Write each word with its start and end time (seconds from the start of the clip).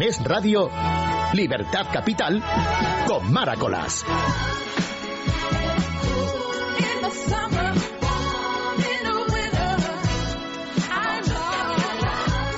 Es 0.00 0.18
Radio, 0.24 0.70
Libertad 1.34 1.86
Capital, 1.92 2.42
con 3.06 3.30
Maracolas. 3.30 4.02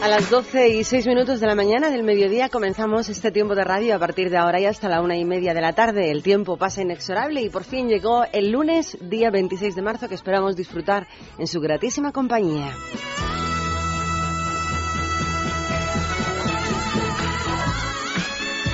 A 0.03 0.09
las 0.09 0.31
12 0.31 0.69
y 0.69 0.85
6 0.85 1.07
minutos 1.09 1.41
de 1.41 1.47
la 1.49 1.57
mañana 1.57 1.91
del 1.91 2.05
mediodía 2.05 2.49
comenzamos 2.49 3.09
este 3.09 3.33
tiempo 3.33 3.57
de 3.57 3.65
radio 3.65 3.97
a 3.97 3.99
partir 3.99 4.31
de 4.31 4.37
ahora 4.37 4.61
y 4.61 4.67
hasta 4.67 4.89
la 4.89 5.01
una 5.01 5.17
y 5.17 5.25
media 5.25 5.53
de 5.53 5.61
la 5.61 5.73
tarde. 5.73 6.13
El 6.13 6.23
tiempo 6.23 6.57
pasa 6.57 6.83
inexorable 6.83 7.43
y 7.43 7.51
por 7.51 7.65
fin 7.65 7.89
llegó 7.89 8.25
el 8.33 8.53
lunes, 8.53 8.97
día 9.01 9.31
26 9.33 9.75
de 9.75 9.83
marzo, 9.83 10.09
que 10.09 10.15
esperamos 10.15 10.55
disfrutar 10.55 11.09
en 11.39 11.49
su 11.49 11.61
gratísima 11.61 12.13
compañía. 12.13 12.73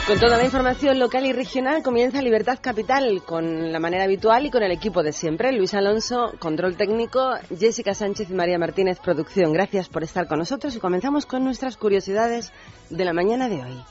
Con 0.09 0.19
toda 0.19 0.39
la 0.39 0.45
información 0.47 0.99
local 0.99 1.27
y 1.27 1.35
regional 1.35 1.83
comienza 1.83 2.23
Libertad 2.23 2.61
Capital 2.63 3.23
con 3.27 3.71
la 3.71 3.79
manera 3.79 4.05
habitual 4.05 4.47
y 4.47 4.51
con 4.51 4.63
el 4.63 4.73
equipo 4.73 5.03
de 5.03 5.13
siempre. 5.13 5.53
Luis 5.53 5.75
Alonso, 5.75 6.33
control 6.39 6.79
técnico, 6.79 7.35
Jessica 7.55 7.93
Sánchez 7.93 8.31
y 8.31 8.33
María 8.33 8.59
Martínez, 8.59 9.01
producción. 9.01 9.53
Gracias 9.53 9.91
por 9.91 10.03
estar 10.03 10.27
con 10.27 10.39
nosotros 10.39 10.75
y 10.75 10.81
comenzamos 10.81 11.27
con 11.27 11.45
nuestras 11.45 11.77
curiosidades 11.77 12.55
de 12.89 13.05
la 13.05 13.13
mañana 13.13 13.51
de 13.51 13.57
hoy. 13.57 13.85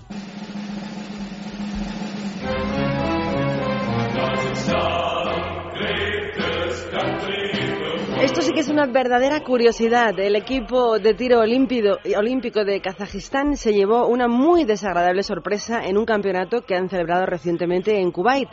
Esto 8.22 8.42
sí 8.42 8.52
que 8.52 8.62
es 8.62 8.70
una 8.70 8.88
verdadera 8.88 9.42
curiosidad. 9.42 10.20
El 10.20 10.36
equipo 10.36 10.98
de 11.00 11.14
tiro 11.14 11.40
olímpico 11.40 12.66
de 12.66 12.82
Kazajistán 12.82 13.56
se 13.56 13.74
llevó 13.74 14.08
una 14.08 14.28
muy 14.28 14.64
desagradable 14.64 15.24
sorpresa 15.24 15.86
en 15.86 15.98
un 15.98 16.06
campeonato 16.06 16.64
que 16.64 16.76
han 16.76 16.90
celebrado 16.90 17.26
recientemente 17.26 18.00
en 18.00 18.12
Kuwait. 18.12 18.50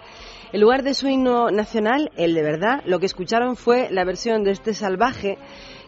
En 0.52 0.60
lugar 0.60 0.82
de 0.82 0.94
su 0.94 1.08
himno 1.08 1.50
nacional, 1.50 2.12
el 2.16 2.34
de 2.34 2.42
verdad, 2.42 2.82
lo 2.84 3.00
que 3.00 3.06
escucharon 3.06 3.56
fue 3.56 3.88
la 3.90 4.04
versión 4.04 4.44
de 4.44 4.52
este 4.52 4.74
salvaje 4.74 5.38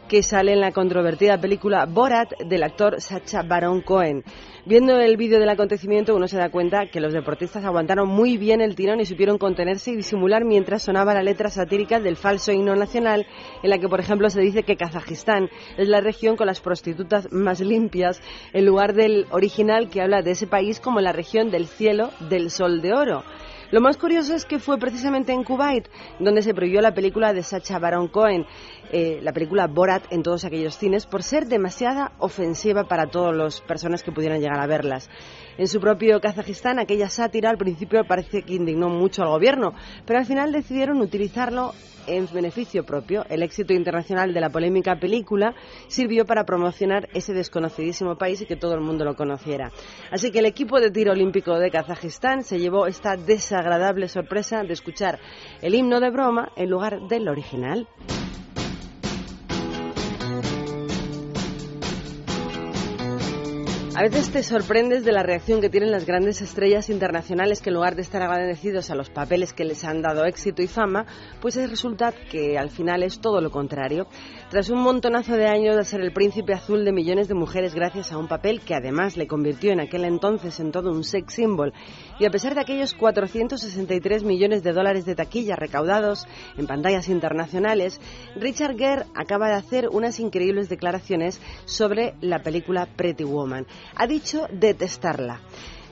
que 0.08 0.22
sale 0.22 0.52
en 0.52 0.60
la 0.60 0.72
controvertida 0.72 1.40
película 1.40 1.86
Borat 1.86 2.32
del 2.44 2.62
actor 2.62 3.00
Sacha 3.00 3.42
Baron 3.42 3.80
Cohen. 3.82 4.22
Viendo 4.64 4.98
el 4.98 5.16
vídeo 5.16 5.38
del 5.38 5.48
acontecimiento 5.48 6.14
uno 6.14 6.26
se 6.28 6.38
da 6.38 6.50
cuenta 6.50 6.86
que 6.86 7.00
los 7.00 7.12
deportistas 7.12 7.64
aguantaron 7.64 8.08
muy 8.08 8.36
bien 8.36 8.60
el 8.60 8.74
tirón 8.74 9.00
y 9.00 9.06
supieron 9.06 9.38
contenerse 9.38 9.92
y 9.92 9.96
disimular 9.96 10.44
mientras 10.44 10.82
sonaba 10.82 11.14
la 11.14 11.22
letra 11.22 11.50
satírica 11.50 12.00
del 12.00 12.16
falso 12.16 12.52
himno 12.52 12.74
nacional 12.74 13.26
en 13.62 13.70
la 13.70 13.78
que 13.78 13.88
por 13.88 14.00
ejemplo 14.00 14.28
se 14.30 14.40
dice 14.40 14.64
que 14.64 14.76
Kazajistán 14.76 15.48
es 15.76 15.88
la 15.88 16.00
región 16.00 16.36
con 16.36 16.46
las 16.46 16.60
prostitutas 16.60 17.30
más 17.32 17.60
limpias 17.60 18.20
en 18.52 18.66
lugar 18.66 18.94
del 18.94 19.26
original 19.30 19.88
que 19.88 20.02
habla 20.02 20.22
de 20.22 20.32
ese 20.32 20.46
país 20.46 20.80
como 20.80 21.00
la 21.00 21.12
región 21.12 21.50
del 21.50 21.66
cielo 21.66 22.10
del 22.28 22.50
sol 22.50 22.80
de 22.82 22.92
oro. 22.92 23.22
Lo 23.70 23.80
más 23.80 23.96
curioso 23.96 24.34
es 24.34 24.44
que 24.44 24.58
fue 24.58 24.78
precisamente 24.78 25.32
en 25.32 25.42
Kuwait 25.42 25.88
donde 26.20 26.42
se 26.42 26.54
prohibió 26.54 26.80
la 26.80 26.94
película 26.94 27.32
de 27.32 27.42
Sacha 27.42 27.78
Baron 27.78 28.08
Cohen, 28.08 28.46
eh, 28.92 29.18
la 29.22 29.32
película 29.32 29.66
Borat 29.66 30.04
en 30.12 30.22
todos 30.22 30.44
aquellos 30.44 30.76
cines, 30.76 31.06
por 31.06 31.22
ser 31.22 31.46
demasiada 31.46 32.12
ofensiva 32.18 32.84
para 32.84 33.08
todas 33.08 33.36
las 33.36 33.60
personas 33.60 34.02
que 34.02 34.12
pudieran 34.12 34.40
llegar 34.40 34.60
a 34.60 34.66
verlas. 34.66 35.10
En 35.58 35.66
su 35.66 35.80
propio 35.80 36.20
Kazajistán, 36.20 36.78
aquella 36.78 37.08
sátira 37.08 37.50
al 37.50 37.58
principio 37.58 38.04
parece 38.04 38.42
que 38.42 38.54
indignó 38.54 38.88
mucho 38.88 39.22
al 39.22 39.30
gobierno, 39.30 39.72
pero 40.06 40.18
al 40.18 40.26
final 40.26 40.52
decidieron 40.52 41.00
utilizarlo 41.00 41.72
en 42.06 42.28
beneficio 42.32 42.84
propio. 42.84 43.24
El 43.28 43.42
éxito 43.42 43.72
internacional 43.72 44.32
de 44.32 44.40
la 44.40 44.50
polémica 44.50 44.98
película 44.98 45.54
sirvió 45.88 46.24
para 46.24 46.44
promocionar 46.44 47.08
ese 47.14 47.32
desconocidísimo 47.32 48.16
país 48.16 48.40
y 48.40 48.46
que 48.46 48.56
todo 48.56 48.74
el 48.74 48.80
mundo 48.80 49.04
lo 49.04 49.16
conociera. 49.16 49.72
Así 50.10 50.30
que 50.30 50.40
el 50.40 50.46
equipo 50.46 50.80
de 50.80 50.90
tiro 50.90 51.12
olímpico 51.12 51.58
de 51.58 51.70
Kazajistán 51.70 52.44
se 52.44 52.58
llevó 52.58 52.86
esta 52.86 53.16
desagradable 53.16 54.08
sorpresa 54.08 54.62
de 54.62 54.72
escuchar 54.72 55.18
el 55.62 55.74
himno 55.74 56.00
de 56.00 56.10
broma 56.10 56.52
en 56.56 56.70
lugar 56.70 57.00
del 57.08 57.28
original. 57.28 57.88
A 63.96 64.02
veces 64.02 64.30
te 64.30 64.42
sorprendes 64.42 65.06
de 65.06 65.12
la 65.12 65.22
reacción 65.22 65.62
que 65.62 65.70
tienen 65.70 65.90
las 65.90 66.04
grandes 66.04 66.42
estrellas 66.42 66.90
internacionales 66.90 67.62
que 67.62 67.70
en 67.70 67.76
lugar 67.76 67.96
de 67.96 68.02
estar 68.02 68.20
agradecidos 68.20 68.90
a 68.90 68.94
los 68.94 69.08
papeles 69.08 69.54
que 69.54 69.64
les 69.64 69.84
han 69.84 70.02
dado 70.02 70.26
éxito 70.26 70.60
y 70.60 70.66
fama, 70.66 71.06
pues 71.40 71.56
resulta 71.56 72.12
que 72.12 72.58
al 72.58 72.68
final 72.68 73.02
es 73.02 73.20
todo 73.20 73.40
lo 73.40 73.50
contrario. 73.50 74.06
Tras 74.50 74.68
un 74.68 74.82
montonazo 74.82 75.32
de 75.38 75.46
años 75.46 75.76
de 75.76 75.84
ser 75.86 76.02
el 76.02 76.12
príncipe 76.12 76.52
azul 76.52 76.84
de 76.84 76.92
millones 76.92 77.26
de 77.28 77.36
mujeres 77.36 77.74
gracias 77.74 78.12
a 78.12 78.18
un 78.18 78.28
papel 78.28 78.60
que 78.60 78.74
además 78.74 79.16
le 79.16 79.26
convirtió 79.26 79.72
en 79.72 79.80
aquel 79.80 80.04
entonces 80.04 80.60
en 80.60 80.72
todo 80.72 80.90
un 80.90 81.02
sex 81.02 81.32
symbol, 81.32 81.72
y 82.18 82.24
a 82.24 82.30
pesar 82.30 82.54
de 82.54 82.60
aquellos 82.60 82.94
463 82.94 84.24
millones 84.24 84.62
de 84.62 84.72
dólares 84.72 85.04
de 85.04 85.14
taquilla 85.14 85.56
recaudados 85.56 86.26
en 86.56 86.66
pantallas 86.66 87.08
internacionales, 87.08 88.00
Richard 88.36 88.76
Gere 88.76 89.04
acaba 89.14 89.48
de 89.48 89.54
hacer 89.54 89.88
unas 89.88 90.20
increíbles 90.20 90.68
declaraciones 90.68 91.40
sobre 91.64 92.14
la 92.20 92.42
película 92.42 92.86
Pretty 92.96 93.24
Woman 93.24 93.66
ha 93.94 94.06
dicho 94.06 94.46
detestarla. 94.50 95.40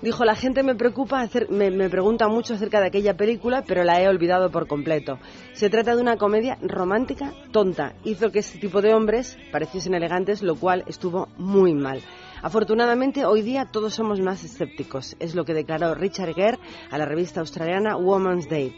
Dijo, 0.03 0.25
la 0.25 0.35
gente 0.35 0.63
me 0.63 0.75
preocupa, 0.75 1.27
me, 1.49 1.71
me, 1.71 1.89
pregunta 1.89 2.29
mucho 2.29 2.55
acerca 2.55 2.79
de 2.79 2.89
aquella 2.89 3.17
película, 3.17 3.63
pero 3.67 3.85
la 3.85 4.03
he 4.03 4.09
olvidado 4.09 4.51
por 4.51 4.67
completo. 4.67 5.19
Se 5.55 5.71
trata 5.71 5.97
de 5.97 6.03
una 6.03 6.19
comedia 6.19 6.59
romántica 6.61 7.33
tonta. 7.53 7.95
Hizo 8.05 8.31
que 8.31 8.41
este 8.41 8.59
tipo 8.59 8.83
de 8.83 8.93
hombres 8.93 9.39
pareciesen 9.51 9.95
elegantes, 9.95 10.43
lo 10.43 10.57
cual 10.57 10.85
estuvo 10.89 11.29
muy 11.39 11.73
mal. 11.73 12.03
Afortunadamente, 12.45 13.25
hoy 13.25 13.41
día 13.41 13.71
todos 13.73 13.95
somos 13.95 14.21
más 14.21 14.45
escépticos, 14.45 15.17
es 15.19 15.35
lo 15.35 15.47
que 15.47 15.55
declaró 15.55 15.95
Richard 15.95 16.35
Gere 16.35 16.59
a 16.91 16.99
la 16.99 17.07
revista 17.07 17.41
australiana 17.41 17.97
Woman's 17.97 18.51
Day. 18.51 18.77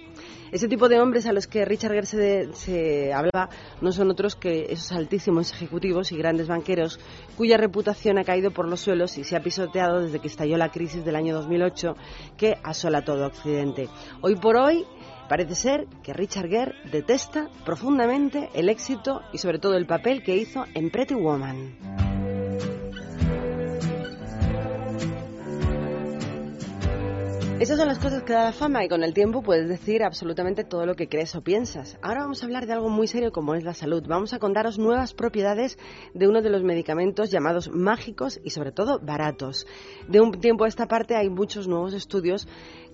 Ese 0.53 0.69
tipo 0.69 0.88
de 0.88 1.00
hombres 1.00 1.27
a 1.27 1.32
los 1.32 1.49
que 1.49 1.65
Richard 1.65 1.91
Gere 1.91 2.53
se, 2.55 3.12
hablaba 3.12 3.49
no 3.81 3.91
son 3.91 4.09
otros 4.09 4.37
que 4.37 4.66
esos 4.71 4.93
altísimos 4.93 5.53
ejecutivos 5.53 6.12
y 6.12 6.16
grandes 6.16 6.47
banqueros 6.47 7.00
cuya 7.37 7.56
reputación 7.56 8.19
ha 8.19 8.25
caído 8.25 8.53
por 8.53 8.69
los 8.69 8.82
suelos 8.82 9.19
y 9.19 9.25
se 9.25 9.34
ha 9.34 9.43
pisoteado 9.43 10.00
desde 10.00 10.21
que 10.21 10.28
estalló 10.28 10.56
la 10.56 10.71
crisis 10.71 11.05
del 11.05 11.16
año 11.16 11.34
2008 11.34 11.97
que 12.37 12.55
asola 12.62 13.05
todo 13.05 13.26
Occidente. 13.26 13.88
Hoy 14.21 14.37
por 14.37 14.56
hoy 14.56 14.87
Parece 15.28 15.56
ser 15.56 15.88
que 16.05 16.12
Richard 16.12 16.49
Gere 16.49 16.75
detesta 16.93 17.50
profundamente 17.65 18.49
el 18.55 18.69
éxito 18.69 19.22
y 19.32 19.38
sobre 19.38 19.59
todo 19.59 19.75
el 19.75 19.84
papel 19.84 20.22
que 20.22 20.37
hizo 20.37 20.66
en 20.72 20.88
Pretty 20.88 21.15
Woman. 21.15 22.16
Esas 27.59 27.78
son 27.78 27.89
las 27.89 27.99
cosas 27.99 28.22
que 28.22 28.34
da 28.34 28.44
la 28.44 28.53
fama 28.53 28.84
y 28.84 28.89
con 28.89 29.03
el 29.03 29.15
tiempo 29.15 29.41
puedes 29.41 29.67
decir 29.67 30.03
absolutamente 30.05 30.62
todo 30.62 30.84
lo 30.84 30.94
que 30.94 31.09
crees 31.09 31.34
o 31.37 31.41
piensas. 31.41 31.99
Ahora 32.03 32.21
vamos 32.21 32.43
a 32.43 32.44
hablar 32.44 32.67
de 32.67 32.75
algo 32.75 32.91
muy 32.91 33.06
serio 33.06 33.33
como 33.33 33.55
es 33.55 33.65
la 33.65 33.72
salud. 33.72 34.05
Vamos 34.06 34.34
a 34.34 34.39
contaros 34.39 34.78
nuevas 34.78 35.15
propiedades 35.15 35.78
de 36.12 36.28
uno 36.28 36.43
de 36.43 36.50
los 36.50 36.62
medicamentos 36.62 37.31
llamados 37.31 37.71
mágicos 37.71 38.39
y 38.44 38.50
sobre 38.50 38.72
todo 38.72 39.00
baratos. 39.00 39.67
De 40.06 40.21
un 40.21 40.33
tiempo 40.33 40.65
a 40.65 40.69
esta 40.69 40.87
parte 40.87 41.17
hay 41.17 41.31
muchos 41.31 41.67
nuevos 41.67 41.94
estudios 41.94 42.47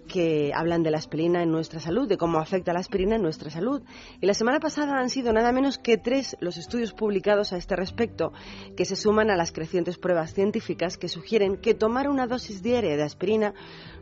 que 0.06 0.52
hablan 0.54 0.82
de 0.82 0.90
la 0.90 0.98
aspirina 0.98 1.42
en 1.42 1.50
nuestra 1.50 1.80
salud, 1.80 2.08
de 2.08 2.16
cómo 2.16 2.38
afecta 2.38 2.72
la 2.72 2.80
aspirina 2.80 3.16
en 3.16 3.22
nuestra 3.22 3.50
salud. 3.50 3.82
Y 4.20 4.26
la 4.26 4.34
semana 4.34 4.60
pasada 4.60 4.98
han 4.98 5.10
sido 5.10 5.32
nada 5.32 5.52
menos 5.52 5.78
que 5.78 5.96
tres 5.96 6.36
los 6.40 6.56
estudios 6.56 6.92
publicados 6.92 7.52
a 7.52 7.56
este 7.56 7.76
respecto, 7.76 8.32
que 8.76 8.84
se 8.84 8.96
suman 8.96 9.30
a 9.30 9.36
las 9.36 9.52
crecientes 9.52 9.98
pruebas 9.98 10.34
científicas 10.34 10.98
que 10.98 11.08
sugieren 11.08 11.56
que 11.56 11.74
tomar 11.74 12.08
una 12.08 12.26
dosis 12.26 12.62
diaria 12.62 12.96
de 12.96 13.02
aspirina 13.02 13.54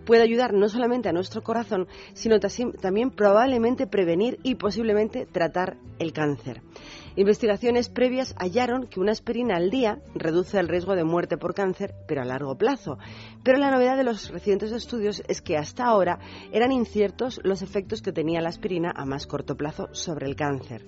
puede 0.05 0.23
ayudar 0.23 0.53
no 0.53 0.69
solamente 0.69 1.09
a 1.09 1.13
nuestro 1.13 1.43
corazón, 1.43 1.89
sino 2.15 2.39
también 2.39 3.11
probablemente 3.11 3.87
prevenir 3.87 4.39
y 4.43 4.57
posiblemente 4.57 5.27
tratar 5.27 5.77
el 5.99 6.13
cáncer. 6.13 6.63
Investigaciones 7.17 7.89
previas 7.89 8.35
hallaron 8.39 8.87
que 8.87 9.01
una 9.01 9.13
aspirina 9.13 9.57
al 9.57 9.71
día 9.71 9.99
reduce 10.15 10.59
el 10.59 10.69
riesgo 10.69 10.95
de 10.95 11.05
muerte 11.05 11.37
por 11.37 11.55
cáncer, 11.55 11.95
pero 12.07 12.23
a 12.23 12.25
largo 12.25 12.57
plazo. 12.57 12.99
Pero 13.43 13.59
la 13.59 13.71
novedad 13.71 13.97
de 13.97 14.05
los 14.05 14.31
recientes 14.31 14.73
estudios 14.73 15.23
es 15.29 15.43
que 15.43 15.57
hasta 15.57 15.85
ahora 15.85 16.21
eran 16.53 16.73
inciertos 16.73 17.41
los 17.43 17.63
efectos 17.63 18.01
que 18.01 18.13
tenía 18.13 18.41
la 18.41 18.49
aspirina 18.49 18.93
a 18.95 19.05
más 19.05 19.27
corto 19.27 19.57
plazo 19.57 19.89
sobre 19.93 20.27
el 20.27 20.37
cáncer. 20.37 20.87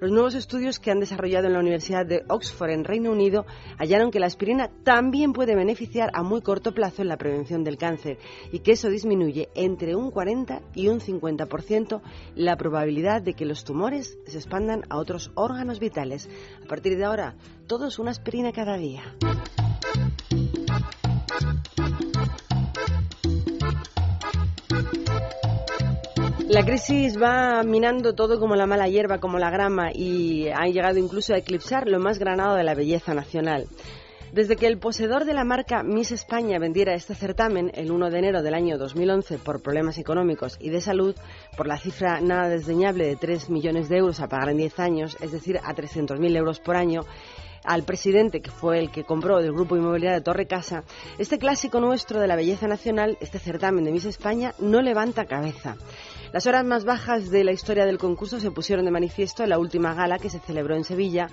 Los 0.00 0.10
nuevos 0.10 0.34
estudios 0.34 0.78
que 0.78 0.90
han 0.90 0.98
desarrollado 0.98 1.46
en 1.46 1.52
la 1.52 1.60
Universidad 1.60 2.06
de 2.06 2.24
Oxford 2.26 2.70
en 2.70 2.84
Reino 2.84 3.10
Unido 3.10 3.44
hallaron 3.78 4.10
que 4.10 4.18
la 4.18 4.26
aspirina 4.26 4.70
también 4.82 5.34
puede 5.34 5.54
beneficiar 5.54 6.10
a 6.14 6.22
muy 6.22 6.40
corto 6.40 6.72
plazo 6.72 7.02
en 7.02 7.08
la 7.08 7.18
prevención 7.18 7.64
del 7.64 7.76
cáncer 7.76 8.18
y 8.50 8.60
que 8.60 8.72
eso 8.72 8.88
disminuye 8.88 9.50
entre 9.54 9.94
un 9.94 10.10
40 10.10 10.62
y 10.74 10.88
un 10.88 11.00
50% 11.00 12.00
la 12.34 12.56
probabilidad 12.56 13.20
de 13.20 13.34
que 13.34 13.44
los 13.44 13.64
tumores 13.64 14.16
se 14.26 14.38
expandan 14.38 14.84
a 14.88 14.96
otros 14.96 15.32
órganos 15.34 15.80
vitales. 15.80 16.30
A 16.64 16.66
partir 16.66 16.96
de 16.96 17.04
ahora, 17.04 17.34
todo 17.66 17.88
es 17.88 17.98
una 17.98 18.12
aspirina 18.12 18.52
cada 18.52 18.78
día. 18.78 19.02
La 26.50 26.64
crisis 26.64 27.16
va 27.16 27.62
minando 27.62 28.16
todo 28.16 28.40
como 28.40 28.56
la 28.56 28.66
mala 28.66 28.88
hierba, 28.88 29.18
como 29.18 29.38
la 29.38 29.50
grama, 29.50 29.92
y 29.94 30.48
ha 30.48 30.66
llegado 30.66 30.98
incluso 30.98 31.32
a 31.32 31.38
eclipsar 31.38 31.86
lo 31.86 32.00
más 32.00 32.18
granado 32.18 32.56
de 32.56 32.64
la 32.64 32.74
belleza 32.74 33.14
nacional. 33.14 33.68
Desde 34.32 34.56
que 34.56 34.66
el 34.66 34.78
poseedor 34.78 35.26
de 35.26 35.32
la 35.32 35.44
marca 35.44 35.84
Miss 35.84 36.10
España 36.10 36.58
vendiera 36.58 36.94
este 36.94 37.14
certamen 37.14 37.70
el 37.74 37.92
1 37.92 38.10
de 38.10 38.18
enero 38.18 38.42
del 38.42 38.54
año 38.54 38.78
2011 38.78 39.38
por 39.38 39.62
problemas 39.62 39.98
económicos 39.98 40.56
y 40.60 40.70
de 40.70 40.80
salud, 40.80 41.14
por 41.56 41.68
la 41.68 41.78
cifra 41.78 42.20
nada 42.20 42.48
desdeñable 42.48 43.06
de 43.06 43.14
3 43.14 43.48
millones 43.48 43.88
de 43.88 43.98
euros 43.98 44.18
a 44.18 44.26
pagar 44.26 44.48
en 44.48 44.56
10 44.56 44.80
años, 44.80 45.16
es 45.20 45.30
decir, 45.30 45.60
a 45.62 45.72
300.000 45.72 46.36
euros 46.36 46.58
por 46.58 46.74
año, 46.74 47.02
al 47.62 47.84
presidente, 47.84 48.40
que 48.40 48.50
fue 48.50 48.80
el 48.80 48.90
que 48.90 49.04
compró 49.04 49.38
del 49.38 49.52
grupo 49.52 49.76
inmobiliario 49.76 50.22
Torre 50.22 50.46
Casa, 50.46 50.82
este 51.18 51.38
clásico 51.38 51.78
nuestro 51.78 52.18
de 52.18 52.26
la 52.26 52.34
belleza 52.34 52.66
nacional, 52.66 53.18
este 53.20 53.38
certamen 53.38 53.84
de 53.84 53.92
Miss 53.92 54.06
España, 54.06 54.52
no 54.58 54.80
levanta 54.80 55.26
cabeza. 55.26 55.76
Las 56.32 56.46
horas 56.46 56.64
más 56.64 56.84
bajas 56.84 57.28
de 57.30 57.42
la 57.42 57.50
historia 57.50 57.84
del 57.84 57.98
concurso 57.98 58.38
se 58.38 58.52
pusieron 58.52 58.84
de 58.84 58.92
manifiesto 58.92 59.42
en 59.42 59.50
la 59.50 59.58
última 59.58 59.94
gala 59.94 60.20
que 60.20 60.30
se 60.30 60.38
celebró 60.38 60.76
en 60.76 60.84
Sevilla, 60.84 61.26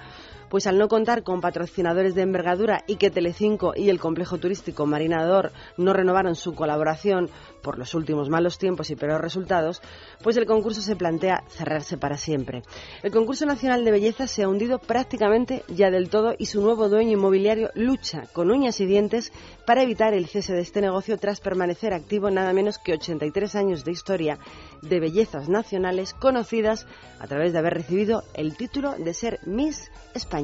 pues 0.49 0.67
al 0.67 0.77
no 0.77 0.88
contar 0.88 1.23
con 1.23 1.41
patrocinadores 1.41 2.15
de 2.15 2.21
envergadura 2.21 2.83
y 2.88 2.95
que 2.95 3.09
Telecinco 3.09 3.73
y 3.75 3.89
el 3.89 3.99
complejo 3.99 4.38
turístico 4.38 4.85
Marinador 4.85 5.51
no 5.77 5.94
renovaron 5.94 6.35
su 6.35 6.55
colaboración 6.55 7.29
por 7.61 7.77
los 7.77 7.94
últimos 7.94 8.29
malos 8.29 8.57
tiempos 8.57 8.89
y 8.89 8.95
peores 8.95 9.19
resultados, 9.19 9.81
pues 10.23 10.38
el 10.38 10.45
concurso 10.45 10.81
se 10.81 10.95
plantea 10.95 11.44
cerrarse 11.49 11.97
para 11.97 12.17
siempre. 12.17 12.63
El 13.03 13.11
concurso 13.11 13.45
nacional 13.45 13.83
de 13.83 13.91
belleza 13.91 14.27
se 14.27 14.44
ha 14.44 14.47
hundido 14.47 14.79
prácticamente 14.79 15.63
ya 15.67 15.91
del 15.91 16.09
todo 16.09 16.33
y 16.38 16.45
su 16.45 16.61
nuevo 16.61 16.88
dueño 16.88 17.13
inmobiliario 17.13 17.69
lucha 17.75 18.23
con 18.33 18.51
uñas 18.51 18.79
y 18.79 18.85
dientes 18.85 19.33
para 19.65 19.83
evitar 19.83 20.13
el 20.13 20.27
cese 20.27 20.53
de 20.53 20.61
este 20.61 20.81
negocio 20.81 21.17
tras 21.17 21.41
permanecer 21.41 21.94
activo 21.94 22.29
nada 22.31 22.53
menos 22.53 22.77
que 22.77 22.94
83 22.94 23.55
años 23.55 23.83
de 23.83 23.91
historia 23.91 24.39
de 24.81 24.99
bellezas 24.99 25.49
nacionales 25.49 26.13
conocidas 26.13 26.88
a 27.19 27.27
través 27.27 27.51
de 27.53 27.59
haber 27.59 27.73
recibido 27.73 28.23
el 28.33 28.55
título 28.55 28.94
de 28.97 29.13
ser 29.13 29.39
Miss 29.45 29.91
España. 30.13 30.37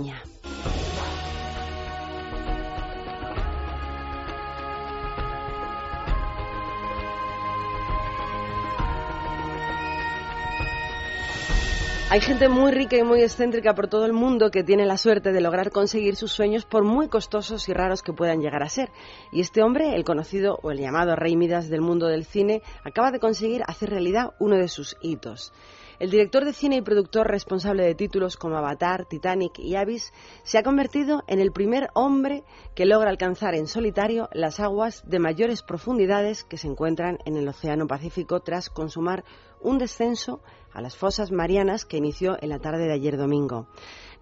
Hay 12.14 12.22
gente 12.22 12.48
muy 12.48 12.72
rica 12.72 12.96
y 12.96 13.02
muy 13.02 13.24
excéntrica 13.24 13.74
por 13.74 13.88
todo 13.88 14.06
el 14.06 14.14
mundo 14.14 14.52
que 14.52 14.64
tiene 14.64 14.86
la 14.86 14.98
suerte 14.98 15.32
de 15.32 15.42
lograr 15.42 15.72
conseguir 15.72 16.16
sus 16.16 16.32
sueños 16.32 16.64
por 16.64 16.84
muy 16.84 17.08
costosos 17.08 17.68
y 17.70 17.74
raros 17.74 18.04
que 18.04 18.14
puedan 18.14 18.40
llegar 18.40 18.62
a 18.62 18.70
ser. 18.70 18.92
Y 19.32 19.42
este 19.42 19.64
hombre, 19.64 19.96
el 19.96 20.04
conocido 20.04 20.60
o 20.62 20.70
el 20.70 20.78
llamado 20.78 21.16
Rey 21.16 21.36
Midas 21.36 21.70
del 21.70 21.82
mundo 21.82 22.06
del 22.06 22.26
cine, 22.26 22.62
acaba 22.84 23.10
de 23.10 23.20
conseguir 23.20 23.64
hacer 23.66 23.90
realidad 23.90 24.34
uno 24.38 24.58
de 24.58 24.68
sus 24.68 24.96
hitos. 25.02 25.54
El 26.04 26.10
director 26.10 26.44
de 26.44 26.52
cine 26.52 26.76
y 26.76 26.82
productor 26.82 27.28
responsable 27.28 27.84
de 27.84 27.96
títulos 27.96 28.36
como 28.36 28.58
Avatar, 28.58 29.06
Titanic 29.06 29.58
y 29.58 29.78
Abyss 29.78 30.12
se 30.44 30.58
ha 30.58 30.62
convertido 30.62 31.24
en 31.28 31.40
el 31.40 31.54
primer 31.54 31.92
hombre 31.94 32.44
que 32.76 32.86
logra 32.86 33.10
alcanzar 33.10 33.56
en 33.56 33.68
solitario 33.68 34.28
las 34.34 34.60
aguas 34.60 35.02
de 35.08 35.20
mayores 35.20 35.64
profundidades 35.64 36.44
que 36.44 36.58
se 36.58 36.68
encuentran 36.68 37.20
en 37.24 37.38
el 37.38 37.48
Océano 37.48 37.88
Pacífico 37.88 38.42
tras 38.42 38.70
consumar 38.70 39.24
un 39.62 39.78
descenso 39.78 40.42
a 40.74 40.82
las 40.82 40.98
fosas 40.98 41.32
marianas 41.32 41.86
que 41.86 41.96
inició 41.96 42.36
en 42.42 42.50
la 42.50 42.60
tarde 42.60 42.86
de 42.86 42.96
ayer 42.96 43.16
domingo. 43.16 43.68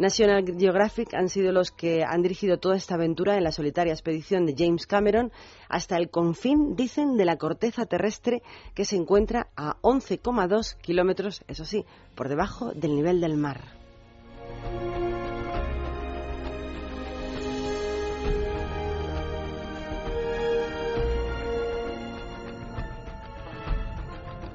National 0.02 0.44
Geographic 0.44 1.14
han 1.14 1.30
sido 1.30 1.52
los 1.52 1.70
que 1.70 2.04
han 2.04 2.24
dirigido 2.24 2.58
toda 2.58 2.76
esta 2.76 2.96
aventura 2.96 3.38
en 3.38 3.44
la 3.44 3.52
solitaria 3.52 3.94
expedición 3.94 4.48
de 4.48 4.56
James 4.58 4.88
Cameron 4.88 5.32
hasta 5.70 5.96
el 5.96 6.10
confín, 6.10 6.76
dicen, 6.76 7.18
de 7.18 7.26
la 7.26 7.38
corteza 7.38 7.86
terrestre 7.86 8.42
que 8.74 8.84
se 8.84 8.96
encuentra 8.96 9.50
a 9.56 9.78
11,2 9.82 10.76
kilómetros, 10.82 11.44
eso 11.48 11.66
sí, 11.66 11.86
por 12.16 12.30
debajo 12.30 12.72
del 12.74 12.96
nivel 12.96 13.22
del 13.22 13.38
mar. 13.38 13.62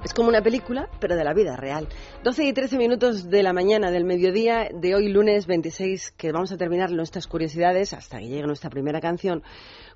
Es 0.06 0.14
como 0.14 0.28
una 0.28 0.40
película, 0.40 0.88
pero 1.00 1.16
de 1.16 1.24
la 1.24 1.34
vida 1.34 1.56
real. 1.56 1.88
12 2.22 2.44
y 2.44 2.52
13 2.52 2.78
minutos 2.78 3.28
de 3.28 3.42
la 3.42 3.52
mañana 3.52 3.90
del 3.90 4.04
mediodía 4.04 4.68
de 4.72 4.94
hoy, 4.94 5.08
lunes 5.08 5.48
26, 5.48 6.12
que 6.12 6.30
vamos 6.30 6.52
a 6.52 6.56
terminar 6.56 6.92
nuestras 6.92 7.26
curiosidades 7.26 7.92
hasta 7.92 8.20
que 8.20 8.28
llegue 8.28 8.46
nuestra 8.46 8.70
primera 8.70 9.00
canción, 9.00 9.42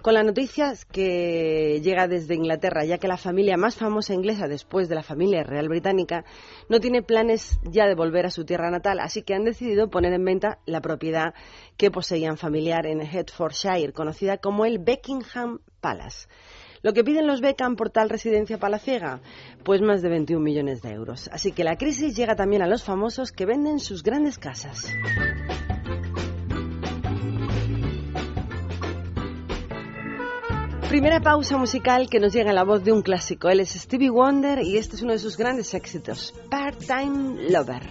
con 0.03 0.15
la 0.15 0.25
noticia 0.25 0.73
que 0.91 1.81
llega 1.85 2.09
desde 2.09 2.35
Inglaterra, 2.35 2.85
ya 2.85 2.99
que 2.99 3.07
la 3.07 3.19
familia 3.19 3.57
más 3.57 3.77
famosa 3.77 4.13
inglesa 4.13 4.49
después 4.49 4.89
de 4.89 4.97
la 4.97 5.05
familia 5.05 5.45
real 5.45 5.69
británica 5.69 6.25
no 6.69 6.81
tiene 6.81 7.05
planes 7.05 7.61
ya 7.63 7.87
de 7.87 7.95
volver 7.95 8.27
a 8.27 8.31
su 8.33 8.45
tierra 8.45 8.69
natal, 8.69 8.99
así 8.99 9.23
que 9.23 9.35
han 9.35 9.45
decidido 9.45 9.91
poner 9.91 10.13
en 10.13 10.25
venta 10.25 10.59
la 10.67 10.81
propiedad 10.81 11.35
que 11.77 11.93
poseían 11.93 12.37
familiar 12.37 12.85
en 12.85 13.01
Hertfordshire, 13.01 13.93
conocida 13.93 14.39
como 14.39 14.65
el 14.65 14.81
Beckingham 14.81 15.61
Palace. 15.81 16.27
Lo 16.83 16.93
que 16.93 17.05
piden 17.05 17.27
los 17.27 17.41
Beckham 17.41 17.77
por 17.77 17.91
tal 17.91 18.09
residencia 18.09 18.59
palaciega, 18.59 19.21
pues 19.65 19.83
más 19.83 20.01
de 20.01 20.09
21 20.09 20.43
millones 20.43 20.81
de 20.81 20.93
euros. 20.93 21.29
Así 21.33 21.53
que 21.53 21.65
la 21.65 21.77
crisis 21.77 22.17
llega 22.17 22.37
también 22.37 22.63
a 22.63 22.67
los 22.67 22.85
famosos 22.85 23.33
que 23.33 23.45
venden 23.45 23.81
sus 23.81 24.03
grandes 24.03 24.39
casas. 24.39 24.87
Primera 30.89 31.21
pausa 31.21 31.57
musical 31.57 32.09
que 32.11 32.19
nos 32.19 32.33
llega 32.33 32.51
en 32.51 32.57
la 32.57 32.65
voz 32.65 32.83
de 32.83 32.91
un 32.91 33.03
clásico. 33.03 33.49
Él 33.49 33.61
es 33.61 33.71
Stevie 33.71 34.11
Wonder 34.11 34.61
y 34.61 34.77
este 34.77 34.97
es 34.97 35.03
uno 35.03 35.13
de 35.13 35.21
sus 35.21 35.37
grandes 35.37 35.73
éxitos, 35.75 36.35
Part-Time 36.51 37.49
Lover. 37.49 37.83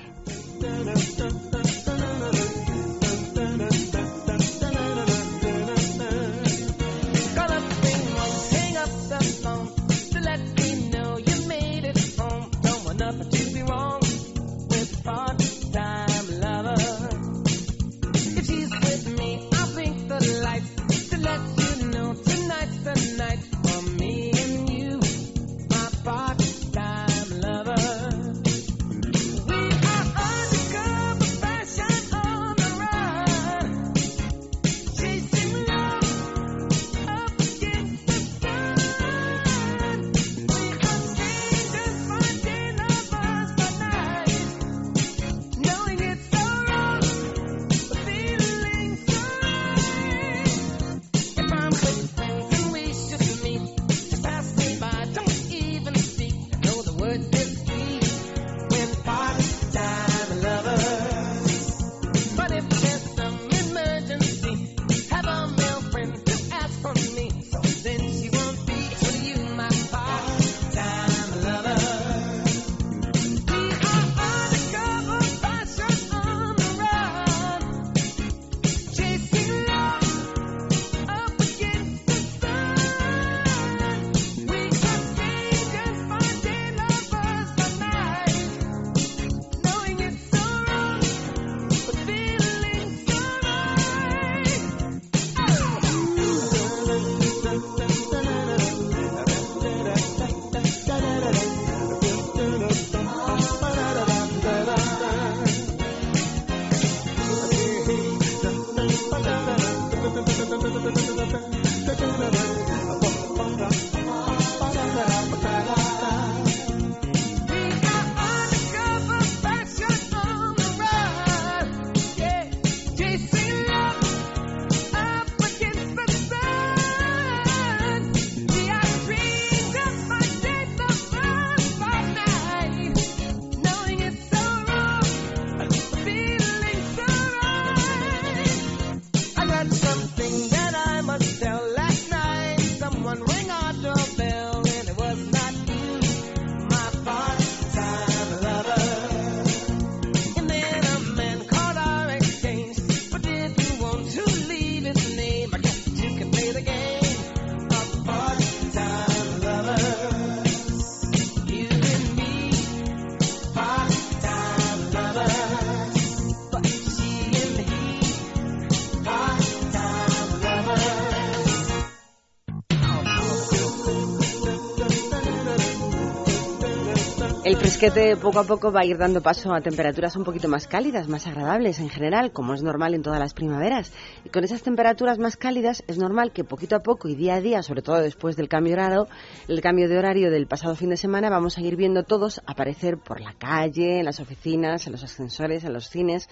Fresquete 177.80 178.18
poco 178.18 178.40
a 178.40 178.44
poco 178.44 178.74
va 178.74 178.82
a 178.82 178.86
ir 178.86 178.98
dando 178.98 179.22
paso 179.22 179.54
a 179.54 179.62
temperaturas 179.62 180.18
un 180.18 180.26
poquito 180.26 180.50
más 180.50 180.68
cálidas, 180.68 181.08
más 181.08 181.28
agradables 181.28 181.80
en 181.80 181.88
general, 181.88 182.34
como 182.34 182.54
es 182.54 182.62
normal 182.62 182.94
en 182.94 183.04
todas 183.04 183.20
las 183.20 183.34
primaveras. 183.34 183.94
Y 184.26 184.30
con 184.30 184.44
esas 184.44 184.64
temperaturas 184.64 185.18
más 185.18 185.38
cálidas 185.38 185.82
es 185.88 185.98
normal 185.98 186.34
que 186.34 186.44
poquito 186.44 186.76
a 186.76 186.84
poco 186.84 187.08
y 187.08 187.16
día 187.16 187.36
a 187.36 187.42
día, 187.42 187.64
sobre 187.64 187.82
todo 187.82 188.02
después 188.02 188.36
del 188.36 188.50
cambio 188.50 188.74
horario, 188.74 189.08
el 189.48 189.62
cambio 189.62 189.88
de 189.88 189.98
horario 189.98 190.30
del 190.30 190.46
pasado 190.46 190.76
fin 190.76 190.90
de 190.90 190.98
semana, 190.98 191.30
vamos 191.30 191.58
a 191.58 191.62
ir 191.62 191.78
viendo 191.78 192.04
todos 192.04 192.42
aparecer 192.46 192.98
por 192.98 193.22
la 193.22 193.32
calle, 193.32 194.00
en 194.00 194.06
las 194.06 194.20
oficinas, 194.20 194.86
en 194.86 194.92
los 194.92 195.04
ascensores, 195.06 195.64
en 195.64 195.72
los 195.72 195.88
cines 195.88 196.28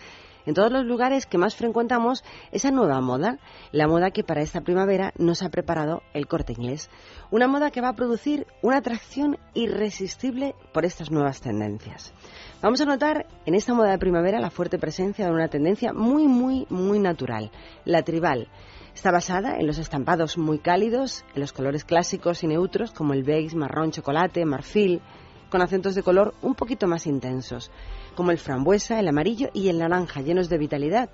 en 0.47 0.53
todos 0.53 0.71
los 0.71 0.85
lugares 0.85 1.25
que 1.25 1.37
más 1.37 1.55
frecuentamos 1.55 2.23
esa 2.51 2.71
nueva 2.71 2.99
moda, 3.01 3.37
la 3.71 3.87
moda 3.87 4.11
que 4.11 4.23
para 4.23 4.41
esta 4.41 4.61
primavera 4.61 5.13
nos 5.17 5.43
ha 5.43 5.49
preparado 5.49 6.01
el 6.13 6.25
corte 6.25 6.53
inglés. 6.53 6.89
Una 7.29 7.47
moda 7.47 7.69
que 7.69 7.81
va 7.81 7.89
a 7.89 7.95
producir 7.95 8.47
una 8.61 8.77
atracción 8.77 9.37
irresistible 9.53 10.55
por 10.73 10.85
estas 10.85 11.11
nuevas 11.11 11.41
tendencias. 11.41 12.13
Vamos 12.61 12.79
a 12.79 12.85
notar 12.85 13.27
en 13.45 13.55
esta 13.55 13.73
moda 13.73 13.91
de 13.91 13.99
primavera 13.99 14.39
la 14.39 14.49
fuerte 14.49 14.79
presencia 14.79 15.25
de 15.25 15.33
una 15.33 15.49
tendencia 15.49 15.91
muy, 15.91 16.27
muy, 16.27 16.65
muy 16.69 16.97
natural, 16.97 17.51
la 17.83 18.03
tribal. 18.03 18.47
Está 18.95 19.11
basada 19.11 19.57
en 19.57 19.67
los 19.67 19.77
estampados 19.77 20.37
muy 20.37 20.59
cálidos, 20.59 21.25
en 21.35 21.41
los 21.41 21.51
colores 21.51 21.83
clásicos 21.83 22.43
y 22.43 22.47
neutros 22.47 22.91
como 22.91 23.13
el 23.13 23.23
beige, 23.23 23.55
marrón, 23.55 23.91
chocolate, 23.91 24.45
marfil, 24.45 25.01
con 25.49 25.61
acentos 25.61 25.95
de 25.95 26.03
color 26.03 26.33
un 26.41 26.55
poquito 26.55 26.87
más 26.87 27.07
intensos 27.07 27.71
como 28.17 28.31
el 28.31 28.39
frambuesa, 28.39 28.99
el 28.99 29.07
amarillo 29.07 29.49
y 29.53 29.69
el 29.69 29.77
naranja, 29.77 30.21
llenos 30.21 30.49
de 30.49 30.57
vitalidad. 30.57 31.09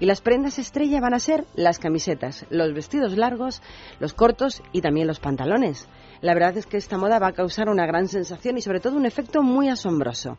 Y 0.00 0.06
las 0.06 0.20
prendas 0.20 0.58
estrella 0.58 1.00
van 1.00 1.14
a 1.14 1.20
ser 1.20 1.46
las 1.54 1.78
camisetas, 1.78 2.44
los 2.50 2.74
vestidos 2.74 3.16
largos, 3.16 3.62
los 4.00 4.12
cortos 4.12 4.60
y 4.72 4.80
también 4.82 5.06
los 5.06 5.20
pantalones. 5.20 5.88
La 6.20 6.34
verdad 6.34 6.56
es 6.56 6.66
que 6.66 6.76
esta 6.76 6.98
moda 6.98 7.20
va 7.20 7.28
a 7.28 7.32
causar 7.32 7.68
una 7.68 7.86
gran 7.86 8.08
sensación 8.08 8.58
y 8.58 8.60
sobre 8.60 8.80
todo 8.80 8.96
un 8.96 9.06
efecto 9.06 9.40
muy 9.40 9.68
asombroso. 9.68 10.36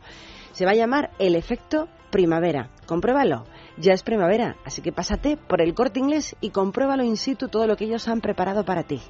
Se 0.52 0.66
va 0.66 0.72
a 0.72 0.74
llamar 0.74 1.10
el 1.18 1.34
efecto 1.34 1.88
primavera. 2.10 2.70
Compruébalo. 2.86 3.46
Ya 3.78 3.94
es 3.94 4.02
primavera, 4.02 4.56
así 4.66 4.82
que 4.82 4.92
pásate 4.92 5.38
por 5.38 5.62
el 5.62 5.72
corte 5.72 6.00
inglés 6.00 6.36
y 6.42 6.50
compruébalo 6.50 7.02
in 7.02 7.16
situ 7.16 7.48
todo 7.48 7.66
lo 7.66 7.76
que 7.76 7.86
ellos 7.86 8.08
han 8.08 8.20
preparado 8.20 8.66
para 8.66 8.82
ti. 8.82 9.00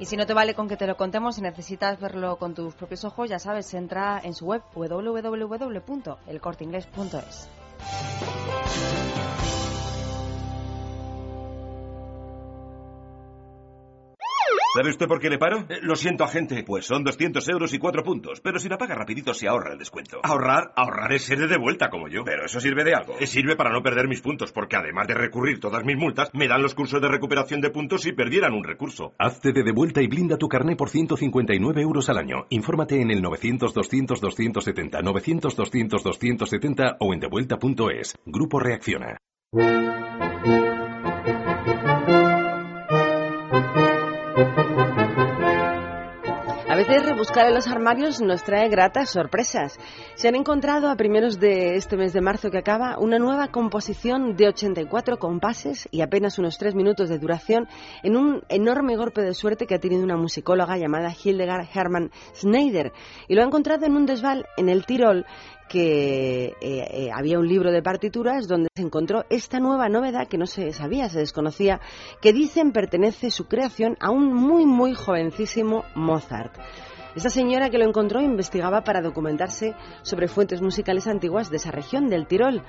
Y 0.00 0.06
si 0.06 0.16
no 0.16 0.26
te 0.26 0.34
vale 0.34 0.54
con 0.54 0.68
que 0.68 0.76
te 0.76 0.86
lo 0.86 0.96
contemos, 0.96 1.34
si 1.34 1.42
necesitas 1.42 1.98
verlo 1.98 2.36
con 2.36 2.54
tus 2.54 2.72
propios 2.74 3.04
ojos, 3.04 3.28
ya 3.28 3.40
sabes, 3.40 3.74
entra 3.74 4.20
en 4.22 4.34
su 4.34 4.46
web 4.46 4.62
www.elcorteingles.es. 4.74 7.48
¿Sabe 14.74 14.90
usted 14.90 15.06
por 15.06 15.18
qué 15.18 15.30
le 15.30 15.38
paro? 15.38 15.64
Eh, 15.70 15.78
lo 15.80 15.96
siento, 15.96 16.24
agente. 16.24 16.62
Pues 16.62 16.84
son 16.84 17.02
200 17.02 17.48
euros 17.48 17.72
y 17.72 17.78
cuatro 17.78 18.02
puntos. 18.04 18.40
Pero 18.42 18.58
si 18.58 18.68
la 18.68 18.76
paga 18.76 18.94
rapidito 18.94 19.32
se 19.32 19.48
ahorra 19.48 19.72
el 19.72 19.78
descuento. 19.78 20.20
Ahorrar, 20.22 20.72
ahorrar 20.76 21.10
es 21.14 21.22
ser 21.22 21.38
de 21.48 21.56
vuelta 21.56 21.88
como 21.88 22.06
yo. 22.08 22.22
Pero 22.24 22.44
eso 22.44 22.60
sirve 22.60 22.84
de 22.84 22.94
algo. 22.94 23.14
Eh, 23.18 23.26
sirve 23.26 23.56
para 23.56 23.70
no 23.70 23.82
perder 23.82 24.08
mis 24.08 24.20
puntos, 24.20 24.52
porque 24.52 24.76
además 24.76 25.08
de 25.08 25.14
recurrir 25.14 25.58
todas 25.58 25.84
mis 25.84 25.96
multas, 25.96 26.28
me 26.34 26.48
dan 26.48 26.60
los 26.60 26.74
cursos 26.74 27.00
de 27.00 27.08
recuperación 27.08 27.62
de 27.62 27.70
puntos 27.70 28.02
si 28.02 28.12
perdieran 28.12 28.52
un 28.52 28.62
recurso. 28.62 29.14
Hazte 29.18 29.52
de 29.52 29.62
devuelta 29.62 30.02
y 30.02 30.06
blinda 30.06 30.36
tu 30.36 30.48
carné 30.48 30.76
por 30.76 30.90
159 30.90 31.80
euros 31.80 32.10
al 32.10 32.18
año. 32.18 32.44
Infórmate 32.50 33.00
en 33.00 33.10
el 33.10 33.22
900-200-270, 33.22 35.00
900-200-270 35.02 36.96
o 37.00 37.14
en 37.14 37.20
devuelta.es. 37.20 38.18
Grupo 38.26 38.60
Reacciona. 38.60 39.16
Veces 46.78 47.06
rebuscar 47.06 47.48
en 47.48 47.54
los 47.54 47.66
armarios 47.66 48.20
nos 48.20 48.44
trae 48.44 48.68
gratas 48.68 49.10
sorpresas. 49.10 49.76
Se 50.14 50.28
han 50.28 50.36
encontrado 50.36 50.88
a 50.88 50.94
primeros 50.94 51.40
de 51.40 51.74
este 51.74 51.96
mes 51.96 52.12
de 52.12 52.20
marzo 52.20 52.52
que 52.52 52.58
acaba 52.58 52.98
una 53.00 53.18
nueva 53.18 53.48
composición 53.48 54.36
de 54.36 54.46
84 54.46 55.18
compases 55.18 55.88
y 55.90 56.02
apenas 56.02 56.38
unos 56.38 56.56
3 56.56 56.76
minutos 56.76 57.08
de 57.08 57.18
duración 57.18 57.66
en 58.04 58.16
un 58.16 58.42
enorme 58.48 58.94
golpe 58.94 59.22
de 59.22 59.34
suerte 59.34 59.66
que 59.66 59.74
ha 59.74 59.80
tenido 59.80 60.04
una 60.04 60.16
musicóloga 60.16 60.76
llamada 60.76 61.12
Hildegard 61.12 61.66
Hermann 61.74 62.12
Schneider. 62.36 62.92
Y 63.26 63.34
lo 63.34 63.42
ha 63.42 63.46
encontrado 63.46 63.84
en 63.84 63.96
un 63.96 64.06
desval 64.06 64.46
en 64.56 64.68
el 64.68 64.86
Tirol 64.86 65.26
que 65.68 66.46
eh, 66.46 66.54
eh, 66.60 67.10
había 67.12 67.38
un 67.38 67.46
libro 67.46 67.70
de 67.70 67.82
partituras 67.82 68.48
donde 68.48 68.68
se 68.74 68.82
encontró 68.82 69.24
esta 69.28 69.60
nueva 69.60 69.88
novedad 69.88 70.26
que 70.26 70.38
no 70.38 70.46
se 70.46 70.72
sabía, 70.72 71.08
se 71.08 71.18
desconocía, 71.18 71.80
que 72.20 72.32
dicen 72.32 72.72
pertenece 72.72 73.30
su 73.30 73.46
creación 73.46 73.96
a 74.00 74.10
un 74.10 74.32
muy, 74.32 74.64
muy 74.64 74.94
jovencísimo 74.94 75.84
Mozart. 75.94 76.58
Esta 77.14 77.30
señora 77.30 77.70
que 77.70 77.78
lo 77.78 77.86
encontró 77.86 78.20
investigaba 78.20 78.82
para 78.82 79.00
documentarse 79.00 79.74
sobre 80.02 80.28
fuentes 80.28 80.60
musicales 80.60 81.06
antiguas 81.06 81.50
de 81.50 81.56
esa 81.56 81.70
región 81.70 82.08
del 82.08 82.26
Tirol. 82.26 82.62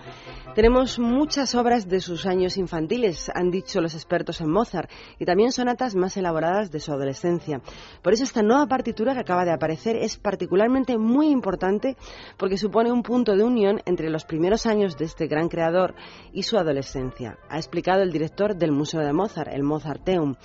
Tenemos 0.55 0.97
muchas 0.97 1.55
obras 1.55 1.87
de 1.87 1.99
sus 1.99 2.25
años 2.25 2.57
infantiles, 2.57 3.29
han 3.35 3.51
dicho 3.51 3.81
los 3.81 3.93
expertos 3.93 4.41
en 4.41 4.49
Mozart, 4.49 4.89
y 5.19 5.25
también 5.25 5.51
sonatas 5.51 5.95
más 5.95 6.15
elaboradas 6.17 6.71
de 6.71 6.79
su 6.79 6.91
adolescencia. 6.91 7.61
Por 8.01 8.13
eso 8.13 8.23
esta 8.23 8.41
nueva 8.41 8.65
partitura 8.65 9.13
que 9.13 9.19
acaba 9.19 9.45
de 9.45 9.51
aparecer 9.51 9.97
es 9.97 10.17
particularmente 10.17 10.97
muy 10.97 11.29
importante 11.29 11.97
porque 12.37 12.57
supone 12.57 12.91
un 12.91 13.03
punto 13.03 13.35
de 13.35 13.43
unión 13.43 13.81
entre 13.85 14.09
los 14.09 14.25
primeros 14.25 14.65
años 14.65 14.97
de 14.97 15.05
este 15.05 15.27
gran 15.27 15.49
creador 15.49 15.95
y 16.31 16.43
su 16.43 16.57
adolescencia, 16.57 17.37
ha 17.49 17.57
explicado 17.57 18.01
el 18.01 18.11
director 18.11 18.55
del 18.55 18.71
Museo 18.71 19.01
de 19.01 19.13
Mozart, 19.13 19.51
el 19.53 19.63
Mozarteum. 19.63 20.35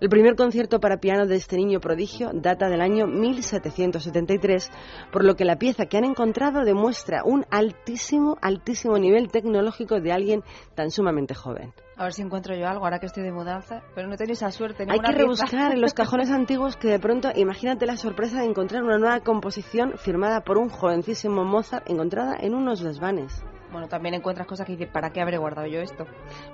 El 0.00 0.08
primer 0.08 0.34
concierto 0.34 0.80
para 0.80 0.96
piano 0.96 1.26
de 1.26 1.36
este 1.36 1.56
niño 1.56 1.78
prodigio 1.78 2.30
data 2.34 2.68
del 2.68 2.80
año 2.80 3.06
1773, 3.42 4.70
por 5.12 5.24
lo 5.24 5.34
que 5.34 5.44
la 5.44 5.56
pieza 5.56 5.86
que 5.86 5.96
han 5.96 6.04
encontrado 6.04 6.64
demuestra 6.64 7.22
un 7.24 7.44
altísimo, 7.50 8.36
altísimo 8.40 8.98
nivel 8.98 9.30
tecnológico 9.30 10.00
de 10.00 10.12
alguien 10.12 10.42
tan 10.74 10.90
sumamente 10.90 11.34
joven. 11.34 11.72
A 11.96 12.04
ver 12.04 12.14
si 12.14 12.22
encuentro 12.22 12.56
yo 12.56 12.66
algo 12.66 12.84
ahora 12.84 12.98
que 12.98 13.06
estoy 13.06 13.22
de 13.22 13.32
mudanza, 13.32 13.82
pero 13.94 14.08
no 14.08 14.16
tengo 14.16 14.32
esa 14.32 14.50
suerte. 14.50 14.86
Hay 14.88 15.00
que 15.00 15.12
rebuscar 15.12 15.72
en 15.72 15.80
los 15.80 15.94
cajones 15.94 16.30
antiguos 16.32 16.76
que 16.76 16.88
de 16.88 16.98
pronto, 16.98 17.30
imagínate 17.34 17.86
la 17.86 17.96
sorpresa 17.96 18.40
de 18.40 18.46
encontrar 18.46 18.82
una 18.82 18.98
nueva 18.98 19.20
composición 19.20 19.98
firmada 19.98 20.42
por 20.42 20.58
un 20.58 20.68
jovencísimo 20.68 21.44
Mozart 21.44 21.88
encontrada 21.90 22.36
en 22.40 22.54
unos 22.54 22.80
desvanes. 22.80 23.44
Bueno, 23.72 23.88
también 23.88 24.14
encuentras 24.14 24.46
cosas 24.46 24.66
que 24.66 24.72
dices, 24.72 24.88
¿para 24.92 25.10
qué 25.10 25.22
habré 25.22 25.38
guardado 25.38 25.66
yo 25.66 25.80
esto? 25.80 26.06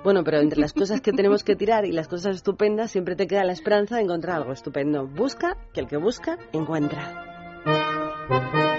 Bueno, 0.03 0.23
pero 0.23 0.39
entre 0.39 0.59
las 0.59 0.73
cosas 0.73 1.01
que 1.01 1.11
tenemos 1.11 1.43
que 1.43 1.55
tirar 1.55 1.85
y 1.85 1.91
las 1.91 2.07
cosas 2.07 2.37
estupendas, 2.37 2.91
siempre 2.91 3.15
te 3.15 3.27
queda 3.27 3.43
la 3.43 3.51
esperanza 3.51 3.97
de 3.97 4.03
encontrar 4.03 4.37
algo 4.37 4.53
estupendo. 4.53 5.05
Busca, 5.05 5.57
que 5.73 5.81
el 5.81 5.87
que 5.87 5.97
busca, 5.97 6.37
encuentra. 6.53 7.25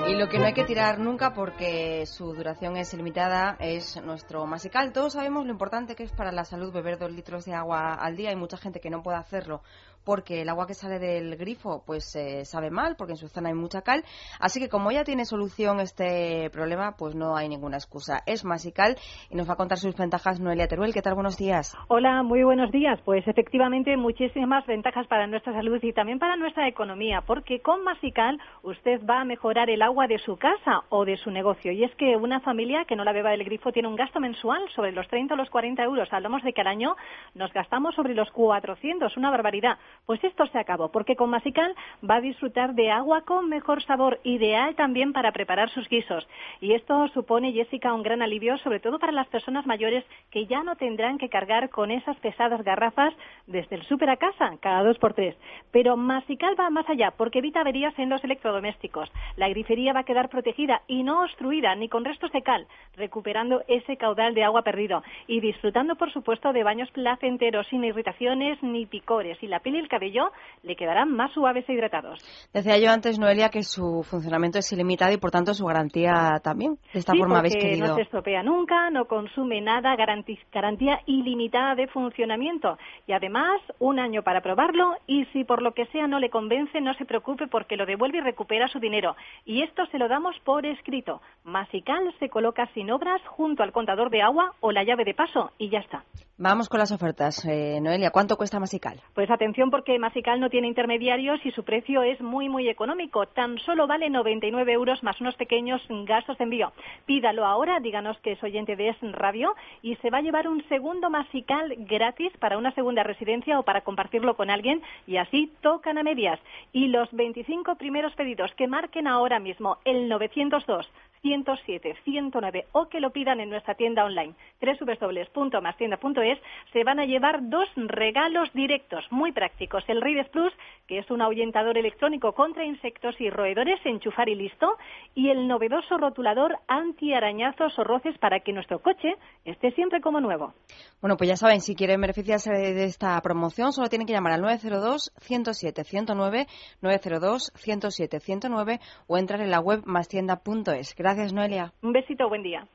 Y 0.09 0.14
lo 0.14 0.28
que 0.28 0.38
no 0.38 0.47
hay 0.47 0.54
que 0.54 0.64
tirar 0.64 0.99
nunca 0.99 1.35
porque 1.35 2.06
su 2.06 2.32
duración 2.32 2.76
es 2.76 2.94
limitada 2.94 3.56
es 3.61 4.00
nuestro 4.02 4.47
masical. 4.47 4.92
Todos 4.92 5.12
sabemos 5.12 5.44
lo 5.44 5.52
importante 5.52 5.94
que 5.94 6.04
es 6.04 6.12
para 6.12 6.32
la 6.32 6.44
salud 6.44 6.73
beber 6.73 6.99
dos 6.99 7.12
litros 7.12 7.44
de 7.44 7.54
agua 7.54 7.94
al 7.94 8.16
día. 8.16 8.30
Hay 8.30 8.37
mucha 8.37 8.56
gente 8.56 8.80
que 8.80 8.90
no 8.90 9.02
puede 9.02 9.18
hacerlo 9.18 9.62
porque 10.04 10.42
el 10.42 10.49
agua 10.49 10.66
que 10.66 10.75
sale 10.75 10.99
del 10.99 11.37
grifo 11.37 11.83
pues 11.87 12.14
eh, 12.16 12.45
sabe 12.45 12.71
mal, 12.71 12.97
porque 12.97 13.12
en 13.12 13.16
su 13.16 13.28
zona 13.28 13.49
hay 13.49 13.54
mucha 13.54 13.83
cal. 13.83 14.04
Así 14.38 14.61
que 14.61 14.69
como 14.69 14.90
ya 14.90 15.04
tiene 15.04 15.25
solución 15.25 15.80
este 15.80 16.50
problema, 16.50 16.97
pues 16.97 17.14
no 17.14 17.37
hay 17.37 17.49
ninguna 17.49 17.76
excusa. 17.76 18.21
Es 18.26 18.45
Masical 18.45 18.97
y 19.30 19.37
nos 19.37 19.49
va 19.49 19.54
a 19.54 19.57
contar 19.57 19.78
sus 19.78 19.97
ventajas 19.97 20.40
Noelia 20.40 20.66
Teruel. 20.66 20.92
¿Qué 20.92 21.02
tal? 21.02 21.14
Buenos 21.14 21.37
días. 21.37 21.76
Hola, 21.88 22.23
muy 22.23 22.42
buenos 22.42 22.71
días. 22.71 23.00
Pues 23.04 23.26
efectivamente 23.26 23.97
muchísimas 23.97 24.66
ventajas 24.66 25.07
para 25.07 25.26
nuestra 25.26 25.52
salud 25.52 25.78
y 25.83 25.92
también 25.92 26.19
para 26.19 26.37
nuestra 26.37 26.69
economía, 26.69 27.23
porque 27.26 27.61
con 27.61 27.85
Masical 27.85 28.38
usted 28.62 29.00
va 29.09 29.21
a 29.21 29.25
mejorar 29.25 29.71
el 29.71 29.83
agua 29.83 30.07
de 30.07 30.19
su 30.19 30.37
casa 30.37 30.83
o 30.88 31.04
de 31.04 31.16
su 31.16 31.30
negocio. 31.30 31.73
Y 31.73 31.85
es 31.85 31.95
que 31.97 32.16
una 32.16 32.40
familia 32.40 32.85
que 32.85 32.97
no 32.97 33.04
la 33.04 33.12
beba 33.12 33.30
del 33.30 33.45
grifo 33.45 33.73
tiene 33.73 33.88
un 33.88 33.97
gasto 33.97 34.21
mensual 34.21 34.62
sobre 34.75 34.92
los 34.92 35.07
30 35.09 35.35
o 35.35 35.37
los 35.37 35.50
40 35.50 35.83
euros. 35.83 36.12
Hablamos 36.12 36.42
de 36.42 36.52
que 36.52 36.61
al 36.61 36.66
año 36.66 36.97
nos 37.35 37.52
gastamos 37.52 37.95
sobre 37.95 38.14
los 38.14 38.30
400, 38.30 39.16
una 39.16 39.30
barbaridad. 39.30 39.78
Pues 40.07 40.23
esto 40.25 40.47
se 40.47 40.59
acabó, 40.59 40.90
porque 40.90 41.16
con 41.16 41.30
Masical 41.30 41.75
va 42.09 42.16
a 42.16 42.21
disfrutar 42.21 42.75
de 42.75 42.90
agua 42.90 43.23
con 43.23 43.49
mejor 43.49 43.83
sabor, 43.85 44.19
ideal 44.25 44.75
también 44.75 45.12
para 45.12 45.33
preparar 45.33 45.71
sus 45.71 45.88
guisos. 45.88 46.26
Y 46.61 46.73
esto 46.73 47.09
supone, 47.09 47.52
Jessica, 47.52 47.95
un 47.95 48.02
gran 48.02 48.21
alivio, 48.21 48.59
sobre 48.59 48.80
todo 48.80 48.99
para 48.99 49.12
las 49.12 49.28
personas 49.28 49.66
mayores 49.66 50.04
que 50.30 50.47
ya 50.47 50.62
no 50.62 50.76
tendrán 50.76 51.19
que 51.19 51.28
cargar 51.28 51.71
con 51.71 51.90
esas 51.90 52.16
pesadas 52.19 52.62
garrafas 52.64 53.14
desde 53.47 53.76
el 53.76 53.83
súper 53.85 54.11
a 54.11 54.16
casa, 54.16 54.57
cada 54.61 54.83
dos 54.83 54.99
por 54.99 55.14
tres. 55.14 55.37
Pero 55.71 55.97
Masical 55.97 56.59
va 56.59 56.71
más 56.71 56.88
allá, 56.88 57.12
porque 57.12 57.38
evita 57.38 57.61
averías 57.61 57.97
en 57.99 58.11
los 58.11 58.23
electrodomésticos. 58.25 59.11
La 59.37 59.49
grifería 59.49 59.92
va 59.92 60.00
a 60.00 60.04
quedar 60.04 60.28
protegida 60.28 60.83
y 60.87 61.02
no 61.02 61.23
obstruida 61.23 61.75
ni 61.75 61.88
con 61.88 62.04
restos 62.04 62.33
de 62.33 62.42
cal, 62.42 62.66
recuperando 62.97 63.62
ese 63.69 63.97
caudal 63.97 64.35
de 64.35 64.45
agua 64.45 64.62
perdido 64.62 65.02
y 65.26 65.40
disfrutando, 65.40 65.97
por 65.97 66.12
supuesto, 66.12 66.52
de 66.52 66.64
baños 66.64 66.90
placenteros 66.90 67.66
sin 67.69 67.85
irritaciones 67.85 68.62
ni 68.62 68.87
picores. 68.87 69.42
Y 69.42 69.47
la 69.47 69.61
piel 69.61 69.79
cabello 69.88 70.30
le 70.62 70.76
quedarán 70.76 71.10
más 71.10 71.32
suaves 71.32 71.68
e 71.68 71.72
hidratados. 71.72 72.20
Decía 72.52 72.78
yo 72.78 72.90
antes, 72.90 73.18
Noelia, 73.18 73.49
que 73.49 73.62
su 73.62 74.02
funcionamiento 74.02 74.58
es 74.58 74.72
ilimitado 74.72 75.12
y 75.12 75.16
por 75.16 75.30
tanto 75.30 75.54
su 75.54 75.64
garantía 75.66 76.40
también. 76.42 76.78
De 76.92 77.00
esta 77.00 77.14
forma 77.14 77.38
habéis 77.38 77.56
querido. 77.56 77.88
No 77.88 77.94
se 77.96 78.02
estropea 78.02 78.42
nunca, 78.42 78.90
no 78.90 79.06
consume 79.06 79.60
nada, 79.60 79.96
garantía 79.96 81.00
ilimitada 81.06 81.75
de 81.75 81.88
funcionamiento. 81.88 82.78
Y 83.06 83.12
además, 83.12 83.60
un 83.78 83.99
año 83.99 84.22
para 84.22 84.40
probarlo 84.40 84.94
y 85.06 85.25
si 85.32 85.44
por 85.44 85.62
lo 85.62 85.72
que 85.72 85.87
sea 85.87 86.06
no 86.06 86.20
le 86.20 86.30
convence, 86.30 86.80
no 86.80 86.94
se 86.94 87.04
preocupe 87.04 87.46
porque 87.49 87.76
lo 87.76 87.87
devuelve 87.87 88.18
y 88.18 88.20
recupera 88.20 88.68
su 88.68 88.78
dinero. 88.78 89.16
Y 89.44 89.62
esto 89.62 89.70
esto 89.70 89.87
se 89.92 89.99
lo 89.99 90.08
damos 90.08 90.37
por 90.40 90.66
escrito. 90.66 91.22
Masical 91.44 92.12
se 92.18 92.28
coloca 92.28 92.68
sin 92.75 92.90
obras 92.90 93.22
junto 93.26 93.62
al 93.62 93.72
contador 93.72 94.10
de 94.10 94.20
agua 94.20 94.52
o 94.60 94.72
la 94.72 94.82
llave 94.84 95.04
de 95.04 95.14
paso 95.14 95.52
y 95.58 95.70
ya 95.70 95.78
está. 95.78 96.04
Vamos 96.42 96.70
con 96.70 96.78
las 96.80 96.90
ofertas. 96.90 97.44
Eh, 97.44 97.82
Noelia, 97.82 98.11
¿cuánto 98.12 98.38
cuesta 98.38 98.59
Masical? 98.59 98.99
Pues 99.12 99.30
atención 99.30 99.70
porque 99.70 99.99
Masical 99.99 100.40
no 100.40 100.49
tiene 100.49 100.68
intermediarios 100.68 101.38
y 101.44 101.50
su 101.50 101.64
precio 101.64 102.02
es 102.02 102.18
muy, 102.23 102.49
muy 102.49 102.66
económico. 102.70 103.26
Tan 103.26 103.59
solo 103.59 103.87
vale 103.87 104.09
99 104.09 104.73
euros 104.73 105.02
más 105.02 105.20
unos 105.20 105.35
pequeños 105.35 105.82
gastos 106.06 106.38
de 106.38 106.44
envío. 106.44 106.73
Pídalo 107.04 107.44
ahora, 107.44 107.78
díganos 107.80 108.18
que 108.20 108.32
es 108.32 108.42
oyente 108.42 108.75
de 108.75 108.88
Es 108.88 108.97
Radio 109.12 109.54
y 109.82 109.97
se 109.97 110.09
va 110.09 110.16
a 110.16 110.23
llevar 110.23 110.49
un 110.49 110.66
segundo 110.70 111.11
Masical 111.11 111.75
gratis 111.76 112.32
para 112.38 112.56
una 112.56 112.73
segunda 112.73 113.02
residencia 113.02 113.59
o 113.59 113.62
para 113.62 113.82
compartirlo 113.82 114.35
con 114.35 114.49
alguien 114.49 114.80
y 115.06 115.18
así 115.18 115.52
tocan 115.61 115.99
a 115.99 116.02
medias. 116.02 116.40
Y 116.73 116.88
los 116.88 117.12
25 117.12 117.75
primeros 117.75 118.14
pedidos 118.14 118.50
que 118.56 118.66
marquen 118.66 119.09
ahora 119.09 119.40
mismo 119.40 119.76
el 119.85 120.09
902 120.09 120.88
107 121.22 121.96
109 122.04 122.66
o 122.72 122.88
que 122.88 123.00
lo 123.00 123.10
pidan 123.10 123.40
en 123.40 123.50
nuestra 123.50 123.74
tienda 123.74 124.04
online 124.04 124.34
www.mastienda.es 124.60 126.38
se 126.72 126.84
van 126.84 127.00
a 127.00 127.04
llevar 127.04 127.48
dos 127.48 127.68
regalos 127.76 128.52
directos 128.52 129.04
muy 129.10 129.32
prácticos. 129.32 129.84
El 129.88 130.00
Rides 130.00 130.28
Plus, 130.28 130.52
que 130.86 130.98
es 130.98 131.10
un 131.10 131.22
ahuyentador 131.22 131.78
electrónico 131.78 132.32
contra 132.32 132.64
insectos 132.64 133.14
y 133.20 133.30
roedores, 133.30 133.80
enchufar 133.84 134.28
y 134.28 134.34
listo, 134.34 134.76
y 135.14 135.30
el 135.30 135.48
novedoso 135.48 135.96
rotulador 135.98 136.56
anti-arañazos 136.68 137.78
o 137.78 137.84
roces 137.84 138.16
para 138.18 138.40
que 138.40 138.52
nuestro 138.52 138.80
coche 138.80 139.14
esté 139.44 139.72
siempre 139.72 140.00
como 140.00 140.20
nuevo. 140.20 140.54
Bueno, 141.00 141.16
pues 141.16 141.28
ya 141.28 141.36
saben, 141.36 141.60
si 141.60 141.74
quieren 141.74 142.00
beneficiarse 142.00 142.50
de 142.50 142.84
esta 142.84 143.20
promoción, 143.20 143.72
solo 143.72 143.88
tienen 143.88 144.06
que 144.06 144.12
llamar 144.12 144.32
al 144.32 144.42
902 144.42 145.12
107 145.18 145.84
109 145.84 146.46
902 146.82 147.52
107 147.54 148.20
109 148.20 148.80
o 149.06 149.18
entrar 149.18 149.40
en 149.40 149.50
la 149.50 149.60
web 149.60 149.82
mastienda.es. 149.84 150.94
Gracias, 150.96 151.09
Noelia. 151.16 151.72
Un 151.82 151.92
besito, 151.92 152.28
buen 152.28 152.42
día. 152.42 152.68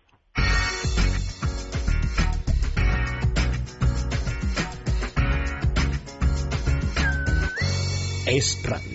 Es 8.28 8.62
Radio. 8.68 8.95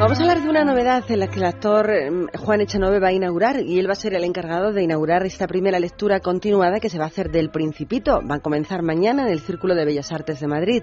Vamos 0.00 0.18
a 0.18 0.22
hablar 0.22 0.40
de 0.40 0.48
una 0.48 0.64
novedad 0.64 1.04
en 1.10 1.20
la 1.20 1.28
que 1.28 1.40
el 1.40 1.44
actor 1.44 1.90
em, 1.90 2.26
Juan 2.28 2.62
Echanove 2.62 3.00
va 3.00 3.08
a 3.08 3.12
inaugurar 3.12 3.60
y 3.60 3.78
él 3.78 3.86
va 3.86 3.92
a 3.92 3.96
ser 3.96 4.14
el 4.14 4.24
encargado 4.24 4.72
de 4.72 4.82
inaugurar 4.82 5.26
esta 5.26 5.46
primera 5.46 5.78
lectura 5.78 6.20
continuada 6.20 6.80
que 6.80 6.88
se 6.88 6.96
va 6.96 7.04
a 7.04 7.08
hacer 7.08 7.30
del 7.30 7.50
Principito. 7.50 8.22
Va 8.26 8.36
a 8.36 8.40
comenzar 8.40 8.80
mañana 8.82 9.26
en 9.26 9.28
el 9.28 9.40
Círculo 9.40 9.74
de 9.74 9.84
Bellas 9.84 10.10
Artes 10.10 10.40
de 10.40 10.46
Madrid. 10.46 10.82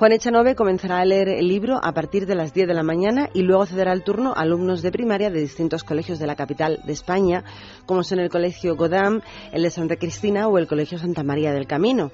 Juan 0.00 0.12
Echanove 0.12 0.56
comenzará 0.56 0.98
a 0.98 1.04
leer 1.04 1.28
el 1.28 1.46
libro 1.46 1.78
a 1.80 1.92
partir 1.92 2.26
de 2.26 2.34
las 2.34 2.52
10 2.54 2.66
de 2.68 2.74
la 2.74 2.82
mañana 2.82 3.28
y 3.34 3.42
luego 3.42 3.66
cederá 3.66 3.92
el 3.92 4.02
turno 4.02 4.32
a 4.32 4.40
alumnos 4.40 4.82
de 4.82 4.90
primaria 4.90 5.30
de 5.30 5.38
distintos 5.38 5.84
colegios 5.84 6.18
de 6.18 6.26
la 6.26 6.36
capital 6.36 6.80
de 6.84 6.92
España, 6.94 7.44
como 7.84 8.02
son 8.02 8.18
el 8.18 8.30
Colegio 8.30 8.76
Godam, 8.76 9.20
el 9.52 9.62
de 9.62 9.70
Santa 9.70 9.96
Cristina 9.96 10.48
o 10.48 10.58
el 10.58 10.66
Colegio 10.66 10.98
Santa 10.98 11.22
María 11.22 11.52
del 11.52 11.66
Camino. 11.66 12.10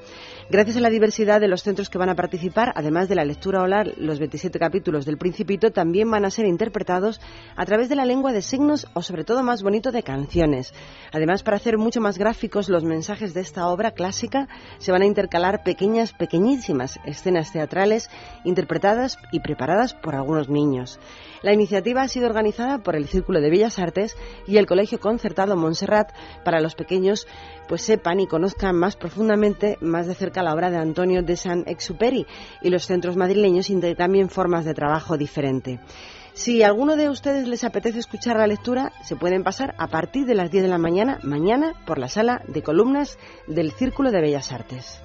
Gracias 0.49 0.77
a 0.77 0.81
la 0.81 0.91
diversidad 0.91 1.41
de 1.41 1.49
los 1.49 1.65
centros 1.65 1.91
que 1.91 1.99
van 1.99 2.09
a 2.09 2.15
participar, 2.15 2.73
además 2.77 3.09
de 3.09 3.17
la 3.17 3.25
lectura 3.25 3.63
oral, 3.63 3.95
los 3.97 4.21
27 4.21 4.61
capítulos 4.61 5.05
del 5.05 5.19
Principito 5.19 5.73
también 5.73 6.09
van 6.09 6.25
a 6.25 6.31
ser 6.31 6.47
interpretados 6.47 7.21
a 7.57 7.67
través 7.67 7.89
de 7.89 7.97
la 7.97 8.05
lengua 8.05 8.33
de 8.33 8.43
signos 8.43 8.87
o, 8.95 9.03
sobre 9.03 9.25
todo, 9.25 9.43
más 9.43 9.65
bonito, 9.65 9.91
de 9.91 10.05
canciones. 10.05 10.73
Además, 11.13 11.43
para 11.43 11.57
hacer 11.57 11.79
mucho 11.79 12.01
más 12.01 12.17
gráficos 12.17 12.69
los 12.69 12.85
mensajes 12.85 13.35
de 13.35 13.41
esta 13.41 13.67
obra 13.67 13.91
clásica, 13.91 14.47
se 14.79 14.93
van 14.93 15.03
a 15.03 15.07
intercalar 15.07 15.65
pequeñas, 15.65 16.13
pequeñísimas 16.13 17.01
escenas 17.05 17.51
teatrales 17.51 18.09
interpretadas 18.45 19.19
y 19.33 19.41
preparadas 19.41 19.95
por 19.95 20.15
algunos 20.15 20.49
niños. 20.49 21.01
La 21.43 21.53
iniciativa 21.53 22.03
ha 22.03 22.09
sido 22.09 22.27
organizada 22.27 22.79
por 22.79 22.95
el 22.95 23.09
Círculo 23.09 23.41
de 23.41 23.51
Bellas 23.51 23.81
Artes 23.81 24.17
y 24.47 24.59
el 24.59 24.67
Colegio 24.67 25.01
Concertado 25.01 25.57
Montserrat 25.57 26.13
para 26.45 26.61
los 26.61 26.77
pequeños 26.77 27.27
pues 27.69 27.83
sepan 27.83 28.21
y 28.21 28.27
conozcan 28.27 28.77
más 28.77 28.97
profundamente, 28.97 29.79
más 29.81 30.07
de 30.07 30.15
cerca 30.15 30.43
la 30.43 30.55
obra 30.55 30.71
de 30.71 30.79
Antonio 30.79 31.23
de 31.23 31.37
Saint-Exupéry 31.37 32.27
y 32.63 32.71
los 32.71 32.87
centros 32.87 33.17
madrileños 33.17 33.71
intercambian 33.71 34.29
formas 34.29 34.65
de 34.65 34.75
trabajo 34.75 35.17
diferente. 35.17 35.81
Si 36.35 36.63
a 36.63 36.67
alguno 36.67 36.97
de 36.97 37.09
ustedes 37.09 37.49
les 37.49 37.65
apetece 37.65 37.99
escuchar 37.99 38.37
la 38.37 38.47
lectura, 38.47 38.93
se 39.03 39.17
pueden 39.17 39.43
pasar 39.43 39.75
a 39.79 39.87
partir 39.87 40.27
de 40.27 40.35
las 40.35 40.51
10 40.51 40.65
de 40.65 40.69
la 40.69 40.77
mañana, 40.77 41.19
mañana, 41.23 41.73
por 41.87 41.99
la 41.99 42.09
sala 42.09 42.43
de 42.47 42.63
columnas 42.63 43.19
del 43.47 43.73
Círculo 43.73 44.11
de 44.11 44.21
Bellas 44.21 44.53
Artes. 44.53 45.01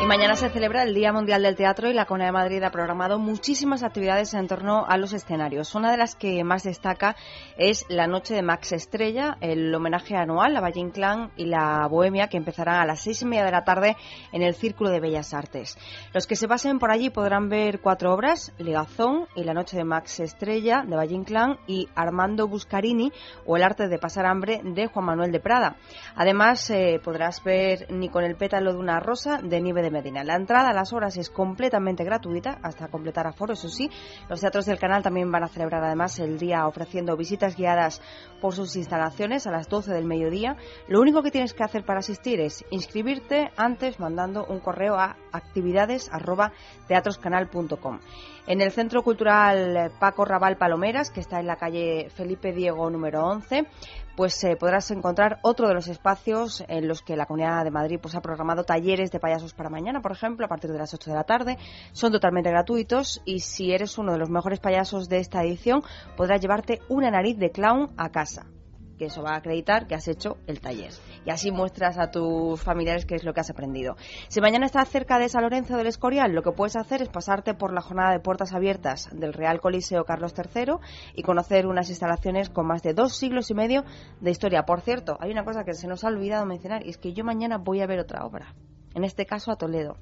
Y 0.00 0.06
mañana 0.06 0.36
se 0.36 0.48
celebra 0.50 0.84
el 0.84 0.94
Día 0.94 1.12
Mundial 1.12 1.42
del 1.42 1.56
Teatro 1.56 1.90
y 1.90 1.92
la 1.92 2.06
Comunidad 2.06 2.28
de 2.28 2.32
Madrid 2.32 2.62
ha 2.62 2.70
programado 2.70 3.18
muchísimas 3.18 3.82
actividades 3.82 4.32
en 4.32 4.46
torno 4.46 4.86
a 4.86 4.96
los 4.96 5.12
escenarios. 5.12 5.74
Una 5.74 5.90
de 5.90 5.96
las 5.96 6.14
que 6.14 6.44
más 6.44 6.62
destaca 6.62 7.16
es 7.56 7.84
la 7.88 8.06
Noche 8.06 8.32
de 8.32 8.42
Max 8.42 8.70
Estrella, 8.70 9.36
el 9.40 9.74
homenaje 9.74 10.14
anual 10.14 10.56
a 10.56 10.60
Valle 10.60 10.78
Inclán 10.78 11.32
y 11.36 11.46
la 11.46 11.88
Bohemia 11.88 12.28
que 12.28 12.36
empezará 12.36 12.80
a 12.80 12.86
las 12.86 13.00
seis 13.00 13.22
y 13.22 13.24
media 13.24 13.44
de 13.44 13.50
la 13.50 13.64
tarde 13.64 13.96
en 14.30 14.42
el 14.42 14.54
Círculo 14.54 14.90
de 14.90 15.00
Bellas 15.00 15.34
Artes. 15.34 15.76
Los 16.14 16.28
que 16.28 16.36
se 16.36 16.46
pasen 16.46 16.78
por 16.78 16.92
allí 16.92 17.10
podrán 17.10 17.48
ver 17.48 17.80
cuatro 17.80 18.14
obras, 18.14 18.52
Ligazón 18.58 19.26
y 19.34 19.42
la 19.42 19.52
Noche 19.52 19.76
de 19.76 19.84
Max 19.84 20.20
Estrella 20.20 20.84
de 20.86 20.94
Valle 20.94 21.16
Inclán 21.16 21.58
y 21.66 21.88
Armando 21.96 22.46
Buscarini 22.46 23.10
o 23.46 23.56
El 23.56 23.64
arte 23.64 23.88
de 23.88 23.98
pasar 23.98 24.26
hambre 24.26 24.60
de 24.62 24.86
Juan 24.86 25.06
Manuel 25.06 25.32
de 25.32 25.40
Prada. 25.40 25.74
Además 26.14 26.70
eh, 26.70 27.00
podrás 27.02 27.42
ver 27.42 27.90
Ni 27.90 28.08
con 28.08 28.22
el 28.22 28.36
pétalo 28.36 28.72
de 28.72 28.78
una 28.78 29.00
rosa 29.00 29.40
de 29.42 29.60
Nieve 29.60 29.82
de 29.82 29.87
Medina. 29.90 30.22
La 30.24 30.36
entrada 30.36 30.70
a 30.70 30.74
las 30.74 30.92
horas 30.92 31.16
es 31.16 31.30
completamente 31.30 32.04
gratuita 32.04 32.58
hasta 32.62 32.88
completar 32.88 33.26
aforo, 33.26 33.54
eso 33.54 33.68
sí. 33.68 33.90
Los 34.28 34.40
teatros 34.40 34.66
del 34.66 34.78
canal 34.78 35.02
también 35.02 35.30
van 35.30 35.44
a 35.44 35.48
celebrar 35.48 35.84
además 35.84 36.18
el 36.18 36.38
día 36.38 36.66
ofreciendo 36.66 37.16
visitas 37.16 37.56
guiadas 37.56 38.02
por 38.40 38.54
sus 38.54 38.76
instalaciones 38.76 39.46
a 39.46 39.50
las 39.50 39.68
12 39.68 39.92
del 39.92 40.04
mediodía. 40.04 40.56
Lo 40.88 41.00
único 41.00 41.22
que 41.22 41.30
tienes 41.30 41.54
que 41.54 41.64
hacer 41.64 41.84
para 41.84 42.00
asistir 42.00 42.40
es 42.40 42.64
inscribirte 42.70 43.50
antes 43.56 44.00
mandando 44.00 44.44
un 44.46 44.60
correo 44.60 44.96
a 44.96 45.16
actividades@teatroscanal.com. 45.32 48.00
En 48.48 48.62
el 48.62 48.72
Centro 48.72 49.02
Cultural 49.02 49.92
Paco 50.00 50.24
Raval 50.24 50.56
Palomeras, 50.56 51.10
que 51.10 51.20
está 51.20 51.38
en 51.38 51.46
la 51.46 51.56
calle 51.56 52.08
Felipe 52.08 52.54
Diego 52.54 52.88
número 52.88 53.22
11, 53.26 53.66
pues 54.16 54.42
eh, 54.42 54.56
podrás 54.56 54.90
encontrar 54.90 55.38
otro 55.42 55.68
de 55.68 55.74
los 55.74 55.86
espacios 55.86 56.64
en 56.66 56.88
los 56.88 57.02
que 57.02 57.14
la 57.14 57.26
Comunidad 57.26 57.62
de 57.62 57.70
Madrid 57.70 57.98
pues, 58.00 58.14
ha 58.14 58.22
programado 58.22 58.64
talleres 58.64 59.10
de 59.10 59.20
payasos 59.20 59.52
para 59.52 59.68
mañana, 59.68 60.00
por 60.00 60.12
ejemplo, 60.12 60.46
a 60.46 60.48
partir 60.48 60.72
de 60.72 60.78
las 60.78 60.94
8 60.94 61.10
de 61.10 61.16
la 61.16 61.24
tarde. 61.24 61.58
Son 61.92 62.10
totalmente 62.10 62.48
gratuitos 62.48 63.20
y 63.26 63.40
si 63.40 63.70
eres 63.70 63.98
uno 63.98 64.12
de 64.12 64.18
los 64.18 64.30
mejores 64.30 64.60
payasos 64.60 65.10
de 65.10 65.18
esta 65.18 65.44
edición, 65.44 65.82
podrás 66.16 66.40
llevarte 66.40 66.80
una 66.88 67.10
nariz 67.10 67.36
de 67.36 67.50
clown 67.50 67.90
a 67.98 68.08
casa 68.08 68.46
que 68.98 69.06
eso 69.06 69.22
va 69.22 69.32
a 69.32 69.36
acreditar 69.36 69.86
que 69.86 69.94
has 69.94 70.08
hecho 70.08 70.36
el 70.46 70.60
taller. 70.60 70.92
Y 71.24 71.30
así 71.30 71.50
muestras 71.50 71.98
a 71.98 72.10
tus 72.10 72.60
familiares 72.60 73.06
qué 73.06 73.14
es 73.14 73.24
lo 73.24 73.32
que 73.32 73.40
has 73.40 73.50
aprendido. 73.50 73.96
Si 74.28 74.40
mañana 74.40 74.66
estás 74.66 74.88
cerca 74.88 75.18
de 75.18 75.28
San 75.28 75.42
Lorenzo 75.42 75.76
del 75.76 75.86
Escorial, 75.86 76.32
lo 76.32 76.42
que 76.42 76.52
puedes 76.52 76.76
hacer 76.76 77.02
es 77.02 77.08
pasarte 77.08 77.54
por 77.54 77.72
la 77.72 77.80
jornada 77.80 78.12
de 78.12 78.20
puertas 78.20 78.52
abiertas 78.52 79.08
del 79.12 79.32
Real 79.32 79.60
Coliseo 79.60 80.04
Carlos 80.04 80.34
III 80.36 80.74
y 81.14 81.22
conocer 81.22 81.66
unas 81.66 81.88
instalaciones 81.88 82.50
con 82.50 82.66
más 82.66 82.82
de 82.82 82.94
dos 82.94 83.16
siglos 83.16 83.50
y 83.50 83.54
medio 83.54 83.84
de 84.20 84.30
historia. 84.30 84.64
Por 84.64 84.80
cierto, 84.80 85.16
hay 85.20 85.30
una 85.30 85.44
cosa 85.44 85.64
que 85.64 85.74
se 85.74 85.86
nos 85.86 86.04
ha 86.04 86.08
olvidado 86.08 86.44
mencionar 86.44 86.84
y 86.84 86.90
es 86.90 86.98
que 86.98 87.12
yo 87.12 87.24
mañana 87.24 87.58
voy 87.58 87.80
a 87.80 87.86
ver 87.86 88.00
otra 88.00 88.24
obra. 88.24 88.54
En 88.94 89.04
este 89.04 89.26
caso 89.26 89.52
a 89.52 89.56
Toledo. 89.56 89.96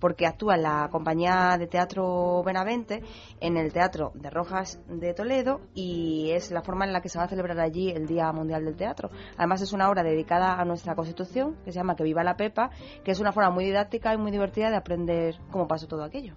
Porque 0.00 0.26
actúa 0.26 0.56
la 0.56 0.88
compañía 0.90 1.56
de 1.58 1.66
teatro 1.66 2.42
Benavente 2.42 3.02
en 3.40 3.56
el 3.56 3.72
Teatro 3.72 4.12
de 4.14 4.30
Rojas 4.30 4.80
de 4.88 5.14
Toledo 5.14 5.60
y 5.74 6.30
es 6.32 6.50
la 6.50 6.62
forma 6.62 6.84
en 6.84 6.92
la 6.92 7.00
que 7.00 7.08
se 7.08 7.18
va 7.18 7.24
a 7.24 7.28
celebrar 7.28 7.60
allí 7.60 7.90
el 7.90 8.06
Día 8.06 8.32
Mundial 8.32 8.64
del 8.64 8.76
Teatro. 8.76 9.10
Además 9.36 9.62
es 9.62 9.72
una 9.72 9.88
obra 9.88 10.02
dedicada 10.02 10.54
a 10.54 10.64
nuestra 10.64 10.94
Constitución 10.94 11.56
que 11.64 11.72
se 11.72 11.78
llama 11.78 11.96
Que 11.96 12.04
viva 12.04 12.24
la 12.24 12.36
Pepa, 12.36 12.70
que 13.04 13.10
es 13.12 13.20
una 13.20 13.32
forma 13.32 13.50
muy 13.50 13.64
didáctica 13.64 14.14
y 14.14 14.18
muy 14.18 14.30
divertida 14.30 14.70
de 14.70 14.76
aprender 14.76 15.36
cómo 15.50 15.68
pasó 15.68 15.86
todo 15.86 16.02
aquello. 16.02 16.34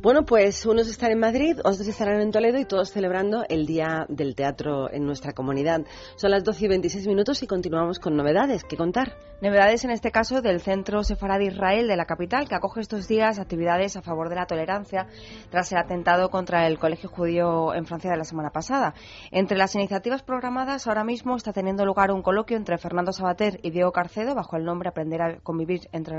Bueno, 0.00 0.24
pues 0.24 0.66
unos 0.66 0.88
están 0.88 1.12
en 1.12 1.20
Madrid, 1.20 1.58
otros 1.60 1.86
estarán 1.86 2.20
en 2.20 2.32
Toledo 2.32 2.58
y 2.58 2.64
todos 2.64 2.90
celebrando 2.90 3.44
el 3.48 3.66
Día 3.66 4.06
del 4.08 4.34
Teatro 4.34 4.90
en 4.92 5.06
nuestra 5.06 5.32
comunidad. 5.32 5.82
Son 6.16 6.30
las 6.30 6.44
12 6.44 6.64
y 6.64 6.68
26 6.68 7.06
minutos 7.06 7.42
y 7.42 7.46
continuamos 7.46 7.98
con 7.98 8.16
novedades 8.16 8.64
que 8.64 8.76
contar. 8.76 9.16
Novedades 9.40 9.84
en 9.84 9.90
este 9.90 10.10
caso 10.10 10.40
del 10.40 10.60
Centro 10.60 11.04
Sefarad 11.04 11.38
de 11.38 11.46
Israel 11.46 11.86
de 11.86 11.96
la 11.96 12.06
capital, 12.06 12.48
que 12.48 12.54
acoge 12.54 12.80
estos 12.80 13.03
días 13.08 13.38
actividades 13.38 13.96
a 13.96 14.02
favor 14.02 14.28
de 14.28 14.36
la 14.36 14.46
tolerancia 14.46 15.06
tras 15.50 15.72
el 15.72 15.78
atentado 15.78 16.30
contra 16.30 16.66
el 16.66 16.78
Colegio 16.78 17.08
Judío 17.08 17.74
en 17.74 17.86
Francia 17.86 18.10
de 18.10 18.16
la 18.16 18.24
semana 18.24 18.50
pasada. 18.50 18.94
Entre 19.30 19.56
las 19.56 19.74
iniciativas 19.74 20.22
programadas 20.22 20.86
ahora 20.86 21.04
mismo 21.04 21.36
está 21.36 21.52
teniendo 21.52 21.84
lugar 21.84 22.10
un 22.10 22.22
coloquio 22.22 22.56
entre 22.56 22.78
Fernando 22.78 23.12
Sabater 23.12 23.60
y 23.62 23.70
Diego 23.70 23.92
Carcedo 23.92 24.34
bajo 24.34 24.56
el 24.56 24.64
nombre 24.64 24.88
Aprender 24.88 25.22
a 25.22 25.36
convivir 25.40 25.88
entre, 25.92 26.16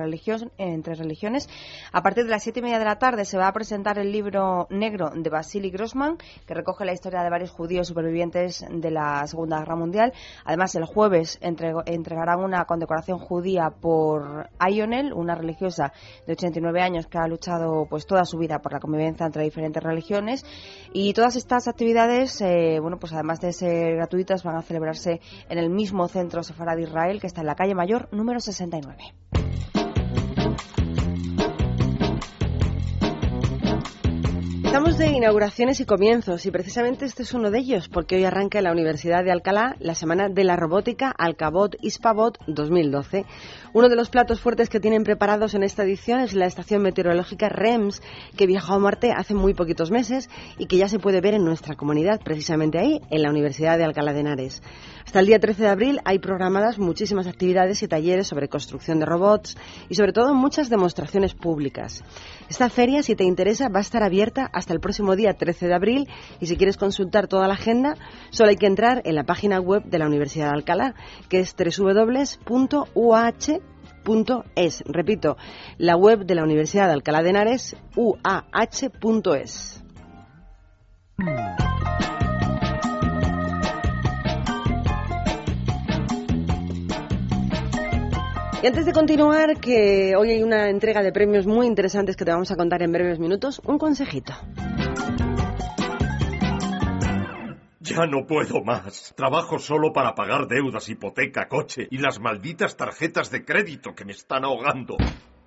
entre 0.57 0.95
religiones. 0.95 1.49
A 1.91 2.01
partir 2.01 2.25
de 2.25 2.31
las 2.31 2.43
siete 2.43 2.59
y 2.59 2.63
media 2.63 2.79
de 2.79 2.85
la 2.85 2.97
tarde 2.97 3.25
se 3.25 3.37
va 3.37 3.47
a 3.47 3.53
presentar 3.53 3.99
el 3.99 4.11
libro 4.11 4.67
negro 4.69 5.11
de 5.15 5.29
Vasily 5.29 5.69
Grossman, 5.69 6.17
que 6.45 6.53
recoge 6.53 6.85
la 6.85 6.93
historia 6.93 7.23
de 7.23 7.29
varios 7.29 7.51
judíos 7.51 7.87
supervivientes 7.87 8.65
de 8.69 8.91
la 8.91 9.25
Segunda 9.27 9.59
Guerra 9.59 9.75
Mundial. 9.75 10.13
Además, 10.43 10.75
el 10.75 10.85
jueves 10.85 11.39
entregarán 11.41 12.43
una 12.43 12.65
condecoración 12.65 13.19
judía 13.19 13.69
por 13.69 14.49
Ionel, 14.59 15.13
una 15.13 15.35
religiosa 15.35 15.93
de 16.25 16.33
89 16.33 16.74
años 16.81 17.07
que 17.07 17.17
ha 17.17 17.27
luchado 17.27 17.87
pues 17.89 18.05
toda 18.05 18.25
su 18.25 18.37
vida 18.37 18.59
por 18.59 18.73
la 18.73 18.79
convivencia 18.79 19.25
entre 19.25 19.43
diferentes 19.43 19.83
religiones. 19.83 20.45
Y 20.93 21.13
todas 21.13 21.35
estas 21.35 21.67
actividades, 21.67 22.41
eh, 22.41 22.79
bueno, 22.81 22.97
pues 22.99 23.13
además 23.13 23.39
de 23.39 23.53
ser 23.53 23.95
gratuitas, 23.95 24.43
van 24.43 24.57
a 24.57 24.61
celebrarse 24.61 25.21
en 25.49 25.57
el 25.57 25.69
mismo 25.69 26.07
centro 26.07 26.43
Sefarad 26.43 26.75
de 26.75 26.83
Israel, 26.83 27.19
que 27.19 27.27
está 27.27 27.41
en 27.41 27.47
la 27.47 27.55
calle 27.55 27.75
Mayor 27.75 28.09
número 28.11 28.39
69. 28.39 29.84
Estamos 34.75 34.97
de 34.97 35.07
inauguraciones 35.07 35.79
y 35.79 35.85
comienzos 35.85 36.45
y 36.45 36.51
precisamente 36.51 37.05
este 37.05 37.23
es 37.23 37.33
uno 37.33 37.49
de 37.49 37.59
ellos 37.59 37.87
porque 37.87 38.17
hoy 38.17 38.25
arranca 38.25 38.57
en 38.57 38.65
la 38.65 38.73
Universidad 38.73 39.23
de 39.23 39.31
Alcalá 39.31 39.77
la 39.79 39.95
Semana 39.95 40.27
de 40.27 40.43
la 40.43 40.57
Robótica 40.57 41.13
Alcabot 41.17 41.77
Ispabot 41.79 42.37
2012. 42.45 43.25
Uno 43.71 43.87
de 43.87 43.95
los 43.95 44.09
platos 44.09 44.41
fuertes 44.41 44.67
que 44.67 44.81
tienen 44.81 45.05
preparados 45.05 45.53
en 45.53 45.63
esta 45.63 45.83
edición 45.83 46.19
es 46.19 46.33
la 46.33 46.45
estación 46.45 46.81
meteorológica 46.81 47.47
REMS 47.47 48.01
que 48.35 48.47
viajó 48.47 48.73
a 48.73 48.79
Marte 48.79 49.13
hace 49.13 49.33
muy 49.33 49.53
poquitos 49.53 49.91
meses 49.91 50.29
y 50.57 50.65
que 50.65 50.75
ya 50.75 50.89
se 50.89 50.99
puede 50.99 51.21
ver 51.21 51.35
en 51.35 51.45
nuestra 51.45 51.75
comunidad, 51.75 52.19
precisamente 52.21 52.77
ahí, 52.77 52.99
en 53.11 53.21
la 53.21 53.29
Universidad 53.29 53.77
de 53.77 53.85
Alcalá 53.85 54.11
de 54.11 54.19
Henares. 54.19 54.61
Hasta 55.05 55.19
el 55.19 55.27
día 55.27 55.39
13 55.39 55.63
de 55.63 55.69
abril 55.69 55.99
hay 56.03 56.19
programadas 56.19 56.79
muchísimas 56.79 57.27
actividades 57.27 57.81
y 57.83 57.87
talleres 57.87 58.27
sobre 58.27 58.49
construcción 58.49 58.99
de 58.99 59.05
robots 59.05 59.55
y 59.87 59.95
sobre 59.95 60.11
todo 60.11 60.33
muchas 60.33 60.69
demostraciones 60.69 61.33
públicas. 61.33 62.03
Esta 62.49 62.69
feria, 62.69 63.03
si 63.03 63.15
te 63.15 63.23
interesa, 63.23 63.69
va 63.69 63.79
a 63.79 63.81
estar 63.81 64.03
abierta 64.03 64.49
hasta 64.51 64.64
el 64.73 64.79
próximo 64.79 65.15
día 65.15 65.33
13 65.33 65.67
de 65.67 65.73
abril 65.73 66.09
y 66.39 66.47
si 66.47 66.57
quieres 66.57 66.77
consultar 66.77 67.27
toda 67.27 67.47
la 67.47 67.53
agenda, 67.55 67.95
solo 68.29 68.49
hay 68.49 68.57
que 68.57 68.67
entrar 68.67 69.01
en 69.05 69.15
la 69.15 69.23
página 69.23 69.59
web 69.59 69.83
de 69.83 69.99
la 69.99 70.07
Universidad 70.07 70.47
de 70.47 70.55
Alcalá, 70.55 70.95
que 71.29 71.39
es 71.39 71.55
www.uah.es. 71.55 72.33
Repito, 74.85 75.37
la 75.77 75.95
web 75.95 76.25
de 76.25 76.35
la 76.35 76.43
Universidad 76.43 76.87
de 76.87 76.93
Alcalá 76.93 77.23
de 77.23 77.29
Henares, 77.29 77.75
uah.es. 77.95 78.91
Y 88.65 88.67
antes 88.67 88.87
de 88.87 88.93
continuar, 88.93 89.59
que 89.59 90.15
hoy 90.17 90.31
hay 90.31 90.41
una 90.41 90.71
entrega 90.71 91.03
de 91.03 91.11
premios 91.11 91.45
muy 91.45 91.67
interesantes 91.67 92.15
que 92.15 92.25
te 92.25 92.31
vamos 92.31 92.49
a 92.49 92.55
contar 92.55 92.81
en 92.81 92.91
breves 92.91 93.19
minutos, 93.19 93.61
un 93.63 93.77
consejito. 93.77 94.33
Ya 97.79 98.07
no 98.07 98.25
puedo 98.25 98.63
más. 98.63 99.13
Trabajo 99.15 99.59
solo 99.59 99.93
para 99.93 100.15
pagar 100.15 100.47
deudas, 100.47 100.89
hipoteca, 100.89 101.47
coche 101.47 101.87
y 101.91 101.99
las 101.99 102.19
malditas 102.19 102.75
tarjetas 102.75 103.29
de 103.29 103.45
crédito 103.45 103.93
que 103.93 104.03
me 104.03 104.13
están 104.13 104.45
ahogando. 104.45 104.97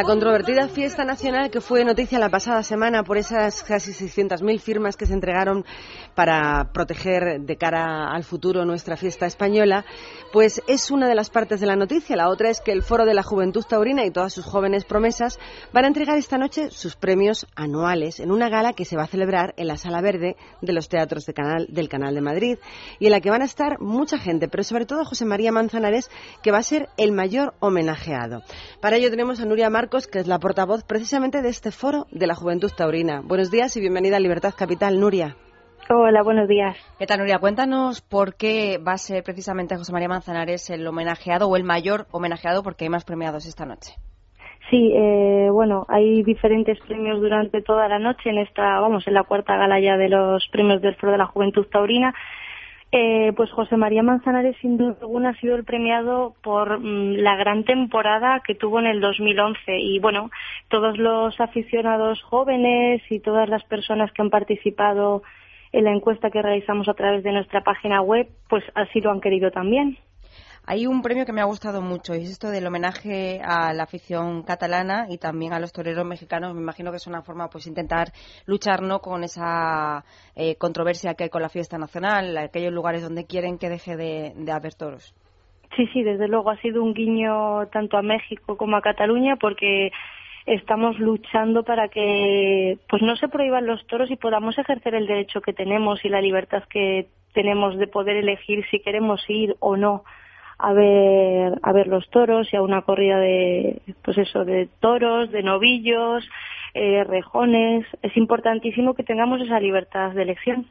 La 0.00 0.06
controvertida 0.06 0.66
fiesta 0.66 1.04
nacional 1.04 1.50
que 1.50 1.60
fue 1.60 1.84
noticia 1.84 2.18
la 2.18 2.30
pasada 2.30 2.62
semana 2.62 3.02
por 3.02 3.18
esas 3.18 3.62
casi 3.62 3.92
600.000 3.92 4.58
firmas 4.58 4.96
que 4.96 5.04
se 5.04 5.12
entregaron 5.12 5.66
para 6.14 6.72
proteger 6.72 7.42
de 7.42 7.56
cara 7.56 8.10
al 8.10 8.24
futuro 8.24 8.64
nuestra 8.64 8.96
fiesta 8.96 9.26
española, 9.26 9.84
pues 10.32 10.62
es 10.66 10.90
una 10.90 11.06
de 11.06 11.14
las 11.14 11.28
partes 11.28 11.60
de 11.60 11.66
la 11.66 11.76
noticia. 11.76 12.16
La 12.16 12.30
otra 12.30 12.48
es 12.48 12.62
que 12.62 12.72
el 12.72 12.82
Foro 12.82 13.04
de 13.04 13.12
la 13.12 13.22
Juventud 13.22 13.62
Taurina 13.62 14.02
y 14.06 14.10
todas 14.10 14.32
sus 14.32 14.46
jóvenes 14.46 14.86
promesas 14.86 15.38
van 15.74 15.84
a 15.84 15.88
entregar 15.88 16.16
esta 16.16 16.38
noche 16.38 16.70
sus 16.70 16.96
premios 16.96 17.46
anuales 17.54 18.20
en 18.20 18.30
una 18.30 18.48
gala 18.48 18.72
que 18.72 18.86
se 18.86 18.96
va 18.96 19.02
a 19.02 19.06
celebrar 19.06 19.52
en 19.58 19.66
la 19.66 19.76
Sala 19.76 20.00
Verde 20.00 20.36
de 20.62 20.72
los 20.72 20.88
teatros 20.88 21.26
de 21.26 21.34
canal, 21.34 21.66
del 21.68 21.90
Canal 21.90 22.14
de 22.14 22.22
Madrid 22.22 22.58
y 23.00 23.04
en 23.04 23.12
la 23.12 23.20
que 23.20 23.28
van 23.28 23.42
a 23.42 23.44
estar 23.44 23.78
mucha 23.80 24.16
gente, 24.16 24.48
pero 24.48 24.64
sobre 24.64 24.86
todo 24.86 25.04
José 25.04 25.26
María 25.26 25.52
Manzanares, 25.52 26.10
que 26.42 26.52
va 26.52 26.58
a 26.58 26.62
ser 26.62 26.88
el 26.96 27.12
mayor 27.12 27.52
homenajeado. 27.60 28.40
Para 28.80 28.96
ello 28.96 29.10
tenemos 29.10 29.40
a 29.40 29.44
Nuria 29.44 29.68
Marcos, 29.68 29.89
que 29.90 30.20
es 30.20 30.28
la 30.28 30.38
portavoz 30.38 30.84
precisamente 30.84 31.42
de 31.42 31.48
este 31.48 31.72
foro 31.72 32.06
de 32.12 32.28
la 32.28 32.36
Juventud 32.36 32.70
Taurina. 32.70 33.22
Buenos 33.24 33.50
días 33.50 33.76
y 33.76 33.80
bienvenida 33.80 34.18
a 34.18 34.20
Libertad 34.20 34.54
Capital, 34.56 35.00
Nuria. 35.00 35.34
Hola, 35.88 36.22
buenos 36.22 36.46
días. 36.46 36.76
¿Qué 36.96 37.06
tal, 37.06 37.18
Nuria? 37.18 37.40
Cuéntanos 37.40 38.00
por 38.00 38.36
qué 38.36 38.78
va 38.78 38.92
a 38.92 38.98
ser 38.98 39.24
precisamente 39.24 39.76
José 39.76 39.92
María 39.92 40.06
Manzanares 40.06 40.70
el 40.70 40.86
homenajeado 40.86 41.48
o 41.48 41.56
el 41.56 41.64
mayor 41.64 42.06
homenajeado 42.12 42.62
porque 42.62 42.84
hay 42.84 42.88
más 42.88 43.04
premiados 43.04 43.46
esta 43.46 43.66
noche. 43.66 43.94
Sí, 44.70 44.92
eh, 44.94 45.48
bueno, 45.50 45.84
hay 45.88 46.22
diferentes 46.22 46.78
premios 46.86 47.20
durante 47.20 47.60
toda 47.60 47.88
la 47.88 47.98
noche 47.98 48.30
en 48.30 48.38
esta, 48.38 48.78
vamos, 48.78 49.04
en 49.08 49.14
la 49.14 49.24
cuarta 49.24 49.56
gala 49.56 49.80
ya 49.80 49.96
de 49.96 50.08
los 50.08 50.46
premios 50.52 50.80
del 50.80 50.94
Foro 50.94 51.10
de 51.10 51.18
la 51.18 51.26
Juventud 51.26 51.66
Taurina. 51.66 52.14
Eh, 52.92 53.32
pues 53.36 53.50
José 53.52 53.76
María 53.76 54.02
Manzanares, 54.02 54.56
sin 54.60 54.76
duda 54.76 54.96
alguna, 55.00 55.30
ha 55.30 55.40
sido 55.40 55.54
el 55.54 55.64
premiado 55.64 56.34
por 56.42 56.80
mm, 56.80 57.18
la 57.18 57.36
gran 57.36 57.64
temporada 57.64 58.42
que 58.44 58.56
tuvo 58.56 58.80
en 58.80 58.86
el 58.86 59.00
2011. 59.00 59.78
Y 59.78 60.00
bueno, 60.00 60.30
todos 60.68 60.98
los 60.98 61.40
aficionados 61.40 62.20
jóvenes 62.22 63.00
y 63.08 63.20
todas 63.20 63.48
las 63.48 63.62
personas 63.64 64.10
que 64.12 64.22
han 64.22 64.30
participado 64.30 65.22
en 65.72 65.84
la 65.84 65.92
encuesta 65.92 66.30
que 66.30 66.42
realizamos 66.42 66.88
a 66.88 66.94
través 66.94 67.22
de 67.22 67.32
nuestra 67.32 67.62
página 67.62 68.02
web, 68.02 68.28
pues 68.48 68.64
así 68.74 69.00
lo 69.00 69.12
han 69.12 69.20
querido 69.20 69.52
también. 69.52 69.96
Hay 70.66 70.86
un 70.86 71.02
premio 71.02 71.26
que 71.26 71.32
me 71.32 71.40
ha 71.40 71.46
gustado 71.46 71.80
mucho 71.80 72.14
y 72.14 72.18
es 72.18 72.30
esto 72.30 72.48
del 72.48 72.66
homenaje 72.66 73.40
a 73.42 73.72
la 73.72 73.84
afición 73.84 74.42
catalana 74.42 75.06
y 75.08 75.18
también 75.18 75.52
a 75.52 75.58
los 75.58 75.72
toreros 75.72 76.06
mexicanos. 76.06 76.54
Me 76.54 76.60
imagino 76.60 76.90
que 76.90 76.98
es 76.98 77.06
una 77.06 77.22
forma 77.22 77.48
pues 77.48 77.66
intentar 77.66 78.08
luchar 78.46 78.82
¿no? 78.82 79.00
con 79.00 79.24
esa 79.24 80.04
eh, 80.36 80.56
controversia 80.56 81.14
que 81.14 81.24
hay 81.24 81.30
con 81.30 81.42
la 81.42 81.48
fiesta 81.48 81.78
nacional, 81.78 82.36
aquellos 82.36 82.72
lugares 82.72 83.02
donde 83.02 83.26
quieren 83.26 83.58
que 83.58 83.68
deje 83.68 83.96
de, 83.96 84.32
de 84.36 84.52
haber 84.52 84.74
toros. 84.74 85.14
Sí, 85.76 85.86
sí, 85.92 86.02
desde 86.02 86.28
luego 86.28 86.50
ha 86.50 86.60
sido 86.60 86.82
un 86.82 86.94
guiño 86.94 87.66
tanto 87.72 87.96
a 87.96 88.02
México 88.02 88.56
como 88.56 88.76
a 88.76 88.82
Cataluña 88.82 89.36
porque 89.36 89.92
estamos 90.46 90.98
luchando 90.98 91.62
para 91.62 91.88
que 91.88 92.78
pues 92.88 93.02
no 93.02 93.16
se 93.16 93.28
prohíban 93.28 93.66
los 93.66 93.86
toros 93.86 94.10
y 94.10 94.16
podamos 94.16 94.58
ejercer 94.58 94.94
el 94.94 95.06
derecho 95.06 95.40
que 95.40 95.52
tenemos 95.52 96.04
y 96.04 96.08
la 96.08 96.20
libertad 96.20 96.64
que 96.68 97.08
tenemos 97.34 97.78
de 97.78 97.86
poder 97.86 98.16
elegir 98.16 98.64
si 98.70 98.80
queremos 98.80 99.22
ir 99.28 99.54
o 99.60 99.76
no 99.76 100.04
a 100.62 100.72
ver 100.72 101.58
a 101.62 101.72
ver 101.72 101.86
los 101.86 102.08
toros 102.10 102.52
y 102.52 102.56
a 102.56 102.62
una 102.62 102.82
corrida 102.82 103.18
de 103.18 103.80
pues 104.02 104.18
eso 104.18 104.44
de 104.44 104.68
toros 104.80 105.30
de 105.30 105.42
novillos 105.42 106.28
eh, 106.74 107.04
rejones. 107.04 107.86
Es 108.02 108.16
importantísimo 108.16 108.94
que 108.94 109.02
tengamos 109.02 109.40
esa 109.40 109.60
libertad 109.60 110.12
de 110.12 110.22
elección 110.22 110.66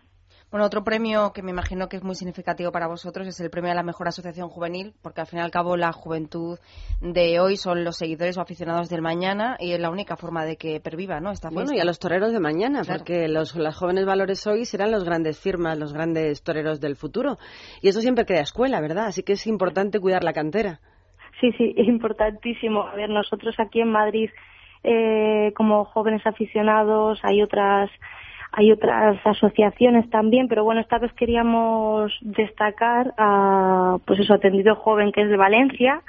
Bueno, 0.52 0.66
otro 0.66 0.84
premio 0.84 1.32
que 1.32 1.44
me 1.44 1.52
imagino 1.52 1.88
que 1.88 1.98
es 1.98 2.04
muy 2.04 2.16
significativo 2.16 2.72
para 2.72 2.88
vosotros 2.88 3.28
es 3.28 3.40
el 3.40 3.52
premio 3.52 3.72
a 3.72 3.76
la 3.76 3.84
mejor 3.84 4.08
asociación 4.08 4.50
juvenil, 4.50 4.94
porque 5.04 5.22
al 5.22 5.28
fin 5.28 5.38
y 5.38 5.42
al 5.44 5.52
cabo 5.52 5.78
la 5.78 5.92
juventud 5.92 6.58
de 7.02 7.40
hoy 7.40 7.56
son 7.56 7.84
los 7.84 7.98
seguidores 7.98 8.36
o 8.36 8.42
aficionados 8.42 8.90
del 8.90 9.04
mañana 9.04 9.58
y 9.60 9.74
es 9.74 9.80
la 9.80 9.92
única 9.92 10.16
forma 10.16 10.46
de 10.46 10.58
que 10.58 10.80
perviva, 10.80 11.20
¿no? 11.20 11.30
Esta 11.30 11.50
Bueno, 11.52 11.72
y 11.72 11.80
a 11.80 11.86
los 11.86 12.00
toreros 12.00 12.34
de 12.34 12.40
mañana, 12.40 12.82
porque 12.84 13.28
los, 13.28 13.56
los 13.56 13.78
jóvenes 13.78 14.08
valores 14.08 14.48
hoy 14.48 14.66
serán 14.66 14.90
los 14.90 15.04
grandes 15.04 15.40
firmas, 15.40 15.78
los 15.78 15.94
grandes 15.94 16.42
toreros 16.42 16.82
del 16.82 16.96
futuro. 16.96 17.38
Y 17.84 17.90
eso 17.90 18.02
siempre 18.02 18.26
crea 18.26 18.42
escuela, 18.42 18.82
¿verdad? 18.82 19.06
Así 19.06 19.22
que 19.22 19.34
es 19.34 19.46
importante 19.46 20.00
cuidar 20.00 20.24
la 20.24 20.34
cantera. 20.34 20.80
Sí, 21.40 21.52
sí, 21.60 21.76
es 21.78 21.88
importantísimo. 21.88 22.88
A 22.88 22.96
ver, 22.96 23.12
nosotros 23.12 23.54
aquí 23.60 23.82
en 23.82 23.92
Madrid, 23.92 24.32
eh, 24.84 25.54
como 25.56 25.86
jóvenes 25.86 26.26
aficionados, 26.26 27.20
hay 27.22 27.44
otras 27.44 27.92
hay 28.52 28.72
otras 28.72 29.20
asociaciones 29.26 30.10
también, 30.10 30.48
pero 30.48 30.64
bueno, 30.64 30.82
esta 30.82 30.98
vez 30.98 31.14
queríamos 31.14 32.12
destacar 32.22 33.14
a, 33.18 33.98
pues 34.06 34.20
eso, 34.20 34.34
Atendido 34.34 34.76
Joven, 34.76 35.12
que 35.12 35.22
es 35.22 35.30
de 35.30 35.38
Valencia, 35.38 36.02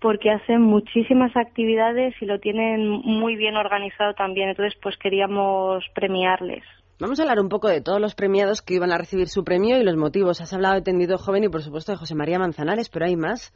porque 0.00 0.30
hacen 0.30 0.62
muchísimas 0.62 1.36
actividades 1.36 2.14
y 2.20 2.26
lo 2.26 2.38
tienen 2.38 2.88
muy 2.88 3.36
bien 3.36 3.56
organizado 3.56 4.14
también. 4.14 4.48
Entonces, 4.50 4.78
pues 4.82 4.96
queríamos 4.96 5.84
premiarles. 5.94 6.64
Vamos 7.00 7.18
a 7.18 7.22
hablar 7.22 7.40
un 7.40 7.48
poco 7.48 7.68
de 7.68 7.80
todos 7.80 8.00
los 8.00 8.14
premiados 8.14 8.62
que 8.62 8.74
iban 8.74 8.92
a 8.92 8.98
recibir 8.98 9.28
su 9.28 9.42
premio 9.42 9.78
y 9.78 9.84
los 9.84 9.96
motivos. 9.96 10.40
Has 10.40 10.52
hablado 10.52 10.74
de 10.74 10.82
Tendido 10.82 11.18
Joven 11.18 11.44
y, 11.44 11.48
por 11.48 11.62
supuesto, 11.62 11.92
de 11.92 11.98
José 11.98 12.14
María 12.14 12.38
Manzanares, 12.38 12.88
pero 12.88 13.06
hay 13.06 13.16
más. 13.16 13.52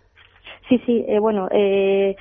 Sí, 0.68 0.78
sí, 0.86 1.04
eh, 1.06 1.18
bueno, 1.20 1.48
eh, 1.50 2.16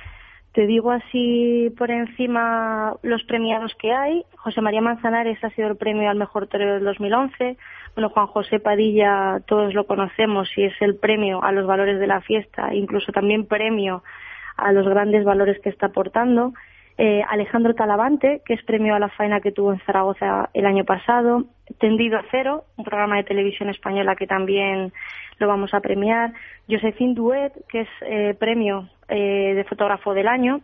te 0.54 0.68
digo 0.68 0.92
así 0.92 1.74
por 1.76 1.90
encima 1.90 2.94
los 3.02 3.24
premiados 3.24 3.74
que 3.74 3.92
hay. 3.92 4.24
José 4.36 4.60
María 4.60 4.80
Manzanares 4.80 5.42
ha 5.42 5.50
sido 5.50 5.66
el 5.66 5.76
premio 5.76 6.08
al 6.08 6.16
mejor 6.16 6.46
torero 6.46 6.74
del 6.74 6.84
2011. 6.84 7.56
Bueno, 7.96 8.10
Juan 8.10 8.28
José 8.28 8.60
Padilla, 8.60 9.42
todos 9.46 9.74
lo 9.74 9.84
conocemos 9.88 10.48
y 10.56 10.62
es 10.62 10.74
el 10.80 10.94
premio 10.94 11.42
a 11.42 11.50
los 11.50 11.66
valores 11.66 11.98
de 11.98 12.06
la 12.06 12.20
fiesta, 12.20 12.72
incluso 12.72 13.10
también 13.10 13.46
premio 13.46 14.04
a 14.56 14.70
los 14.70 14.86
grandes 14.88 15.24
valores 15.24 15.58
que 15.60 15.70
está 15.70 15.86
aportando. 15.86 16.54
Eh, 16.96 17.22
Alejandro 17.28 17.74
Talavante, 17.74 18.42
que 18.44 18.54
es 18.54 18.62
premio 18.62 18.94
a 18.94 19.00
la 19.00 19.08
faena 19.08 19.40
que 19.40 19.50
tuvo 19.50 19.72
en 19.72 19.80
Zaragoza 19.80 20.50
el 20.54 20.64
año 20.64 20.84
pasado. 20.84 21.44
Tendido 21.80 22.18
a 22.18 22.24
Cero, 22.30 22.64
un 22.76 22.84
programa 22.84 23.16
de 23.16 23.24
televisión 23.24 23.68
española 23.68 24.14
que 24.14 24.28
también 24.28 24.92
lo 25.38 25.48
vamos 25.48 25.74
a 25.74 25.80
premiar. 25.80 26.32
Josephine 26.68 27.14
Duet, 27.14 27.52
que 27.68 27.80
es 27.80 27.88
eh, 28.02 28.34
premio 28.38 28.88
eh, 29.08 29.54
de 29.56 29.64
fotógrafo 29.64 30.14
del 30.14 30.28
año. 30.28 30.60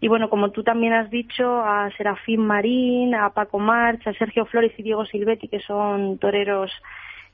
Y 0.00 0.08
bueno, 0.08 0.28
como 0.28 0.50
tú 0.50 0.64
también 0.64 0.92
has 0.92 1.08
dicho, 1.08 1.60
a 1.60 1.88
Serafín 1.96 2.44
Marín, 2.44 3.14
a 3.14 3.30
Paco 3.30 3.60
March, 3.60 4.04
a 4.08 4.14
Sergio 4.14 4.46
Flores 4.46 4.72
y 4.76 4.82
Diego 4.82 5.04
Silvetti, 5.04 5.46
que 5.46 5.60
son 5.60 6.18
toreros 6.18 6.72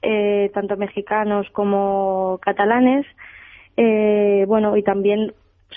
eh, 0.02 0.50
tanto 0.52 0.76
mexicanos 0.76 1.48
como 1.52 2.38
catalanes. 2.42 3.06
bueno, 3.76 4.76
y 4.76 4.82
también, 4.82 5.32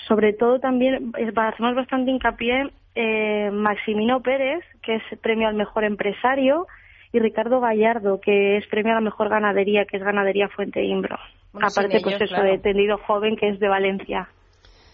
sobre 0.06 0.32
todo 0.32 0.58
también, 0.60 1.12
hacemos 1.36 1.74
bastante 1.74 2.10
hincapié 2.10 2.70
eh, 2.94 3.50
Maximino 3.52 4.20
Pérez, 4.20 4.64
que 4.82 4.96
es 4.96 5.02
premio 5.20 5.48
al 5.48 5.54
mejor 5.54 5.84
empresario, 5.84 6.66
y 7.12 7.18
Ricardo 7.18 7.60
Gallardo, 7.60 8.20
que 8.20 8.56
es 8.56 8.66
premio 8.68 8.92
a 8.92 8.96
la 8.96 9.00
mejor 9.00 9.28
ganadería, 9.28 9.84
que 9.84 9.96
es 9.96 10.02
Ganadería 10.02 10.48
Fuente 10.48 10.84
Imbro. 10.84 11.16
Aparte, 11.54 12.00
pues 12.00 12.20
eso, 12.20 12.42
de 12.42 12.58
tendido 12.58 12.98
joven, 12.98 13.36
que 13.36 13.48
es 13.48 13.58
de 13.58 13.68
Valencia. 13.68 14.28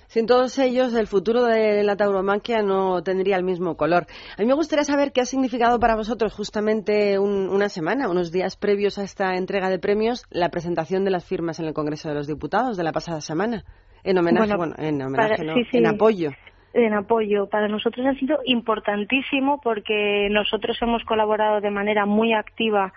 Sin 0.08 0.26
todos 0.26 0.58
ellos, 0.58 0.94
el 0.94 1.08
futuro 1.08 1.44
de 1.44 1.82
la 1.82 1.96
tauromaquia 1.96 2.62
no 2.62 3.02
tendría 3.02 3.36
el 3.36 3.42
mismo 3.42 3.76
color. 3.76 4.06
A 4.38 4.40
mí 4.40 4.46
me 4.46 4.54
gustaría 4.54 4.84
saber 4.84 5.12
qué 5.12 5.20
ha 5.20 5.26
significado 5.26 5.80
para 5.80 5.96
vosotros 5.96 6.32
justamente 6.32 7.18
una 7.18 7.68
semana, 7.68 8.08
unos 8.08 8.30
días 8.30 8.56
previos 8.56 8.98
a 8.98 9.02
esta 9.02 9.34
entrega 9.34 9.68
de 9.68 9.80
premios, 9.80 10.24
la 10.30 10.50
presentación 10.50 11.04
de 11.04 11.10
las 11.10 11.24
firmas 11.24 11.58
en 11.58 11.66
el 11.66 11.74
Congreso 11.74 12.08
de 12.08 12.14
los 12.14 12.28
Diputados 12.28 12.76
de 12.76 12.84
la 12.84 12.92
pasada 12.92 13.20
semana, 13.20 13.64
en 14.06 14.18
homenaje, 14.18 14.56
bueno, 14.56 14.74
en 14.78 15.02
homenaje, 15.02 15.44
en 15.72 15.86
apoyo 15.86 16.30
en 16.76 16.94
apoyo. 16.94 17.48
Para 17.48 17.68
nosotros 17.68 18.06
ha 18.06 18.14
sido 18.14 18.40
importantísimo 18.44 19.60
porque 19.62 20.28
nosotros 20.30 20.76
hemos 20.82 21.02
colaborado 21.04 21.60
de 21.60 21.70
manera 21.70 22.06
muy 22.06 22.32
activa 22.34 22.92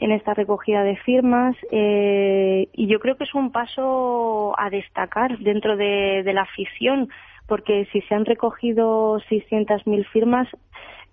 en 0.00 0.10
esta 0.10 0.34
recogida 0.34 0.82
de 0.82 0.96
firmas 0.96 1.56
eh, 1.70 2.68
y 2.72 2.88
yo 2.88 2.98
creo 2.98 3.16
que 3.16 3.24
es 3.24 3.34
un 3.34 3.52
paso 3.52 4.54
a 4.58 4.68
destacar 4.68 5.38
dentro 5.38 5.76
de, 5.76 6.22
la 6.34 6.42
afición 6.42 7.08
porque 7.46 7.86
si 7.92 8.00
se 8.02 8.14
han 8.14 8.24
recogido 8.24 9.20
600.000 9.30 10.06
firmas 10.08 10.48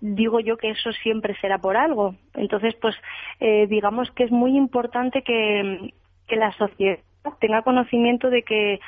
digo 0.00 0.40
yo 0.40 0.56
que 0.56 0.70
eso 0.70 0.90
siempre 0.92 1.36
será 1.40 1.58
por 1.58 1.76
algo. 1.76 2.16
Entonces, 2.34 2.74
pues 2.80 2.96
eh, 3.38 3.68
digamos 3.68 4.10
que 4.10 4.24
es 4.24 4.32
muy 4.32 4.56
importante 4.56 5.22
que, 5.22 5.94
que 6.26 6.36
la 6.36 6.50
sociedad 6.52 6.98
tenga 7.38 7.62
conocimiento 7.62 8.30
de 8.30 8.42
que 8.42 8.80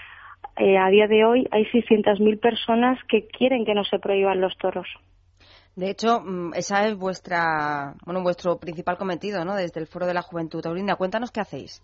eh, 0.57 0.79
a 0.79 0.89
día 0.89 1.07
de 1.07 1.25
hoy 1.25 1.49
hay 1.51 1.65
600.000 1.65 2.41
personas 2.41 2.99
que 3.09 3.27
quieren 3.27 3.65
que 3.65 3.75
no 3.75 3.85
se 3.85 3.99
prohíban 3.99 4.41
los 4.41 4.57
toros. 4.59 4.87
De 5.77 5.91
hecho, 5.91 6.21
mm, 6.21 6.55
esa 6.55 6.87
es 6.87 6.97
vuestra, 6.97 7.95
bueno, 8.05 8.23
vuestro 8.23 8.59
principal 8.59 8.97
cometido, 8.97 9.45
¿no? 9.45 9.57
Desde 9.57 9.81
el 9.81 9.89
Foro 9.89 10.07
de 10.07 10.15
la 10.15 10.23
Juventud 10.23 10.61
Taurina. 10.61 10.95
Cuéntanos 10.95 11.33
qué 11.33 11.41
hacéis. 11.41 11.83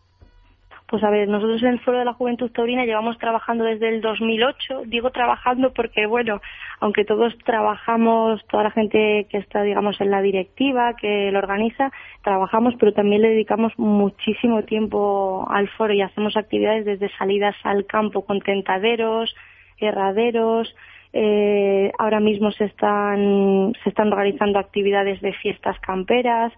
Pues 0.90 1.04
a 1.04 1.10
ver, 1.10 1.28
nosotros 1.28 1.62
en 1.62 1.68
el 1.68 1.78
Foro 1.78 2.00
de 2.00 2.04
la 2.04 2.14
Juventud 2.14 2.50
Taurina 2.50 2.84
llevamos 2.84 3.16
trabajando 3.16 3.62
desde 3.62 3.90
el 3.90 4.00
2008. 4.00 4.82
Digo 4.86 5.10
trabajando 5.10 5.72
porque, 5.72 6.06
bueno, 6.06 6.40
aunque 6.80 7.04
todos 7.04 7.32
trabajamos, 7.44 8.44
toda 8.48 8.64
la 8.64 8.70
gente 8.72 9.28
que 9.30 9.38
está, 9.38 9.62
digamos, 9.62 10.00
en 10.00 10.10
la 10.10 10.20
directiva, 10.20 10.96
que 10.96 11.30
lo 11.30 11.38
organiza, 11.38 11.92
trabajamos, 12.24 12.74
pero 12.80 12.92
también 12.92 13.22
le 13.22 13.28
dedicamos 13.28 13.72
muchísimo 13.78 14.64
tiempo 14.64 15.46
al 15.48 15.68
foro 15.68 15.92
y 15.92 16.02
hacemos 16.02 16.36
actividades 16.36 16.84
desde 16.84 17.08
salidas 17.16 17.54
al 17.62 17.86
campo 17.86 18.24
con 18.24 18.40
tentaderos, 18.40 19.32
herraderos, 19.78 20.74
eh, 21.12 21.92
ahora 22.00 22.18
mismo 22.18 22.50
se 22.50 22.64
están, 22.64 23.74
se 23.84 23.90
están 23.90 24.08
organizando 24.08 24.58
actividades 24.58 25.20
de 25.20 25.34
fiestas 25.34 25.78
camperas, 25.78 26.52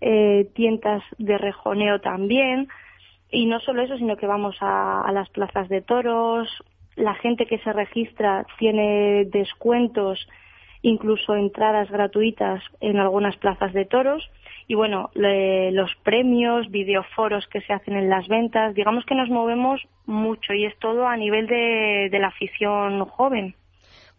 eh, 0.00 0.48
tiendas 0.56 1.04
de 1.18 1.38
rejoneo 1.38 2.00
también. 2.00 2.66
Y 3.30 3.46
no 3.46 3.60
solo 3.60 3.82
eso, 3.82 3.96
sino 3.96 4.16
que 4.16 4.26
vamos 4.26 4.56
a, 4.60 5.10
las 5.12 5.28
plazas 5.30 5.68
de 5.68 5.82
toros, 5.82 6.48
la 6.94 7.14
gente 7.14 7.46
que 7.46 7.58
se 7.58 7.72
registra 7.72 8.46
tiene 8.58 9.24
descuentos, 9.26 10.26
incluso 10.82 11.34
entradas 11.34 11.90
gratuitas 11.90 12.62
en 12.80 12.98
algunas 12.98 13.36
plazas 13.36 13.72
de 13.72 13.84
toros. 13.84 14.30
Y 14.68 14.74
bueno, 14.74 15.10
los 15.14 15.94
premios, 16.02 16.70
videoforos 16.70 17.46
que 17.48 17.60
se 17.60 17.72
hacen 17.72 17.96
en 17.96 18.08
las 18.08 18.26
ventas, 18.28 18.74
digamos 18.74 19.04
que 19.04 19.14
nos 19.14 19.28
movemos 19.28 19.80
mucho 20.06 20.54
y 20.54 20.64
es 20.64 20.76
todo 20.78 21.06
a 21.06 21.16
nivel 21.16 21.46
de 21.46 22.18
la 22.18 22.28
afición 22.28 23.04
joven. 23.06 23.54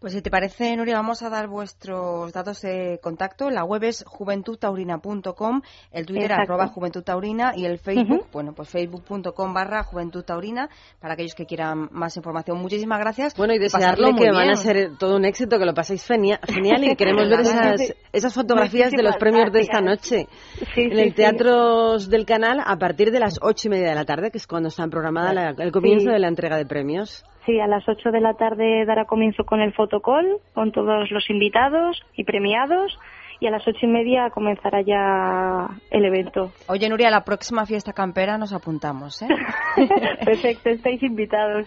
Pues 0.00 0.12
si 0.12 0.22
te 0.22 0.30
parece, 0.30 0.76
Nuria, 0.76 0.94
vamos 0.94 1.22
a 1.22 1.28
dar 1.28 1.48
vuestros 1.48 2.32
datos 2.32 2.62
de 2.62 3.00
contacto. 3.02 3.50
La 3.50 3.64
web 3.64 3.82
es 3.82 4.04
juventudtaurina.com, 4.06 5.62
el 5.90 6.06
Twitter 6.06 6.32
arroba 6.34 6.68
juventudtaurina 6.68 7.54
y 7.56 7.64
el 7.64 7.80
Facebook, 7.80 8.28
bueno, 8.32 8.52
pues 8.52 8.68
facebook.com 8.68 9.52
barra 9.52 9.82
juventudtaurina 9.82 10.68
para 11.00 11.14
aquellos 11.14 11.34
que 11.34 11.46
quieran 11.46 11.88
más 11.90 12.16
información. 12.16 12.58
Muchísimas 12.58 13.00
gracias. 13.00 13.34
Bueno, 13.36 13.54
y 13.54 13.58
desearle 13.58 14.14
que 14.14 14.30
van 14.30 14.50
a 14.50 14.54
ser 14.54 14.96
todo 14.98 15.16
un 15.16 15.24
éxito, 15.24 15.58
que 15.58 15.64
lo 15.64 15.74
paséis 15.74 16.06
genial 16.06 16.38
y 16.84 16.94
queremos 16.94 17.28
ver 17.28 17.40
esas, 17.40 17.94
esas 18.12 18.32
fotografías 18.32 18.92
de 18.92 19.02
los 19.02 19.16
premios 19.16 19.52
de 19.52 19.62
esta 19.62 19.80
noche 19.80 20.28
en 20.76 20.96
el 20.96 21.12
Teatro 21.12 21.98
del 21.98 22.24
Canal 22.24 22.60
a 22.64 22.76
partir 22.78 23.10
de 23.10 23.18
las 23.18 23.40
ocho 23.42 23.66
y 23.66 23.70
media 23.72 23.88
de 23.88 23.96
la 23.96 24.04
tarde, 24.04 24.30
que 24.30 24.38
es 24.38 24.46
cuando 24.46 24.68
está 24.68 24.86
programada 24.86 25.54
el 25.58 25.72
comienzo 25.72 26.10
de 26.10 26.20
la 26.20 26.28
entrega 26.28 26.56
de 26.56 26.66
premios. 26.66 27.24
Sí, 27.48 27.58
a 27.60 27.66
las 27.66 27.88
8 27.88 28.10
de 28.10 28.20
la 28.20 28.34
tarde 28.34 28.84
dará 28.84 29.06
comienzo 29.06 29.44
con 29.44 29.62
el 29.62 29.72
fotocall, 29.72 30.36
con 30.52 30.70
todos 30.70 31.10
los 31.10 31.30
invitados 31.30 31.98
y 32.14 32.24
premiados, 32.24 32.98
y 33.40 33.46
a 33.46 33.50
las 33.50 33.66
ocho 33.66 33.78
y 33.80 33.86
media 33.86 34.28
comenzará 34.28 34.82
ya 34.82 35.66
el 35.90 36.04
evento. 36.04 36.52
Oye, 36.68 36.90
Nuria, 36.90 37.08
la 37.08 37.24
próxima 37.24 37.64
fiesta 37.64 37.94
campera 37.94 38.36
nos 38.36 38.52
apuntamos, 38.52 39.22
¿eh? 39.22 39.28
Perfecto, 40.26 40.68
estáis 40.68 41.02
invitados. 41.02 41.66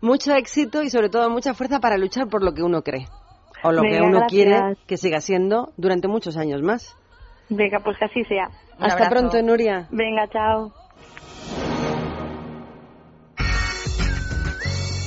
Mucho 0.00 0.34
éxito 0.34 0.82
y 0.82 0.90
sobre 0.90 1.10
todo 1.10 1.30
mucha 1.30 1.54
fuerza 1.54 1.78
para 1.78 1.96
luchar 1.96 2.26
por 2.26 2.42
lo 2.42 2.52
que 2.52 2.64
uno 2.64 2.82
cree, 2.82 3.06
o 3.62 3.70
lo 3.70 3.82
que 3.82 4.00
uno 4.00 4.22
quiere 4.26 4.58
que 4.88 4.96
siga 4.96 5.20
siendo 5.20 5.68
durante 5.76 6.08
muchos 6.08 6.36
años 6.36 6.60
más. 6.60 6.96
Venga, 7.50 7.78
pues 7.84 7.96
que 7.98 8.06
así 8.06 8.24
sea. 8.24 8.48
Hasta 8.80 9.08
pronto, 9.08 9.40
Nuria. 9.42 9.86
Venga, 9.92 10.26
chao. 10.26 10.72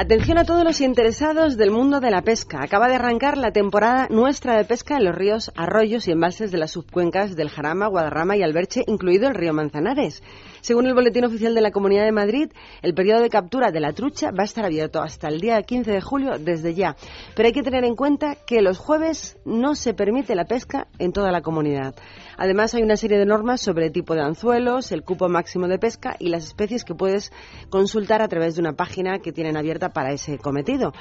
Atención 0.00 0.38
a 0.38 0.44
todos 0.44 0.62
los 0.62 0.80
interesados 0.80 1.56
del 1.56 1.72
mundo 1.72 1.98
de 1.98 2.12
la 2.12 2.22
pesca. 2.22 2.62
Acaba 2.62 2.86
de 2.86 2.94
arrancar 2.94 3.36
la 3.36 3.50
temporada 3.50 4.06
nuestra 4.10 4.56
de 4.56 4.64
pesca 4.64 4.96
en 4.96 5.04
los 5.04 5.12
ríos, 5.12 5.50
arroyos 5.56 6.06
y 6.06 6.12
embalses 6.12 6.52
de 6.52 6.58
las 6.58 6.70
subcuencas 6.70 7.34
del 7.34 7.48
Jarama, 7.48 7.88
Guadarrama 7.88 8.36
y 8.36 8.44
Alberche, 8.44 8.84
incluido 8.86 9.26
el 9.26 9.34
río 9.34 9.52
Manzanares. 9.52 10.22
Según 10.60 10.86
el 10.86 10.94
Boletín 10.94 11.24
Oficial 11.24 11.52
de 11.52 11.62
la 11.62 11.72
Comunidad 11.72 12.04
de 12.04 12.12
Madrid, 12.12 12.52
el 12.82 12.94
periodo 12.94 13.22
de 13.22 13.28
captura 13.28 13.72
de 13.72 13.80
la 13.80 13.92
trucha 13.92 14.30
va 14.30 14.42
a 14.42 14.44
estar 14.44 14.64
abierto 14.64 15.02
hasta 15.02 15.26
el 15.26 15.40
día 15.40 15.60
15 15.62 15.90
de 15.90 16.00
julio 16.00 16.38
desde 16.38 16.74
ya. 16.74 16.94
Pero 17.34 17.48
hay 17.48 17.52
que 17.52 17.64
tener 17.64 17.82
en 17.84 17.96
cuenta 17.96 18.36
que 18.46 18.62
los 18.62 18.78
jueves 18.78 19.36
no 19.44 19.74
se 19.74 19.94
permite 19.94 20.36
la 20.36 20.44
pesca 20.44 20.86
en 21.00 21.12
toda 21.12 21.32
la 21.32 21.42
comunidad. 21.42 21.96
Además, 22.38 22.72
hay 22.74 22.82
una 22.82 22.96
serie 22.96 23.18
de 23.18 23.26
normas 23.26 23.60
sobre 23.60 23.86
el 23.86 23.92
tipo 23.92 24.14
de 24.14 24.22
anzuelos, 24.22 24.92
el 24.92 25.02
cupo 25.02 25.28
máximo 25.28 25.66
de 25.66 25.80
pesca 25.80 26.14
y 26.20 26.28
las 26.28 26.44
especies 26.44 26.84
que 26.84 26.94
puedes 26.94 27.32
consultar 27.68 28.22
a 28.22 28.28
través 28.28 28.54
de 28.54 28.60
una 28.60 28.74
página 28.74 29.18
que 29.18 29.32
tienen 29.32 29.56
abierta 29.56 29.88
para 29.88 30.12
ese 30.12 30.38
cometido. 30.38 30.92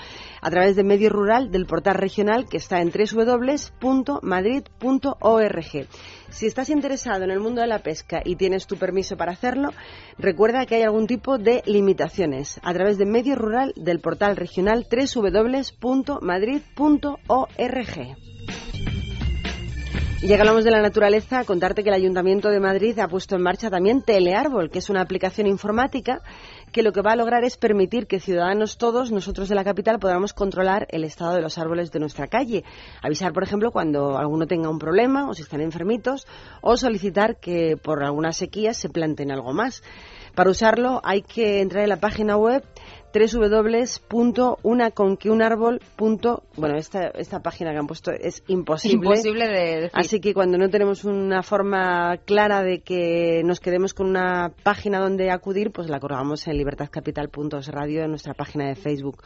A 0.41 0.49
través 0.49 0.75
de 0.75 0.83
Medio 0.83 1.11
Rural 1.11 1.51
del 1.51 1.67
portal 1.67 1.93
regional 1.93 2.49
que 2.49 2.57
está 2.57 2.81
en 2.81 2.91
www.madrid.org. 2.91 4.17
Si 6.29 6.45
estás 6.45 6.69
interesado 6.69 7.23
en 7.23 7.31
el 7.31 7.39
mundo 7.39 7.61
de 7.61 7.67
la 7.67 7.79
pesca 7.79 8.21
y 8.25 8.35
tienes 8.35 8.65
tu 8.65 8.75
permiso 8.77 9.15
para 9.15 9.31
hacerlo, 9.31 9.69
recuerda 10.17 10.65
que 10.65 10.75
hay 10.75 10.83
algún 10.83 11.05
tipo 11.05 11.37
de 11.37 11.61
limitaciones 11.67 12.59
a 12.63 12.73
través 12.73 12.97
de 12.97 13.05
Medio 13.05 13.35
Rural 13.35 13.73
del 13.75 13.99
portal 13.99 14.35
regional 14.35 14.87
www.madrid.org. 14.91 15.67
Y 20.19 20.29
ya 20.29 20.35
que 20.35 20.41
hablamos 20.41 20.63
de 20.63 20.71
la 20.71 20.81
naturaleza, 20.81 21.43
contarte 21.45 21.83
que 21.83 21.89
el 21.89 21.95
Ayuntamiento 21.95 22.49
de 22.49 22.59
Madrid 22.59 22.97
ha 22.97 23.07
puesto 23.07 23.35
en 23.35 23.43
marcha 23.43 23.69
también 23.69 24.01
Teleárbol, 24.01 24.71
que 24.71 24.79
es 24.79 24.89
una 24.89 25.01
aplicación 25.01 25.45
informática 25.45 26.23
que 26.71 26.81
lo 26.81 26.91
que 26.91 27.01
va 27.01 27.11
a 27.11 27.15
lograr 27.15 27.43
es 27.43 27.55
permitir 27.55 28.07
que 28.07 28.19
ciudadanos 28.19 28.79
todos, 28.79 29.11
nosotros 29.11 29.47
de 29.47 29.53
la 29.53 29.63
capital, 29.63 29.99
podamos 29.99 30.33
controlar 30.33 30.87
el 30.89 31.03
estado 31.03 31.35
de 31.35 31.41
los 31.41 31.59
árboles 31.59 31.91
de 31.91 31.99
nuestra 31.99 32.27
calle. 32.27 32.63
Avisar, 33.03 33.31
por 33.31 33.43
ejemplo, 33.43 33.71
cuando 33.71 34.17
alguno 34.17 34.47
tenga 34.47 34.69
un 34.69 34.79
problema 34.79 35.29
o 35.29 35.35
si 35.35 35.43
están 35.43 35.61
enfermitos, 35.61 36.25
o 36.61 36.77
solicitar 36.77 37.37
que 37.37 37.77
por 37.77 38.03
alguna 38.03 38.33
sequía 38.33 38.73
se 38.73 38.89
planten 38.89 39.31
algo 39.31 39.53
más. 39.53 39.83
Para 40.33 40.49
usarlo 40.49 40.99
hay 41.03 41.21
que 41.21 41.61
entrar 41.61 41.83
en 41.83 41.89
la 41.89 41.99
página 41.99 42.37
web 42.37 42.63
www.unaconqueunarbol. 43.19 45.79
Bueno, 46.55 46.77
esta, 46.77 47.09
esta 47.15 47.41
página 47.41 47.71
que 47.71 47.77
han 47.77 47.87
puesto 47.87 48.11
es 48.11 48.43
imposible. 48.47 48.97
Imposible 48.97 49.47
de 49.47 49.81
decir. 49.81 49.91
Así 49.93 50.19
que 50.19 50.33
cuando 50.33 50.57
no 50.57 50.69
tenemos 50.69 51.05
una 51.05 51.43
forma 51.43 52.17
clara 52.25 52.63
de 52.63 52.81
que 52.81 53.43
nos 53.43 53.59
quedemos 53.59 53.93
con 53.93 54.07
una 54.07 54.51
página 54.63 54.99
donde 54.99 55.29
acudir, 55.31 55.71
pues 55.71 55.89
la 55.89 55.99
colgamos 55.99 56.47
en 56.47 56.57
libertadcapital.radio 56.57 58.03
en 58.03 58.09
nuestra 58.09 58.33
página 58.33 58.67
de 58.67 58.75
Facebook. 58.75 59.21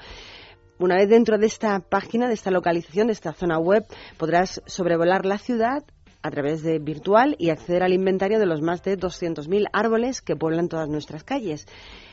Una 0.79 0.95
vez 0.95 1.09
dentro 1.09 1.37
de 1.37 1.45
esta 1.45 1.79
página, 1.79 2.27
de 2.27 2.33
esta 2.33 2.49
localización, 2.49 3.07
de 3.07 3.13
esta 3.13 3.33
zona 3.33 3.59
web, 3.59 3.85
podrás 4.17 4.63
sobrevolar 4.65 5.25
la 5.25 5.37
ciudad 5.37 5.83
a 6.23 6.29
través 6.29 6.63
de 6.63 6.79
virtual 6.79 7.35
y 7.39 7.49
acceder 7.49 7.83
al 7.83 7.93
inventario 7.93 8.39
de 8.39 8.45
los 8.45 8.61
más 8.61 8.83
de 8.83 8.97
200.000 8.97 9.67
árboles 9.73 10.21
que 10.21 10.35
pueblan 10.35 10.69
todas 10.69 10.87
nuestras 10.87 11.23
calles. 11.23 11.67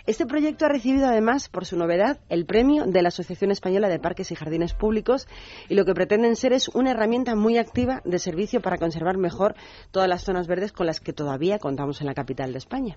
Este 0.08 0.24
proyecto 0.24 0.64
ha 0.64 0.70
recibido 0.70 1.06
además, 1.06 1.50
por 1.50 1.66
su 1.66 1.76
novedad, 1.76 2.18
el 2.30 2.46
premio 2.46 2.86
de 2.86 3.02
la 3.02 3.08
Asociación 3.08 3.50
Española 3.50 3.90
de 3.90 3.98
Parques 3.98 4.32
y 4.32 4.36
Jardines 4.36 4.72
Públicos 4.72 5.28
y 5.68 5.74
lo 5.74 5.84
que 5.84 5.92
pretenden 5.92 6.34
ser 6.34 6.54
es 6.54 6.68
una 6.68 6.92
herramienta 6.92 7.34
muy 7.34 7.58
activa 7.58 8.00
de 8.06 8.18
servicio 8.18 8.62
para 8.62 8.78
conservar 8.78 9.18
mejor 9.18 9.54
todas 9.90 10.08
las 10.08 10.24
zonas 10.24 10.46
verdes 10.46 10.72
con 10.72 10.86
las 10.86 11.00
que 11.00 11.12
todavía 11.12 11.58
contamos 11.58 12.00
en 12.00 12.06
la 12.06 12.14
capital 12.14 12.52
de 12.52 12.58
España. 12.58 12.96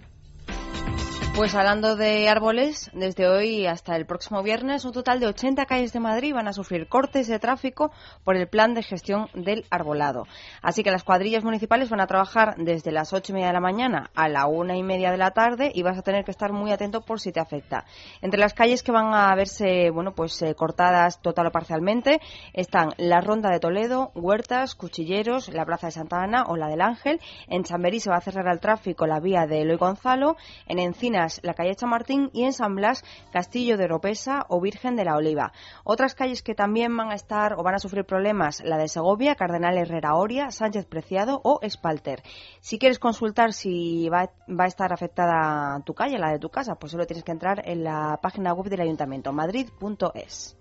Pues 1.34 1.56
hablando 1.56 1.96
de 1.96 2.28
árboles, 2.28 2.92
desde 2.94 3.28
hoy 3.28 3.66
hasta 3.66 3.96
el 3.96 4.06
próximo 4.06 4.44
viernes, 4.44 4.84
un 4.84 4.92
total 4.92 5.22
de 5.22 5.28
80 5.28 5.66
calles 5.66 5.94
de 5.94 6.02
Madrid 6.02 6.34
van 6.34 6.50
a 6.50 6.54
sufrir 6.54 6.88
cortes 6.88 7.28
de 7.28 7.40
tráfico 7.40 7.90
por 8.26 8.36
el 8.36 8.50
plan 8.50 8.74
de 8.74 8.84
gestión 8.84 9.28
del 9.34 9.66
arbolado. 9.72 10.28
Así 10.62 10.84
que 10.84 10.92
las 10.92 11.06
cuadrillas 11.06 11.46
municipales 11.46 11.90
van 11.90 12.02
a 12.02 12.06
trabajar 12.06 12.56
desde 12.58 12.92
las 12.92 13.14
ocho 13.14 13.32
y 13.32 13.36
media 13.36 13.48
de 13.48 13.54
la 13.54 13.62
mañana 13.62 14.12
a 14.14 14.28
la 14.28 14.46
una 14.46 14.76
y 14.76 14.84
media 14.84 15.10
de 15.10 15.18
la 15.18 15.32
tarde 15.32 15.72
y 15.74 15.82
vas 15.84 15.98
a 15.98 16.04
tener 16.04 16.26
que 16.26 16.32
estar 16.32 16.52
muy 16.52 16.74
atento 16.74 17.02
por 17.02 17.22
si 17.22 17.32
te 17.32 17.40
afecta. 17.40 17.86
Entre 18.22 18.40
las 18.40 18.54
calles 18.54 18.84
que 18.84 18.92
van 18.92 19.14
a 19.14 19.34
verse, 19.34 19.90
bueno, 19.90 20.14
pues 20.14 20.40
eh, 20.42 20.54
cortadas 20.54 21.22
total 21.22 21.48
o 21.48 21.52
parcialmente 21.52 22.20
están 22.54 22.90
la 22.98 23.22
Ronda 23.22 23.50
de 23.50 23.60
Toledo, 23.60 24.12
Huertas, 24.16 24.76
Cuchilleros, 24.76 25.48
la 25.48 25.66
Plaza 25.66 25.88
de 25.88 25.94
Santa 25.94 26.22
Ana 26.22 26.44
o 26.50 26.58
la 26.58 26.68
del 26.68 26.82
Ángel. 26.82 27.22
En 27.48 27.64
Chamberí 27.64 28.02
se 28.02 28.10
va 28.10 28.18
a 28.18 28.22
cerrar 28.22 28.50
al 28.50 28.60
tráfico 28.60 29.08
la 29.08 29.22
vía 29.22 29.48
de 29.48 29.62
Eloy 29.62 29.78
Gonzalo. 29.78 30.36
En 30.68 30.78
Encina 30.78 31.21
la 31.42 31.54
calle 31.54 31.76
Chamartín 31.76 32.30
y 32.34 32.44
en 32.44 32.54
San 32.54 32.76
Blas, 32.76 33.04
Castillo 33.32 33.78
de 33.78 33.86
Oropesa 33.86 34.46
o 34.50 34.62
Virgen 34.62 34.96
de 34.96 35.06
la 35.06 35.16
Oliva. 35.16 35.52
Otras 35.84 36.16
calles 36.16 36.42
que 36.44 36.56
también 36.56 36.96
van 36.96 37.12
a 37.12 37.16
estar 37.16 37.54
o 37.54 37.64
van 37.64 37.76
a 37.76 37.80
sufrir 37.80 38.06
problemas, 38.06 38.62
la 38.64 38.78
de 38.78 38.88
Segovia, 38.88 39.36
Cardenal 39.36 39.78
Herrera 39.78 40.16
Oria, 40.16 40.52
Sánchez 40.52 40.86
Preciado 40.86 41.42
o 41.44 41.60
Espalter. 41.62 42.24
Si 42.60 42.80
quieres 42.80 43.00
consultar 43.00 43.54
si 43.54 44.10
va, 44.10 44.32
va 44.48 44.66
a 44.66 44.68
estar 44.68 44.94
afectada 44.94 45.82
tu 45.86 45.94
calle, 45.94 46.18
la 46.18 46.32
de 46.32 46.40
tu 46.40 46.50
casa, 46.50 46.76
pues 46.76 46.92
solo 46.92 47.06
tienes 47.06 47.24
que 47.24 47.32
entrar 47.32 47.62
en 47.66 47.84
la 47.84 48.20
página 48.22 48.54
web 48.54 48.70
del 48.70 48.82
ayuntamiento, 48.82 49.32
madrid.es. 49.32 50.58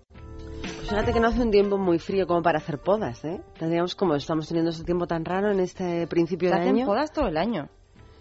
Fíjate 0.89 1.13
que 1.13 1.19
no 1.19 1.27
hace 1.27 1.41
un 1.41 1.51
tiempo 1.51 1.77
muy 1.77 1.99
frío 1.99 2.27
como 2.27 2.41
para 2.41 2.57
hacer 2.57 2.79
podas, 2.79 3.23
¿eh? 3.23 3.41
Tendríamos 3.57 3.95
como 3.95 4.15
estamos 4.15 4.47
teniendo 4.47 4.71
este 4.71 4.83
tiempo 4.83 5.07
tan 5.07 5.23
raro 5.23 5.51
en 5.51 5.59
este 5.59 6.05
principio 6.07 6.49
de 6.49 6.55
hacen 6.55 6.75
año. 6.75 6.85
podas 6.85 7.11
todo 7.11 7.27
el 7.27 7.37
año. 7.37 7.69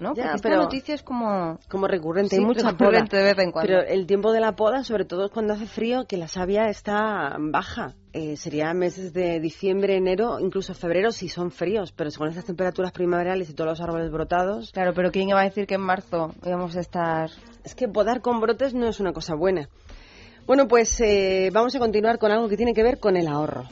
¿No? 0.01 0.15
Ya, 0.15 0.23
Porque 0.23 0.37
esta 0.37 0.49
pero- 0.49 0.63
noticia 0.63 0.95
es 0.95 1.03
como... 1.03 1.59
Como 1.69 1.87
recurrente, 1.87 2.31
Sí, 2.35 2.41
hay 2.41 2.47
mucha 2.47 2.69
recurrente 2.71 3.11
poda. 3.11 3.19
de 3.23 3.35
vez 3.35 3.39
en 3.39 3.53
cuando. 3.53 3.69
Pero 3.69 3.83
el 3.87 4.07
tiempo 4.07 4.33
de 4.33 4.41
la 4.41 4.57
poda, 4.57 4.83
sobre 4.83 5.05
todo 5.05 5.27
es 5.27 5.31
cuando 5.31 5.53
hace 5.55 5.67
frío, 5.67 6.07
que 6.07 6.17
la 6.17 6.27
savia 6.27 6.69
está 6.69 7.37
baja. 7.39 7.95
Eh, 8.13 8.37
sería 8.37 8.73
meses 8.75 9.13
de 9.13 9.39
diciembre, 9.39 9.97
enero, 9.97 10.41
incluso 10.41 10.75
febrero 10.75 11.13
si 11.13 11.29
son 11.29 11.51
fríos, 11.53 11.93
pero 11.93 12.11
con 12.19 12.29
estas 12.29 12.45
temperaturas 12.45 12.91
primaverales 12.91 13.49
y 13.51 13.55
todos 13.55 13.71
los 13.71 13.81
árboles 13.81 14.11
brotados. 14.11 14.73
Claro, 14.73 14.93
pero 14.95 15.13
¿quién 15.13 15.29
iba 15.29 15.41
a 15.41 15.45
decir 15.45 15.67
que 15.67 15.75
en 15.75 15.83
marzo 15.83 16.35
íbamos 16.45 16.77
a 16.77 16.81
estar...? 16.81 17.31
Es 17.63 17.75
que 17.75 17.87
podar 17.87 18.21
con 18.23 18.41
brotes 18.41 18.75
no 18.75 18.89
es 18.89 18.99
una 18.99 19.13
cosa 19.13 19.35
buena. 19.35 19.69
Bueno, 20.47 20.67
pues 20.67 21.01
eh, 21.01 21.51
vamos 21.53 21.77
a 21.77 21.79
continuar 21.79 22.19
con 22.19 22.33
algo 22.33 22.49
que 22.49 22.57
tiene 22.57 22.73
que 22.75 22.83
ver 22.83 22.99
con 22.99 23.17
el 23.17 23.29
ahorro. 23.29 23.69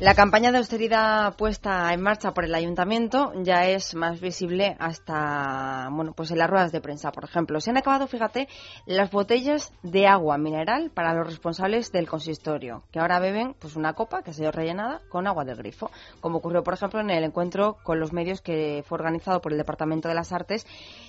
La 0.00 0.14
campaña 0.14 0.50
de 0.50 0.56
austeridad 0.56 1.36
puesta 1.36 1.92
en 1.92 2.00
marcha 2.00 2.32
por 2.32 2.46
el 2.46 2.54
ayuntamiento 2.54 3.34
ya 3.42 3.66
es 3.66 3.94
más 3.94 4.18
visible 4.18 4.74
hasta, 4.78 5.90
bueno, 5.90 6.14
pues 6.14 6.30
en 6.30 6.38
las 6.38 6.48
ruedas 6.48 6.72
de 6.72 6.80
prensa, 6.80 7.12
por 7.12 7.24
ejemplo. 7.24 7.60
Se 7.60 7.68
han 7.68 7.76
acabado, 7.76 8.06
fíjate, 8.06 8.48
las 8.86 9.10
botellas 9.10 9.74
de 9.82 10.06
agua 10.06 10.38
mineral 10.38 10.90
para 10.90 11.12
los 11.12 11.26
responsables 11.26 11.92
del 11.92 12.08
consistorio, 12.08 12.82
que 12.90 12.98
ahora 12.98 13.20
beben 13.20 13.54
pues 13.58 13.76
una 13.76 13.92
copa 13.92 14.22
que 14.22 14.30
ha 14.30 14.32
sido 14.32 14.50
rellenada 14.50 15.02
con 15.10 15.26
agua 15.26 15.44
del 15.44 15.58
grifo, 15.58 15.90
como 16.22 16.38
ocurrió, 16.38 16.62
por 16.62 16.72
ejemplo, 16.72 17.00
en 17.00 17.10
el 17.10 17.22
encuentro 17.22 17.76
con 17.82 18.00
los 18.00 18.14
medios 18.14 18.40
que 18.40 18.82
fue 18.88 18.96
organizado 18.96 19.42
por 19.42 19.52
el 19.52 19.58
Departamento 19.58 20.08
de 20.08 20.14
las 20.14 20.32
Artes 20.32 20.66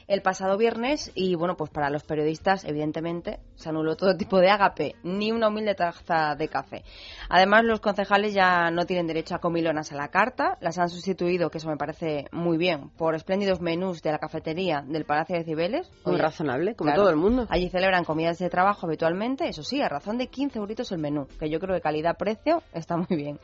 el 0.09 0.21
pasado 0.21 0.57
viernes 0.57 1.13
y, 1.15 1.35
bueno, 1.35 1.55
pues 1.55 1.69
para 1.69 1.89
los 1.89 2.03
periodistas, 2.03 2.65
evidentemente, 2.65 3.39
se 3.55 3.69
anuló 3.69 3.95
todo 3.95 4.17
tipo 4.17 4.39
de 4.39 4.49
ágape, 4.49 4.95
ni 5.03 5.31
una 5.31 5.47
humilde 5.47 5.75
taza 5.75 6.35
de 6.35 6.49
café. 6.49 6.83
Además, 7.29 7.63
los 7.63 7.79
concejales 7.79 8.33
ya 8.33 8.69
no 8.69 8.80
tienen 8.85 9.07
derecho 9.07 9.35
a 9.35 9.39
comilonas 9.39 9.91
a 9.91 9.95
la 9.95 10.09
carta, 10.09 10.57
las 10.61 10.77
han 10.77 10.89
sustituido, 10.89 11.49
que 11.49 11.57
eso 11.57 11.69
me 11.69 11.77
parece 11.77 12.25
muy 12.31 12.57
bien, 12.57 12.89
por 12.97 13.15
espléndidos 13.15 13.61
menús 13.61 14.01
de 14.01 14.11
la 14.11 14.19
cafetería 14.19 14.83
del 14.87 15.05
Palacio 15.05 15.37
de 15.37 15.43
Cibeles. 15.43 15.89
Muy 16.05 16.15
Oye, 16.15 16.23
razonable, 16.23 16.75
como 16.75 16.89
claro, 16.89 17.03
todo 17.03 17.09
el 17.11 17.17
mundo. 17.17 17.47
Allí 17.49 17.69
celebran 17.69 18.03
comidas 18.03 18.39
de 18.39 18.49
trabajo 18.49 18.87
habitualmente, 18.87 19.47
eso 19.47 19.63
sí, 19.63 19.81
a 19.81 19.89
razón 19.89 20.17
de 20.17 20.27
15 20.27 20.59
euritos 20.59 20.91
el 20.91 20.99
menú, 20.99 21.27
que 21.39 21.49
yo 21.49 21.59
creo 21.59 21.75
que 21.75 21.81
calidad-precio 21.81 22.63
está 22.73 22.97
muy 22.97 23.15
bien. 23.15 23.39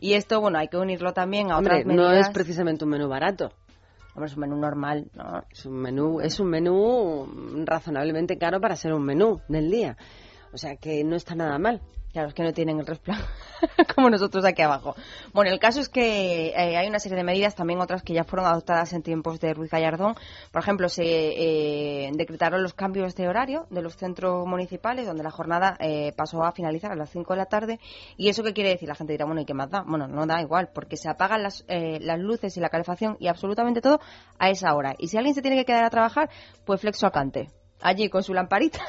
Y 0.00 0.14
esto, 0.14 0.40
bueno, 0.40 0.58
hay 0.58 0.68
que 0.68 0.76
unirlo 0.76 1.12
también 1.12 1.50
a 1.50 1.58
Hombre, 1.58 1.80
otras 1.80 1.96
no 1.96 2.12
es 2.12 2.28
precisamente 2.30 2.84
un 2.84 2.90
menú 2.90 3.08
barato. 3.08 3.50
Hombre, 4.14 4.30
es 4.30 4.34
un 4.34 4.40
menú 4.40 4.56
normal, 4.56 5.10
¿no? 5.14 5.44
Es 5.50 5.64
un 5.64 5.74
menú, 5.74 6.20
es 6.20 6.40
un 6.40 6.48
menú 6.48 7.64
razonablemente 7.64 8.36
caro 8.36 8.60
para 8.60 8.74
ser 8.74 8.92
un 8.92 9.04
menú 9.04 9.40
del 9.48 9.70
día. 9.70 9.96
O 10.52 10.58
sea 10.58 10.76
que 10.76 11.04
no 11.04 11.14
está 11.14 11.34
nada 11.34 11.58
mal. 11.58 11.80
Claro, 12.18 12.34
que 12.34 12.42
no 12.42 12.52
tienen 12.52 12.80
el 12.80 12.86
resplandor 12.86 13.28
como 13.94 14.10
nosotros 14.10 14.44
aquí 14.44 14.60
abajo. 14.60 14.96
Bueno, 15.32 15.52
el 15.52 15.60
caso 15.60 15.78
es 15.78 15.88
que 15.88 16.48
eh, 16.48 16.76
hay 16.76 16.88
una 16.88 16.98
serie 16.98 17.16
de 17.16 17.22
medidas, 17.22 17.54
también 17.54 17.80
otras 17.80 18.02
que 18.02 18.12
ya 18.12 18.24
fueron 18.24 18.48
adoptadas 18.48 18.92
en 18.92 19.04
tiempos 19.04 19.38
de 19.38 19.54
Ruiz 19.54 19.70
Gallardón. 19.70 20.16
Por 20.50 20.60
ejemplo, 20.60 20.88
se 20.88 21.04
eh, 21.04 22.10
decretaron 22.12 22.64
los 22.64 22.74
cambios 22.74 23.14
de 23.14 23.28
horario 23.28 23.68
de 23.70 23.82
los 23.82 23.94
centros 23.94 24.44
municipales, 24.48 25.06
donde 25.06 25.22
la 25.22 25.30
jornada 25.30 25.76
eh, 25.78 26.12
pasó 26.16 26.42
a 26.42 26.50
finalizar 26.50 26.90
a 26.90 26.96
las 26.96 27.08
5 27.10 27.34
de 27.34 27.38
la 27.38 27.46
tarde. 27.46 27.78
¿Y 28.16 28.30
eso 28.30 28.42
qué 28.42 28.52
quiere 28.52 28.70
decir? 28.70 28.88
La 28.88 28.96
gente 28.96 29.12
dirá, 29.12 29.24
bueno, 29.24 29.42
¿y 29.42 29.44
qué 29.44 29.54
más 29.54 29.70
da? 29.70 29.84
Bueno, 29.86 30.08
no 30.08 30.26
da 30.26 30.42
igual, 30.42 30.70
porque 30.74 30.96
se 30.96 31.08
apagan 31.08 31.44
las, 31.44 31.64
las 31.68 32.18
luces 32.18 32.56
y 32.56 32.60
la 32.60 32.68
calefacción 32.68 33.16
y 33.20 33.28
absolutamente 33.28 33.80
todo 33.80 34.00
a 34.40 34.50
esa 34.50 34.74
hora. 34.74 34.96
Y 34.98 35.06
si 35.06 35.18
alguien 35.18 35.36
se 35.36 35.42
tiene 35.42 35.56
que 35.56 35.66
quedar 35.66 35.84
a 35.84 35.90
trabajar, 35.90 36.30
pues 36.64 36.80
flexo 36.80 37.06
a 37.06 37.12
cante 37.12 37.48
allí 37.80 38.08
con 38.08 38.22
su 38.22 38.34
lamparita, 38.34 38.80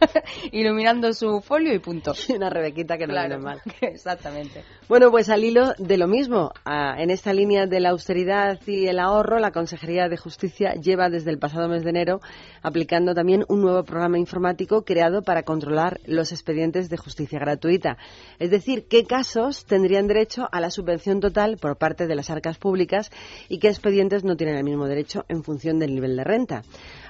iluminando 0.52 1.12
su 1.12 1.40
folio 1.40 1.74
y 1.74 1.78
punto. 1.78 2.12
Una 2.34 2.50
rebequita 2.50 2.96
que 2.96 3.06
no 3.06 3.12
Claro, 3.12 3.28
viene 3.28 3.42
mal. 3.42 3.62
Exactamente. 3.80 4.64
Bueno, 4.88 5.10
pues 5.10 5.28
al 5.28 5.44
hilo 5.44 5.72
de 5.78 5.98
lo 5.98 6.06
mismo, 6.06 6.52
ah, 6.64 6.96
en 6.98 7.10
esta 7.10 7.32
línea 7.32 7.66
de 7.66 7.80
la 7.80 7.90
austeridad 7.90 8.58
y 8.66 8.86
el 8.86 8.98
ahorro, 8.98 9.38
la 9.38 9.50
Consejería 9.50 10.08
de 10.08 10.16
Justicia 10.16 10.74
lleva 10.74 11.10
desde 11.10 11.30
el 11.30 11.38
pasado 11.38 11.68
mes 11.68 11.84
de 11.84 11.90
enero 11.90 12.20
aplicando 12.62 13.14
también 13.14 13.44
un 13.48 13.60
nuevo 13.60 13.84
programa 13.84 14.18
informático 14.18 14.82
creado 14.82 15.22
para 15.22 15.42
controlar 15.42 16.00
los 16.06 16.32
expedientes 16.32 16.88
de 16.88 16.96
justicia 16.96 17.38
gratuita. 17.38 17.98
Es 18.38 18.50
decir, 18.50 18.86
qué 18.88 19.04
casos 19.04 19.64
tendrían 19.64 20.06
derecho 20.06 20.48
a 20.50 20.60
la 20.60 20.70
subvención 20.70 21.20
total 21.20 21.58
por 21.58 21.76
parte 21.76 22.06
de 22.06 22.14
las 22.14 22.30
arcas 22.30 22.58
públicas 22.58 23.10
y 23.48 23.58
qué 23.58 23.68
expedientes 23.68 24.24
no 24.24 24.36
tienen 24.36 24.56
el 24.56 24.64
mismo 24.64 24.86
derecho 24.86 25.24
en 25.28 25.42
función 25.42 25.78
del 25.78 25.94
nivel 25.94 26.16
de 26.16 26.24
renta. 26.24 26.62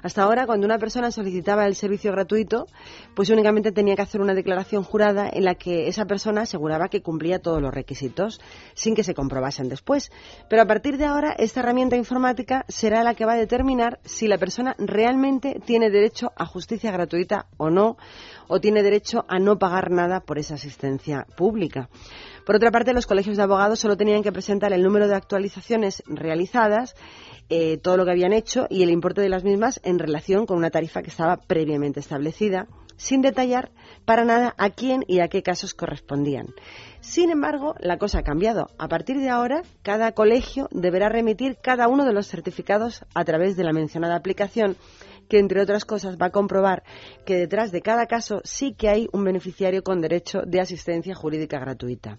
Hasta 0.02 0.22
ahora, 0.22 0.46
cuando 0.46 0.66
una 0.66 0.78
persona 0.78 1.10
solicitaba 1.10 1.66
el 1.66 1.74
servicio 1.74 2.12
gratuito, 2.12 2.66
pues 3.14 3.30
únicamente 3.30 3.72
tenía 3.72 3.96
que 3.96 4.02
hacer 4.02 4.20
una 4.20 4.34
declaración 4.34 4.82
jurada 4.82 5.28
en 5.32 5.44
la 5.44 5.54
que 5.54 5.88
esa 5.88 6.04
persona 6.04 6.42
aseguraba 6.42 6.88
que 6.88 7.02
cumplía 7.02 7.40
todos 7.40 7.60
los 7.60 7.74
requisitos, 7.74 8.40
sin 8.74 8.94
que 8.94 9.04
se 9.04 9.14
comprobasen 9.14 9.68
después. 9.68 10.10
Pero 10.48 10.62
a 10.62 10.66
partir 10.66 10.98
de 10.98 11.06
ahora, 11.06 11.32
esta 11.32 11.60
herramienta 11.60 11.96
informática 11.96 12.64
será 12.68 13.02
la 13.02 13.14
que 13.14 13.24
va 13.24 13.32
a 13.32 13.36
determinar 13.36 14.00
si 14.04 14.28
la 14.28 14.38
persona 14.38 14.74
realmente 14.78 15.60
tiene 15.64 15.90
derecho 15.90 16.32
a 16.36 16.46
justicia 16.46 16.90
gratuita 16.90 17.46
o 17.56 17.70
no, 17.70 17.96
o 18.48 18.60
tiene 18.60 18.82
derecho 18.82 19.24
a 19.28 19.38
no 19.38 19.58
pagar 19.58 19.90
nada 19.90 20.20
por 20.20 20.38
esa 20.38 20.54
asistencia 20.54 21.26
pública. 21.36 21.88
Por 22.48 22.56
otra 22.56 22.70
parte, 22.70 22.94
los 22.94 23.06
colegios 23.06 23.36
de 23.36 23.42
abogados 23.42 23.78
solo 23.78 23.98
tenían 23.98 24.22
que 24.22 24.32
presentar 24.32 24.72
el 24.72 24.82
número 24.82 25.06
de 25.06 25.14
actualizaciones 25.14 26.02
realizadas 26.06 26.94
eh, 27.50 27.76
todo 27.76 27.98
lo 27.98 28.06
que 28.06 28.12
habían 28.12 28.32
hecho 28.32 28.66
y 28.70 28.82
el 28.82 28.88
importe 28.88 29.20
de 29.20 29.28
las 29.28 29.44
mismas 29.44 29.82
en 29.84 29.98
relación 29.98 30.46
con 30.46 30.56
una 30.56 30.70
tarifa 30.70 31.02
que 31.02 31.10
estaba 31.10 31.36
previamente 31.36 32.00
establecida, 32.00 32.66
sin 32.96 33.20
detallar 33.20 33.70
para 34.06 34.24
nada 34.24 34.54
a 34.56 34.70
quién 34.70 35.04
y 35.06 35.20
a 35.20 35.28
qué 35.28 35.42
casos 35.42 35.74
correspondían. 35.74 36.46
Sin 37.00 37.28
embargo, 37.28 37.74
la 37.80 37.98
cosa 37.98 38.20
ha 38.20 38.22
cambiado. 38.22 38.68
A 38.78 38.88
partir 38.88 39.18
de 39.18 39.28
ahora, 39.28 39.60
cada 39.82 40.12
colegio 40.12 40.68
deberá 40.70 41.10
remitir 41.10 41.58
cada 41.62 41.86
uno 41.86 42.06
de 42.06 42.14
los 42.14 42.28
certificados 42.28 43.04
a 43.14 43.26
través 43.26 43.58
de 43.58 43.64
la 43.64 43.74
mencionada 43.74 44.16
aplicación 44.16 44.78
que, 45.28 45.38
entre 45.38 45.60
otras 45.60 45.84
cosas, 45.84 46.16
va 46.16 46.26
a 46.26 46.30
comprobar 46.30 46.82
que 47.24 47.36
detrás 47.36 47.72
de 47.72 47.82
cada 47.82 48.06
caso 48.06 48.40
sí 48.44 48.74
que 48.74 48.88
hay 48.88 49.08
un 49.12 49.24
beneficiario 49.24 49.82
con 49.82 50.00
derecho 50.00 50.42
de 50.46 50.60
asistencia 50.60 51.14
jurídica 51.14 51.58
gratuita. 51.58 52.18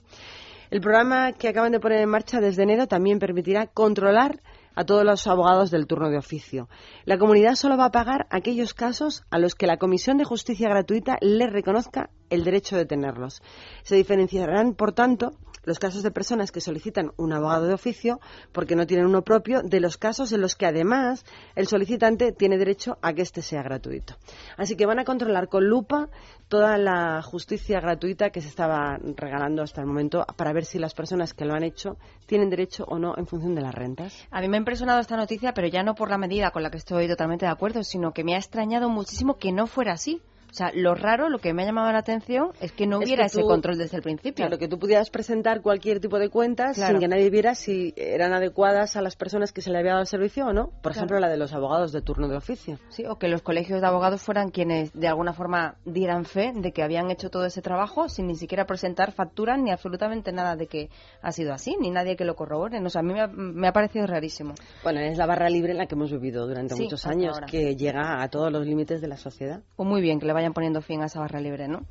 El 0.69 0.81
programa 0.81 1.31
que 1.33 1.47
acaban 1.47 1.71
de 1.71 1.79
poner 1.79 2.01
en 2.01 2.09
marcha 2.09 2.39
desde 2.39 2.61
enero 2.61 2.87
también 2.87 3.17
permitirá 3.17 3.65
controlar 3.65 4.39
a 4.75 4.85
todos 4.85 5.03
los 5.03 5.25
abogados 5.25 5.71
del 5.71 5.87
turno 5.87 6.09
de 6.09 6.17
oficio. 6.17 6.69
La 7.05 7.17
comunidad 7.17 7.55
solo 7.55 7.75
va 7.75 7.85
a 7.85 7.91
pagar 7.91 8.27
aquellos 8.29 8.73
casos 8.75 9.23
a 9.31 9.39
los 9.39 9.55
que 9.55 9.65
la 9.65 9.77
Comisión 9.77 10.17
de 10.17 10.25
Justicia 10.25 10.69
Gratuita 10.69 11.17
le 11.21 11.47
reconozca 11.47 12.11
el 12.29 12.43
derecho 12.43 12.77
de 12.77 12.85
tenerlos. 12.85 13.41
Se 13.83 13.95
diferenciarán, 13.95 14.73
por 14.73 14.93
tanto, 14.93 15.33
los 15.63 15.79
casos 15.79 16.03
de 16.03 16.11
personas 16.11 16.51
que 16.51 16.61
solicitan 16.61 17.11
un 17.17 17.33
abogado 17.33 17.67
de 17.67 17.73
oficio 17.73 18.19
porque 18.51 18.75
no 18.75 18.87
tienen 18.87 19.05
uno 19.05 19.23
propio 19.23 19.61
de 19.61 19.79
los 19.79 19.97
casos 19.97 20.31
en 20.31 20.41
los 20.41 20.55
que 20.55 20.65
además 20.65 21.25
el 21.55 21.67
solicitante 21.67 22.31
tiene 22.31 22.57
derecho 22.57 22.97
a 23.01 23.13
que 23.13 23.21
éste 23.21 23.41
sea 23.41 23.61
gratuito. 23.61 24.15
Así 24.57 24.75
que 24.75 24.85
van 24.85 24.99
a 24.99 25.05
controlar 25.05 25.49
con 25.49 25.67
lupa 25.67 26.09
toda 26.47 26.77
la 26.77 27.21
justicia 27.21 27.79
gratuita 27.79 28.31
que 28.31 28.41
se 28.41 28.47
estaba 28.47 28.97
regalando 29.15 29.61
hasta 29.61 29.81
el 29.81 29.87
momento 29.87 30.25
para 30.35 30.53
ver 30.53 30.65
si 30.65 30.79
las 30.79 30.93
personas 30.93 31.33
que 31.33 31.45
lo 31.45 31.53
han 31.53 31.63
hecho 31.63 31.97
tienen 32.25 32.49
derecho 32.49 32.85
o 32.85 32.97
no 32.97 33.15
en 33.17 33.27
función 33.27 33.53
de 33.55 33.61
las 33.61 33.75
rentas. 33.75 34.27
A 34.31 34.41
mí 34.41 34.47
me 34.47 34.57
ha 34.57 34.59
impresionado 34.59 34.99
esta 34.99 35.17
noticia, 35.17 35.53
pero 35.53 35.67
ya 35.67 35.83
no 35.83 35.95
por 35.95 36.09
la 36.09 36.17
medida 36.17 36.51
con 36.51 36.63
la 36.63 36.71
que 36.71 36.77
estoy 36.77 37.07
totalmente 37.07 37.45
de 37.45 37.51
acuerdo, 37.51 37.83
sino 37.83 38.11
que 38.11 38.23
me 38.23 38.35
ha 38.35 38.37
extrañado 38.37 38.89
muchísimo 38.89 39.37
que 39.37 39.51
no 39.51 39.67
fuera 39.67 39.93
así. 39.93 40.21
O 40.49 40.53
sea, 40.53 40.71
lo 40.73 40.95
raro, 40.95 41.29
lo 41.29 41.37
que 41.39 41.53
me 41.53 41.61
ha 41.63 41.65
llamado 41.65 41.91
la 41.91 41.99
atención 41.99 42.51
es 42.59 42.71
que 42.71 42.87
no 42.87 42.99
Es 42.99 43.05
hubiera 43.05 43.23
que 43.23 43.27
ese 43.27 43.41
tú- 43.41 43.47
control 43.47 43.77
desde 43.77 43.97
el 43.97 44.03
principio. 44.03 44.45
Claro, 44.45 44.57
que 44.57 44.67
tú 44.67 44.79
pudieras 44.79 45.09
presentar 45.09 45.61
cualquier 45.61 45.99
tipo 45.99 46.17
de 46.17 46.29
cuentas 46.29 46.75
Claro. 46.75 46.93
sin 46.93 46.99
que 46.99 47.07
nadie 47.07 47.29
viera 47.29 47.53
si 47.55 47.93
eran 47.95 48.33
adecuadas 48.33 48.95
a 48.95 49.01
las 49.01 49.15
personas 49.15 49.51
que 49.51 49.61
se 49.61 49.69
le 49.69 49.77
había 49.77 49.91
dado 49.91 50.01
el 50.01 50.07
servicio 50.07 50.47
o 50.47 50.53
no. 50.53 50.67
Por 50.67 50.91
Claro. 50.91 50.95
ejemplo, 50.97 51.19
la 51.19 51.29
de 51.29 51.37
los 51.37 51.53
abogados 51.53 51.91
de 51.91 52.01
turno 52.01 52.27
de 52.27 52.35
oficio. 52.37 52.79
Sí, 52.89 53.05
o 53.05 53.17
que 53.17 53.27
los 53.27 53.41
colegios 53.41 53.79
de 53.81 53.87
abogados 53.87 54.21
fueran 54.21 54.49
quienes 54.49 54.91
de 54.93 55.07
alguna 55.07 55.33
forma 55.33 55.75
dieran 55.85 56.25
fe 56.25 56.51
de 56.55 56.71
que 56.71 56.81
habían 56.83 57.11
hecho 57.11 57.29
todo 57.29 57.45
ese 57.45 57.61
trabajo 57.61 58.09
sin 58.09 58.27
ni 58.27 58.35
siquiera 58.35 58.65
presentar 58.65 59.11
facturas 59.11 59.59
ni 59.59 59.71
absolutamente 59.71 60.31
nada 60.31 60.55
de 60.55 60.67
que 60.67 60.89
ha 61.21 61.31
sido 61.31 61.53
así, 61.53 61.77
ni 61.79 61.91
nadie 61.91 62.15
que 62.15 62.25
lo 62.25 62.35
corrobore. 62.35 62.79
O 62.83 62.89
sea, 62.89 63.01
a 63.01 63.03
mí 63.03 63.13
me 63.13 63.21
ha, 63.21 63.27
me 63.27 63.67
ha 63.67 63.73
parecido 63.73 64.07
rarísimo. 64.07 64.55
Bueno, 64.83 64.99
es 64.99 65.17
la 65.17 65.25
barra 65.27 65.49
libre 65.49 65.71
en 65.73 65.77
la 65.77 65.85
que 65.85 65.95
hemos 65.95 66.11
vivido 66.11 66.47
durante 66.47 66.73
Sí, 66.75 66.83
muchos 66.83 67.05
años, 67.05 67.35
ahora. 67.35 67.45
que 67.45 67.75
llega 67.75 68.21
a 68.23 68.27
todos 68.29 68.51
los 68.51 68.65
límites 68.65 68.99
de 69.01 69.07
la 69.07 69.17
sociedad. 69.17 69.61
Pues 69.75 69.87
muy 69.87 70.01
bien 70.01 70.19
que 70.19 70.25
le 70.25 70.33
vayan 70.39 70.53
poniendo 70.53 70.81
fin 70.81 71.01
a 71.01 71.05
esa 71.05 71.19
barra 71.19 71.39
libre, 71.39 71.67
¿no? 71.67 71.81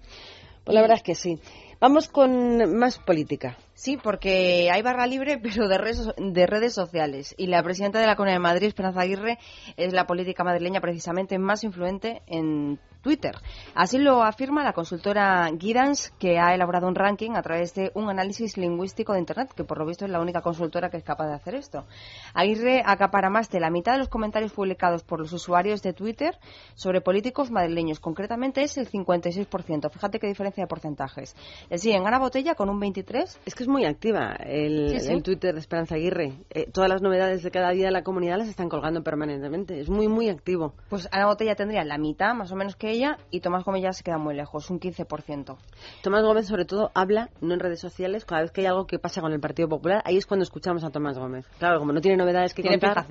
Pues 0.64 0.74
la 0.74 0.82
verdad 0.82 0.98
es 0.98 1.02
que 1.02 1.14
sí. 1.14 1.38
Vamos 1.80 2.08
con 2.08 2.76
más 2.76 2.98
política. 2.98 3.56
Sí, 3.72 3.96
porque 3.96 4.68
hay 4.70 4.82
barra 4.82 5.06
libre, 5.06 5.38
pero 5.42 5.68
de 5.68 5.78
redes, 5.78 6.08
de 6.16 6.46
redes 6.46 6.74
sociales. 6.74 7.34
Y 7.38 7.46
la 7.46 7.62
presidenta 7.62 8.00
de 8.00 8.06
la 8.06 8.16
Comunidad 8.16 8.36
de 8.36 8.42
Madrid, 8.42 8.66
Esperanza 8.66 9.00
Aguirre, 9.00 9.38
es 9.76 9.92
la 9.92 10.06
política 10.06 10.44
madrileña 10.44 10.80
precisamente 10.80 11.38
más 11.38 11.64
influente 11.64 12.22
en 12.26 12.78
Twitter. 13.00 13.36
Así 13.74 13.98
lo 13.98 14.22
afirma 14.22 14.64
la 14.64 14.72
consultora 14.72 15.48
Guidance, 15.52 16.10
que 16.18 16.38
ha 16.38 16.54
elaborado 16.54 16.88
un 16.88 16.94
ranking 16.94 17.32
a 17.36 17.42
través 17.42 17.74
de 17.74 17.90
un 17.94 18.08
análisis 18.10 18.56
lingüístico 18.56 19.12
de 19.12 19.20
Internet, 19.20 19.52
que 19.54 19.64
por 19.64 19.78
lo 19.78 19.86
visto 19.86 20.04
es 20.04 20.10
la 20.10 20.20
única 20.20 20.40
consultora 20.40 20.90
que 20.90 20.96
es 20.96 21.04
capaz 21.04 21.26
de 21.28 21.34
hacer 21.34 21.54
esto. 21.54 21.86
Aguirre 22.34 22.82
acapara 22.84 23.30
más 23.30 23.50
de 23.50 23.60
la 23.60 23.70
mitad 23.70 23.92
de 23.92 23.98
los 23.98 24.08
comentarios 24.08 24.52
publicados 24.52 25.02
por 25.04 25.20
los 25.20 25.32
usuarios 25.32 25.82
de 25.82 25.92
Twitter 25.92 26.38
sobre 26.74 27.00
políticos 27.00 27.50
madrileños. 27.50 28.00
Concretamente 28.00 28.62
es 28.62 28.76
el 28.78 28.88
56%. 28.90 29.90
Fíjate 29.90 30.18
qué 30.18 30.26
diferencia 30.26 30.64
de 30.64 30.68
porcentajes. 30.68 31.34
Le 31.70 31.78
siguen 31.78 32.06
Ana 32.06 32.18
Botella 32.18 32.54
con 32.54 32.68
un 32.68 32.80
23%. 32.80 33.38
Es 33.46 33.54
que 33.54 33.62
es 33.62 33.68
muy 33.68 33.84
activa 33.84 34.32
el, 34.40 34.90
Sí, 34.90 35.00
sí. 35.00 35.12
el 35.12 35.22
Twitter 35.22 35.54
de 35.54 35.60
Esperanza 35.60 35.94
Aguirre. 35.94 36.32
Eh, 36.50 36.70
todas 36.70 36.88
las 36.88 37.02
novedades 37.02 37.42
de 37.42 37.50
cada 37.50 37.70
día 37.70 37.86
de 37.86 37.92
la 37.92 38.02
comunidad 38.02 38.38
las 38.38 38.48
están 38.48 38.68
colgando 38.68 39.02
permanentemente. 39.02 39.80
Es 39.80 39.88
muy, 39.88 40.08
muy 40.08 40.28
activo. 40.28 40.74
Pues 40.88 41.08
Ana 41.12 41.26
Botella 41.26 41.54
tendría 41.54 41.84
la 41.84 41.98
mitad, 41.98 42.34
más 42.34 42.52
o 42.52 42.56
menos 42.56 42.76
que 42.76 42.87
ella, 42.90 43.18
y 43.30 43.40
Tomás 43.40 43.64
Gómez 43.64 43.82
ya 43.82 43.92
se 43.92 44.02
queda 44.02 44.18
muy 44.18 44.34
lejos, 44.34 44.70
un 44.70 44.80
15%. 44.80 45.56
Tomás 46.02 46.22
Gómez, 46.22 46.46
sobre 46.46 46.64
todo, 46.64 46.90
habla, 46.94 47.30
no 47.40 47.54
en 47.54 47.60
redes 47.60 47.80
sociales, 47.80 48.24
cada 48.24 48.42
vez 48.42 48.50
que 48.50 48.62
hay 48.62 48.66
algo 48.66 48.86
que 48.86 48.98
pasa 48.98 49.20
con 49.20 49.32
el 49.32 49.40
Partido 49.40 49.68
Popular, 49.68 50.02
ahí 50.04 50.16
es 50.16 50.26
cuando 50.26 50.44
escuchamos 50.44 50.84
a 50.84 50.90
Tomás 50.90 51.18
Gómez. 51.18 51.46
Claro, 51.58 51.78
como 51.78 51.92
no 51.92 52.00
tiene 52.00 52.16
novedades 52.16 52.54
que 52.54 52.62
Tiene 52.62 52.78
contar. 52.78 53.06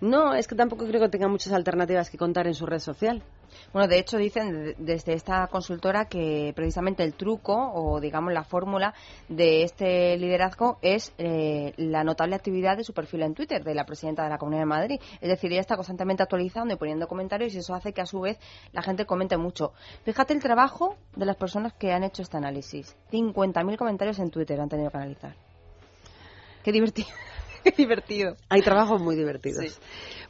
No, 0.00 0.34
es 0.34 0.48
que 0.48 0.56
tampoco 0.56 0.84
creo 0.86 1.00
que 1.00 1.08
tenga 1.08 1.28
muchas 1.28 1.52
alternativas 1.52 2.10
que 2.10 2.18
contar 2.18 2.48
en 2.48 2.54
su 2.54 2.66
red 2.66 2.80
social. 2.80 3.22
Bueno, 3.72 3.88
de 3.88 3.98
hecho 3.98 4.16
dicen 4.18 4.64
de- 4.64 4.74
desde 4.78 5.14
esta 5.14 5.46
consultora 5.48 6.06
que 6.06 6.52
precisamente 6.54 7.02
el 7.04 7.14
truco 7.14 7.54
o 7.74 8.00
digamos 8.00 8.32
la 8.32 8.44
fórmula 8.44 8.94
de 9.28 9.62
este 9.64 10.16
liderazgo 10.16 10.78
es 10.82 11.12
eh, 11.18 11.72
la 11.76 12.04
notable 12.04 12.34
actividad 12.36 12.76
de 12.76 12.84
su 12.84 12.92
perfil 12.92 13.22
en 13.22 13.34
Twitter 13.34 13.64
de 13.64 13.74
la 13.74 13.84
presidenta 13.84 14.24
de 14.24 14.30
la 14.30 14.38
Comunidad 14.38 14.62
de 14.62 14.66
Madrid. 14.66 15.00
Es 15.20 15.28
decir, 15.28 15.50
ella 15.52 15.60
está 15.60 15.76
constantemente 15.76 16.22
actualizando 16.22 16.74
y 16.74 16.76
poniendo 16.76 17.06
comentarios 17.08 17.54
y 17.54 17.58
eso 17.58 17.74
hace 17.74 17.92
que 17.92 18.00
a 18.00 18.06
su 18.06 18.20
vez 18.20 18.38
la 18.72 18.82
gente 18.82 19.06
comente 19.06 19.36
mucho. 19.36 19.72
Fíjate 20.04 20.32
el 20.34 20.40
trabajo 20.42 20.96
de 21.16 21.26
las 21.26 21.36
personas 21.36 21.72
que 21.72 21.92
han 21.92 22.04
hecho 22.04 22.22
este 22.22 22.36
análisis. 22.36 22.96
50.000 23.10 23.76
comentarios 23.76 24.18
en 24.18 24.30
Twitter 24.30 24.60
han 24.60 24.68
tenido 24.68 24.90
que 24.90 24.96
analizar. 24.96 25.34
Qué 26.64 26.72
divertido. 26.72 27.08
Qué 27.62 27.70
divertido. 27.76 28.36
Hay 28.48 28.62
trabajos 28.62 29.00
muy 29.00 29.16
divertidos. 29.16 29.80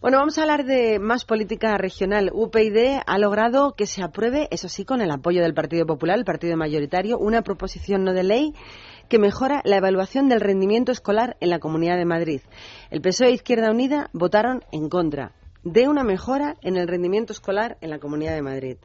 Bueno, 0.00 0.18
vamos 0.18 0.36
a 0.38 0.42
hablar 0.42 0.64
de 0.64 0.98
más 0.98 1.24
política 1.24 1.76
regional. 1.78 2.30
UPyD 2.32 3.00
ha 3.06 3.18
logrado 3.18 3.74
que 3.74 3.86
se 3.86 4.02
apruebe, 4.02 4.48
eso 4.50 4.68
sí, 4.68 4.84
con 4.84 5.00
el 5.00 5.10
apoyo 5.10 5.42
del 5.42 5.54
Partido 5.54 5.86
Popular, 5.86 6.18
el 6.18 6.24
partido 6.24 6.56
mayoritario, 6.56 7.18
una 7.18 7.42
proposición 7.42 8.04
no 8.04 8.12
de 8.12 8.24
ley 8.24 8.54
que 9.08 9.18
mejora 9.18 9.60
la 9.64 9.76
evaluación 9.76 10.28
del 10.28 10.40
rendimiento 10.40 10.90
escolar 10.90 11.36
en 11.40 11.50
la 11.50 11.58
Comunidad 11.58 11.98
de 11.98 12.06
Madrid. 12.06 12.40
El 12.90 13.02
PSOE 13.02 13.28
e 13.28 13.32
Izquierda 13.32 13.70
Unida 13.70 14.08
votaron 14.12 14.64
en 14.72 14.88
contra. 14.88 15.32
De 15.64 15.88
una 15.88 16.02
mejora 16.02 16.56
en 16.62 16.76
el 16.76 16.88
rendimiento 16.88 17.32
escolar 17.32 17.78
en 17.80 17.90
la 17.90 17.98
Comunidad 17.98 18.34
de 18.34 18.42
Madrid. 18.42 18.76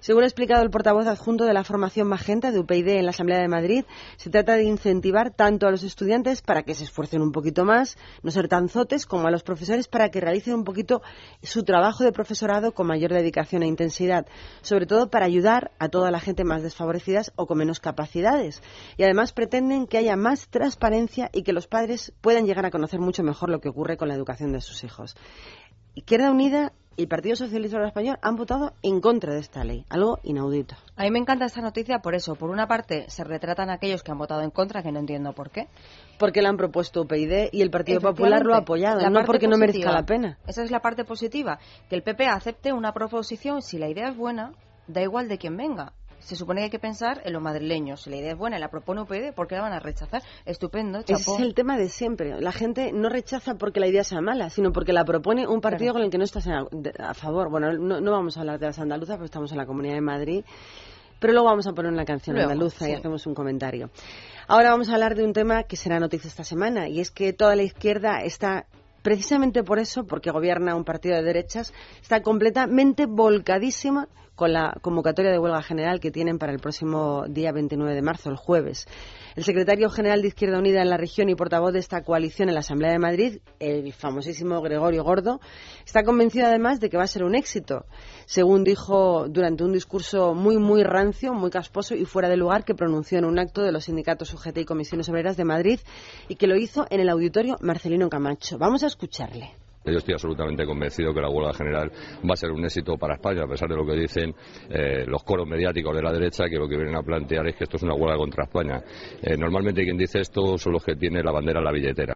Según 0.00 0.22
ha 0.22 0.26
explicado 0.26 0.62
el 0.62 0.70
portavoz 0.70 1.06
adjunto 1.06 1.44
de 1.44 1.54
la 1.54 1.64
formación 1.64 2.08
Magenta 2.08 2.52
de 2.52 2.58
UPyD 2.58 2.88
en 2.88 3.04
la 3.04 3.10
Asamblea 3.10 3.38
de 3.38 3.48
Madrid, 3.48 3.84
se 4.16 4.30
trata 4.30 4.54
de 4.54 4.64
incentivar 4.64 5.30
tanto 5.30 5.66
a 5.66 5.70
los 5.70 5.82
estudiantes 5.82 6.42
para 6.42 6.62
que 6.62 6.74
se 6.74 6.84
esfuercen 6.84 7.22
un 7.22 7.32
poquito 7.32 7.64
más, 7.64 7.96
no 8.22 8.30
ser 8.30 8.48
tan 8.48 8.68
zotes, 8.68 9.06
como 9.06 9.26
a 9.26 9.30
los 9.30 9.42
profesores 9.42 9.88
para 9.88 10.10
que 10.10 10.20
realicen 10.20 10.54
un 10.54 10.64
poquito 10.64 11.02
su 11.42 11.64
trabajo 11.64 12.04
de 12.04 12.12
profesorado 12.12 12.72
con 12.72 12.86
mayor 12.86 13.12
dedicación 13.12 13.62
e 13.62 13.66
intensidad, 13.66 14.26
sobre 14.62 14.86
todo 14.86 15.10
para 15.10 15.26
ayudar 15.26 15.72
a 15.78 15.88
toda 15.88 16.10
la 16.10 16.20
gente 16.20 16.44
más 16.44 16.62
desfavorecida 16.62 17.22
o 17.36 17.46
con 17.46 17.58
menos 17.58 17.80
capacidades. 17.80 18.62
Y 18.96 19.04
además 19.04 19.32
pretenden 19.32 19.86
que 19.86 19.98
haya 19.98 20.16
más 20.16 20.48
transparencia 20.48 21.30
y 21.32 21.42
que 21.42 21.52
los 21.52 21.66
padres 21.66 22.12
puedan 22.20 22.46
llegar 22.46 22.66
a 22.66 22.70
conocer 22.70 23.00
mucho 23.00 23.22
mejor 23.22 23.48
lo 23.48 23.60
que 23.60 23.68
ocurre 23.68 23.96
con 23.96 24.08
la 24.08 24.14
educación 24.14 24.52
de 24.52 24.60
sus 24.60 24.84
hijos. 24.84 25.16
Izquierda 25.96 26.30
Unida 26.30 26.74
y 26.98 27.04
el 27.04 27.08
Partido 27.08 27.36
Socialista 27.36 27.82
Español 27.82 28.18
han 28.20 28.36
votado 28.36 28.74
en 28.82 29.00
contra 29.00 29.32
de 29.32 29.40
esta 29.40 29.64
ley, 29.64 29.86
algo 29.88 30.18
inaudito. 30.24 30.76
A 30.94 31.04
mí 31.04 31.10
me 31.10 31.18
encanta 31.18 31.46
esta 31.46 31.62
noticia 31.62 32.00
por 32.00 32.14
eso. 32.14 32.34
Por 32.34 32.50
una 32.50 32.68
parte, 32.68 33.08
se 33.08 33.24
retratan 33.24 33.70
aquellos 33.70 34.02
que 34.02 34.12
han 34.12 34.18
votado 34.18 34.42
en 34.42 34.50
contra, 34.50 34.82
que 34.82 34.92
no 34.92 34.98
entiendo 34.98 35.32
por 35.32 35.50
qué. 35.50 35.68
Porque 36.18 36.42
la 36.42 36.50
han 36.50 36.58
propuesto 36.58 37.00
UPyD 37.00 37.48
y 37.50 37.62
el 37.62 37.70
Partido 37.70 38.02
Popular 38.02 38.44
lo 38.44 38.54
ha 38.54 38.58
apoyado, 38.58 39.08
no 39.08 39.24
porque 39.24 39.48
no 39.48 39.56
merezca 39.56 39.90
la 39.90 40.04
pena. 40.04 40.38
Esa 40.46 40.62
es 40.62 40.70
la 40.70 40.80
parte 40.80 41.06
positiva, 41.06 41.58
que 41.88 41.96
el 41.96 42.02
PP 42.02 42.26
acepte 42.26 42.74
una 42.74 42.92
proposición 42.92 43.62
si 43.62 43.78
la 43.78 43.88
idea 43.88 44.10
es 44.10 44.16
buena, 44.18 44.52
da 44.88 45.00
igual 45.00 45.28
de 45.28 45.38
quién 45.38 45.56
venga 45.56 45.94
se 46.26 46.34
supone 46.34 46.60
que 46.60 46.64
hay 46.64 46.70
que 46.70 46.80
pensar 46.80 47.22
en 47.24 47.32
los 47.32 47.40
madrileños. 47.40 48.02
Si 48.02 48.10
la 48.10 48.16
idea 48.16 48.32
es 48.32 48.36
buena 48.36 48.56
y 48.56 48.60
la 48.60 48.68
propone 48.68 49.02
UPyD, 49.02 49.32
¿por 49.32 49.46
qué 49.46 49.54
la 49.54 49.62
van 49.62 49.72
a 49.72 49.78
rechazar? 49.78 50.24
Estupendo, 50.44 50.98
Ese 51.06 51.12
es 51.12 51.38
el 51.38 51.54
tema 51.54 51.78
de 51.78 51.88
siempre. 51.88 52.40
La 52.40 52.50
gente 52.50 52.90
no 52.92 53.08
rechaza 53.08 53.54
porque 53.54 53.78
la 53.78 53.86
idea 53.86 54.02
sea 54.02 54.20
mala, 54.20 54.50
sino 54.50 54.72
porque 54.72 54.92
la 54.92 55.04
propone 55.04 55.46
un 55.46 55.60
partido 55.60 55.92
con 55.92 56.02
el 56.02 56.10
que 56.10 56.18
no 56.18 56.24
estás 56.24 56.48
a, 56.48 57.14
favor. 57.14 57.48
Bueno, 57.48 57.72
no, 57.74 58.10
vamos 58.10 58.36
a 58.36 58.40
hablar 58.40 58.58
de 58.58 58.66
las 58.66 58.78
andaluzas, 58.80 59.18
porque 59.18 59.26
estamos 59.26 59.52
en 59.52 59.58
la 59.58 59.66
Comunidad 59.66 59.94
de 59.94 60.00
Madrid, 60.00 60.44
pero 61.20 61.32
luego 61.32 61.46
vamos 61.46 61.68
a 61.68 61.72
poner 61.72 61.92
una 61.92 62.04
canción 62.04 62.36
andaluza 62.36 62.90
y 62.90 62.94
hacemos 62.94 63.24
un 63.28 63.34
comentario. 63.34 63.90
Ahora 64.48 64.70
vamos 64.70 64.88
a 64.88 64.94
hablar 64.94 65.14
de 65.14 65.24
un 65.24 65.32
tema 65.32 65.62
que 65.62 65.76
será 65.76 66.00
noticia 66.00 66.26
esta 66.26 66.42
semana, 66.42 66.88
y 66.88 66.98
es 66.98 67.12
que 67.12 67.32
toda 67.34 67.54
la 67.54 67.62
izquierda 67.62 68.22
está 68.24 68.66
precisamente 69.02 69.62
por 69.62 69.78
eso, 69.78 70.04
porque 70.04 70.32
gobierna 70.32 70.74
un 70.74 70.82
partido 70.82 71.14
de 71.14 71.22
derechas, 71.22 71.72
está 72.02 72.22
completamente 72.22 73.06
volcadísima 73.06 74.08
con 74.36 74.52
la 74.52 74.76
convocatoria 74.82 75.32
de 75.32 75.38
huelga 75.38 75.62
general 75.62 75.98
que 75.98 76.10
tienen 76.10 76.38
para 76.38 76.52
el 76.52 76.60
próximo 76.60 77.24
día 77.28 77.52
29 77.52 77.94
de 77.94 78.02
marzo, 78.02 78.30
el 78.30 78.36
jueves. 78.36 78.86
El 79.34 79.44
secretario 79.44 79.88
general 79.90 80.22
de 80.22 80.28
Izquierda 80.28 80.58
Unida 80.58 80.82
en 80.82 80.90
la 80.90 80.98
región 80.98 81.28
y 81.30 81.34
portavoz 81.34 81.72
de 81.72 81.78
esta 81.78 82.02
coalición 82.02 82.48
en 82.48 82.54
la 82.54 82.60
Asamblea 82.60 82.92
de 82.92 82.98
Madrid, 82.98 83.38
el 83.58 83.92
famosísimo 83.92 84.60
Gregorio 84.60 85.02
Gordo, 85.04 85.40
está 85.84 86.04
convencido 86.04 86.46
además 86.46 86.80
de 86.80 86.90
que 86.90 86.98
va 86.98 87.04
a 87.04 87.08
ser 87.08 87.24
un 87.24 87.34
éxito, 87.34 87.86
según 88.26 88.62
dijo 88.62 89.26
durante 89.28 89.64
un 89.64 89.72
discurso 89.72 90.34
muy, 90.34 90.58
muy 90.58 90.84
rancio, 90.84 91.32
muy 91.32 91.50
casposo 91.50 91.94
y 91.94 92.04
fuera 92.04 92.28
de 92.28 92.36
lugar 92.36 92.64
que 92.64 92.74
pronunció 92.74 93.18
en 93.18 93.24
un 93.24 93.38
acto 93.38 93.62
de 93.62 93.72
los 93.72 93.84
sindicatos 93.84 94.32
UGT 94.34 94.58
y 94.58 94.64
Comisiones 94.66 95.08
Obreras 95.08 95.36
de 95.36 95.44
Madrid 95.44 95.80
y 96.28 96.36
que 96.36 96.46
lo 96.46 96.56
hizo 96.56 96.86
en 96.90 97.00
el 97.00 97.08
auditorio 97.08 97.56
Marcelino 97.60 98.10
Camacho. 98.10 98.58
Vamos 98.58 98.82
a 98.82 98.88
escucharle. 98.88 99.65
Yo 99.86 99.98
estoy 99.98 100.14
absolutamente 100.14 100.66
convencido 100.66 101.14
que 101.14 101.20
la 101.20 101.28
huelga 101.28 101.52
general 101.52 101.90
va 102.28 102.32
a 102.32 102.36
ser 102.36 102.50
un 102.50 102.64
éxito 102.64 102.96
para 102.96 103.14
España, 103.14 103.44
a 103.44 103.46
pesar 103.46 103.68
de 103.68 103.76
lo 103.76 103.86
que 103.86 103.94
dicen 103.94 104.34
eh, 104.68 105.04
los 105.06 105.22
coros 105.22 105.46
mediáticos 105.46 105.94
de 105.94 106.02
la 106.02 106.12
derecha, 106.12 106.48
que 106.48 106.56
lo 106.56 106.68
que 106.68 106.76
vienen 106.76 106.96
a 106.96 107.02
plantear 107.02 107.46
es 107.46 107.56
que 107.56 107.64
esto 107.64 107.76
es 107.76 107.82
una 107.84 107.94
huelga 107.94 108.16
contra 108.16 108.44
España. 108.44 108.82
Eh, 109.22 109.36
normalmente 109.36 109.84
quien 109.84 109.96
dice 109.96 110.20
esto 110.20 110.58
son 110.58 110.72
los 110.72 110.84
que 110.84 110.96
tienen 110.96 111.24
la 111.24 111.32
bandera 111.32 111.60
en 111.60 111.64
la 111.64 111.72
billetera. 111.72 112.14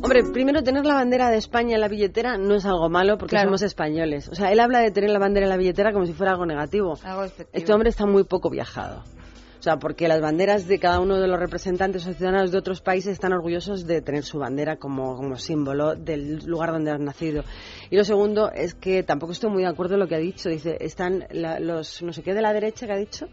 Hombre, 0.00 0.22
primero 0.32 0.62
tener 0.62 0.86
la 0.86 0.94
bandera 0.94 1.28
de 1.28 1.36
España 1.36 1.74
en 1.74 1.80
la 1.80 1.88
billetera 1.88 2.38
no 2.38 2.54
es 2.54 2.64
algo 2.64 2.88
malo 2.88 3.18
porque 3.18 3.36
somos 3.38 3.62
españoles. 3.62 4.28
O 4.28 4.34
sea, 4.34 4.52
él 4.52 4.60
habla 4.60 4.78
de 4.78 4.92
tener 4.92 5.10
la 5.10 5.18
bandera 5.18 5.46
en 5.46 5.50
la 5.50 5.56
billetera 5.56 5.92
como 5.92 6.06
si 6.06 6.12
fuera 6.12 6.32
algo 6.32 6.46
negativo. 6.46 6.94
este 7.52 7.72
hombre 7.72 7.90
está 7.90 8.06
muy 8.06 8.24
poco 8.24 8.48
viajado. 8.48 9.02
O 9.58 9.62
sea, 9.62 9.78
porque 9.78 10.06
las 10.06 10.20
banderas 10.20 10.68
de 10.68 10.78
cada 10.78 11.00
uno 11.00 11.16
de 11.16 11.26
los 11.26 11.38
representantes 11.38 12.06
o 12.06 12.12
ciudadanos 12.12 12.52
de 12.52 12.58
otros 12.58 12.80
países 12.80 13.12
están 13.12 13.32
orgullosos 13.32 13.86
de 13.86 14.00
tener 14.02 14.22
su 14.22 14.38
bandera 14.38 14.76
como, 14.76 15.16
como 15.16 15.36
símbolo 15.36 15.96
del 15.96 16.44
lugar 16.46 16.70
donde 16.70 16.92
han 16.92 17.04
nacido. 17.04 17.42
Y 17.90 17.96
lo 17.96 18.04
segundo 18.04 18.52
es 18.52 18.74
que 18.74 19.02
tampoco 19.02 19.32
estoy 19.32 19.50
muy 19.50 19.62
de 19.62 19.68
acuerdo 19.68 19.94
en 19.94 20.00
lo 20.00 20.06
que 20.06 20.14
ha 20.14 20.18
dicho. 20.18 20.48
Dice, 20.48 20.76
están 20.80 21.24
los 21.60 22.02
no 22.02 22.12
sé 22.12 22.22
qué 22.22 22.34
de 22.34 22.42
la 22.42 22.52
derecha 22.52 22.86
que 22.86 22.92
ha 22.92 22.96
dicho. 22.96 23.26